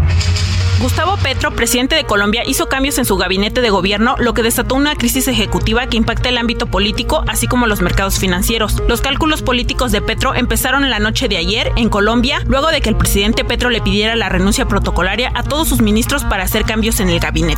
Gustavo 0.80 1.16
Petro, 1.16 1.52
presidente 1.52 1.96
de 1.96 2.04
Colombia, 2.04 2.42
hizo 2.46 2.68
cambios 2.68 2.98
en 2.98 3.06
su 3.06 3.16
gabinete 3.16 3.62
de 3.62 3.70
gobierno, 3.70 4.14
lo 4.18 4.34
que 4.34 4.42
desató 4.42 4.74
una 4.74 4.94
crisis 4.94 5.26
ejecutiva 5.26 5.86
que 5.86 5.96
impacta 5.96 6.28
el 6.28 6.36
ámbito 6.36 6.66
político, 6.66 7.24
así 7.26 7.46
como 7.46 7.66
los 7.66 7.80
mercados 7.80 8.18
financieros. 8.18 8.82
Los 8.86 9.00
cálculos 9.00 9.42
políticos 9.42 9.90
de 9.90 10.02
Petro 10.02 10.34
empezaron 10.34 10.88
la 10.90 10.98
noche 10.98 11.28
de 11.28 11.38
ayer 11.38 11.72
en 11.76 11.88
Colombia, 11.88 12.42
luego 12.46 12.68
de 12.68 12.82
que 12.82 12.90
el 12.90 12.96
presidente 12.96 13.42
Petro 13.44 13.70
le 13.70 13.80
pidiera 13.80 14.16
la 14.16 14.28
renuncia 14.28 14.68
protocolaria 14.68 15.32
a 15.34 15.42
todos 15.42 15.66
sus 15.66 15.80
ministros 15.80 16.24
para 16.24 16.44
hacer 16.44 16.64
cambios 16.64 17.00
en 17.00 17.08
el 17.08 17.20
gabinete. 17.20 17.55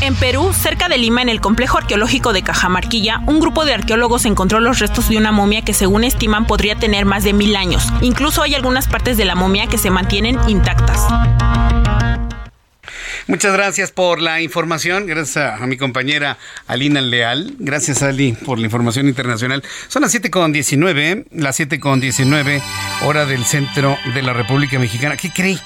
En 0.00 0.14
Perú, 0.14 0.52
cerca 0.52 0.88
de 0.88 0.98
Lima, 0.98 1.22
en 1.22 1.30
el 1.30 1.40
complejo 1.40 1.78
arqueológico 1.78 2.34
de 2.34 2.42
Cajamarquilla, 2.42 3.22
un 3.26 3.40
grupo 3.40 3.64
de 3.64 3.72
arqueólogos 3.72 4.26
encontró 4.26 4.60
los 4.60 4.78
restos 4.78 5.08
de 5.08 5.16
una 5.16 5.32
momia 5.32 5.62
que 5.62 5.72
según 5.72 6.04
estiman 6.04 6.46
podría 6.46 6.76
tener 6.76 7.06
más 7.06 7.24
de 7.24 7.32
mil 7.32 7.56
años. 7.56 7.88
Incluso 8.02 8.42
hay 8.42 8.54
algunas 8.54 8.86
partes 8.86 9.16
de 9.16 9.24
la 9.24 9.34
momia 9.34 9.66
que 9.66 9.78
se 9.78 9.90
mantienen 9.90 10.38
intactas. 10.46 11.00
Muchas 13.26 13.54
gracias 13.54 13.90
por 13.90 14.20
la 14.20 14.42
información. 14.42 15.06
Gracias 15.06 15.58
a, 15.58 15.66
mi 15.66 15.78
compañera 15.78 16.36
Alina 16.66 17.00
Leal. 17.00 17.54
Gracias, 17.58 18.02
Ali, 18.02 18.32
por 18.32 18.58
la 18.58 18.66
información 18.66 19.08
internacional. 19.08 19.62
Son 19.88 20.02
las 20.02 20.10
7 20.10 20.30
con 20.30 20.52
19, 20.52 21.24
las 21.32 21.56
7 21.56 21.80
con 21.80 22.00
19, 22.00 22.60
hora 23.04 23.24
del 23.24 23.46
centro 23.46 23.96
de 24.12 24.20
la 24.20 24.34
República 24.34 24.78
Mexicana. 24.78 25.16
¿Qué 25.16 25.30
creí? 25.30 25.58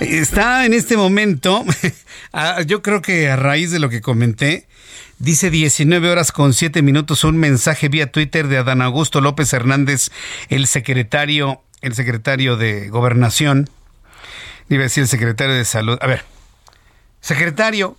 Está 0.00 0.64
en 0.64 0.74
este 0.74 0.96
momento, 0.96 1.64
yo 2.66 2.82
creo 2.82 3.02
que 3.02 3.28
a 3.30 3.36
raíz 3.36 3.72
de 3.72 3.80
lo 3.80 3.88
que 3.88 4.00
comenté, 4.00 4.68
dice 5.18 5.50
19 5.50 6.08
horas 6.08 6.30
con 6.30 6.54
7 6.54 6.82
minutos 6.82 7.24
un 7.24 7.36
mensaje 7.36 7.88
vía 7.88 8.12
Twitter 8.12 8.46
de 8.46 8.58
Adán 8.58 8.80
Augusto 8.80 9.20
López 9.20 9.52
Hernández, 9.52 10.10
el 10.50 10.68
secretario, 10.68 11.62
el 11.80 11.94
secretario 11.94 12.56
de 12.56 12.88
Gobernación. 12.90 13.68
Iba 14.68 14.82
a 14.82 14.84
decir 14.84 15.02
el 15.02 15.08
secretario 15.08 15.54
de 15.54 15.64
Salud. 15.64 15.98
A 16.00 16.06
ver, 16.06 16.24
secretario, 17.20 17.96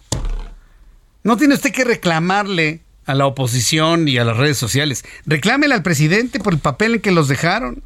no 1.23 1.35
tiene 1.35 1.55
usted 1.55 1.73
que 1.73 1.84
reclamarle 1.84 2.81
a 3.05 3.13
la 3.13 3.26
oposición 3.26 4.07
y 4.07 4.17
a 4.17 4.23
las 4.23 4.38
redes 4.38 4.57
sociales. 4.57 5.03
Reclámele 5.26 5.73
al 5.73 5.84
presidente 5.84 6.39
por 6.39 6.53
el 6.53 6.59
papel 6.59 6.95
en 6.95 7.01
que 7.01 7.11
los 7.11 7.27
dejaron. 7.27 7.84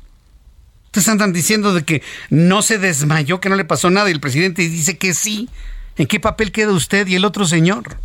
Ustedes 0.94 1.07
andan 1.07 1.34
diciendo 1.34 1.74
de 1.74 1.82
que 1.82 2.03
no 2.30 2.61
se 2.61 2.78
desmayó, 2.78 3.41
que 3.41 3.49
no 3.49 3.56
le 3.56 3.65
pasó 3.65 3.90
nada 3.90 4.10
y 4.10 4.11
el 4.11 4.20
presidente 4.20 4.61
dice 4.61 4.95
que 4.99 5.15
sí. 5.15 5.49
¿En 5.98 6.06
qué 6.06 6.20
papel 6.20 6.52
queda 6.52 6.72
usted 6.72 7.07
y 7.07 7.15
el 7.15 7.26
otro 7.26 7.48
señor? 7.48 7.98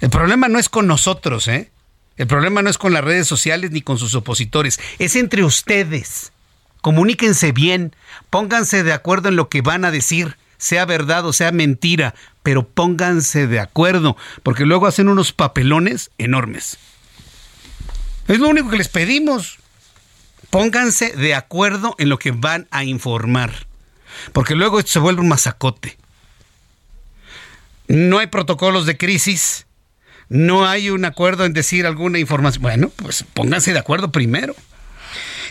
El 0.00 0.10
problema 0.10 0.48
no 0.48 0.58
es 0.58 0.68
con 0.68 0.88
nosotros, 0.88 1.46
¿eh? 1.46 1.70
El 2.16 2.26
problema 2.26 2.60
no 2.60 2.70
es 2.70 2.76
con 2.76 2.92
las 2.92 3.04
redes 3.04 3.28
sociales 3.28 3.70
ni 3.70 3.82
con 3.82 3.98
sus 3.98 4.16
opositores, 4.16 4.80
es 4.98 5.14
entre 5.14 5.44
ustedes. 5.44 6.32
Comuníquense 6.80 7.52
bien, 7.52 7.94
pónganse 8.30 8.82
de 8.82 8.92
acuerdo 8.92 9.28
en 9.28 9.36
lo 9.36 9.48
que 9.48 9.62
van 9.62 9.84
a 9.84 9.92
decir, 9.92 10.36
sea 10.58 10.86
verdad 10.86 11.24
o 11.24 11.32
sea 11.32 11.52
mentira, 11.52 12.16
pero 12.42 12.66
pónganse 12.66 13.46
de 13.46 13.60
acuerdo, 13.60 14.16
porque 14.42 14.66
luego 14.66 14.88
hacen 14.88 15.08
unos 15.08 15.30
papelones 15.32 16.10
enormes. 16.18 16.78
Es 18.26 18.40
lo 18.40 18.48
único 18.48 18.70
que 18.70 18.78
les 18.78 18.88
pedimos. 18.88 19.60
Pónganse 20.56 21.10
de 21.10 21.34
acuerdo 21.34 21.94
en 21.98 22.08
lo 22.08 22.18
que 22.18 22.30
van 22.30 22.66
a 22.70 22.82
informar, 22.82 23.66
porque 24.32 24.54
luego 24.54 24.78
esto 24.78 24.92
se 24.92 24.98
vuelve 25.00 25.20
un 25.20 25.28
masacote. 25.28 25.98
No 27.88 28.20
hay 28.20 28.28
protocolos 28.28 28.86
de 28.86 28.96
crisis, 28.96 29.66
no 30.30 30.66
hay 30.66 30.88
un 30.88 31.04
acuerdo 31.04 31.44
en 31.44 31.52
decir 31.52 31.84
alguna 31.84 32.20
información. 32.20 32.62
Bueno, 32.62 32.90
pues 32.96 33.22
pónganse 33.34 33.74
de 33.74 33.80
acuerdo 33.80 34.10
primero. 34.10 34.56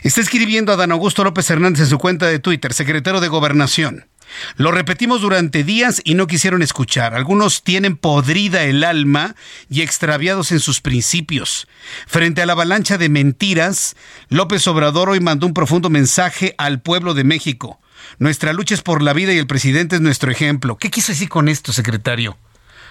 Está 0.02 0.22
escribiendo 0.22 0.74
a 0.74 0.76
Dan 0.76 0.92
Augusto 0.92 1.24
López 1.24 1.48
Hernández 1.52 1.82
en 1.82 1.88
su 1.90 2.00
cuenta 2.00 2.26
de 2.26 2.40
Twitter, 2.40 2.74
secretario 2.74 3.22
de 3.22 3.28
Gobernación. 3.28 4.08
Lo 4.56 4.72
repetimos 4.72 5.22
durante 5.22 5.64
días 5.64 6.02
y 6.04 6.16
no 6.16 6.28
quisieron 6.28 6.62
escuchar. 6.62 7.14
Algunos 7.14 7.64
tienen 7.64 7.98
podrida 7.98 8.64
el 8.64 8.84
alma 8.84 9.36
y 9.70 9.82
extraviados 9.82 10.52
en 10.52 10.60
sus 10.60 10.82
principios. 10.82 11.68
Frente 12.08 12.42
a 12.42 12.46
la 12.46 12.54
avalancha 12.54 12.98
de 12.98 13.10
mentiras, 13.10 13.96
López 14.30 14.68
Obrador 14.68 15.10
hoy 15.10 15.20
mandó 15.20 15.48
un 15.48 15.54
profundo 15.54 15.90
mensaje 15.90 16.56
al 16.58 16.82
pueblo 16.82 17.14
de 17.14 17.24
México. 17.24 17.80
Nuestra 18.20 18.54
lucha 18.54 18.76
es 18.76 18.82
por 18.82 19.02
la 19.02 19.14
vida 19.14 19.34
y 19.34 19.38
el 19.38 19.48
presidente 19.48 19.96
es 19.96 20.02
nuestro 20.02 20.32
ejemplo. 20.32 20.78
¿Qué 20.78 20.90
quiso 20.92 21.12
decir 21.12 21.30
con 21.30 21.50
esto, 21.50 21.74
secretario? 21.74 22.38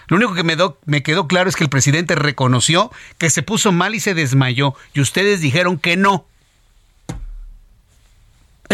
Lo 0.09 0.17
único 0.17 0.35
que 0.35 0.43
me, 0.43 0.57
me 0.85 1.03
quedó 1.03 1.27
claro 1.29 1.49
es 1.49 1.57
que 1.57 1.65
el 1.65 1.71
presidente 1.71 2.15
reconoció 2.15 2.91
que 3.19 3.31
se 3.31 3.43
puso 3.43 3.73
mal 3.73 3.95
y 3.95 4.01
se 4.01 4.15
desmayó, 4.15 4.75
y 4.93 5.01
ustedes 5.01 5.41
dijeron 5.41 5.79
que 5.79 5.97
no. 5.97 6.27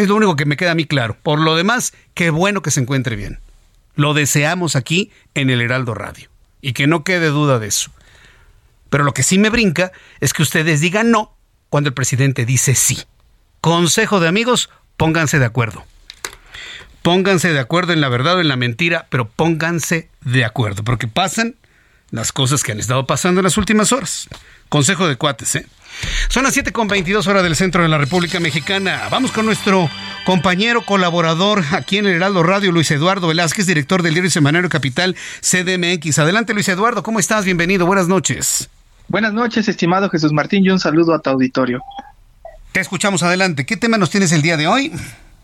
Es 0.01 0.09
lo 0.09 0.17
único 0.17 0.35
que 0.35 0.47
me 0.47 0.57
queda 0.57 0.71
a 0.71 0.75
mí 0.75 0.87
claro. 0.87 1.15
Por 1.23 1.41
lo 1.41 1.55
demás, 1.57 1.93
qué 2.15 2.31
bueno 2.31 2.63
que 2.63 2.71
se 2.71 2.81
encuentre 2.81 3.17
bien. 3.17 3.39
Lo 3.97 4.15
deseamos 4.15 4.75
aquí 4.75 5.11
en 5.35 5.51
el 5.51 5.61
Heraldo 5.61 5.93
Radio. 5.93 6.31
Y 6.63 6.73
que 6.73 6.87
no 6.87 7.05
quede 7.05 7.27
duda 7.27 7.59
de 7.59 7.67
eso. 7.67 7.91
Pero 8.89 9.05
lo 9.05 9.13
que 9.13 9.23
sí 9.23 9.39
me 9.39 9.51
brinca 9.51 9.93
es 10.21 10.33
que 10.33 10.41
ustedes 10.41 10.81
digan 10.81 11.11
no 11.11 11.37
cuando 11.69 11.89
el 11.89 11.95
presidente 11.95 12.47
dice 12.47 12.75
sí. 12.75 13.03
Consejo 13.61 14.21
de 14.21 14.29
amigos, 14.29 14.71
pónganse 14.97 15.39
de 15.39 15.45
acuerdo. 15.45 15.85
Pónganse 17.03 17.53
de 17.53 17.61
acuerdo 17.61 17.93
en 17.93 18.01
la 18.01 18.09
verdad 18.09 18.37
o 18.37 18.41
en 18.41 18.49
la 18.49 18.57
mentira, 18.57 19.07
pero 19.11 19.29
pónganse 19.29 20.09
de 20.23 20.47
acuerdo, 20.47 20.83
porque 20.83 21.09
pasan 21.09 21.57
las 22.11 22.33
cosas 22.33 22.63
que 22.63 22.73
han 22.73 22.81
estado 22.81 23.07
pasando 23.07 23.41
en 23.41 23.45
las 23.45 23.57
últimas 23.57 23.93
horas. 23.93 24.29
Consejo 24.69 25.09
de 25.09 25.17
cuates, 25.17 25.57
¿eh? 25.57 25.67
Son 26.29 26.45
las 26.45 26.55
7 26.55 26.73
con 26.73 26.89
22 26.89 27.27
horas 27.27 27.43
del 27.43 27.57
centro 27.57 27.83
de 27.83 27.89
la 27.89 27.99
República 27.99 28.41
Mexicana. 28.41 29.09
Vamos 29.11 29.33
con 29.33 29.45
nuestro 29.45 29.91
compañero 30.25 30.85
colaborador 30.85 31.63
aquí 31.73 31.99
en 31.99 32.07
el 32.07 32.15
Heraldo 32.15 32.43
Radio, 32.43 32.73
Luis 32.73 32.91
Eduardo 32.91 33.29
Velázquez, 33.29 33.67
director 33.67 34.03
del 34.03 34.15
diario 34.15 34.31
Semanario 34.31 34.69
Capital 34.71 35.17
CDMX. 35.41 36.19
Adelante, 36.19 36.55
Luis 36.55 36.69
Eduardo, 36.69 37.03
¿cómo 37.03 37.19
estás? 37.19 37.45
Bienvenido, 37.45 37.87
buenas 37.87 38.09
noches. 38.09 38.71
Buenas 39.09 39.33
noches, 39.33 39.69
estimado 39.69 40.09
Jesús 40.09 40.33
Martín, 40.33 40.65
y 40.65 40.71
un 40.71 40.79
saludo 40.79 41.15
a 41.15 41.19
tu 41.21 41.31
auditorio. 41.31 41.83
Te 42.73 42.81
escuchamos 42.81 43.25
adelante. 43.25 43.67
¿Qué 43.67 43.77
tema 43.77 43.99
nos 43.99 44.11
tienes 44.11 44.31
el 44.31 44.43
día 44.43 44.57
de 44.57 44.69
hoy? 44.69 44.93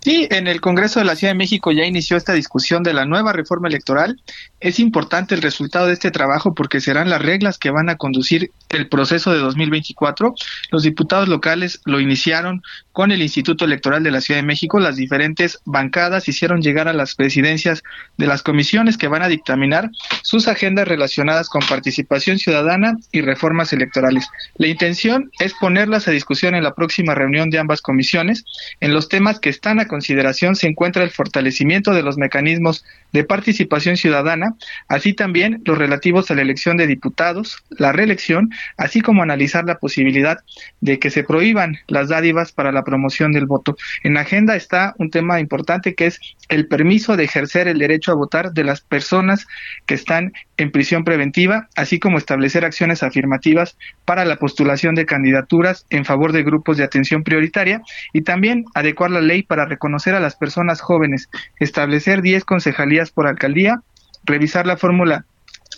Sí, 0.07 0.29
en 0.31 0.47
el 0.47 0.61
Congreso 0.61 1.01
de 1.01 1.05
la 1.05 1.17
Ciudad 1.17 1.33
de 1.33 1.39
México 1.39 1.73
ya 1.73 1.85
inició 1.85 2.17
esta 2.17 2.33
discusión 2.33 2.85
de 2.85 2.95
la 2.95 3.07
nueva 3.07 3.33
reforma 3.33 3.67
electoral. 3.67 4.23
Es 4.61 4.79
importante 4.79 5.35
el 5.35 5.43
resultado 5.43 5.89
de 5.89 5.95
este 5.95 6.13
trabajo 6.13 6.55
porque 6.55 6.81
serán 6.81 7.11
las 7.11 7.21
reglas 7.21 7.59
que 7.59 7.73
van 7.73 7.89
a 7.89 7.97
conducir 7.97 8.53
el 8.69 8.89
proceso 8.89 9.33
de 9.33 9.39
2024. 9.39 10.33
Los 10.71 10.85
diputados 10.85 11.29
locales 11.29 11.81
lo 11.87 11.99
iniciaron 11.99 12.63
con 12.93 13.11
el 13.11 13.21
Instituto 13.21 13.65
Electoral 13.65 14.05
de 14.05 14.13
la 14.13 14.21
Ciudad 14.21 14.41
de 14.41 14.47
México. 14.47 14.79
Las 14.79 14.95
diferentes 14.95 15.59
bancadas 15.65 16.29
hicieron 16.29 16.63
llegar 16.63 16.87
a 16.87 16.93
las 16.93 17.17
presidencias 17.17 17.83
de 18.17 18.29
las 18.29 18.45
comisiones 18.45 18.97
que 18.97 19.09
van 19.09 19.23
a 19.23 19.29
dictaminar 19.29 19.91
sus 20.23 20.47
agendas 20.47 20.87
relacionadas 20.87 21.49
con 21.49 21.63
participación 21.69 22.39
ciudadana 22.39 22.97
y 23.11 23.23
reformas 23.23 23.73
electorales. 23.73 24.29
La 24.55 24.69
intención 24.69 25.33
es 25.41 25.53
ponerlas 25.55 26.07
a 26.07 26.13
discusión 26.13 26.55
en 26.55 26.63
la 26.63 26.75
próxima 26.75 27.15
reunión 27.17 27.51
de 27.51 27.59
ambas 27.59 27.83
comisiones 27.83 28.45
en 28.81 28.95
los 28.95 29.09
temas 29.09 29.41
que 29.41 29.51
están 29.51 29.81
a 29.81 29.89
consideración 29.97 30.57
se 30.57 30.69
encuentra 30.69 31.03
el 31.05 31.11
fortalecimiento 31.11 31.95
de 31.95 32.03
los 32.03 32.19
mecanismos 32.19 32.85
de 33.15 33.25
participación 33.25 33.97
ciudadana, 33.97 34.55
así 34.89 35.15
también 35.15 35.63
los 35.65 35.79
relativos 35.79 36.31
a 36.31 36.35
la 36.35 36.43
elección 36.43 36.77
de 36.77 36.87
diputados, 36.87 37.65
la 37.71 37.93
reelección, 37.93 38.51
así 38.77 39.01
como 39.01 39.23
analizar 39.23 39.65
la 39.65 39.79
posibilidad 39.79 40.37
de 40.83 40.99
que 40.99 41.09
se 41.09 41.25
prohíban 41.25 41.79
las 41.89 42.11
dádivas 42.11 42.53
para 42.53 42.73
la 42.73 42.85
promoción 42.85 43.33
del 43.33 43.47
voto. 43.47 43.75
En 44.03 44.13
la 44.13 44.21
agenda 44.21 44.55
está 44.55 44.95
un 44.99 45.09
tema 45.11 45.41
importante 45.41 45.95
que 45.95 46.09
es 46.09 46.21
el 46.51 46.69
permiso 46.69 47.17
de 47.17 47.25
ejercer 47.25 47.67
el 47.67 47.79
derecho 47.79 48.13
a 48.13 48.17
votar 48.17 48.53
de 48.53 48.65
las 48.65 48.83
personas 48.83 49.47
que 49.87 49.95
están 49.95 50.35
en 50.59 50.71
prisión 50.71 51.05
preventiva, 51.05 51.69
así 51.75 51.99
como 51.99 52.19
establecer 52.19 52.67
acciones 52.67 53.03
afirmativas 53.03 53.79
para 54.05 54.27
la 54.27 54.37
postulación 54.37 54.95
de 54.95 55.07
candidaturas 55.07 55.87
en 55.89 56.05
favor 56.05 56.33
de 56.33 56.43
grupos 56.43 56.77
de 56.77 56.85
atención 56.85 57.23
prioritaria 57.23 57.81
y 58.13 58.23
también 58.23 58.65
adecuar 58.75 59.11
la 59.11 59.23
ley 59.23 59.43
para 59.43 59.67
reconocer 59.77 60.15
a 60.15 60.21
las 60.21 60.37
personas 60.37 60.81
jóvenes, 60.81 61.29
establecer 61.61 62.23
10 62.23 62.45
concejalías 62.45 63.11
por 63.11 63.27
alcaldía, 63.27 63.83
revisar 64.25 64.67
la 64.67 64.77
fórmula 64.77 65.27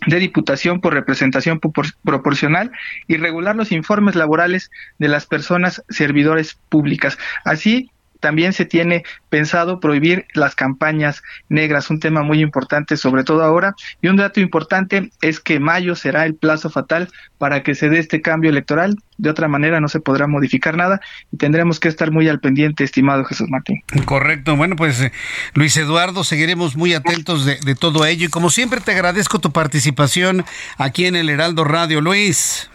de 0.07 0.19
diputación 0.21 0.81
por 0.81 0.95
representación 0.95 1.61
proporcional 2.05 2.71
y 3.09 3.17
regular 3.17 3.57
los 3.57 3.73
informes 3.73 4.15
laborales 4.15 4.71
de 4.99 5.09
las 5.09 5.27
personas 5.27 5.83
servidores 5.89 6.57
públicas. 6.69 7.19
Así 7.45 7.91
también 8.21 8.53
se 8.53 8.65
tiene 8.65 9.05
pensado 9.29 9.81
prohibir 9.81 10.27
las 10.35 10.55
campañas 10.55 11.23
negras, 11.49 11.91
un 11.91 12.01
tema 12.01 12.23
muy 12.23 12.41
importante, 12.41 12.97
sobre 12.97 13.25
todo 13.25 13.43
ahora. 13.43 13.75
Y 14.03 14.09
un 14.09 14.17
dato 14.17 14.41
importante 14.41 15.11
es 15.23 15.41
que 15.41 15.61
mayo 15.61 15.95
será 15.95 16.25
el 16.27 16.35
plazo 16.35 16.71
fatal 16.71 17.09
para 17.39 17.63
que 17.63 17.75
se 17.75 17.89
dé 17.89 17.99
este 17.99 18.21
cambio 18.23 18.51
electoral. 18.51 18.97
De 19.17 19.31
otra 19.31 19.49
manera 19.49 19.81
no 19.81 19.89
se 19.89 20.01
podrá 20.01 20.27
modificar 20.27 20.77
nada 20.77 21.01
y 21.33 21.37
tendremos 21.37 21.81
que 21.81 21.89
estar 21.89 22.11
muy 22.11 22.29
al 22.29 22.41
pendiente, 22.41 22.85
estimado 22.85 23.25
Jesús 23.25 23.49
Martín. 23.49 23.83
Correcto. 24.05 24.57
Bueno, 24.57 24.77
pues 24.77 25.01
eh, 25.01 25.13
Luis 25.55 25.77
Eduardo, 25.77 26.25
seguiremos 26.25 26.77
muy 26.77 26.95
atentos 26.95 27.45
de, 27.45 27.59
de 27.65 27.75
todo 27.75 28.07
ello. 28.07 28.27
Y 28.27 28.31
como 28.31 28.51
siempre 28.51 28.81
te 28.81 28.93
agradezco 28.93 29.39
tu 29.39 29.53
participación 29.53 30.45
aquí 30.77 31.07
en 31.07 31.17
el 31.17 31.31
Heraldo 31.31 31.65
Radio. 31.65 32.01
Luis. 32.01 32.71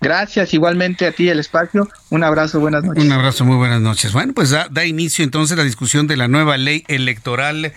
Gracias, 0.00 0.54
igualmente 0.54 1.06
a 1.06 1.12
ti 1.12 1.28
el 1.28 1.40
espacio. 1.40 1.88
Un 2.10 2.22
abrazo, 2.22 2.60
buenas 2.60 2.84
noches. 2.84 3.04
Un 3.04 3.12
abrazo, 3.12 3.44
muy 3.44 3.56
buenas 3.56 3.80
noches. 3.80 4.12
Bueno, 4.12 4.32
pues 4.32 4.50
da, 4.50 4.84
inicio 4.84 5.24
entonces 5.24 5.56
la 5.56 5.64
discusión 5.64 6.06
de 6.06 6.16
la 6.16 6.28
nueva 6.28 6.56
ley 6.56 6.84
electoral 6.88 7.72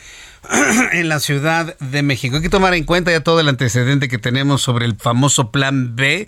en 0.91 1.10
la 1.10 1.19
Ciudad 1.19 1.77
de 1.80 2.03
México. 2.03 2.35
Hay 2.35 2.41
que 2.41 2.49
tomar 2.49 2.73
en 2.76 2.84
cuenta 2.84 3.11
ya 3.11 3.22
todo 3.22 3.39
el 3.39 3.49
antecedente 3.49 4.07
que 4.07 4.19
tenemos 4.19 4.61
sobre 4.61 4.85
el 4.85 4.95
famoso 4.95 5.52
Plan 5.52 5.95
B 5.95 6.27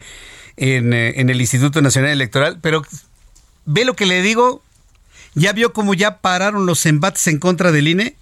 en, 0.57 0.94
eh, 0.94 1.14
en 1.18 1.30
el 1.30 1.40
Instituto 1.40 1.82
Nacional 1.82 2.11
Electoral, 2.11 2.57
pero 2.61 2.84
ve 3.65 3.86
lo 3.86 3.95
que 3.95 4.06
le 4.06 4.22
digo, 4.22 4.64
ya 5.36 5.53
vio 5.53 5.74
cómo 5.74 5.94
ya 5.94 6.18
pararon 6.22 6.65
los 6.65 6.86
embates 6.86 7.28
en 7.28 7.38
contra 7.38 7.72
del 7.72 7.88
INE 7.88 8.15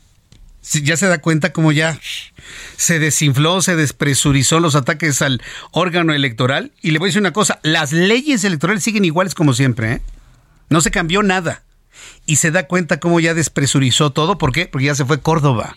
ya 0.61 0.97
se 0.97 1.07
da 1.07 1.19
cuenta 1.19 1.51
cómo 1.51 1.71
ya 1.71 1.99
se 2.77 2.99
desinfló, 2.99 3.61
se 3.61 3.75
despresurizó 3.75 4.59
los 4.59 4.75
ataques 4.75 5.21
al 5.21 5.41
órgano 5.71 6.13
electoral. 6.13 6.71
Y 6.81 6.91
le 6.91 6.99
voy 6.99 7.07
a 7.07 7.09
decir 7.09 7.21
una 7.21 7.33
cosa, 7.33 7.59
las 7.63 7.91
leyes 7.91 8.43
electorales 8.43 8.83
siguen 8.83 9.05
iguales 9.05 9.35
como 9.35 9.53
siempre, 9.53 9.93
¿eh? 9.93 10.01
No 10.69 10.81
se 10.81 10.91
cambió 10.91 11.23
nada. 11.23 11.63
Y 12.25 12.37
se 12.37 12.51
da 12.51 12.67
cuenta 12.67 12.99
cómo 12.99 13.19
ya 13.19 13.33
despresurizó 13.33 14.11
todo. 14.11 14.37
¿Por 14.37 14.51
qué? 14.51 14.67
Porque 14.67 14.87
ya 14.87 14.95
se 14.95 15.05
fue 15.05 15.21
Córdoba. 15.21 15.75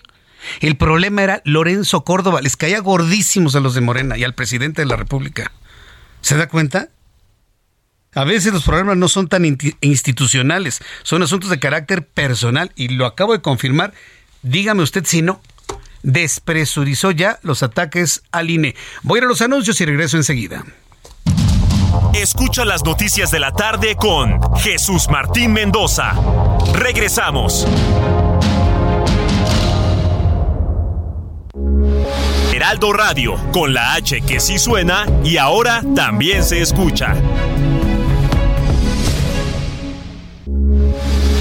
El 0.61 0.77
problema 0.77 1.23
era 1.23 1.43
Lorenzo 1.45 2.05
Córdoba. 2.05 2.41
Les 2.43 2.57
caía 2.57 2.81
gordísimos 2.81 3.57
a 3.57 3.61
los 3.61 3.75
de 3.75 3.81
Morena 3.81 4.17
y 4.17 4.25
al 4.25 4.35
presidente 4.35 4.83
de 4.83 4.87
la 4.87 4.97
República. 4.97 5.53
¿Se 6.21 6.37
da 6.37 6.49
cuenta? 6.49 6.89
A 8.15 8.25
veces 8.25 8.53
los 8.53 8.65
problemas 8.65 8.97
no 8.97 9.09
son 9.09 9.27
tan 9.27 9.45
institucionales, 9.45 10.81
son 11.03 11.23
asuntos 11.25 11.51
de 11.51 11.59
carácter 11.59 12.07
personal 12.07 12.71
y 12.77 12.89
lo 12.89 13.07
acabo 13.07 13.33
de 13.33 13.43
confirmar 13.43 13.93
Dígame 14.45 14.83
usted 14.83 15.05
si 15.07 15.23
no. 15.23 15.41
Despresurizó 16.05 17.12
ya 17.12 17.39
los 17.43 17.62
ataques 17.62 18.22
al 18.31 18.51
INE. 18.51 18.76
Voy 19.02 19.16
a 19.16 19.18
ir 19.20 19.24
a 19.24 19.28
los 19.28 19.40
anuncios 19.40 19.81
y 19.81 19.86
regreso 19.86 20.18
enseguida. 20.18 20.62
Escucha 22.12 22.66
las 22.66 22.85
noticias 22.85 23.31
de 23.31 23.40
la 23.40 23.52
tarde 23.52 23.97
con 23.97 24.39
Jesús 24.56 25.09
Martín 25.09 25.55
Mendoza. 25.55 26.12
Regresamos. 26.74 27.66
Heraldo 32.52 32.93
Radio, 32.93 33.36
con 33.52 33.72
la 33.72 33.94
H 33.94 34.20
que 34.20 34.40
sí 34.40 34.59
suena 34.59 35.06
y 35.24 35.39
ahora 35.39 35.82
también 35.97 36.44
se 36.44 36.60
escucha. 36.60 37.14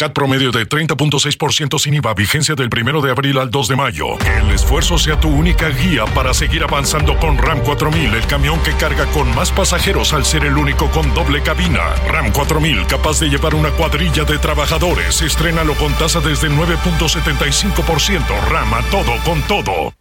CAT 0.00 0.14
promedio 0.14 0.50
de 0.50 0.66
30.6% 0.66 1.78
sin 1.78 1.92
IVA, 1.92 2.14
vigencia 2.14 2.54
del 2.54 2.70
1 2.74 3.02
de 3.02 3.10
abril 3.10 3.36
al 3.36 3.50
2 3.50 3.68
de 3.68 3.76
mayo. 3.76 4.16
Que 4.16 4.38
el 4.38 4.50
esfuerzo 4.50 4.96
sea 4.96 5.20
tu 5.20 5.28
única 5.28 5.68
guía 5.68 6.06
para 6.14 6.32
seguir 6.32 6.62
avanzando 6.62 7.18
con 7.18 7.36
RAM 7.36 7.60
4000, 7.60 8.14
el 8.14 8.26
camión 8.26 8.58
que 8.62 8.72
carga 8.72 9.04
con 9.12 9.28
más 9.34 9.52
pasajeros 9.52 10.14
al 10.14 10.24
ser 10.24 10.46
el 10.46 10.56
único 10.56 10.90
con 10.90 11.12
doble 11.12 11.42
cabina. 11.42 11.82
RAM 12.08 12.32
4000, 12.32 12.86
capaz 12.86 13.20
de 13.20 13.28
llevar 13.28 13.54
una 13.54 13.72
cuadrilla 13.72 14.24
de 14.24 14.38
trabajadores. 14.38 15.20
Estrénalo 15.20 15.74
con 15.74 15.92
tasa 15.92 16.20
desde 16.20 16.48
9.75%. 16.48 18.24
RAM 18.48 18.72
a 18.72 18.82
todo 18.84 19.12
con 19.22 19.42
todo. 19.42 19.92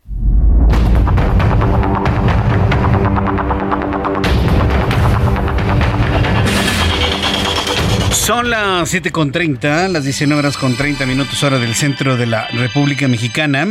Son 8.29 8.47
las 8.47 8.93
7.30, 8.93 9.87
las 9.87 10.03
19 10.03 10.37
horas 10.37 10.55
con 10.55 10.75
30 10.75 11.07
minutos 11.07 11.41
hora 11.41 11.57
del 11.57 11.73
centro 11.73 12.15
de 12.15 12.27
la 12.27 12.47
República 12.49 13.07
Mexicana. 13.07 13.65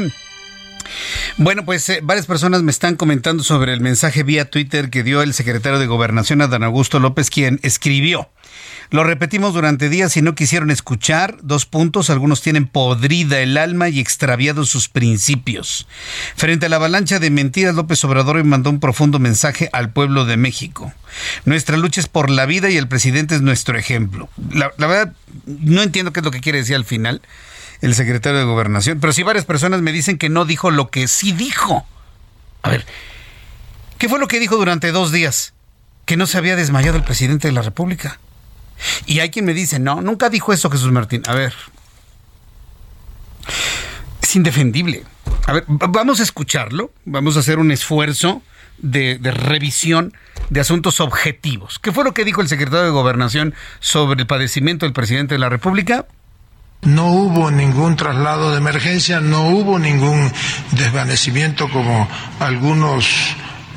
Bueno, 1.37 1.65
pues 1.65 1.89
eh, 1.89 2.01
varias 2.03 2.27
personas 2.27 2.63
me 2.63 2.71
están 2.71 2.97
comentando 2.97 3.43
sobre 3.43 3.73
el 3.73 3.81
mensaje 3.81 4.23
vía 4.23 4.51
Twitter 4.51 4.91
que 4.91 5.03
dio 5.03 5.23
el 5.23 5.35
secretario 5.35 5.79
de 5.79 5.87
Gobernación, 5.87 6.43
Adán 6.43 6.63
Augusto 6.63 6.99
López, 6.99 7.31
quien 7.31 7.61
escribió. 7.63 8.29
Lo 8.91 9.05
repetimos 9.05 9.53
durante 9.53 9.91
días 9.91 10.17
y 10.17 10.23
no 10.23 10.35
quisieron 10.35 10.71
escuchar. 10.71 11.37
Dos 11.43 11.67
puntos. 11.67 12.09
Algunos 12.09 12.41
tienen 12.41 12.67
podrida 12.67 13.41
el 13.41 13.59
alma 13.59 13.91
y 13.91 14.01
extraviados 14.01 14.71
sus 14.71 14.89
principios. 14.89 15.87
Frente 16.37 16.67
a 16.67 16.69
la 16.71 16.77
avalancha 16.77 17.19
de 17.19 17.31
mentiras, 17.31 17.75
López 17.75 18.03
Obrador 18.05 18.43
mandó 18.45 18.71
un 18.71 18.81
profundo 18.81 19.19
mensaje 19.19 19.69
al 19.73 19.93
pueblo 19.93 20.25
de 20.25 20.39
México. 20.39 20.93
Nuestra 21.45 21.77
lucha 21.77 22.01
es 22.01 22.07
por 22.07 22.31
la 22.31 22.47
vida 22.47 22.71
y 22.71 22.79
el 22.79 22.89
presidente 22.89 23.35
es 23.35 23.43
nuestro 23.43 23.77
ejemplo. 23.79 24.31
La, 24.53 24.73
la 24.79 24.87
verdad, 24.87 25.13
no 25.45 25.83
entiendo 25.83 26.13
qué 26.13 26.21
es 26.21 26.25
lo 26.25 26.31
que 26.31 26.41
quiere 26.41 26.59
decir 26.59 26.77
al 26.77 26.85
final 26.87 27.21
el 27.81 27.95
secretario 27.95 28.39
de 28.39 28.45
Gobernación, 28.45 29.01
pero 29.01 29.13
sí 29.13 29.23
varias 29.23 29.45
personas 29.45 29.83
me 29.83 29.93
dicen 29.93 30.19
que 30.19 30.29
no 30.29 30.45
dijo 30.45 30.71
lo 30.71 30.91
que 30.91 31.07
sí 31.09 31.33
dijo. 31.33 31.87
A 32.63 32.71
ver, 32.71 32.85
¿qué 33.99 34.09
fue 34.09 34.19
lo 34.19 34.29
que 34.29 34.41
dijo 34.41 34.57
durante 34.57 34.91
dos 34.93 35.13
días? 35.13 35.55
Que 36.05 36.17
no 36.17 36.27
se 36.27 36.39
había 36.39 36.57
desmayado 36.57 36.97
el 36.97 37.05
presidente 37.05 37.49
de 37.49 37.53
la 37.53 37.63
República. 37.63 38.19
Y 39.07 39.21
hay 39.21 39.31
quien 39.31 39.45
me 39.45 39.55
dice, 39.55 39.79
no, 39.79 40.01
nunca 40.01 40.31
dijo 40.31 40.53
eso 40.53 40.71
Jesús 40.71 40.91
Martín. 40.91 41.23
A 41.27 41.35
ver, 41.35 41.55
es 44.23 44.37
indefendible. 44.37 45.05
A 45.47 45.53
ver, 45.53 45.65
vamos 45.67 46.21
a 46.21 46.23
escucharlo, 46.23 46.93
vamos 47.05 47.37
a 47.37 47.41
hacer 47.41 47.59
un 47.59 47.71
esfuerzo 47.71 48.43
de, 48.79 49.19
de, 49.19 49.31
revisión 49.31 50.13
de 50.51 50.61
asuntos 50.61 51.01
objetivos. 51.01 51.79
¿Qué 51.79 51.93
fue 51.93 52.05
lo 52.05 52.13
que 52.13 52.25
dijo 52.25 52.41
el 52.41 52.49
secretario 52.49 52.85
de 52.85 52.91
Gobernación 52.91 53.55
sobre 53.81 54.21
el 54.21 54.27
padecimiento 54.27 54.87
del 54.87 54.93
presidente 54.93 55.35
de 55.35 55.39
la 55.39 55.49
República? 55.49 56.07
No 56.83 57.13
hubo 57.13 57.51
ningún 57.51 57.97
traslado 57.97 58.53
de 58.53 58.59
emergencia, 58.59 59.21
no 59.21 59.49
hubo 59.49 59.79
ningún 59.79 60.33
desvanecimiento 60.73 61.69
como 61.71 62.09
algunos 62.41 63.07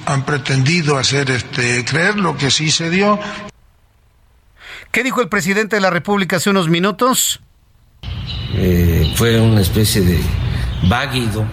han 0.06 0.24
pretendido 0.24 0.98
hacer 0.98 1.30
este 1.32 1.84
creer, 1.86 2.18
lo 2.18 2.36
que 2.38 2.50
sí 2.50 2.72
se 2.72 2.90
dio 2.90 3.20
¿Qué 4.92 5.04
dijo 5.06 5.22
el 5.22 5.30
presidente 5.30 5.78
de 5.78 5.82
la 5.82 5.90
República 5.90 6.36
hace 6.36 6.50
unos 6.50 6.68
minutos? 6.68 7.40
Eh, 8.54 9.14
fue 9.16 9.40
una 9.40 9.62
especie 9.62 10.02
de 10.02 10.20
váguido, 10.84 11.46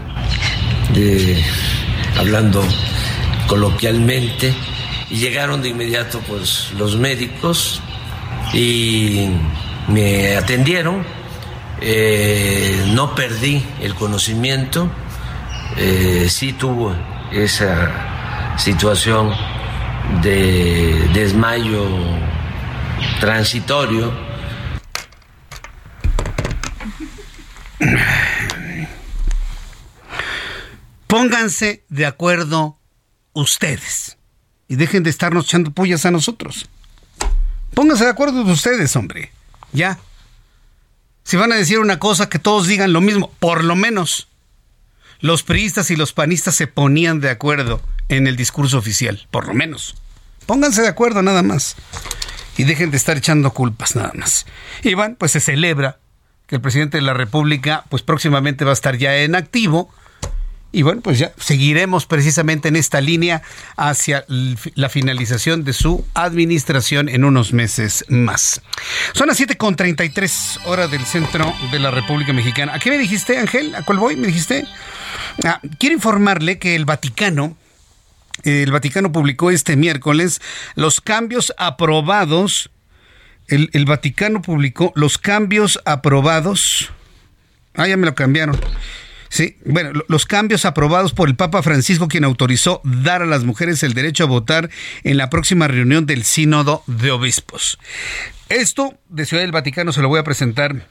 de, 0.92 1.40
hablando 2.18 2.64
coloquialmente, 3.46 4.52
y 5.08 5.18
llegaron 5.18 5.62
de 5.62 5.68
inmediato 5.68 6.18
pues 6.26 6.72
los 6.76 6.96
médicos 6.96 7.80
y 8.52 9.28
me 9.86 10.34
atendieron, 10.34 11.04
eh, 11.80 12.84
no 12.94 13.14
perdí 13.14 13.64
el 13.80 13.94
conocimiento, 13.94 14.90
eh, 15.76 16.26
sí 16.28 16.52
tuvo 16.52 16.94
esa 17.32 18.56
situación 18.58 19.32
de 20.22 21.08
desmayo 21.12 21.86
transitorio. 23.20 24.12
Pónganse 31.06 31.84
de 31.88 32.06
acuerdo 32.06 32.78
ustedes 33.32 34.18
y 34.66 34.76
dejen 34.76 35.02
de 35.02 35.10
estarnos 35.10 35.46
echando 35.46 35.70
pullas 35.70 36.04
a 36.04 36.10
nosotros. 36.10 36.68
Pónganse 37.74 38.04
de 38.04 38.10
acuerdo 38.10 38.42
ustedes, 38.42 38.94
hombre. 38.96 39.32
Ya. 39.72 39.98
Si 41.28 41.36
van 41.36 41.52
a 41.52 41.56
decir 41.56 41.78
una 41.78 41.98
cosa, 41.98 42.30
que 42.30 42.38
todos 42.38 42.66
digan 42.66 42.94
lo 42.94 43.02
mismo, 43.02 43.30
por 43.38 43.62
lo 43.62 43.76
menos. 43.76 44.28
Los 45.20 45.42
priistas 45.42 45.90
y 45.90 45.96
los 45.96 46.14
panistas 46.14 46.54
se 46.54 46.68
ponían 46.68 47.20
de 47.20 47.28
acuerdo 47.28 47.82
en 48.08 48.26
el 48.26 48.34
discurso 48.34 48.78
oficial, 48.78 49.26
por 49.30 49.46
lo 49.46 49.52
menos. 49.52 49.94
Pónganse 50.46 50.80
de 50.80 50.88
acuerdo 50.88 51.20
nada 51.20 51.42
más. 51.42 51.76
Y 52.56 52.64
dejen 52.64 52.90
de 52.90 52.96
estar 52.96 53.18
echando 53.18 53.50
culpas 53.50 53.94
nada 53.94 54.12
más. 54.14 54.46
Y 54.82 54.94
bueno, 54.94 55.16
pues 55.18 55.32
se 55.32 55.40
celebra 55.40 55.98
que 56.46 56.54
el 56.54 56.62
presidente 56.62 56.96
de 56.96 57.02
la 57.02 57.12
República, 57.12 57.84
pues 57.90 58.02
próximamente 58.02 58.64
va 58.64 58.70
a 58.70 58.72
estar 58.72 58.96
ya 58.96 59.14
en 59.18 59.34
activo. 59.34 59.92
Y 60.70 60.82
bueno, 60.82 61.00
pues 61.00 61.18
ya 61.18 61.32
seguiremos 61.38 62.04
precisamente 62.04 62.68
en 62.68 62.76
esta 62.76 63.00
línea 63.00 63.42
hacia 63.76 64.26
la 64.74 64.90
finalización 64.90 65.64
de 65.64 65.72
su 65.72 66.04
administración 66.12 67.08
en 67.08 67.24
unos 67.24 67.54
meses 67.54 68.04
más. 68.08 68.60
Son 69.14 69.28
las 69.28 69.40
7.33 69.40 70.66
horas 70.66 70.90
del 70.90 71.04
centro 71.06 71.54
de 71.72 71.78
la 71.78 71.90
República 71.90 72.34
Mexicana. 72.34 72.74
¿A 72.74 72.78
qué 72.78 72.90
me 72.90 72.98
dijiste, 72.98 73.38
Ángel? 73.38 73.74
¿A 73.74 73.82
cuál 73.82 73.98
voy? 73.98 74.16
¿Me 74.16 74.26
dijiste? 74.26 74.66
Ah, 75.44 75.60
quiero 75.78 75.94
informarle 75.94 76.58
que 76.58 76.76
el 76.76 76.84
Vaticano 76.84 77.56
el 78.44 78.70
Vaticano 78.70 79.10
publicó 79.10 79.50
este 79.50 79.76
miércoles 79.76 80.40
los 80.76 81.00
cambios 81.00 81.52
aprobados. 81.58 82.70
El, 83.48 83.70
el, 83.72 83.84
Vaticano 83.84 84.42
publicó 84.42 84.92
los 84.94 85.18
cambios 85.18 85.80
aprobados. 85.84 86.90
Ah, 87.74 87.88
ya 87.88 87.96
me 87.96 88.06
lo 88.06 88.14
cambiaron. 88.14 88.58
Sí, 89.28 89.58
bueno, 89.64 90.02
los 90.08 90.26
cambios 90.26 90.64
aprobados 90.64 91.12
por 91.12 91.28
el 91.28 91.36
Papa 91.36 91.62
Francisco, 91.62 92.08
quien 92.08 92.24
autorizó 92.24 92.80
dar 92.84 93.22
a 93.22 93.26
las 93.26 93.44
mujeres 93.44 93.82
el 93.82 93.94
derecho 93.94 94.24
a 94.24 94.26
votar 94.26 94.70
en 95.04 95.16
la 95.16 95.30
próxima 95.30 95.68
reunión 95.68 96.06
del 96.06 96.24
Sínodo 96.24 96.82
de 96.86 97.10
Obispos. 97.10 97.78
Esto 98.48 98.94
de 99.08 99.26
Ciudad 99.26 99.42
del 99.42 99.52
Vaticano 99.52 99.92
se 99.92 100.00
lo 100.00 100.08
voy 100.08 100.20
a 100.20 100.24
presentar 100.24 100.86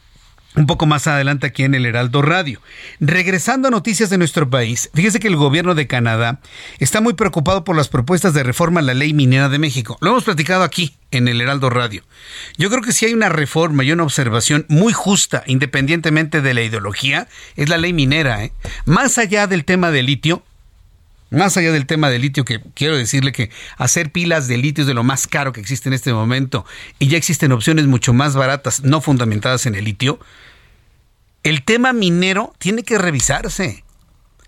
un 0.56 0.66
poco 0.66 0.86
más 0.86 1.08
adelante 1.08 1.48
aquí 1.48 1.64
en 1.64 1.76
el 1.76 1.86
Heraldo 1.86 2.22
Radio. 2.22 2.62
Regresando 3.00 3.68
a 3.68 3.72
noticias 3.72 4.10
de 4.10 4.18
nuestro 4.18 4.50
país, 4.50 4.90
fíjese 4.94 5.20
que 5.20 5.28
el 5.28 5.36
gobierno 5.36 5.76
de 5.76 5.88
Canadá 5.88 6.40
está 6.80 7.02
muy 7.02 7.14
preocupado 7.14 7.64
por 7.64 7.76
las 7.76 7.90
propuestas 7.90 8.34
de 8.34 8.44
reforma 8.44 8.80
a 8.80 8.84
la 8.84 8.94
ley 8.94 9.14
minera 9.14 9.50
de 9.50 9.60
México. 9.60 9.98
Lo 10.02 10.10
hemos 10.12 10.24
platicado 10.24 10.64
aquí 10.64 10.96
en 11.12 11.28
el 11.28 11.42
Heraldo 11.42 11.70
Radio. 11.70 12.04
Yo 12.58 12.70
creo 12.70 12.82
que 12.82 12.92
si 12.92 13.06
hay 13.06 13.14
una 13.14 13.30
reforma 13.30 13.84
y 13.84 13.92
una 13.92 14.04
observación 14.04 14.66
muy 14.68 14.94
justa, 14.94 15.44
independientemente 15.46 16.42
de 16.42 16.54
la 16.54 16.64
ideología, 16.64 17.28
es 17.56 17.70
la 17.70 17.78
ley 17.78 17.94
minera. 17.94 18.44
¿eh? 18.44 18.52
Más 18.86 19.18
allá 19.18 19.48
del 19.48 19.66
tema 19.66 19.92
del 19.92 20.08
litio, 20.08 20.44
más 21.30 21.58
allá 21.58 21.72
del 21.72 21.86
tema 21.86 22.10
del 22.10 22.22
litio, 22.22 22.46
que 22.46 22.62
quiero 22.74 22.98
decirle 22.98 23.32
que 23.32 23.50
hacer 23.78 24.12
pilas 24.12 24.48
de 24.48 24.58
litio 24.58 24.84
es 24.84 24.88
de 24.88 24.94
lo 24.94 25.04
más 25.04 25.28
caro 25.28 25.54
que 25.54 25.60
existe 25.60 25.90
en 25.90 25.94
este 25.94 26.14
momento 26.14 26.66
y 27.00 27.08
ya 27.08 27.18
existen 27.18 27.52
opciones 27.52 27.88
mucho 27.88 28.14
más 28.14 28.36
baratas, 28.36 28.84
no 28.84 29.02
fundamentadas 29.02 29.66
en 29.66 29.76
el 29.76 29.86
litio, 29.86 30.20
el 31.44 31.64
tema 31.64 31.94
minero 31.94 32.54
tiene 32.58 32.84
que 32.84 32.98
revisarse. 32.98 33.84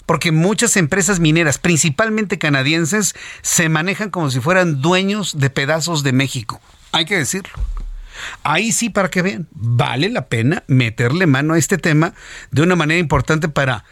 Porque 0.05 0.31
muchas 0.31 0.75
empresas 0.75 1.19
mineras, 1.19 1.59
principalmente 1.59 2.39
canadienses, 2.39 3.13
se 3.43 3.69
manejan 3.69 4.09
como 4.09 4.31
si 4.31 4.39
fueran 4.39 4.81
dueños 4.81 5.37
de 5.37 5.51
pedazos 5.51 6.01
de 6.01 6.13
México. 6.13 6.59
Hay 6.91 7.05
que 7.05 7.15
decirlo. 7.15 7.53
Ahí 8.43 8.71
sí, 8.71 8.89
para 8.89 9.09
que 9.09 9.21
vean, 9.21 9.47
vale 9.51 10.09
la 10.09 10.25
pena 10.27 10.63
meterle 10.65 11.27
mano 11.27 11.53
a 11.53 11.59
este 11.59 11.77
tema 11.77 12.15
de 12.49 12.63
una 12.63 12.75
manera 12.75 12.99
importante 12.99 13.49
para 13.49 13.85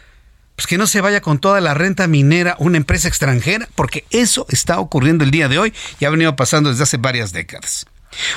pues 0.58 0.66
que 0.66 0.76
no 0.76 0.88
se 0.88 1.00
vaya 1.00 1.20
con 1.20 1.38
toda 1.38 1.60
la 1.60 1.72
renta 1.72 2.08
minera 2.08 2.56
una 2.58 2.78
empresa 2.78 3.06
extranjera, 3.06 3.68
porque 3.76 4.04
eso 4.10 4.44
está 4.48 4.80
ocurriendo 4.80 5.22
el 5.22 5.30
día 5.30 5.46
de 5.46 5.56
hoy 5.56 5.72
y 6.00 6.04
ha 6.04 6.10
venido 6.10 6.34
pasando 6.34 6.68
desde 6.68 6.82
hace 6.82 6.96
varias 6.96 7.32
décadas. 7.32 7.86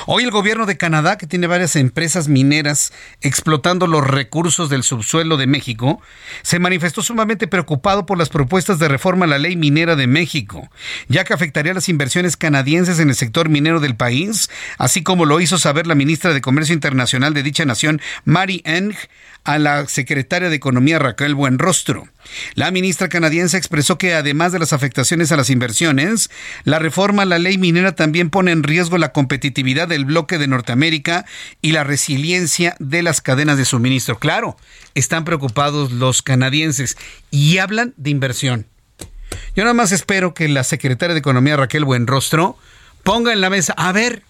Hoy 0.06 0.22
el 0.22 0.30
gobierno 0.30 0.64
de 0.64 0.76
Canadá, 0.76 1.18
que 1.18 1.26
tiene 1.26 1.48
varias 1.48 1.74
empresas 1.74 2.28
mineras 2.28 2.92
explotando 3.22 3.88
los 3.88 4.06
recursos 4.06 4.70
del 4.70 4.84
subsuelo 4.84 5.36
de 5.36 5.48
México, 5.48 6.00
se 6.42 6.60
manifestó 6.60 7.02
sumamente 7.02 7.48
preocupado 7.48 8.06
por 8.06 8.18
las 8.18 8.28
propuestas 8.28 8.78
de 8.78 8.86
reforma 8.86 9.24
a 9.24 9.28
la 9.28 9.38
ley 9.38 9.56
minera 9.56 9.96
de 9.96 10.06
México, 10.06 10.70
ya 11.08 11.24
que 11.24 11.34
afectaría 11.34 11.74
las 11.74 11.88
inversiones 11.88 12.36
canadienses 12.36 13.00
en 13.00 13.08
el 13.08 13.16
sector 13.16 13.48
minero 13.48 13.80
del 13.80 13.96
país, 13.96 14.48
así 14.78 15.02
como 15.02 15.24
lo 15.24 15.40
hizo 15.40 15.58
saber 15.58 15.88
la 15.88 15.96
ministra 15.96 16.32
de 16.32 16.40
Comercio 16.40 16.74
Internacional 16.74 17.34
de 17.34 17.42
dicha 17.42 17.64
nación, 17.64 18.00
Mary 18.24 18.62
Eng, 18.64 18.94
a 19.44 19.58
la 19.58 19.86
secretaria 19.88 20.48
de 20.48 20.56
Economía 20.56 20.98
Raquel 20.98 21.34
Buenrostro. 21.34 22.08
La 22.54 22.70
ministra 22.70 23.08
canadiense 23.08 23.56
expresó 23.56 23.98
que 23.98 24.14
además 24.14 24.52
de 24.52 24.60
las 24.60 24.72
afectaciones 24.72 25.32
a 25.32 25.36
las 25.36 25.50
inversiones, 25.50 26.30
la 26.64 26.78
reforma 26.78 27.22
a 27.22 27.26
la 27.26 27.38
ley 27.38 27.58
minera 27.58 27.96
también 27.96 28.30
pone 28.30 28.52
en 28.52 28.62
riesgo 28.62 28.98
la 28.98 29.12
competitividad 29.12 29.88
del 29.88 30.04
bloque 30.04 30.38
de 30.38 30.46
Norteamérica 30.46 31.24
y 31.60 31.72
la 31.72 31.82
resiliencia 31.82 32.76
de 32.78 33.02
las 33.02 33.20
cadenas 33.20 33.58
de 33.58 33.64
suministro. 33.64 34.18
Claro, 34.18 34.56
están 34.94 35.24
preocupados 35.24 35.90
los 35.90 36.22
canadienses 36.22 36.96
y 37.30 37.58
hablan 37.58 37.94
de 37.96 38.10
inversión. 38.10 38.66
Yo 39.56 39.64
nada 39.64 39.74
más 39.74 39.92
espero 39.92 40.34
que 40.34 40.48
la 40.48 40.62
secretaria 40.62 41.14
de 41.14 41.20
Economía 41.20 41.56
Raquel 41.56 41.84
Buenrostro 41.84 42.56
ponga 43.02 43.32
en 43.32 43.40
la 43.40 43.50
mesa, 43.50 43.74
a 43.76 43.90
ver, 43.92 44.22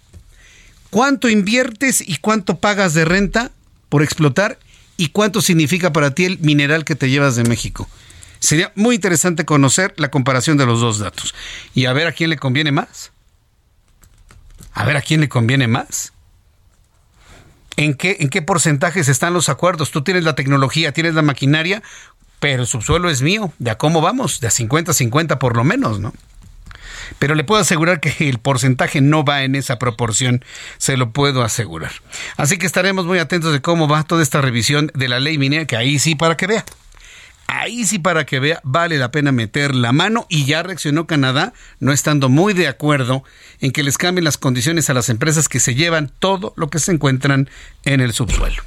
¿cuánto 0.90 1.28
inviertes 1.28 2.00
y 2.00 2.16
cuánto 2.16 2.58
pagas 2.58 2.94
de 2.94 3.04
renta 3.04 3.50
por 3.88 4.02
explotar 4.02 4.58
y 4.96 5.08
cuánto 5.08 5.40
significa 5.40 5.92
para 5.92 6.14
ti 6.14 6.24
el 6.24 6.38
mineral 6.38 6.84
que 6.84 6.94
te 6.94 7.10
llevas 7.10 7.36
de 7.36 7.44
México. 7.44 7.88
Sería 8.38 8.72
muy 8.74 8.96
interesante 8.96 9.44
conocer 9.44 9.94
la 9.98 10.10
comparación 10.10 10.56
de 10.56 10.66
los 10.66 10.80
dos 10.80 10.98
datos 10.98 11.34
y 11.74 11.86
a 11.86 11.92
ver 11.92 12.08
a 12.08 12.12
quién 12.12 12.30
le 12.30 12.36
conviene 12.36 12.72
más. 12.72 13.12
A 14.72 14.84
ver 14.84 14.96
a 14.96 15.02
quién 15.02 15.20
le 15.20 15.28
conviene 15.28 15.68
más. 15.68 16.12
¿En 17.76 17.94
qué, 17.94 18.16
¿En 18.20 18.28
qué 18.28 18.42
porcentajes 18.42 19.08
están 19.08 19.32
los 19.32 19.48
acuerdos? 19.48 19.90
Tú 19.90 20.02
tienes 20.02 20.24
la 20.24 20.34
tecnología, 20.34 20.92
tienes 20.92 21.14
la 21.14 21.22
maquinaria, 21.22 21.82
pero 22.40 22.62
el 22.62 22.68
subsuelo 22.68 23.08
es 23.08 23.22
mío. 23.22 23.52
¿De 23.58 23.70
a 23.70 23.78
cómo 23.78 24.00
vamos? 24.00 24.40
De 24.40 24.48
a 24.48 24.50
50-50 24.50 25.38
por 25.38 25.56
lo 25.56 25.64
menos, 25.64 26.00
¿no? 26.00 26.12
Pero 27.18 27.34
le 27.34 27.44
puedo 27.44 27.60
asegurar 27.60 28.00
que 28.00 28.28
el 28.28 28.38
porcentaje 28.38 29.00
no 29.00 29.24
va 29.24 29.42
en 29.42 29.54
esa 29.54 29.78
proporción, 29.78 30.44
se 30.78 30.96
lo 30.96 31.12
puedo 31.12 31.42
asegurar. 31.42 31.92
Así 32.36 32.58
que 32.58 32.66
estaremos 32.66 33.06
muy 33.06 33.18
atentos 33.18 33.52
de 33.52 33.60
cómo 33.60 33.88
va 33.88 34.02
toda 34.04 34.22
esta 34.22 34.40
revisión 34.40 34.90
de 34.94 35.08
la 35.08 35.20
ley 35.20 35.38
minera, 35.38 35.66
que 35.66 35.76
ahí 35.76 35.98
sí 35.98 36.14
para 36.14 36.36
que 36.36 36.46
vea. 36.46 36.64
Ahí 37.46 37.84
sí 37.84 37.98
para 37.98 38.24
que 38.24 38.40
vea, 38.40 38.60
vale 38.64 38.96
la 38.96 39.10
pena 39.10 39.30
meter 39.30 39.74
la 39.74 39.92
mano 39.92 40.26
y 40.30 40.46
ya 40.46 40.62
reaccionó 40.62 41.06
Canadá, 41.06 41.52
no 41.80 41.92
estando 41.92 42.28
muy 42.28 42.54
de 42.54 42.66
acuerdo 42.66 43.24
en 43.60 43.72
que 43.72 43.82
les 43.82 43.98
cambien 43.98 44.24
las 44.24 44.38
condiciones 44.38 44.88
a 44.88 44.94
las 44.94 45.10
empresas 45.10 45.48
que 45.48 45.60
se 45.60 45.74
llevan 45.74 46.10
todo 46.18 46.54
lo 46.56 46.70
que 46.70 46.78
se 46.78 46.92
encuentran 46.92 47.50
en 47.84 48.00
el 48.00 48.14
subsuelo. 48.14 48.62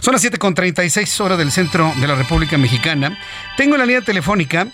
Son 0.00 0.12
las 0.12 0.24
7.36 0.24 1.20
horas 1.20 1.38
del 1.38 1.50
centro 1.50 1.92
de 2.00 2.06
la 2.06 2.14
República 2.14 2.56
Mexicana. 2.56 3.18
Tengo 3.56 3.76
la 3.76 3.86
línea 3.86 4.02
telefónica 4.02 4.68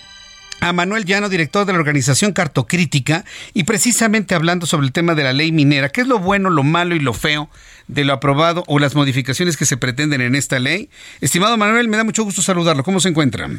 a 0.59 0.73
Manuel 0.73 1.05
Llano, 1.05 1.29
director 1.29 1.65
de 1.65 1.73
la 1.73 1.79
organización 1.79 2.33
Cartocrítica, 2.33 3.25
y 3.53 3.63
precisamente 3.63 4.35
hablando 4.35 4.65
sobre 4.65 4.85
el 4.85 4.91
tema 4.91 5.15
de 5.15 5.23
la 5.23 5.33
ley 5.33 5.51
minera, 5.51 5.89
qué 5.89 6.01
es 6.01 6.07
lo 6.07 6.19
bueno, 6.19 6.49
lo 6.49 6.63
malo 6.63 6.95
y 6.95 6.99
lo 6.99 7.13
feo 7.13 7.49
de 7.87 8.03
lo 8.03 8.13
aprobado 8.13 8.63
o 8.67 8.79
las 8.79 8.95
modificaciones 8.95 9.57
que 9.57 9.65
se 9.65 9.77
pretenden 9.77 10.21
en 10.21 10.35
esta 10.35 10.59
ley. 10.59 10.89
Estimado 11.21 11.57
Manuel, 11.57 11.87
me 11.87 11.97
da 11.97 12.03
mucho 12.03 12.23
gusto 12.23 12.41
saludarlo. 12.41 12.83
¿Cómo 12.83 12.99
se 12.99 13.09
encuentra? 13.09 13.49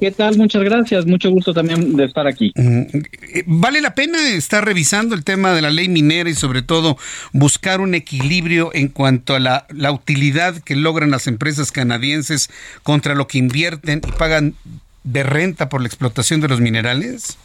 ¿Qué 0.00 0.12
tal? 0.12 0.36
Muchas 0.36 0.62
gracias. 0.62 1.06
Mucho 1.06 1.28
gusto 1.30 1.52
también 1.52 1.96
de 1.96 2.04
estar 2.04 2.28
aquí. 2.28 2.52
Mm, 2.54 2.82
¿Vale 3.46 3.80
la 3.80 3.96
pena 3.96 4.30
estar 4.30 4.64
revisando 4.64 5.16
el 5.16 5.24
tema 5.24 5.52
de 5.52 5.62
la 5.62 5.70
ley 5.70 5.88
minera 5.88 6.30
y 6.30 6.34
sobre 6.34 6.62
todo 6.62 6.96
buscar 7.32 7.80
un 7.80 7.94
equilibrio 7.94 8.70
en 8.74 8.88
cuanto 8.88 9.34
a 9.34 9.40
la, 9.40 9.66
la 9.70 9.90
utilidad 9.90 10.56
que 10.60 10.76
logran 10.76 11.10
las 11.10 11.26
empresas 11.26 11.72
canadienses 11.72 12.48
contra 12.84 13.16
lo 13.16 13.26
que 13.26 13.38
invierten 13.38 14.00
y 14.06 14.12
pagan 14.12 14.54
de 15.12 15.22
renta 15.22 15.68
por 15.68 15.80
la 15.80 15.86
explotación 15.86 16.40
de 16.40 16.48
los 16.48 16.60
minerales? 16.60 17.38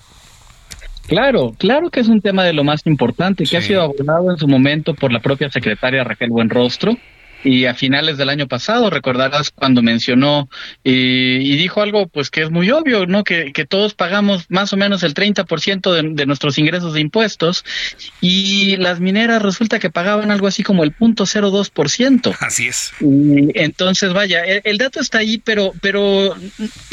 Claro, 1.07 1.53
claro 1.57 1.89
que 1.89 1.99
es 1.99 2.07
un 2.07 2.21
tema 2.21 2.43
de 2.43 2.53
lo 2.53 2.63
más 2.63 2.85
importante 2.85 3.43
que 3.45 3.57
ha 3.57 3.61
sido 3.61 3.81
abordado 3.81 4.31
en 4.31 4.37
su 4.37 4.47
momento 4.47 4.93
por 4.93 5.11
la 5.11 5.19
propia 5.19 5.49
secretaria 5.49 6.03
Raquel 6.03 6.29
Buenrostro 6.29 6.97
y 7.43 7.65
a 7.65 7.73
finales 7.73 8.17
del 8.17 8.29
año 8.29 8.47
pasado, 8.47 8.89
recordarás 8.89 9.51
cuando 9.51 9.81
mencionó 9.81 10.49
y 10.83 11.55
dijo 11.55 11.81
algo 11.81 12.07
pues 12.07 12.29
que 12.29 12.41
es 12.41 12.51
muy 12.51 12.71
obvio, 12.71 13.05
¿no? 13.05 13.23
Que, 13.23 13.51
que 13.51 13.65
todos 13.65 13.93
pagamos 13.93 14.45
más 14.49 14.73
o 14.73 14.77
menos 14.77 15.03
el 15.03 15.13
30% 15.13 15.93
de, 15.93 16.15
de 16.15 16.25
nuestros 16.25 16.57
ingresos 16.57 16.93
de 16.93 17.01
impuestos 17.01 17.63
y 18.21 18.77
las 18.77 18.99
mineras 18.99 19.41
resulta 19.41 19.79
que 19.79 19.89
pagaban 19.89 20.31
algo 20.31 20.47
así 20.47 20.63
como 20.63 20.83
el 20.83 20.91
punto 20.91 21.25
.02%. 21.25 22.35
Así 22.39 22.67
es. 22.67 22.91
Y 22.99 23.51
entonces, 23.59 24.13
vaya, 24.13 24.43
el, 24.43 24.61
el, 24.63 24.77
dato 24.77 24.99
está 24.99 25.19
ahí, 25.19 25.37
pero, 25.37 25.73
pero 25.81 26.35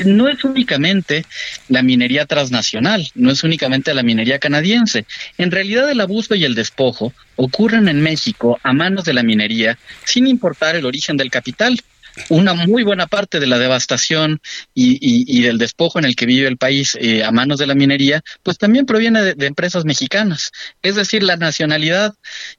no 0.04 0.28
es 0.28 0.44
únicamente 0.44 1.24
la 1.68 1.82
minería 1.82 2.26
transnacional, 2.26 3.08
no 3.14 3.30
es 3.30 3.44
únicamente 3.44 3.94
la 3.94 4.02
minería 4.02 4.38
canadiense. 4.38 5.06
En 5.38 5.50
realidad 5.50 5.90
el 5.90 6.00
abuso 6.00 6.34
y 6.34 6.44
el 6.44 6.54
despojo 6.54 7.12
ocurren 7.40 7.88
en 7.88 8.02
México 8.02 8.58
a 8.62 8.72
manos 8.74 9.04
de 9.04 9.14
la 9.14 9.22
minería 9.22 9.78
sin 10.04 10.26
importar 10.26 10.76
el 10.76 10.84
origen 10.84 11.16
del 11.16 11.30
capital. 11.30 11.80
Una 12.28 12.54
muy 12.54 12.82
buena 12.82 13.06
parte 13.06 13.38
de 13.38 13.46
la 13.46 13.58
devastación 13.58 14.40
y, 14.74 14.94
y, 14.94 15.24
y 15.38 15.42
del 15.42 15.58
despojo 15.58 15.98
en 15.98 16.04
el 16.04 16.16
que 16.16 16.26
vive 16.26 16.48
el 16.48 16.58
país 16.58 16.98
eh, 17.00 17.22
a 17.22 17.30
manos 17.30 17.58
de 17.58 17.68
la 17.68 17.76
minería, 17.76 18.20
pues 18.42 18.58
también 18.58 18.84
proviene 18.84 19.22
de, 19.22 19.46
empresas 19.46 19.84
mexicanas. 19.84 20.50
Es 20.82 20.96
decir, 20.96 21.22
la 21.22 21.36
nacionalidad 21.36 22.12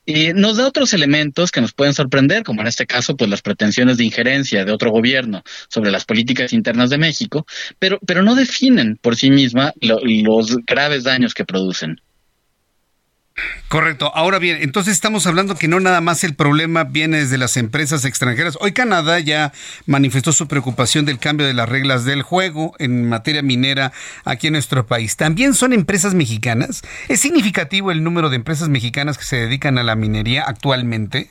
eh, 0.06 0.34
nos 0.34 0.56
da 0.58 0.68
otros 0.68 0.94
elementos 0.94 1.52
que 1.52 1.62
nos 1.62 1.74
pueden 1.74 1.94
sorprender, 1.94 2.44
como 2.44 2.62
en 2.62 2.68
este 2.68 2.88
caso, 2.88 3.16
pues 3.18 3.30
las 3.30 3.42
pretensiones 3.42 3.98
de 3.98 4.06
injerencia 4.06 4.64
de 4.64 4.72
otro 4.72 4.90
gobierno 4.90 5.44
sobre 5.68 5.92
las 5.92 6.06
políticas 6.06 6.54
internas 6.54 6.90
de 6.90 6.98
México, 6.98 7.46
pero, 7.78 8.00
pero 8.08 8.24
no 8.24 8.36
definen 8.36 8.98
por 9.02 9.18
sí 9.18 9.30
misma 9.30 9.74
lo, 9.82 10.00
los 10.02 10.56
graves 10.66 11.04
daños 11.04 11.34
que 11.34 11.46
producen. 11.46 11.98
Correcto. 13.70 14.12
Ahora 14.14 14.38
bien, 14.38 14.58
entonces 14.62 14.94
estamos 14.94 15.26
hablando 15.26 15.56
que 15.56 15.70
no 15.70 15.80
nada 15.80 16.02
más 16.02 16.24
el 16.26 16.36
problema 16.36 16.84
viene 16.84 17.20
desde 17.20 17.38
las 17.38 17.56
empresas 17.56 18.04
extranjeras. 18.04 18.58
Hoy 18.60 18.74
Canadá 18.74 19.20
ya 19.20 19.54
manifestó 19.86 20.34
su 20.34 20.48
preocupación 20.48 21.06
del 21.06 21.20
cambio 21.20 21.48
de 21.48 21.54
las 21.54 21.70
reglas 21.70 22.04
del 22.04 22.22
juego 22.22 22.74
en 22.80 23.08
materia 23.08 23.42
minera 23.42 23.94
aquí 24.26 24.48
en 24.48 24.54
nuestro 24.54 24.86
país. 24.86 25.16
¿También 25.16 25.54
son 25.54 25.72
empresas 25.72 26.14
mexicanas? 26.14 26.82
¿Es 27.08 27.22
significativo 27.22 27.92
el 27.92 28.04
número 28.04 28.30
de 28.30 28.36
empresas 28.36 28.68
mexicanas 28.68 29.18
que 29.18 29.24
se 29.24 29.38
dedican 29.38 29.78
a 29.78 29.84
la 29.84 29.96
minería 29.96 30.44
actualmente? 30.44 31.30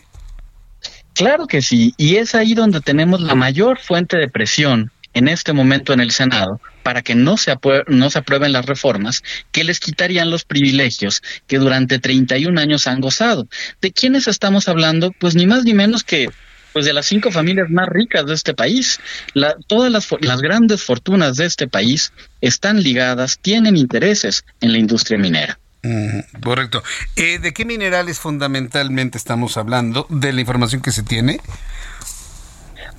Claro 1.12 1.46
que 1.46 1.60
sí, 1.60 1.92
y 1.98 2.16
es 2.16 2.34
ahí 2.34 2.54
donde 2.54 2.80
tenemos 2.80 3.20
la 3.20 3.34
mayor 3.34 3.78
fuente 3.78 4.16
de 4.16 4.28
presión 4.28 4.90
en 5.14 5.28
este 5.28 5.52
momento 5.52 5.92
en 5.92 6.00
el 6.00 6.10
Senado 6.10 6.60
para 6.82 7.02
que 7.02 7.14
no 7.14 7.36
se, 7.36 7.54
no 7.88 8.10
se 8.10 8.18
aprueben 8.18 8.52
las 8.52 8.66
reformas 8.66 9.22
que 9.52 9.64
les 9.64 9.80
quitarían 9.80 10.30
los 10.30 10.44
privilegios 10.44 11.22
que 11.46 11.58
durante 11.58 11.98
31 11.98 12.60
años 12.60 12.86
han 12.86 13.00
gozado. 13.00 13.46
¿De 13.80 13.92
quiénes 13.92 14.28
estamos 14.28 14.68
hablando? 14.68 15.12
Pues 15.18 15.34
ni 15.34 15.46
más 15.46 15.64
ni 15.64 15.74
menos 15.74 16.04
que 16.04 16.28
pues 16.72 16.84
de 16.84 16.92
las 16.92 17.06
cinco 17.06 17.32
familias 17.32 17.68
más 17.68 17.88
ricas 17.88 18.26
de 18.26 18.34
este 18.34 18.54
país. 18.54 19.00
La, 19.34 19.56
todas 19.66 19.90
las, 19.90 20.08
las 20.20 20.40
grandes 20.40 20.82
fortunas 20.82 21.36
de 21.36 21.46
este 21.46 21.66
país 21.66 22.12
están 22.40 22.82
ligadas, 22.82 23.38
tienen 23.40 23.76
intereses 23.76 24.44
en 24.60 24.72
la 24.72 24.78
industria 24.78 25.18
minera. 25.18 25.58
Mm, 25.82 26.40
correcto. 26.42 26.82
Eh, 27.16 27.38
¿De 27.38 27.52
qué 27.52 27.64
minerales 27.64 28.18
fundamentalmente 28.18 29.16
estamos 29.16 29.56
hablando? 29.56 30.06
¿De 30.10 30.32
la 30.32 30.40
información 30.40 30.82
que 30.82 30.92
se 30.92 31.02
tiene? 31.02 31.40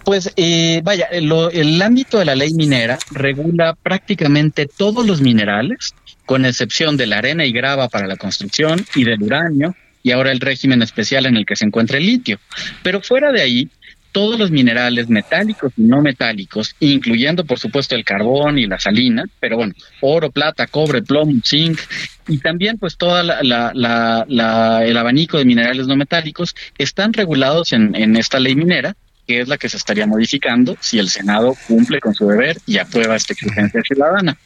Pues 0.03 0.33
eh, 0.35 0.81
vaya, 0.83 1.07
lo, 1.21 1.51
el 1.51 1.81
ámbito 1.81 2.19
de 2.19 2.25
la 2.25 2.35
ley 2.35 2.53
minera 2.53 2.97
regula 3.11 3.75
prácticamente 3.81 4.65
todos 4.65 5.05
los 5.05 5.21
minerales, 5.21 5.93
con 6.25 6.45
excepción 6.45 6.97
de 6.97 7.07
la 7.07 7.19
arena 7.19 7.45
y 7.45 7.51
grava 7.51 7.87
para 7.87 8.07
la 8.07 8.17
construcción 8.17 8.83
y 8.95 9.03
del 9.03 9.21
uranio, 9.21 9.75
y 10.03 10.11
ahora 10.11 10.31
el 10.31 10.39
régimen 10.39 10.81
especial 10.81 11.25
en 11.27 11.37
el 11.37 11.45
que 11.45 11.55
se 11.55 11.65
encuentra 11.65 11.97
el 11.97 12.05
litio. 12.05 12.39
Pero 12.81 13.01
fuera 13.01 13.31
de 13.31 13.41
ahí, 13.41 13.69
todos 14.11 14.37
los 14.39 14.49
minerales 14.51 15.07
metálicos 15.07 15.71
y 15.77 15.83
no 15.83 16.01
metálicos, 16.01 16.75
incluyendo 16.79 17.45
por 17.45 17.59
supuesto 17.59 17.95
el 17.95 18.03
carbón 18.03 18.57
y 18.57 18.65
la 18.65 18.79
salina, 18.79 19.25
pero 19.39 19.57
bueno, 19.57 19.73
oro, 20.01 20.31
plata, 20.31 20.67
cobre, 20.67 21.01
plomo, 21.01 21.33
zinc, 21.45 21.79
y 22.27 22.39
también 22.39 22.77
pues 22.77 22.97
toda 22.97 23.23
la, 23.23 23.41
la, 23.43 24.25
la, 24.27 24.83
el 24.83 24.97
abanico 24.97 25.37
de 25.37 25.45
minerales 25.45 25.87
no 25.87 25.95
metálicos 25.95 26.55
están 26.77 27.13
regulados 27.13 27.71
en 27.71 28.15
esta 28.17 28.39
ley 28.39 28.55
minera 28.55 28.95
que 29.31 29.39
es 29.39 29.47
la 29.47 29.57
que 29.57 29.69
se 29.69 29.77
estaría 29.77 30.05
modificando 30.05 30.75
si 30.81 30.99
el 30.99 31.09
Senado 31.09 31.55
cumple 31.65 32.01
con 32.01 32.13
su 32.13 32.27
deber 32.27 32.57
y 32.65 32.79
aprueba 32.79 33.15
esta 33.15 33.31
exigencia 33.31 33.81
ciudadana. 33.81 34.37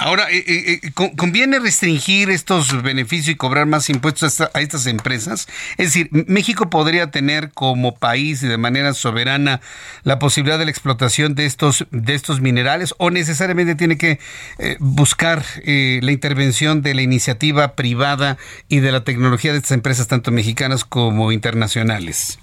Ahora, 0.00 0.30
eh, 0.30 0.80
eh, 0.82 0.90
¿conviene 0.94 1.58
restringir 1.58 2.30
estos 2.30 2.82
beneficios 2.82 3.28
y 3.28 3.34
cobrar 3.34 3.66
más 3.66 3.90
impuestos 3.90 4.40
a, 4.40 4.50
estas 4.54 4.86
empresas? 4.86 5.48
Es 5.76 5.88
decir, 5.88 6.08
¿México 6.12 6.70
podría 6.70 7.10
tener 7.10 7.50
como 7.50 7.96
país 7.96 8.42
y 8.42 8.46
de 8.46 8.56
manera 8.56 8.94
soberana 8.94 9.60
la 10.02 10.18
posibilidad 10.18 10.58
de 10.58 10.64
la 10.64 10.70
explotación 10.70 11.34
de 11.34 11.44
estos, 11.44 11.86
de 11.90 12.14
estos 12.14 12.40
minerales 12.40 12.94
o 12.96 13.10
necesariamente 13.10 13.74
tiene 13.74 13.98
que 13.98 14.18
eh, 14.58 14.76
buscar 14.80 15.44
la 15.66 16.12
intervención 16.12 16.80
de 16.80 16.94
la 16.94 17.02
iniciativa 17.02 17.74
privada 17.74 18.38
y 18.68 18.80
de 18.80 18.92
la 18.92 19.04
tecnología 19.04 19.52
de 19.52 19.58
estas 19.58 19.72
empresas, 19.72 20.08
tanto 20.08 20.30
mexicanas 20.30 20.86
como 20.86 21.32
internacionales? 21.32 22.38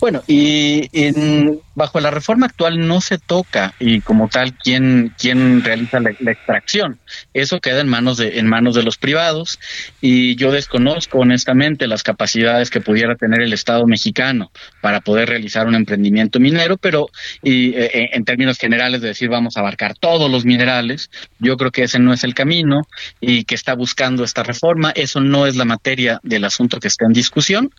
Bueno, 0.00 0.22
y 0.28 0.88
en, 0.92 1.60
bajo 1.74 1.98
la 1.98 2.12
reforma 2.12 2.46
actual 2.46 2.86
no 2.86 3.00
se 3.00 3.18
toca 3.18 3.74
y 3.80 4.00
como 4.00 4.28
tal 4.28 4.54
quién 4.54 5.12
quién 5.18 5.64
realiza 5.64 5.98
la, 5.98 6.10
extracción. 6.10 7.00
Eso 7.34 7.60
queda 7.60 7.80
en 7.80 7.88
manos 7.88 8.16
de 8.16 8.38
en 8.38 8.46
manos 8.46 8.76
de 8.76 8.84
los 8.84 8.96
privados 8.96 9.58
y 10.00 10.36
yo 10.36 10.52
desconozco 10.52 11.18
honestamente 11.18 11.88
las 11.88 12.04
capacidades 12.04 12.70
que 12.70 12.80
pudiera 12.80 13.16
tener 13.16 13.42
el 13.42 13.52
Estado 13.52 13.86
mexicano 13.86 14.52
para 14.80 15.00
poder 15.00 15.28
realizar 15.28 15.66
un 15.66 15.74
emprendimiento 15.74 16.38
minero, 16.38 16.76
pero 16.76 17.08
y, 17.42 17.74
eh, 17.74 18.10
en 18.12 18.24
términos 18.24 18.58
generales 18.58 19.00
de 19.00 19.08
decir 19.08 19.28
vamos 19.28 19.56
a 19.56 19.60
abarcar 19.60 19.96
todos 19.98 20.30
los 20.30 20.44
minerales, 20.44 21.10
yo 21.40 21.56
creo 21.56 21.72
que 21.72 21.82
ese 21.82 21.98
no 21.98 22.12
es 22.12 22.22
el 22.22 22.34
camino 22.34 22.82
y 23.20 23.44
que 23.44 23.56
está 23.56 23.74
buscando 23.74 24.22
esta 24.22 24.44
reforma, 24.44 24.92
eso 24.92 25.20
no 25.20 25.46
es 25.46 25.56
la 25.56 25.64
materia 25.64 26.20
del 26.22 26.44
asunto 26.44 26.78
que 26.78 26.88
está 26.88 27.04
en 27.06 27.12
discusión 27.12 27.70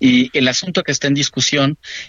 y 0.00 0.36
el 0.36 0.48
asunto 0.48 0.82
que 0.82 0.90
está 0.90 1.06
en 1.06 1.14
discusión 1.14 1.59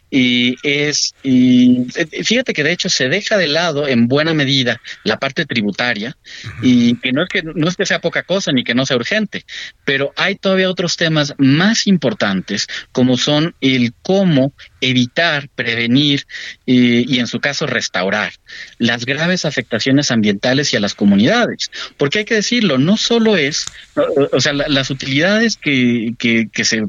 y 0.10 0.56
es 0.64 1.14
y 1.24 1.86
fíjate 2.24 2.54
que 2.54 2.64
de 2.64 2.72
hecho 2.72 2.90
se 2.90 3.10
deja 3.10 3.38
de 3.38 3.48
lado 3.48 3.88
en 3.88 4.08
buena 4.08 4.34
medida 4.34 4.82
la 5.04 5.18
parte 5.18 5.46
tributaria 5.46 6.18
y 6.62 6.96
que 6.98 7.12
no 7.12 7.24
es 7.24 7.30
que 7.30 7.44
no 7.44 7.68
es 7.68 7.76
que 7.76 7.86
sea 7.86 8.02
poca 8.02 8.24
cosa 8.24 8.52
ni 8.52 8.64
que 8.64 8.76
no 8.76 8.86
sea 8.86 8.98
urgente, 8.98 9.46
pero 9.86 10.14
hay 10.16 10.36
todavía 10.36 10.70
otros 10.70 10.98
temas 10.98 11.34
más 11.38 11.88
importantes 11.88 12.68
como 12.92 13.18
son 13.18 13.56
el 13.62 13.94
cómo 14.02 14.54
evitar, 14.82 15.48
prevenir 15.50 16.26
eh, 16.66 17.06
y 17.08 17.20
en 17.20 17.28
su 17.28 17.40
caso 17.40 17.68
restaurar 17.68 18.34
las 18.78 19.06
graves 19.06 19.46
afectaciones 19.46 20.12
ambientales 20.12 20.74
y 20.74 20.78
a 20.78 20.80
las 20.80 20.96
comunidades. 20.96 21.72
Porque 21.98 22.20
hay 22.20 22.26
que 22.26 22.36
decirlo, 22.36 22.78
no 22.78 22.98
solo 22.98 23.38
es, 23.38 23.66
o, 23.96 24.30
o 24.36 24.42
sea, 24.42 24.54
la, 24.54 24.68
las 24.68 24.90
utilidades 24.90 25.58
que, 25.58 26.14
que, 26.18 26.50
que 26.52 26.66
se 26.66 26.84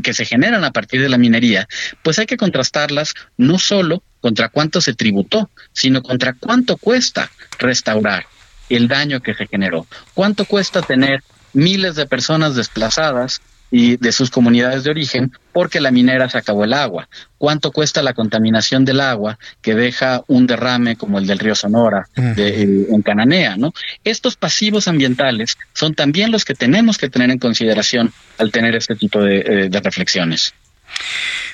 que 0.00 0.14
se 0.14 0.24
generan 0.24 0.64
a 0.64 0.72
partir 0.72 1.02
de 1.02 1.08
la 1.08 1.18
minería, 1.18 1.68
pues 2.02 2.18
hay 2.18 2.26
que 2.26 2.36
contrastarlas 2.36 3.14
no 3.36 3.58
solo 3.58 4.02
contra 4.20 4.48
cuánto 4.48 4.80
se 4.80 4.94
tributó, 4.94 5.50
sino 5.72 6.02
contra 6.02 6.32
cuánto 6.34 6.76
cuesta 6.76 7.30
restaurar 7.58 8.26
el 8.68 8.88
daño 8.88 9.20
que 9.20 9.34
se 9.34 9.46
generó, 9.46 9.86
cuánto 10.14 10.44
cuesta 10.44 10.80
tener 10.80 11.22
miles 11.52 11.96
de 11.96 12.06
personas 12.06 12.54
desplazadas 12.54 13.42
y 13.72 13.96
de 13.96 14.12
sus 14.12 14.30
comunidades 14.30 14.84
de 14.84 14.90
origen 14.90 15.32
porque 15.50 15.80
la 15.80 15.90
minera 15.90 16.28
se 16.28 16.38
acabó 16.38 16.62
el 16.64 16.74
agua. 16.74 17.08
¿Cuánto 17.38 17.72
cuesta 17.72 18.02
la 18.02 18.12
contaminación 18.12 18.84
del 18.84 19.00
agua 19.00 19.38
que 19.62 19.74
deja 19.74 20.22
un 20.28 20.46
derrame 20.46 20.96
como 20.96 21.18
el 21.18 21.26
del 21.26 21.38
río 21.38 21.54
Sonora 21.54 22.06
de, 22.14 22.62
eh, 22.62 22.86
en 22.90 23.02
Cananea? 23.02 23.56
¿no? 23.56 23.72
Estos 24.04 24.36
pasivos 24.36 24.88
ambientales 24.88 25.56
son 25.72 25.94
también 25.94 26.30
los 26.30 26.44
que 26.44 26.54
tenemos 26.54 26.98
que 26.98 27.08
tener 27.08 27.30
en 27.30 27.38
consideración 27.38 28.12
al 28.38 28.52
tener 28.52 28.76
este 28.76 28.94
tipo 28.94 29.20
de, 29.20 29.38
eh, 29.38 29.68
de 29.70 29.80
reflexiones. 29.80 30.54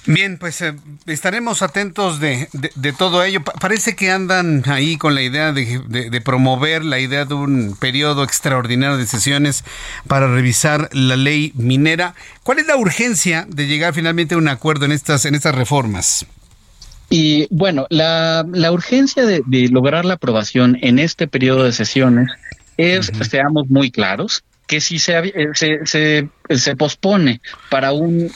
Bien, 0.06 0.38
pues 0.38 0.62
eh, 0.62 0.74
estaremos 1.06 1.60
atentos 1.60 2.18
de, 2.18 2.48
de, 2.52 2.70
de, 2.74 2.92
todo 2.92 3.22
ello. 3.22 3.42
Pa 3.42 3.52
parece 3.52 3.94
que 3.94 4.10
andan 4.10 4.62
ahí 4.66 4.96
con 4.96 5.14
la 5.14 5.20
idea 5.20 5.52
de, 5.52 5.82
de, 5.86 6.20
promover 6.22 6.82
la 6.82 6.98
idea 6.98 7.26
de 7.26 7.34
un 7.34 7.76
periodo 7.78 8.24
extraordinario 8.24 8.96
de 8.96 9.06
sesiones 9.06 9.64
para 10.06 10.26
revisar 10.26 10.88
la 10.92 11.16
ley 11.16 11.52
minera. 11.56 12.14
¿Cuál 12.42 12.58
es 12.60 12.66
la 12.66 12.76
urgencia 12.76 13.46
de 13.50 13.66
llegar 13.66 13.92
finalmente 13.92 14.34
a 14.34 14.38
un 14.38 14.48
acuerdo 14.48 14.86
en 14.86 14.92
estas, 14.92 15.26
en 15.26 15.34
estas 15.34 15.54
reformas? 15.54 16.24
Y 17.10 17.46
bueno, 17.50 17.86
la, 17.90 18.46
la 18.50 18.72
urgencia 18.72 19.26
de, 19.26 19.42
lograr 19.70 20.06
la 20.06 20.14
aprobación 20.14 20.78
en 20.80 20.98
este 20.98 21.26
periodo 21.26 21.64
de 21.64 21.72
sesiones 21.72 22.28
es, 22.78 23.10
uh 23.10 23.12
-huh. 23.12 23.28
seamos 23.28 23.68
muy 23.68 23.90
claros, 23.90 24.42
que 24.66 24.80
si 24.80 24.98
se, 24.98 25.32
se, 25.54 25.84
se, 25.84 26.28
se 26.48 26.76
pospone 26.76 27.40
para 27.68 27.92
un 27.92 28.30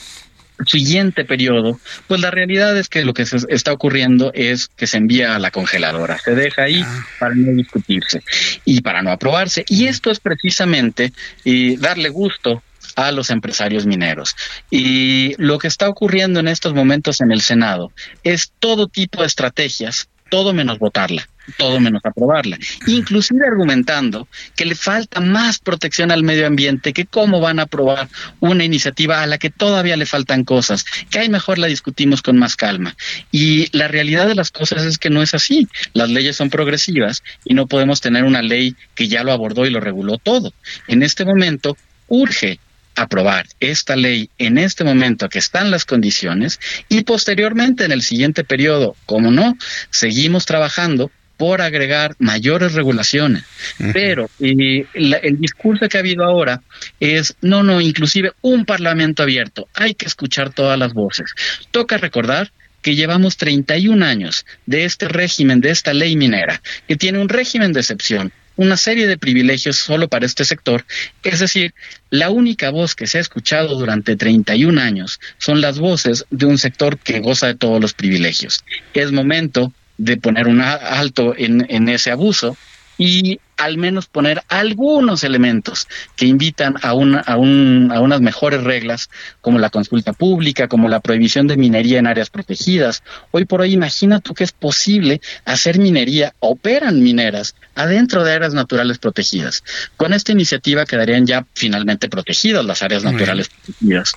siguiente 0.65 1.25
periodo, 1.25 1.79
pues 2.07 2.21
la 2.21 2.31
realidad 2.31 2.77
es 2.77 2.89
que 2.89 3.03
lo 3.03 3.13
que 3.13 3.25
se 3.25 3.37
está 3.49 3.73
ocurriendo 3.73 4.31
es 4.33 4.67
que 4.67 4.87
se 4.87 4.97
envía 4.97 5.35
a 5.35 5.39
la 5.39 5.51
congeladora, 5.51 6.17
se 6.19 6.35
deja 6.35 6.63
ahí 6.63 6.81
ah. 6.85 7.05
para 7.19 7.35
no 7.35 7.51
discutirse 7.51 8.23
y 8.65 8.81
para 8.81 9.01
no 9.01 9.11
aprobarse. 9.11 9.65
Y 9.67 9.87
esto 9.87 10.11
es 10.11 10.19
precisamente 10.19 11.13
y 11.43 11.77
darle 11.77 12.09
gusto 12.09 12.63
a 12.95 13.11
los 13.11 13.29
empresarios 13.29 13.85
mineros. 13.85 14.35
Y 14.69 15.35
lo 15.37 15.57
que 15.57 15.67
está 15.67 15.89
ocurriendo 15.89 16.39
en 16.39 16.47
estos 16.47 16.73
momentos 16.73 17.21
en 17.21 17.31
el 17.31 17.41
Senado 17.41 17.91
es 18.23 18.51
todo 18.59 18.87
tipo 18.87 19.21
de 19.21 19.27
estrategias, 19.27 20.09
todo 20.29 20.53
menos 20.53 20.79
votarla 20.79 21.27
todo 21.57 21.79
menos 21.79 22.01
aprobarla, 22.05 22.57
inclusive 22.87 23.45
argumentando 23.45 24.27
que 24.55 24.65
le 24.65 24.75
falta 24.75 25.19
más 25.19 25.59
protección 25.59 26.11
al 26.11 26.23
medio 26.23 26.47
ambiente, 26.47 26.93
que 26.93 27.05
cómo 27.05 27.39
van 27.39 27.59
a 27.59 27.63
aprobar 27.63 28.07
una 28.39 28.63
iniciativa 28.63 29.21
a 29.21 29.27
la 29.27 29.37
que 29.37 29.49
todavía 29.49 29.97
le 29.97 30.05
faltan 30.05 30.43
cosas, 30.43 30.85
que 31.09 31.19
hay 31.19 31.29
mejor 31.29 31.57
la 31.57 31.67
discutimos 31.67 32.21
con 32.21 32.37
más 32.37 32.55
calma. 32.55 32.95
Y 33.31 33.75
la 33.75 33.87
realidad 33.87 34.27
de 34.27 34.35
las 34.35 34.51
cosas 34.51 34.83
es 34.83 34.97
que 34.97 35.09
no 35.09 35.21
es 35.21 35.33
así. 35.33 35.67
Las 35.93 36.09
leyes 36.09 36.35
son 36.35 36.49
progresivas 36.49 37.23
y 37.45 37.53
no 37.53 37.67
podemos 37.67 38.01
tener 38.01 38.23
una 38.23 38.41
ley 38.41 38.75
que 38.95 39.07
ya 39.07 39.23
lo 39.23 39.31
abordó 39.31 39.65
y 39.65 39.69
lo 39.69 39.79
reguló 39.79 40.17
todo. 40.17 40.53
En 40.87 41.03
este 41.03 41.25
momento 41.25 41.77
urge 42.07 42.59
aprobar 42.95 43.47
esta 43.59 43.95
ley 43.95 44.29
en 44.37 44.57
este 44.57 44.83
momento 44.83 45.29
que 45.29 45.39
están 45.39 45.71
las 45.71 45.83
condiciones 45.85 46.59
y 46.89 47.01
posteriormente 47.03 47.85
en 47.85 47.91
el 47.91 48.03
siguiente 48.03 48.43
periodo, 48.43 48.95
como 49.05 49.31
no, 49.31 49.57
seguimos 49.89 50.45
trabajando 50.45 51.11
por 51.43 51.59
agregar 51.59 52.15
mayores 52.19 52.71
regulaciones. 52.71 53.43
Pero 53.91 54.29
el 54.39 55.37
discurso 55.41 55.89
que 55.89 55.97
ha 55.97 55.99
habido 55.99 56.23
ahora 56.23 56.61
es, 57.01 57.35
no, 57.41 57.63
no, 57.63 57.81
inclusive 57.81 58.31
un 58.39 58.63
parlamento 58.63 59.23
abierto, 59.23 59.67
hay 59.73 59.93
que 59.93 60.05
escuchar 60.05 60.53
todas 60.53 60.79
las 60.79 60.93
voces. 60.93 61.35
Toca 61.71 61.97
recordar 61.97 62.53
que 62.81 62.95
llevamos 62.95 63.35
31 63.35 64.05
años 64.05 64.45
de 64.67 64.85
este 64.85 65.09
régimen, 65.09 65.59
de 65.59 65.71
esta 65.71 65.93
ley 65.93 66.15
minera, 66.15 66.61
que 66.87 66.95
tiene 66.95 67.19
un 67.19 67.27
régimen 67.27 67.73
de 67.73 67.81
excepción, 67.81 68.31
una 68.55 68.77
serie 68.77 69.05
de 69.05 69.17
privilegios 69.17 69.75
solo 69.75 70.07
para 70.07 70.25
este 70.25 70.45
sector. 70.45 70.85
Es 71.23 71.41
decir, 71.41 71.73
la 72.09 72.29
única 72.29 72.69
voz 72.69 72.95
que 72.95 73.05
se 73.05 73.17
ha 73.17 73.21
escuchado 73.21 73.77
durante 73.77 74.15
31 74.15 74.79
años 74.79 75.19
son 75.39 75.59
las 75.59 75.77
voces 75.77 76.25
de 76.29 76.45
un 76.45 76.57
sector 76.57 76.97
que 76.99 77.19
goza 77.19 77.47
de 77.47 77.55
todos 77.55 77.81
los 77.81 77.93
privilegios. 77.93 78.63
Es 78.93 79.11
momento 79.11 79.73
de 79.97 80.17
poner 80.17 80.47
un 80.47 80.61
alto 80.61 81.33
en, 81.37 81.65
en 81.69 81.89
ese 81.89 82.11
abuso. 82.11 82.55
Y 82.97 83.39
al 83.57 83.77
menos 83.77 84.07
poner 84.07 84.43
algunos 84.49 85.23
elementos 85.23 85.87
que 86.15 86.25
invitan 86.25 86.75
a, 86.81 86.93
una, 86.93 87.19
a, 87.19 87.37
un, 87.37 87.91
a 87.93 87.99
unas 87.99 88.21
mejores 88.21 88.63
reglas, 88.63 89.09
como 89.41 89.59
la 89.59 89.69
consulta 89.69 90.13
pública, 90.13 90.67
como 90.67 90.89
la 90.89 90.99
prohibición 90.99 91.47
de 91.47 91.57
minería 91.57 91.99
en 91.99 92.07
áreas 92.07 92.29
protegidas. 92.29 93.03
Hoy 93.31 93.45
por 93.45 93.61
hoy, 93.61 93.73
imagina 93.73 94.19
tú 94.19 94.33
que 94.33 94.43
es 94.43 94.51
posible 94.51 95.21
hacer 95.45 95.79
minería, 95.79 96.33
operan 96.39 97.01
mineras 97.01 97.55
adentro 97.75 98.23
de 98.23 98.33
áreas 98.33 98.53
naturales 98.53 98.97
protegidas. 98.97 99.63
Con 99.97 100.13
esta 100.13 100.31
iniciativa 100.31 100.85
quedarían 100.85 101.25
ya 101.25 101.45
finalmente 101.53 102.09
protegidas 102.09 102.65
las 102.65 102.83
áreas 102.83 103.03
naturales 103.03 103.49
protegidas. 103.49 104.13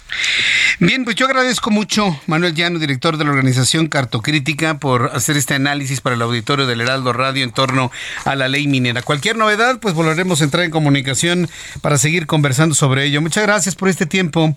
Bien, 0.78 1.04
pues 1.04 1.16
yo 1.16 1.26
agradezco 1.26 1.70
mucho, 1.70 2.20
Manuel 2.26 2.54
Llano, 2.54 2.78
director 2.78 3.16
de 3.16 3.24
la 3.24 3.30
organización 3.30 3.88
Cartocrítica, 3.88 4.78
por 4.78 5.10
hacer 5.14 5.36
este 5.36 5.54
análisis 5.54 6.00
para 6.00 6.16
el 6.16 6.22
auditorio 6.22 6.66
del 6.66 6.80
Heraldo 6.80 7.12
Radio 7.12 7.44
en 7.44 7.52
torno 7.52 7.90
a 8.24 8.36
la 8.36 8.48
ley 8.48 8.66
minera. 8.66 9.02
Cualquier 9.02 9.35
novedad, 9.36 9.78
pues 9.80 9.94
volveremos 9.94 10.40
a 10.40 10.44
entrar 10.44 10.64
en 10.64 10.70
comunicación 10.70 11.48
para 11.80 11.98
seguir 11.98 12.26
conversando 12.26 12.74
sobre 12.74 13.04
ello. 13.04 13.20
Muchas 13.20 13.44
gracias 13.44 13.74
por 13.74 13.88
este 13.88 14.06
tiempo. 14.06 14.56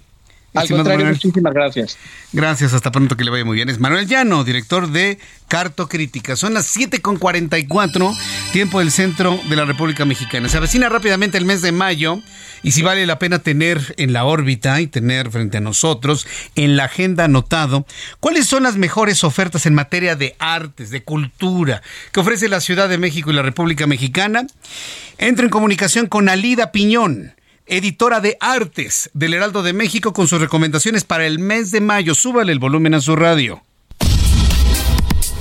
Al 0.54 0.68
contrario, 0.68 1.06
muchísimas 1.06 1.54
gracias. 1.54 1.98
Gracias, 2.34 2.74
hasta 2.74 2.92
pronto 2.92 3.16
que 3.16 3.24
le 3.24 3.32
vaya 3.32 3.46
muy 3.46 3.56
bien. 3.56 3.70
Es 3.70 3.80
Manuel 3.80 4.08
Llano, 4.08 4.44
director 4.44 4.90
de 4.90 5.20
Cartocrítica. 5.48 6.36
Son 6.36 6.54
las 6.54 6.76
7.44, 6.76 8.18
tiempo 8.52 8.80
del 8.80 8.92
centro 8.92 9.40
de 9.48 9.56
la 9.56 9.66
República 9.66 10.06
Mexicana. 10.06 10.50
Se 10.50 10.58
avecina 10.58 10.90
rápidamente 10.90 11.38
el 11.38 11.46
mes 11.46 11.62
de 11.62 11.72
mayo 11.72 12.20
y 12.64 12.72
si 12.72 12.82
vale 12.82 13.06
la 13.06 13.20
pena 13.20 13.40
tener 13.40 13.94
en 13.98 14.12
la 14.12 14.26
órbita 14.26 14.82
y 14.82 14.88
tener 14.88 15.30
frente 15.30 15.58
a 15.58 15.62
nosotros 15.62 16.28
en 16.56 16.78
la 16.78 16.86
agenda 16.86 17.26
anotado 17.26 17.86
cuáles 18.20 18.48
son 18.48 18.64
las 18.64 18.76
mejores 18.76 19.24
ofertas 19.24 19.66
en 19.66 19.76
materia 19.76 20.16
de 20.16 20.36
artes, 20.40 20.90
de 20.90 21.04
cultura 21.04 21.82
que 22.12 22.20
ofrece 22.20 22.50
la 22.50 22.60
Ciudad 22.60 22.90
de 22.90 22.98
México 22.98 23.30
y 23.30 23.34
la 23.34 23.44
República 23.44 23.86
Mexicana. 23.88 24.48
Entra 25.18 25.46
en 25.46 25.52
comunicación 25.52 26.08
con 26.08 26.30
Alida 26.30 26.72
Piñón 26.72 27.34
editora 27.70 28.20
de 28.20 28.38
artes 28.40 29.10
del 29.14 29.34
Heraldo 29.34 29.64
de 29.64 29.74
México, 29.74 30.12
con 30.14 30.28
sus 30.28 30.42
recomendaciones 30.42 31.04
para 31.04 31.26
el 31.26 31.40
mes 31.40 31.72
de 31.72 31.82
mayo. 31.82 32.16
Súbale 32.16 32.52
el 32.52 32.60
volumen 32.60 32.96
a 32.96 33.02
su 33.02 33.16
radio. 33.16 33.64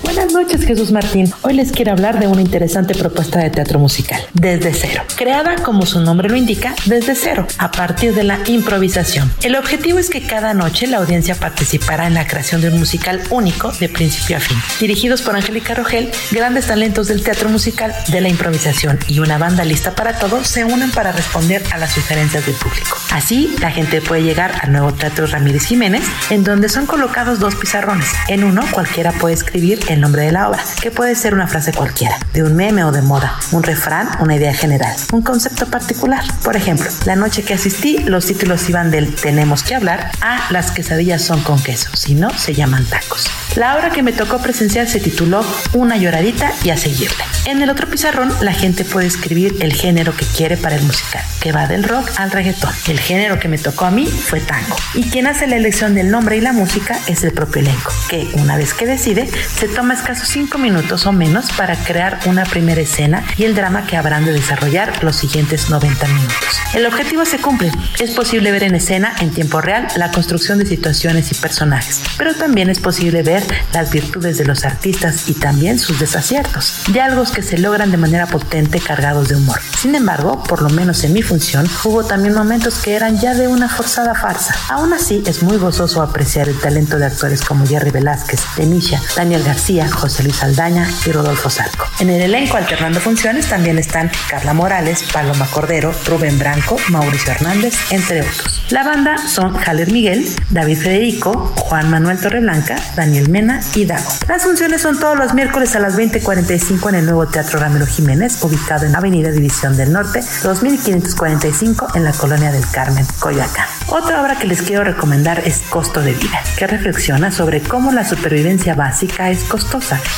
Buenas 0.02 0.32
noches, 0.32 0.64
Jesús 0.64 0.92
Martín. 0.92 1.32
Hoy 1.42 1.54
les 1.54 1.72
quiero 1.72 1.92
hablar 1.92 2.18
de 2.18 2.26
una 2.26 2.40
interesante 2.40 2.94
propuesta 2.94 3.40
de 3.40 3.50
teatro 3.50 3.78
musical, 3.78 4.20
Desde 4.32 4.72
Cero, 4.72 5.02
creada 5.16 5.56
como 5.56 5.86
su 5.86 6.00
nombre 6.00 6.28
lo 6.28 6.36
indica, 6.36 6.74
desde 6.86 7.14
cero, 7.14 7.46
a 7.58 7.70
partir 7.70 8.14
de 8.14 8.24
la 8.24 8.38
improvisación. 8.46 9.32
El 9.42 9.56
objetivo 9.56 9.98
es 9.98 10.08
que 10.08 10.22
cada 10.22 10.54
noche 10.54 10.86
la 10.86 10.98
audiencia 10.98 11.34
participará 11.34 12.06
en 12.06 12.14
la 12.14 12.26
creación 12.26 12.60
de 12.60 12.68
un 12.68 12.78
musical 12.78 13.22
único 13.30 13.72
de 13.72 13.88
principio 13.88 14.36
a 14.36 14.40
fin. 14.40 14.56
Dirigidos 14.80 15.22
por 15.22 15.36
Angélica 15.36 15.74
Rogel, 15.74 16.10
grandes 16.30 16.66
talentos 16.66 17.08
del 17.08 17.22
teatro 17.22 17.48
musical, 17.48 17.94
de 18.08 18.20
la 18.20 18.28
improvisación 18.28 18.98
y 19.08 19.18
una 19.18 19.38
banda 19.38 19.64
lista 19.64 19.94
para 19.94 20.18
todo 20.18 20.44
se 20.44 20.64
unen 20.64 20.90
para 20.90 21.12
responder 21.12 21.62
a 21.72 21.78
las 21.78 21.92
sugerencias 21.92 22.46
del 22.46 22.54
público. 22.54 22.96
Así, 23.10 23.54
la 23.60 23.70
gente 23.70 24.00
puede 24.00 24.22
llegar 24.22 24.52
al 24.62 24.72
nuevo 24.72 24.92
Teatro 24.92 25.26
Ramírez 25.26 25.64
Jiménez, 25.64 26.04
en 26.30 26.44
donde 26.44 26.68
son 26.68 26.86
colocados 26.86 27.38
dos 27.40 27.54
pizarrones. 27.54 28.08
En 28.28 28.44
uno, 28.44 28.62
cualquiera 28.70 29.12
puede 29.12 29.34
escribir 29.34 29.80
el 29.88 30.00
nombre 30.00 30.22
de 30.22 30.32
la 30.32 30.48
obra, 30.48 30.62
que 30.80 30.90
puede 30.90 31.14
ser 31.14 31.34
una 31.34 31.48
frase 31.48 31.72
cualquiera, 31.72 32.18
de 32.32 32.42
un 32.42 32.54
meme 32.54 32.84
o 32.84 32.92
de 32.92 33.02
moda, 33.02 33.38
un 33.52 33.62
refrán, 33.62 34.08
una 34.20 34.36
idea 34.36 34.54
general, 34.54 34.94
un 35.12 35.22
concepto 35.22 35.66
particular. 35.66 36.22
Por 36.42 36.56
ejemplo, 36.56 36.86
la 37.06 37.16
noche 37.16 37.42
que 37.42 37.54
asistí, 37.54 37.98
los 37.98 38.26
títulos 38.26 38.68
iban 38.68 38.90
del 38.90 39.14
tenemos 39.14 39.62
que 39.62 39.74
hablar 39.74 40.10
a 40.20 40.46
las 40.50 40.70
quesadillas 40.70 41.22
son 41.22 41.42
con 41.42 41.62
queso, 41.62 41.90
si 41.96 42.14
no, 42.14 42.30
se 42.30 42.54
llaman 42.54 42.84
tacos. 42.84 43.28
La 43.56 43.76
obra 43.76 43.90
que 43.90 44.02
me 44.02 44.12
tocó 44.12 44.38
presenciar 44.38 44.88
se 44.88 45.00
tituló 45.00 45.44
Una 45.72 45.96
lloradita 45.96 46.52
y 46.62 46.70
a 46.70 46.76
seguirle. 46.76 47.24
En 47.46 47.62
el 47.62 47.70
otro 47.70 47.88
pizarrón, 47.88 48.32
la 48.40 48.52
gente 48.52 48.84
puede 48.84 49.06
escribir 49.06 49.56
el 49.60 49.72
género 49.72 50.14
que 50.14 50.26
quiere 50.26 50.56
para 50.56 50.76
el 50.76 50.82
musical, 50.82 51.22
que 51.40 51.50
va 51.50 51.66
del 51.66 51.82
rock 51.82 52.10
al 52.18 52.30
reggaetón. 52.30 52.72
El 52.86 53.00
género 53.00 53.40
que 53.40 53.48
me 53.48 53.56
tocó 53.56 53.86
a 53.86 53.90
mí 53.90 54.06
fue 54.06 54.40
tango. 54.40 54.76
Y 54.94 55.04
quien 55.04 55.26
hace 55.26 55.46
la 55.46 55.56
elección 55.56 55.94
del 55.94 56.10
nombre 56.10 56.36
y 56.36 56.40
la 56.40 56.52
música 56.52 56.98
es 57.06 57.24
el 57.24 57.32
propio 57.32 57.62
elenco, 57.62 57.90
que 58.08 58.28
una 58.34 58.56
vez 58.56 58.74
que 58.74 58.86
decide, 58.86 59.28
se 59.58 59.66
toma 59.78 59.94
escasos 59.94 60.26
cinco 60.26 60.58
minutos 60.58 61.06
o 61.06 61.12
menos 61.12 61.52
para 61.52 61.76
crear 61.76 62.18
una 62.26 62.44
primera 62.44 62.80
escena 62.80 63.22
y 63.36 63.44
el 63.44 63.54
drama 63.54 63.86
que 63.86 63.96
habrán 63.96 64.24
de 64.24 64.32
desarrollar 64.32 65.04
los 65.04 65.14
siguientes 65.14 65.70
90 65.70 66.04
minutos. 66.08 66.58
El 66.74 66.84
objetivo 66.84 67.24
se 67.24 67.38
cumple. 67.38 67.70
Es 68.00 68.10
posible 68.10 68.50
ver 68.50 68.64
en 68.64 68.74
escena, 68.74 69.14
en 69.20 69.30
tiempo 69.30 69.60
real, 69.60 69.86
la 69.96 70.10
construcción 70.10 70.58
de 70.58 70.66
situaciones 70.66 71.30
y 71.30 71.36
personajes, 71.36 72.02
pero 72.18 72.34
también 72.34 72.70
es 72.70 72.80
posible 72.80 73.22
ver 73.22 73.44
las 73.72 73.92
virtudes 73.92 74.36
de 74.36 74.46
los 74.46 74.64
artistas 74.64 75.28
y 75.28 75.34
también 75.34 75.78
sus 75.78 76.00
desaciertos, 76.00 76.82
diálogos 76.92 77.30
que 77.30 77.42
se 77.42 77.56
logran 77.56 77.92
de 77.92 77.98
manera 77.98 78.26
potente 78.26 78.80
cargados 78.80 79.28
de 79.28 79.36
humor. 79.36 79.60
Sin 79.80 79.94
embargo, 79.94 80.42
por 80.42 80.60
lo 80.60 80.70
menos 80.70 81.04
en 81.04 81.12
mi 81.12 81.22
función, 81.22 81.68
hubo 81.84 82.04
también 82.04 82.34
momentos 82.34 82.80
que 82.80 82.96
eran 82.96 83.20
ya 83.20 83.34
de 83.34 83.46
una 83.46 83.68
forzada 83.68 84.16
farsa. 84.16 84.56
Aún 84.70 84.92
así, 84.92 85.22
es 85.24 85.44
muy 85.44 85.56
gozoso 85.56 86.02
apreciar 86.02 86.48
el 86.48 86.58
talento 86.58 86.98
de 86.98 87.06
actores 87.06 87.42
como 87.42 87.64
Jerry 87.64 87.92
Velázquez, 87.92 88.40
Denisha, 88.56 89.00
Daniel 89.14 89.44
García, 89.44 89.67
José 89.68 90.22
Luis 90.22 90.42
Aldaña 90.42 90.88
y 91.04 91.12
Rodolfo 91.12 91.50
Sarco. 91.50 91.86
En 92.00 92.08
el 92.08 92.22
elenco 92.22 92.56
alternando 92.56 93.00
funciones 93.00 93.48
también 93.48 93.78
están 93.78 94.10
Carla 94.30 94.54
Morales, 94.54 95.04
Paloma 95.12 95.46
Cordero, 95.46 95.92
Rubén 96.06 96.38
Branco, 96.38 96.78
Mauricio 96.88 97.32
Hernández, 97.32 97.74
entre 97.90 98.22
otros. 98.22 98.62
La 98.70 98.82
banda 98.82 99.18
son 99.18 99.54
Jaler 99.54 99.92
Miguel, 99.92 100.26
David 100.48 100.78
Federico, 100.78 101.52
Juan 101.56 101.90
Manuel 101.90 102.18
Torreblanca, 102.18 102.76
Daniel 102.96 103.28
Mena 103.28 103.60
y 103.74 103.84
Dago. 103.84 104.10
Las 104.26 104.42
funciones 104.42 104.80
son 104.80 104.98
todos 104.98 105.18
los 105.18 105.34
miércoles 105.34 105.76
a 105.76 105.80
las 105.80 105.98
20.45 105.98 106.88
en 106.88 106.94
el 106.94 107.04
nuevo 107.04 107.26
Teatro 107.26 107.58
Ramiro 107.58 107.86
Jiménez, 107.86 108.42
ubicado 108.42 108.86
en 108.86 108.96
Avenida 108.96 109.30
División 109.30 109.76
del 109.76 109.92
Norte, 109.92 110.20
2545 110.42 111.88
en 111.94 112.04
la 112.04 112.12
Colonia 112.12 112.52
del 112.52 112.66
Carmen, 112.70 113.06
Coyoacán. 113.18 113.66
Otra 113.88 114.22
obra 114.22 114.38
que 114.38 114.46
les 114.46 114.62
quiero 114.62 114.82
recomendar 114.84 115.42
es 115.44 115.60
Costo 115.68 116.00
de 116.00 116.14
Vida, 116.14 116.42
que 116.56 116.66
reflexiona 116.66 117.30
sobre 117.30 117.60
cómo 117.60 117.92
la 117.92 118.08
supervivencia 118.08 118.74
básica 118.74 119.28
es 119.28 119.40
costosa. 119.44 119.57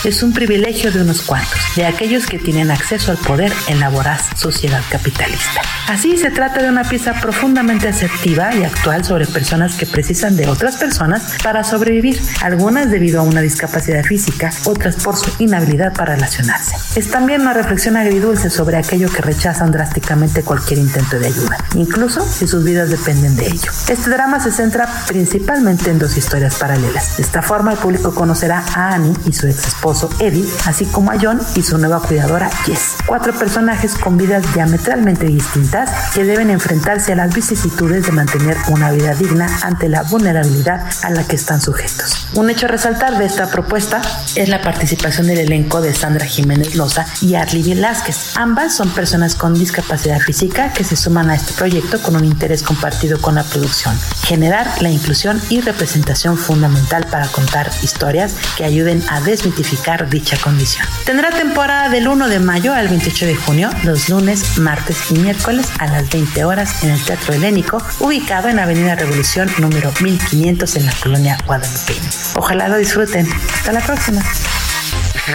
Es 0.05 0.23
un 0.23 0.33
privilegio 0.33 0.93
de 0.93 1.03
unos 1.03 1.23
cuantos, 1.23 1.59
de 1.77 1.87
aquellos 1.87 2.27
que 2.27 2.39
tienen 2.39 2.71
acceso 2.71 3.11
al 3.11 3.19
poder 3.19 3.53
en 3.69 3.81
la 3.81 3.89
voraz 3.89 4.23
sociedad 4.37 4.83
capitalista. 4.91 5.63
Así 5.89 6.17
se 6.17 6.31
trata 6.31 6.63
de 6.63 6.69
una 6.69 6.85
pieza 6.85 7.15
profundamente 7.15 7.89
asertiva 7.89 8.55
y 8.55 8.65
actual 8.65 9.05
sobre 9.05 9.27
personas 9.27 9.75
que 9.75 9.87
precisan 9.87 10.37
de 10.37 10.49
otras 10.49 10.77
personas 10.77 11.23
para 11.43 11.65
sobrevivir, 11.65 12.21
algunas 12.43 12.91
debido 12.91 13.21
a 13.21 13.23
una 13.23 13.41
discapacidad 13.41 14.05
física, 14.05 14.53
otras 14.65 14.97
por 14.97 15.17
su 15.17 15.31
inhabilidad 15.43 15.93
para 15.95 16.15
relacionarse. 16.15 16.77
Es 16.97 17.11
también 17.11 17.41
una 17.41 17.53
reflexión 17.53 17.97
agridulce 17.97 18.51
sobre 18.51 18.77
aquello 18.77 19.11
que 19.11 19.23
rechazan 19.23 19.73
drásticamente 19.73 20.43
cualquier 20.43 20.79
intento 20.79 21.19
de 21.19 21.27
ayuda, 21.27 21.57
incluso 21.75 22.27
si 22.27 22.47
sus 22.47 22.65
vidas 22.65 22.91
dependen 22.91 23.37
de 23.37 23.47
ello. 23.47 23.71
Este 23.89 24.11
drama 24.11 24.41
se 24.41 24.53
centra 24.53 24.89
principalmente 25.07 25.91
en 25.91 25.99
dos 25.99 26.17
historias 26.17 26.57
paralelas. 26.57 27.17
De 27.17 27.23
esta 27.23 27.43
forma, 27.43 27.73
el 27.73 27.79
público 27.79 28.15
conocerá 28.15 28.65
a 28.75 28.95
Annie 28.95 29.13
y 29.27 29.30
su 29.33 29.47
ex 29.47 29.69
esposo 29.69 30.09
Eddie, 30.19 30.49
así 30.67 30.85
como 30.87 31.11
a 31.11 31.19
John 31.21 31.41
y 31.55 31.63
su 31.63 31.79
nueva 31.79 32.01
cuidadora 32.01 32.51
Jess. 32.65 32.97
Cuatro 33.07 33.33
personajes 33.33 33.95
con 33.95 34.17
vidas 34.17 34.45
diametralmente 34.55 35.27
distintas 35.27 35.91
que 36.15 36.25
deben 36.25 36.51
enfrentarse 36.51 37.13
a 37.13 37.17
las 37.17 37.35
vicisitudes 37.35 38.07
de 38.07 38.13
mantener 38.13 38.57
una 38.69 38.91
vida 38.91 39.15
digna 39.15 39.49
ante 39.63 39.89
la 39.89 40.03
vulnerabilidad 40.03 40.87
a 41.03 41.11
la 41.11 41.25
que 41.25 41.37
están 41.37 41.61
sujetos. 41.61 42.29
Un 42.35 42.51
hecho 42.51 42.67
a 42.67 42.69
resaltar 42.69 43.19
de 43.19 43.27
esta 43.27 43.51
propuesta 43.51 44.01
es 44.37 44.49
la 44.49 44.63
participación 44.63 45.27
del 45.27 45.39
elenco 45.39 45.81
de 45.81 45.95
Sandra 45.95 46.27
Jiménez 46.27 46.77
Loza 46.77 47.07
y 47.21 47.35
Arlie 47.35 47.75
Velázquez. 47.75 48.37
Ambas 48.37 48.75
son 48.75 48.91
personas 48.91 49.35
con 49.35 49.55
discapacidad 49.55 50.21
física 50.21 50.73
que 50.73 50.85
se 50.85 50.97
suman 50.97 51.31
a 51.31 51.35
este 51.35 51.53
proyecto 51.55 52.01
con 52.01 52.17
un 52.17 52.25
interés 52.25 52.63
compartido 52.63 53.21
con 53.21 53.35
la 53.35 53.45
producción, 53.45 53.99
generar 54.25 54.81
la 54.81 54.91
inclusión 54.91 55.41
y 55.49 55.61
representación 55.61 56.39
fundamental 56.39 57.07
para 57.11 57.27
contar 57.29 57.71
historias 57.83 58.35
que 58.57 58.65
ayuden 58.65 59.03
a 59.09 59.20
desmitificar 59.25 60.09
dicha 60.09 60.37
condición. 60.39 60.87
Tendrá 61.05 61.31
temporada 61.31 61.89
del 61.89 62.09
1 62.09 62.29
de 62.29 62.41
mayo 62.41 62.75
al 62.75 62.89
28 62.89 63.27
de 63.27 63.37
junio, 63.37 63.71
los 63.85 64.09
lunes, 64.09 64.59
martes 64.59 65.11
y 65.11 65.15
miércoles 65.15 65.69
a 65.79 65.87
las 65.87 66.11
20 66.11 66.45
horas 66.45 66.83
en 66.83 66.91
el 66.91 67.05
Teatro 67.05 67.35
Helénico, 67.35 67.83
ubicado 68.01 68.49
en 68.49 68.59
Avenida 68.59 68.95
Revolución 68.95 69.51
número 69.59 69.93
1500 70.01 70.77
en 70.77 70.87
la 70.87 70.93
colonia 70.93 71.39
Guadalupe. 71.47 71.95
Ojalá 72.35 72.69
lo 72.69 72.77
disfruten. 72.77 73.27
Hasta 73.55 73.73
la 73.73 73.81
próxima. 73.81 74.23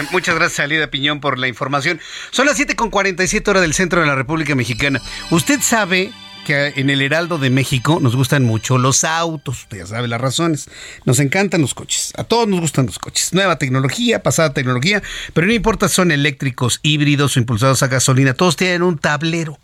Muchas 0.10 0.34
gracias, 0.34 0.60
Alida 0.60 0.88
Piñón, 0.88 1.20
por 1.20 1.38
la 1.38 1.48
información. 1.48 2.00
Son 2.30 2.46
las 2.46 2.58
7.47 2.58 3.48
horas 3.48 3.62
del 3.62 3.74
centro 3.74 4.00
de 4.00 4.06
la 4.06 4.14
República 4.14 4.54
Mexicana. 4.54 5.00
Usted 5.30 5.60
sabe 5.60 6.12
que 6.46 6.74
en 6.76 6.90
el 6.90 7.02
Heraldo 7.02 7.38
de 7.38 7.50
México 7.50 7.98
nos 8.00 8.14
gustan 8.14 8.44
mucho 8.44 8.78
los 8.78 9.02
autos. 9.02 9.62
Usted 9.62 9.78
ya 9.78 9.86
sabe 9.86 10.06
las 10.06 10.20
razones. 10.20 10.70
Nos 11.04 11.18
encantan 11.18 11.60
los 11.60 11.74
coches. 11.74 12.12
A 12.16 12.22
todos 12.22 12.46
nos 12.46 12.60
gustan 12.60 12.86
los 12.86 13.00
coches. 13.00 13.32
Nueva 13.32 13.58
tecnología, 13.58 14.22
pasada 14.22 14.54
tecnología. 14.54 15.02
Pero 15.34 15.48
no 15.48 15.52
importa 15.52 15.88
si 15.88 15.96
son 15.96 16.12
eléctricos, 16.12 16.78
híbridos 16.84 17.36
o 17.36 17.40
impulsados 17.40 17.82
a 17.82 17.88
gasolina. 17.88 18.32
Todos 18.32 18.54
tienen 18.54 18.82
un 18.82 18.96
tablero. 18.96 19.58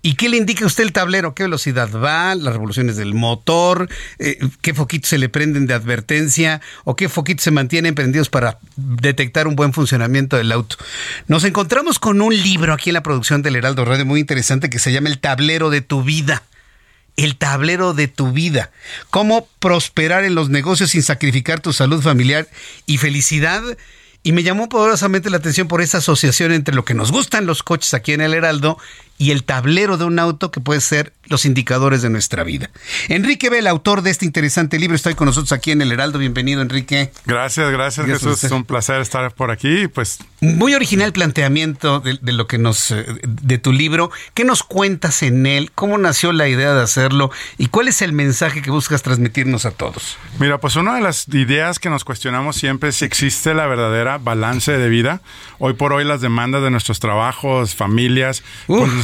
¿Y 0.00 0.14
qué 0.14 0.28
le 0.28 0.36
indica 0.36 0.64
usted 0.64 0.84
el 0.84 0.92
tablero? 0.92 1.34
¿Qué 1.34 1.42
velocidad 1.42 1.90
va? 1.90 2.34
¿Las 2.36 2.52
revoluciones 2.52 2.96
del 2.96 3.14
motor? 3.14 3.88
Eh, 4.20 4.38
¿Qué 4.60 4.72
foquitos 4.72 5.10
se 5.10 5.18
le 5.18 5.28
prenden 5.28 5.66
de 5.66 5.74
advertencia? 5.74 6.60
¿O 6.84 6.94
qué 6.94 7.08
foquitos 7.08 7.42
se 7.42 7.50
mantienen 7.50 7.96
prendidos 7.96 8.28
para 8.28 8.60
detectar 8.76 9.48
un 9.48 9.56
buen 9.56 9.72
funcionamiento 9.72 10.36
del 10.36 10.52
auto? 10.52 10.76
Nos 11.26 11.42
encontramos 11.42 11.98
con 11.98 12.20
un 12.20 12.34
libro 12.34 12.72
aquí 12.72 12.90
en 12.90 12.94
la 12.94 13.02
producción 13.02 13.42
del 13.42 13.56
Heraldo 13.56 13.84
Radio 13.84 14.06
muy 14.06 14.20
interesante 14.20 14.70
que 14.70 14.78
se 14.78 14.92
llama 14.92 15.08
El 15.08 15.18
tablero 15.18 15.68
de 15.68 15.80
tu 15.80 16.04
vida. 16.04 16.44
El 17.16 17.36
tablero 17.36 17.92
de 17.92 18.06
tu 18.06 18.30
vida. 18.30 18.70
Cómo 19.10 19.48
prosperar 19.58 20.22
en 20.22 20.36
los 20.36 20.48
negocios 20.48 20.90
sin 20.90 21.02
sacrificar 21.02 21.58
tu 21.58 21.72
salud 21.72 22.00
familiar 22.00 22.46
y 22.86 22.98
felicidad. 22.98 23.62
Y 24.22 24.30
me 24.30 24.44
llamó 24.44 24.68
poderosamente 24.68 25.28
la 25.28 25.38
atención 25.38 25.66
por 25.66 25.80
esa 25.80 25.98
asociación 25.98 26.52
entre 26.52 26.74
lo 26.76 26.84
que 26.84 26.94
nos 26.94 27.10
gustan 27.10 27.46
los 27.46 27.64
coches 27.64 27.94
aquí 27.94 28.12
en 28.12 28.20
el 28.20 28.34
Heraldo 28.34 28.78
y 29.18 29.32
el 29.32 29.44
tablero 29.44 29.96
de 29.96 30.04
un 30.04 30.18
auto 30.18 30.50
que 30.50 30.60
puede 30.60 30.80
ser 30.80 31.12
los 31.28 31.44
indicadores 31.44 32.02
de 32.02 32.10
nuestra 32.10 32.44
vida. 32.44 32.70
Enrique 33.08 33.48
el 33.48 33.66
autor 33.66 34.02
de 34.02 34.10
este 34.10 34.24
interesante 34.24 34.78
libro, 34.78 34.94
está 34.94 35.14
con 35.14 35.26
nosotros 35.26 35.52
aquí 35.52 35.72
en 35.72 35.82
el 35.82 35.92
Heraldo. 35.92 36.18
Bienvenido, 36.18 36.62
Enrique. 36.62 37.10
Gracias, 37.26 37.70
gracias, 37.70 38.06
Jesús. 38.06 38.44
Es 38.44 38.50
un 38.50 38.64
placer 38.64 39.00
estar 39.00 39.32
por 39.34 39.50
aquí. 39.50 39.88
Pues 39.88 40.18
muy 40.40 40.74
original 40.74 41.12
planteamiento 41.12 42.00
de, 42.00 42.18
lo 42.32 42.46
que 42.46 42.58
nos 42.58 42.90
eh, 42.90 43.04
de 43.26 43.58
tu 43.58 43.72
libro. 43.72 44.10
¿Qué 44.34 44.44
nos 44.44 44.62
cuentas 44.62 45.22
en 45.22 45.46
él? 45.46 45.72
¿Cómo 45.74 45.98
nació 45.98 46.32
la 46.32 46.48
idea 46.48 46.72
de 46.72 46.82
hacerlo? 46.82 47.30
¿Y 47.58 47.66
cuál 47.66 47.88
es 47.88 48.02
el 48.02 48.12
mensaje 48.12 48.62
que 48.62 48.70
buscas 48.70 49.02
transmitirnos 49.02 49.66
a 49.66 49.72
todos? 49.72 50.16
Mira, 50.38 50.58
pues 50.58 50.76
una 50.76 50.94
de 50.94 51.00
las 51.00 51.28
ideas 51.28 51.78
que 51.78 51.90
nos 51.90 52.04
cuestionamos 52.04 52.56
siempre 52.56 52.90
es 52.90 52.96
si 52.96 53.04
existe 53.04 53.54
la 53.54 53.66
verdadera 53.66 54.18
balance 54.18 54.72
de 54.72 54.88
vida. 54.88 55.20
Hoy 55.58 55.74
por 55.74 55.92
hoy 55.92 56.04
las 56.04 56.20
demandas 56.20 56.62
de 56.62 56.70
nuestros 56.70 57.00
trabajos, 57.00 57.74
familias, 57.74 58.42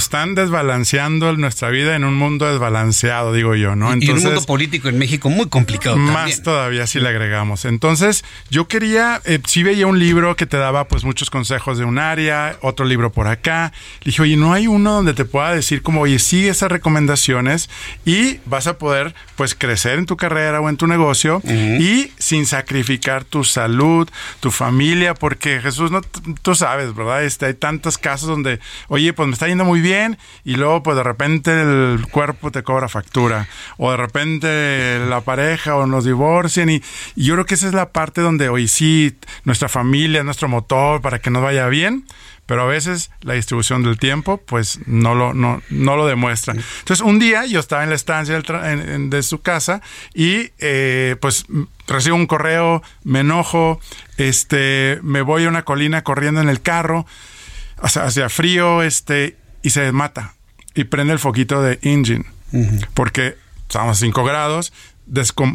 están 0.05 0.35
desbalanceando 0.35 1.33
nuestra 1.33 1.71
vida 1.71 1.97
en 1.97 2.05
un 2.05 2.15
mundo 2.15 2.47
desbalanceado, 2.47 3.33
digo 3.33 3.55
yo, 3.55 3.75
¿no? 3.75 3.91
Entonces, 3.91 4.23
y 4.23 4.27
un 4.27 4.35
mundo 4.35 4.47
político 4.47 4.89
en 4.91 4.99
México 4.99 5.31
muy 5.31 5.49
complicado. 5.49 5.97
Más 5.97 6.43
todavía 6.43 6.87
si 6.87 7.01
le 7.01 7.09
agregamos. 7.09 7.65
Entonces, 7.65 8.23
yo 8.51 8.69
quería, 8.69 9.23
eh, 9.25 9.41
sí 9.47 9.63
veía 9.63 9.87
un 9.87 9.99
libro 9.99 10.37
que 10.37 10.45
te 10.45 10.59
daba 10.59 10.89
pues 10.89 11.05
muchos 11.05 11.31
consejos 11.31 11.79
de 11.79 11.87
un 11.87 11.99
área, 11.99 12.59
otro 12.61 12.85
libro 12.85 13.13
por 13.13 13.29
acá. 13.29 13.73
Le 14.01 14.11
dije, 14.11 14.23
oye, 14.23 14.37
¿no 14.37 14.53
hay 14.53 14.67
uno 14.67 14.93
donde 14.93 15.15
te 15.15 15.25
pueda 15.25 15.55
decir 15.55 15.81
como, 15.81 16.03
oye, 16.03 16.19
sigue 16.19 16.51
esas 16.51 16.71
recomendaciones 16.71 17.71
y 18.05 18.41
vas 18.45 18.67
a 18.67 18.77
poder 18.77 19.15
pues 19.37 19.55
crecer 19.55 19.99
en 19.99 20.05
tu 20.05 20.19
carrera 20.19 20.61
o 20.61 20.69
en 20.69 20.77
tu 20.77 20.87
negocio 20.87 21.41
y 21.45 22.13
sin 22.19 22.45
sacrificar 22.45 23.25
tu 23.25 23.43
salud, 23.43 24.09
tu 24.41 24.51
familia, 24.51 25.15
porque 25.15 25.61
Jesús, 25.63 25.91
no, 25.91 26.03
tú 26.43 26.55
sabes, 26.55 26.95
¿verdad? 26.95 27.25
Este, 27.25 27.47
hay 27.47 27.55
tantos 27.55 27.97
casos 27.97 28.29
donde, 28.29 28.61
oye, 28.89 29.15
pues 29.15 29.27
me 29.27 29.33
está 29.33 29.49
yendo 29.49 29.65
muy 29.65 29.81
bien 29.81 29.94
y 30.45 30.57
luego 30.57 30.83
pues 30.83 30.97
de 30.97 31.03
repente 31.03 31.51
el 31.63 32.07
cuerpo 32.11 32.51
te 32.51 32.63
cobra 32.63 32.89
factura 32.89 33.49
o 33.77 33.91
de 33.91 33.97
repente 33.97 34.99
la 35.09 35.21
pareja 35.21 35.77
o 35.77 35.87
nos 35.87 36.05
divorcian 36.05 36.71
y, 36.71 36.83
yo 37.17 37.35
creo 37.35 37.47
que 37.47 37.55
esa 37.55 37.69
es 37.69 37.75
la 37.75 37.91
parte 37.91 38.21
donde 38.21 38.49
hoy 38.49 38.69
sí 38.69 39.17
nuestra 39.45 39.69
familia 39.69 40.21
es 40.21 40.25
nuestro 40.25 40.49
motor 40.49 41.01
para 41.01 41.19
que 41.19 41.31
nos 41.31 41.43
vaya 41.43 41.69
bien 41.69 42.05
pero 42.47 42.63
a 42.63 42.67
veces 42.67 43.11
la 43.23 43.35
distribución 43.35 43.83
del 43.83 43.99
tiempo 43.99 44.39
pues 44.39 44.81
no 44.87 45.15
lo, 45.15 45.33
no, 45.33 45.63
no 45.71 45.97
lo 45.97 46.07
demuestra. 46.07 46.53
Entonces 46.53 47.01
un 47.01 47.19
día 47.19 47.47
yo 47.47 47.59
estaba 47.59 47.85
en 47.85 47.89
la 47.89 47.95
estancia 47.95 48.39
de 48.39 49.23
su 49.23 49.41
casa 49.41 49.81
y 50.13 50.51
eh, 50.59 51.17
pues 51.23 51.47
recibo 51.87 52.17
un 52.17 52.27
correo, 52.27 52.83
me 53.03 53.21
enojo, 53.21 53.81
este, 54.19 54.99
me 55.03 55.23
voy 55.23 55.45
a 55.45 55.49
una 55.49 55.65
colina 55.65 56.05
corriendo 56.05 56.43
en 56.43 56.51
el 56.51 56.61
carro, 56.61 57.07
hacia 57.79 58.29
frío, 58.29 58.83
este, 58.83 59.37
y 59.65 59.71
se 59.71 59.91
mata 59.91 60.35
y 60.75 60.85
prende 60.85 61.15
el 61.15 61.19
foquito 61.19 61.61
de 61.63 61.81
engine 61.83 62.25
porque 62.93 63.37
estamos 63.67 63.97
a 63.97 64.01
5 64.01 64.23
grados, 64.25 64.73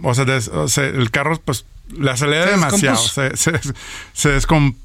o 0.02 0.68
sea, 0.68 0.84
el 0.84 1.12
carro 1.12 1.40
pues 1.46 1.66
le 1.96 2.12
acelera 2.12 2.52
demasiado, 2.52 2.98
se, 2.98 3.32
se, 3.38 4.40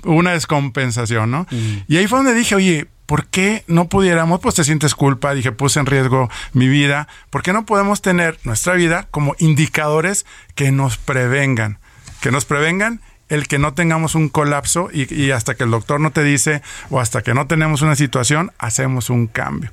una 0.05 0.33
descompensación, 0.33 1.31
¿no? 1.31 1.47
Y 1.89 1.97
ahí 1.97 2.07
fue 2.07 2.19
donde 2.19 2.35
dije, 2.35 2.55
oye, 2.55 2.87
¿por 3.07 3.27
qué 3.27 3.65
no 3.67 3.89
pudiéramos, 3.89 4.41
pues 4.41 4.55
te 4.55 4.65
sientes 4.65 4.95
culpa, 4.95 5.35
dije, 5.35 5.53
puse 5.53 5.81
en 5.81 5.87
riesgo 5.87 6.31
mi 6.53 6.69
vida, 6.69 7.09
¿por 7.31 7.43
qué 7.43 7.53
no 7.53 7.67
podemos 7.67 8.01
tener 8.01 8.39
nuestra 8.45 8.75
vida 8.75 9.09
como 9.11 9.35
indicadores 9.39 10.27
que 10.55 10.71
nos 10.71 10.97
prevengan, 10.97 11.79
que 12.21 12.31
nos 12.31 12.45
prevengan 12.45 13.01
el 13.35 13.49
que 13.49 13.59
no 13.59 13.75
tengamos 13.75 14.15
un 14.15 14.29
colapso 14.29 14.89
y, 14.93 15.31
hasta 15.31 15.55
que 15.55 15.65
el 15.65 15.71
doctor 15.71 16.01
no 16.01 16.11
te 16.11 16.23
dice 16.23 16.63
o 16.91 17.01
hasta 17.01 17.23
que 17.23 17.35
no 17.35 17.47
tenemos 17.47 17.83
una 17.83 17.97
situación, 17.97 18.53
hacemos 18.59 19.11
un 19.11 19.27
cambio. 19.27 19.71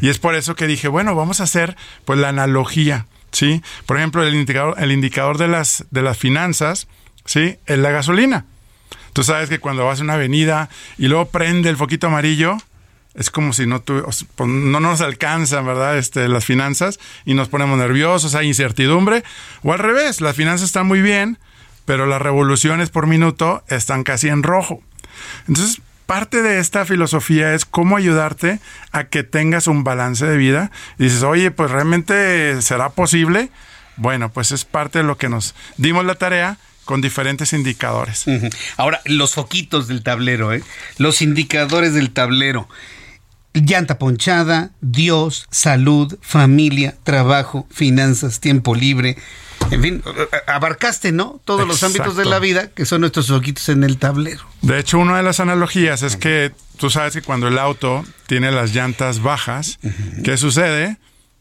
Y 0.00 0.08
es 0.08 0.18
por 0.18 0.34
eso 0.34 0.54
que 0.54 0.66
dije, 0.66 0.88
bueno, 0.88 1.14
vamos 1.14 1.40
a 1.40 1.44
hacer 1.44 1.76
pues 2.04 2.18
la 2.18 2.28
analogía, 2.28 3.06
¿sí? 3.32 3.62
Por 3.86 3.96
ejemplo, 3.96 4.22
el 4.22 4.34
indicador, 4.34 4.74
el 4.78 4.92
indicador 4.92 5.38
de, 5.38 5.48
las, 5.48 5.84
de 5.90 6.02
las 6.02 6.18
finanzas, 6.18 6.86
¿sí? 7.24 7.56
Es 7.66 7.78
la 7.78 7.90
gasolina. 7.90 8.44
Tú 9.12 9.24
sabes 9.24 9.48
que 9.48 9.58
cuando 9.58 9.84
vas 9.84 10.00
a 10.00 10.04
una 10.04 10.14
avenida 10.14 10.68
y 10.96 11.08
luego 11.08 11.26
prende 11.30 11.70
el 11.70 11.76
foquito 11.76 12.06
amarillo, 12.06 12.58
es 13.14 13.30
como 13.30 13.52
si 13.52 13.66
no, 13.66 13.82
pues, 13.82 14.24
no 14.38 14.80
nos 14.80 15.00
alcanzan, 15.00 15.66
¿verdad? 15.66 15.98
Este, 15.98 16.28
las 16.28 16.44
finanzas 16.44 17.00
y 17.24 17.34
nos 17.34 17.48
ponemos 17.48 17.76
nerviosos, 17.78 18.34
hay 18.36 18.46
incertidumbre. 18.46 19.24
O 19.64 19.72
al 19.72 19.80
revés, 19.80 20.20
las 20.20 20.36
finanzas 20.36 20.66
están 20.68 20.86
muy 20.86 21.00
bien, 21.00 21.38
pero 21.88 22.04
las 22.04 22.20
revoluciones 22.20 22.90
por 22.90 23.06
minuto 23.06 23.64
están 23.66 24.04
casi 24.04 24.28
en 24.28 24.42
rojo. 24.42 24.82
Entonces, 25.46 25.80
parte 26.04 26.42
de 26.42 26.58
esta 26.58 26.84
filosofía 26.84 27.54
es 27.54 27.64
cómo 27.64 27.96
ayudarte 27.96 28.60
a 28.92 29.04
que 29.04 29.22
tengas 29.22 29.66
un 29.68 29.84
balance 29.84 30.26
de 30.26 30.36
vida. 30.36 30.70
Y 30.98 31.04
dices, 31.04 31.22
oye, 31.22 31.50
pues 31.50 31.70
realmente 31.70 32.60
será 32.60 32.90
posible. 32.90 33.48
Bueno, 33.96 34.30
pues 34.30 34.52
es 34.52 34.66
parte 34.66 34.98
de 34.98 35.04
lo 35.04 35.16
que 35.16 35.30
nos 35.30 35.54
dimos 35.78 36.04
la 36.04 36.16
tarea 36.16 36.58
con 36.84 37.00
diferentes 37.00 37.54
indicadores. 37.54 38.26
Ahora, 38.76 39.00
los 39.06 39.32
foquitos 39.32 39.88
del 39.88 40.02
tablero, 40.02 40.52
¿eh? 40.52 40.62
los 40.98 41.22
indicadores 41.22 41.94
del 41.94 42.10
tablero. 42.10 42.68
Llanta 43.54 43.98
ponchada, 43.98 44.72
Dios, 44.82 45.46
salud, 45.50 46.18
familia, 46.20 46.96
trabajo, 47.02 47.66
finanzas, 47.70 48.40
tiempo 48.40 48.74
libre, 48.74 49.16
en 49.70 49.82
fin, 49.82 50.02
abarcaste, 50.46 51.12
¿no? 51.12 51.40
Todos 51.44 51.66
los 51.66 51.82
ámbitos 51.82 52.16
de 52.16 52.24
la 52.24 52.38
vida 52.38 52.68
que 52.70 52.84
son 52.86 53.00
nuestros 53.00 53.30
ojitos 53.30 53.68
en 53.68 53.84
el 53.84 53.98
tablero. 53.98 54.42
De 54.62 54.78
hecho, 54.78 54.98
una 54.98 55.16
de 55.16 55.22
las 55.22 55.40
analogías 55.40 56.02
es 56.02 56.16
que 56.16 56.52
tú 56.76 56.90
sabes 56.90 57.14
que 57.14 57.22
cuando 57.22 57.48
el 57.48 57.58
auto 57.58 58.04
tiene 58.26 58.50
las 58.50 58.74
llantas 58.74 59.22
bajas, 59.22 59.78
¿qué 60.24 60.36
sucede? 60.36 60.98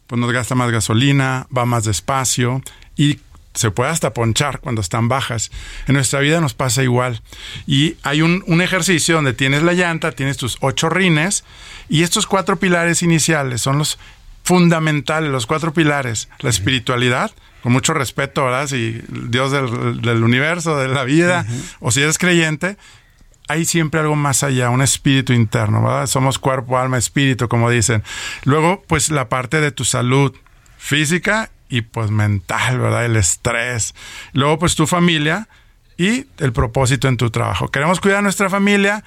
pues 0.07 0.19
nos 0.19 0.31
gasta 0.31 0.55
más 0.55 0.71
gasolina, 0.71 1.47
va 1.55 1.65
más 1.65 1.83
despacio 1.83 2.63
y 2.95 3.19
se 3.53 3.71
puede 3.71 3.91
hasta 3.91 4.13
ponchar 4.13 4.59
cuando 4.59 4.81
están 4.81 5.09
bajas. 5.09 5.51
En 5.87 5.95
nuestra 5.95 6.19
vida 6.19 6.39
nos 6.39 6.53
pasa 6.53 6.83
igual. 6.83 7.21
Y 7.65 7.97
hay 8.03 8.21
un, 8.21 8.43
un, 8.47 8.61
ejercicio 8.61 9.15
donde 9.15 9.33
tienes 9.33 9.63
la 9.63 9.73
llanta, 9.73 10.11
tienes 10.11 10.37
tus 10.37 10.57
ocho 10.61 10.89
rines 10.89 11.43
y 11.89 12.03
estos 12.03 12.27
cuatro 12.27 12.57
pilares 12.57 13.03
iniciales 13.03 13.61
son 13.61 13.79
los 13.79 13.97
fundamentales, 14.47 15.29
los 15.29 15.45
cuatro 15.45 15.73
pilares. 15.73 16.29
La 16.39 16.49
espiritualidad, 16.49 17.31
con 17.61 17.73
mucho 17.73 17.93
respeto, 17.93 18.45
¿verdad? 18.45 18.67
Si 18.67 19.01
Dios 19.09 19.51
del, 19.51 20.01
del 20.01 20.23
universo, 20.23 20.77
de 20.77 20.87
la 20.87 21.03
vida, 21.03 21.45
o 21.81 21.91
si 21.91 22.01
eres 22.01 22.17
creyente, 22.17 22.77
hay 23.49 23.65
siempre 23.65 23.99
algo 23.99 24.15
más 24.15 24.43
allá, 24.43 24.69
un 24.69 24.81
espíritu 24.81 25.33
interno, 25.33 25.83
¿verdad? 25.83 26.07
Somos 26.07 26.39
cuerpo, 26.39 26.77
alma, 26.77 26.97
espíritu, 26.97 27.49
como 27.49 27.69
dicen. 27.69 28.03
Luego, 28.45 28.85
pues 28.87 29.09
la 29.09 29.27
parte 29.27 29.59
de 29.59 29.73
tu 29.73 29.83
salud 29.83 30.33
física 30.77 31.49
y 31.67 31.81
pues 31.81 32.09
mental, 32.09 32.79
¿verdad? 32.79 33.03
El 33.03 33.17
estrés. 33.17 33.95
Luego, 34.31 34.59
pues 34.59 34.75
tu 34.75 34.87
familia 34.87 35.49
y 35.97 36.25
el 36.37 36.53
propósito 36.53 37.09
en 37.09 37.17
tu 37.17 37.31
trabajo. 37.31 37.67
Queremos 37.67 37.99
cuidar 37.99 38.19
a 38.19 38.21
nuestra 38.21 38.49
familia, 38.49 39.03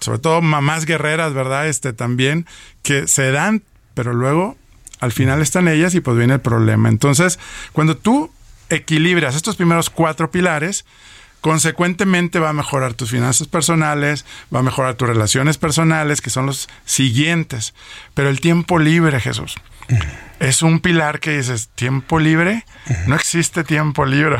sobre 0.00 0.18
todo 0.18 0.42
mamás 0.42 0.86
guerreras, 0.86 1.34
¿verdad? 1.34 1.68
Este 1.68 1.92
también, 1.92 2.46
que 2.82 3.06
se 3.06 3.30
dan, 3.30 3.62
pero 3.94 4.12
luego 4.12 4.56
al 5.02 5.10
final 5.10 5.42
están 5.42 5.66
ellas 5.66 5.96
y 5.96 6.00
pues 6.00 6.16
viene 6.16 6.34
el 6.34 6.40
problema. 6.40 6.88
Entonces, 6.88 7.40
cuando 7.72 7.96
tú 7.96 8.30
equilibras 8.70 9.34
estos 9.34 9.56
primeros 9.56 9.90
cuatro 9.90 10.30
pilares, 10.30 10.84
consecuentemente 11.40 12.38
va 12.38 12.50
a 12.50 12.52
mejorar 12.52 12.94
tus 12.94 13.10
finanzas 13.10 13.48
personales, 13.48 14.24
va 14.54 14.60
a 14.60 14.62
mejorar 14.62 14.94
tus 14.94 15.08
relaciones 15.08 15.58
personales, 15.58 16.20
que 16.20 16.30
son 16.30 16.46
los 16.46 16.68
siguientes. 16.84 17.74
Pero 18.14 18.28
el 18.28 18.40
tiempo 18.40 18.78
libre, 18.78 19.18
Jesús, 19.18 19.56
es 20.38 20.62
un 20.62 20.78
pilar 20.78 21.18
que 21.18 21.36
dices, 21.36 21.70
tiempo 21.74 22.20
libre, 22.20 22.64
no 23.08 23.16
existe 23.16 23.64
tiempo 23.64 24.06
libre. 24.06 24.36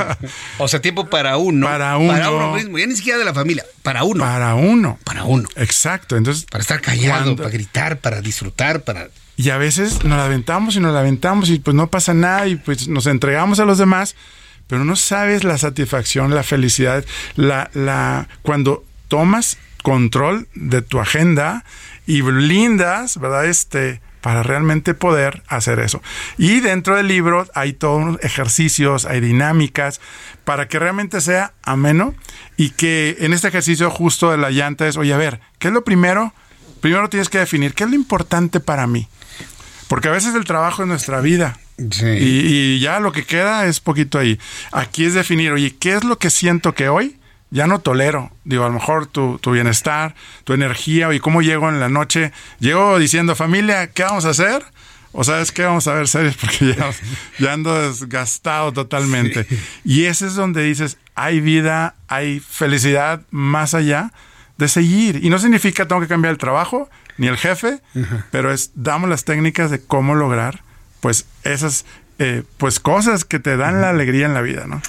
o 0.58 0.68
sea, 0.68 0.82
tiempo 0.82 1.08
para 1.08 1.38
uno. 1.38 1.66
Para 1.66 1.96
uno. 1.96 2.12
Para 2.12 2.30
uno 2.30 2.52
mismo, 2.56 2.78
ya 2.78 2.86
ni 2.86 2.94
siquiera 2.94 3.18
de 3.18 3.24
la 3.24 3.32
familia, 3.32 3.64
para 3.82 4.04
uno. 4.04 4.22
Para 4.22 4.54
uno. 4.54 4.98
Para 5.02 5.24
uno. 5.24 5.48
Exacto. 5.56 6.18
Entonces, 6.18 6.44
para 6.44 6.60
estar 6.60 6.82
callado, 6.82 7.24
cuando... 7.24 7.36
para 7.36 7.48
gritar, 7.48 8.00
para 8.00 8.20
disfrutar, 8.20 8.82
para 8.82 9.08
y 9.36 9.50
a 9.50 9.58
veces 9.58 10.04
nos 10.04 10.16
la 10.16 10.26
aventamos 10.26 10.76
y 10.76 10.80
nos 10.80 10.92
la 10.92 11.00
aventamos 11.00 11.50
y 11.50 11.58
pues 11.58 11.74
no 11.74 11.88
pasa 11.88 12.14
nada 12.14 12.46
y 12.46 12.56
pues 12.56 12.88
nos 12.88 13.06
entregamos 13.06 13.58
a 13.60 13.64
los 13.64 13.78
demás, 13.78 14.16
pero 14.66 14.84
no 14.84 14.96
sabes 14.96 15.44
la 15.44 15.58
satisfacción, 15.58 16.34
la 16.34 16.42
felicidad, 16.42 17.04
la, 17.36 17.70
la, 17.74 18.28
cuando 18.42 18.84
tomas 19.08 19.58
control 19.82 20.48
de 20.54 20.82
tu 20.82 21.00
agenda 21.00 21.64
y 22.06 22.22
blindas, 22.22 23.18
¿verdad? 23.18 23.46
Este, 23.46 24.00
para 24.24 24.42
realmente 24.42 24.94
poder 24.94 25.42
hacer 25.48 25.80
eso. 25.80 26.00
Y 26.38 26.60
dentro 26.60 26.96
del 26.96 27.08
libro 27.08 27.46
hay 27.54 27.74
todos 27.74 28.18
ejercicios, 28.22 29.04
hay 29.04 29.20
dinámicas, 29.20 30.00
para 30.44 30.66
que 30.66 30.78
realmente 30.78 31.20
sea 31.20 31.52
ameno 31.62 32.14
y 32.56 32.70
que 32.70 33.18
en 33.20 33.34
este 33.34 33.48
ejercicio 33.48 33.90
justo 33.90 34.30
de 34.30 34.38
la 34.38 34.50
llanta 34.50 34.88
es, 34.88 34.96
oye, 34.96 35.12
a 35.12 35.18
ver, 35.18 35.40
¿qué 35.58 35.68
es 35.68 35.74
lo 35.74 35.84
primero? 35.84 36.32
Primero 36.80 37.10
tienes 37.10 37.28
que 37.28 37.38
definir 37.38 37.74
qué 37.74 37.84
es 37.84 37.90
lo 37.90 37.96
importante 37.96 38.60
para 38.60 38.86
mí. 38.86 39.08
Porque 39.94 40.08
a 40.08 40.10
veces 40.10 40.34
el 40.34 40.44
trabajo 40.44 40.82
es 40.82 40.88
nuestra 40.88 41.20
vida. 41.20 41.56
Sí. 41.92 42.04
Y, 42.04 42.40
y, 42.46 42.80
ya 42.80 42.98
lo 42.98 43.12
que 43.12 43.22
queda 43.24 43.66
es 43.66 43.78
poquito 43.78 44.18
ahí. 44.18 44.40
Aquí 44.72 45.04
es 45.04 45.14
definir, 45.14 45.52
oye, 45.52 45.76
¿qué 45.76 45.92
es 45.92 46.02
lo 46.02 46.18
que 46.18 46.30
siento 46.30 46.74
que 46.74 46.88
hoy 46.88 47.16
ya 47.50 47.68
no 47.68 47.78
tolero? 47.78 48.32
Digo, 48.42 48.64
a 48.64 48.66
lo 48.66 48.74
mejor 48.74 49.06
tu, 49.06 49.38
tu 49.38 49.52
bienestar, 49.52 50.16
tu 50.42 50.52
energía, 50.52 51.06
oye, 51.06 51.20
¿cómo 51.20 51.42
llego 51.42 51.68
en 51.68 51.78
la 51.78 51.88
noche? 51.88 52.32
Llego 52.58 52.98
diciendo, 52.98 53.36
familia, 53.36 53.86
¿qué 53.86 54.02
vamos 54.02 54.24
a 54.24 54.30
hacer? 54.30 54.64
O 55.12 55.22
sabes 55.22 55.52
qué, 55.52 55.62
vamos 55.62 55.86
a 55.86 55.94
ver 55.94 56.08
series 56.08 56.36
porque 56.40 56.74
ya, 56.74 56.90
ya 57.38 57.52
ando 57.52 57.80
desgastado 57.80 58.72
totalmente. 58.72 59.44
Sí. 59.44 59.60
Y 59.84 60.04
ese 60.06 60.26
es 60.26 60.34
donde 60.34 60.64
dices, 60.64 60.98
hay 61.14 61.40
vida, 61.40 61.94
hay 62.08 62.40
felicidad 62.40 63.22
más 63.30 63.74
allá 63.74 64.10
de 64.56 64.66
seguir. 64.66 65.24
Y 65.24 65.30
no 65.30 65.38
significa 65.38 65.86
tengo 65.86 66.00
que 66.00 66.08
cambiar 66.08 66.32
el 66.32 66.38
trabajo, 66.38 66.90
ni 67.18 67.28
el 67.28 67.36
jefe, 67.36 67.80
pero 68.30 68.52
es 68.52 68.72
damos 68.74 69.08
las 69.08 69.24
técnicas 69.24 69.70
de 69.70 69.80
cómo 69.80 70.14
lograr 70.14 70.62
pues 71.00 71.26
esas 71.42 71.84
eh, 72.18 72.42
pues 72.58 72.78
cosas 72.78 73.24
que 73.24 73.38
te 73.40 73.56
dan 73.56 73.80
la 73.80 73.90
alegría 73.90 74.26
en 74.26 74.34
la 74.34 74.40
vida, 74.40 74.66
¿no? 74.66 74.80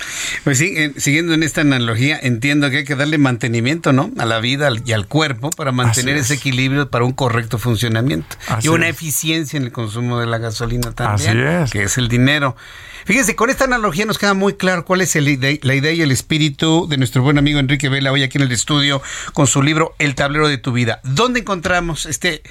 Pues 0.44 0.58
sí, 0.60 0.74
eh, 0.76 0.94
siguiendo 0.98 1.34
en 1.34 1.42
esta 1.44 1.62
analogía, 1.62 2.20
entiendo 2.22 2.70
que 2.70 2.78
hay 2.78 2.84
que 2.84 2.96
darle 2.96 3.18
mantenimiento, 3.18 3.94
¿no? 3.94 4.12
A 4.20 4.26
la 4.26 4.40
vida 4.40 4.70
y 4.86 4.92
al 4.94 5.08
cuerpo 5.08 5.50
para 5.50 5.72
mantener 5.72 6.18
ese 6.18 6.36
equilibrio 6.36 6.90
para 6.90 7.04
un 7.06 7.14
correcto 7.14 7.58
funcionamiento 7.58 8.36
Así 8.48 8.68
y 8.68 8.70
una 8.70 8.88
es. 8.88 8.96
eficiencia 8.96 9.58
en 9.58 9.64
el 9.64 9.72
consumo 9.72 10.20
de 10.20 10.28
la 10.28 10.38
gasolina 10.38 10.92
también, 10.92 11.38
Así 11.40 11.64
es. 11.64 11.72
que 11.72 11.84
es 11.84 11.98
el 11.98 12.08
dinero. 12.10 12.56
Fíjense, 13.06 13.36
con 13.36 13.50
esta 13.50 13.66
analogía 13.66 14.06
nos 14.06 14.18
queda 14.18 14.34
muy 14.34 14.54
claro 14.54 14.86
cuál 14.86 15.02
es 15.02 15.16
el, 15.16 15.26
la 15.62 15.76
idea 15.76 15.92
y 15.92 16.02
el 16.02 16.12
espíritu 16.12 16.88
de 16.88 16.98
nuestro 16.98 17.22
buen 17.22 17.38
amigo 17.38 17.60
Enrique 17.60 17.90
Vela 17.90 18.12
hoy 18.12 18.24
aquí 18.24 18.38
en 18.38 18.44
el 18.44 18.52
estudio 18.52 19.02
con 19.34 19.48
su 19.48 19.62
libro 19.62 19.96
El 20.00 20.16
tablero 20.16 20.48
de 20.48 20.58
tu 20.58 20.72
vida. 20.72 21.02
¿Dónde 21.04 21.40
encontramos 21.42 22.06
este 22.06 22.42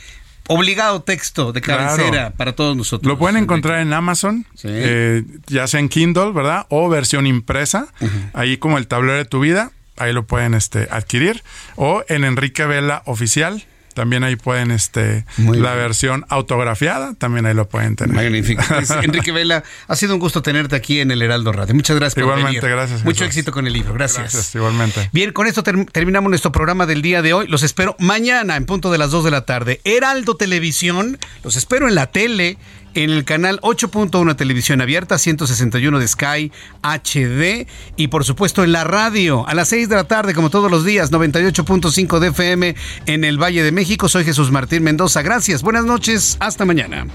obligado 0.48 1.02
texto 1.02 1.52
de 1.52 1.60
cabecera 1.60 2.10
claro. 2.10 2.34
para 2.36 2.54
todos 2.54 2.76
nosotros. 2.76 3.08
Lo 3.08 3.18
pueden 3.18 3.36
encontrar 3.36 3.80
en 3.80 3.92
Amazon, 3.92 4.46
sí. 4.54 4.68
eh, 4.70 5.24
ya 5.46 5.66
sea 5.66 5.80
en 5.80 5.88
Kindle, 5.88 6.32
¿verdad? 6.32 6.66
O 6.68 6.88
versión 6.88 7.26
impresa, 7.26 7.88
uh 8.00 8.04
-huh. 8.04 8.30
ahí 8.34 8.56
como 8.58 8.78
el 8.78 8.86
tablero 8.86 9.16
de 9.18 9.24
tu 9.24 9.40
vida, 9.40 9.72
ahí 9.96 10.12
lo 10.12 10.26
pueden 10.26 10.54
este, 10.54 10.88
adquirir. 10.90 11.42
O 11.76 12.04
en 12.08 12.24
Enrique 12.24 12.64
Vela 12.66 13.02
Oficial, 13.06 13.64
también 13.94 14.24
ahí 14.24 14.36
pueden, 14.36 14.70
este, 14.70 15.24
Muy 15.38 15.58
la 15.58 15.72
bien. 15.72 15.84
versión 15.84 16.26
autografiada, 16.28 17.14
también 17.14 17.46
ahí 17.46 17.54
lo 17.54 17.68
pueden 17.68 17.96
tener. 17.96 18.14
Magnífico. 18.14 18.62
Enrique 19.02 19.32
Vela, 19.32 19.64
ha 19.88 19.96
sido 19.96 20.14
un 20.14 20.20
gusto 20.20 20.42
tenerte 20.42 20.76
aquí 20.76 21.00
en 21.00 21.10
el 21.10 21.22
Heraldo 21.22 21.52
Radio. 21.52 21.74
Muchas 21.74 21.96
gracias 21.96 22.14
por 22.14 22.24
igualmente, 22.24 22.60
venir. 22.60 22.76
gracias. 22.76 23.04
Mucho 23.04 23.24
éxito 23.24 23.52
con 23.52 23.66
el 23.66 23.72
libro. 23.72 23.94
Gracias. 23.94 24.32
Gracias, 24.32 24.54
igualmente. 24.54 25.08
Bien, 25.12 25.32
con 25.32 25.46
esto 25.46 25.62
ter 25.62 25.74
terminamos 25.86 26.28
nuestro 26.28 26.52
programa 26.52 26.86
del 26.86 27.02
día 27.02 27.22
de 27.22 27.32
hoy. 27.32 27.46
Los 27.48 27.62
espero 27.62 27.96
mañana 27.98 28.56
en 28.56 28.66
punto 28.66 28.90
de 28.90 28.98
las 28.98 29.10
2 29.10 29.24
de 29.24 29.30
la 29.30 29.44
tarde. 29.44 29.80
Heraldo 29.84 30.36
Televisión, 30.36 31.18
los 31.42 31.56
espero 31.56 31.88
en 31.88 31.94
la 31.94 32.06
tele 32.08 32.58
en 32.94 33.10
el 33.10 33.24
canal 33.24 33.60
8.1 33.60 34.36
Televisión 34.36 34.80
Abierta, 34.80 35.18
161 35.18 35.98
de 35.98 36.08
Sky 36.08 36.52
HD 36.82 37.66
y 37.96 38.08
por 38.08 38.24
supuesto 38.24 38.64
en 38.64 38.72
la 38.72 38.84
radio 38.84 39.46
a 39.46 39.54
las 39.54 39.68
6 39.68 39.88
de 39.88 39.96
la 39.96 40.04
tarde 40.04 40.34
como 40.34 40.50
todos 40.50 40.70
los 40.70 40.84
días, 40.84 41.12
98.5 41.12 42.18
de 42.18 42.28
FM 42.28 42.74
en 43.06 43.24
el 43.24 43.42
Valle 43.42 43.62
de 43.62 43.72
México. 43.72 44.08
Soy 44.08 44.24
Jesús 44.24 44.50
Martín 44.50 44.82
Mendoza. 44.82 45.22
Gracias, 45.22 45.62
buenas 45.62 45.84
noches, 45.84 46.36
hasta 46.40 46.64
mañana. 46.64 47.06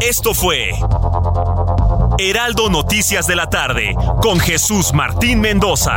Esto 0.00 0.34
fue 0.34 0.70
Heraldo 2.18 2.68
Noticias 2.68 3.26
de 3.26 3.36
la 3.36 3.48
tarde 3.48 3.94
con 4.20 4.38
Jesús 4.38 4.92
Martín 4.92 5.40
Mendoza. 5.40 5.96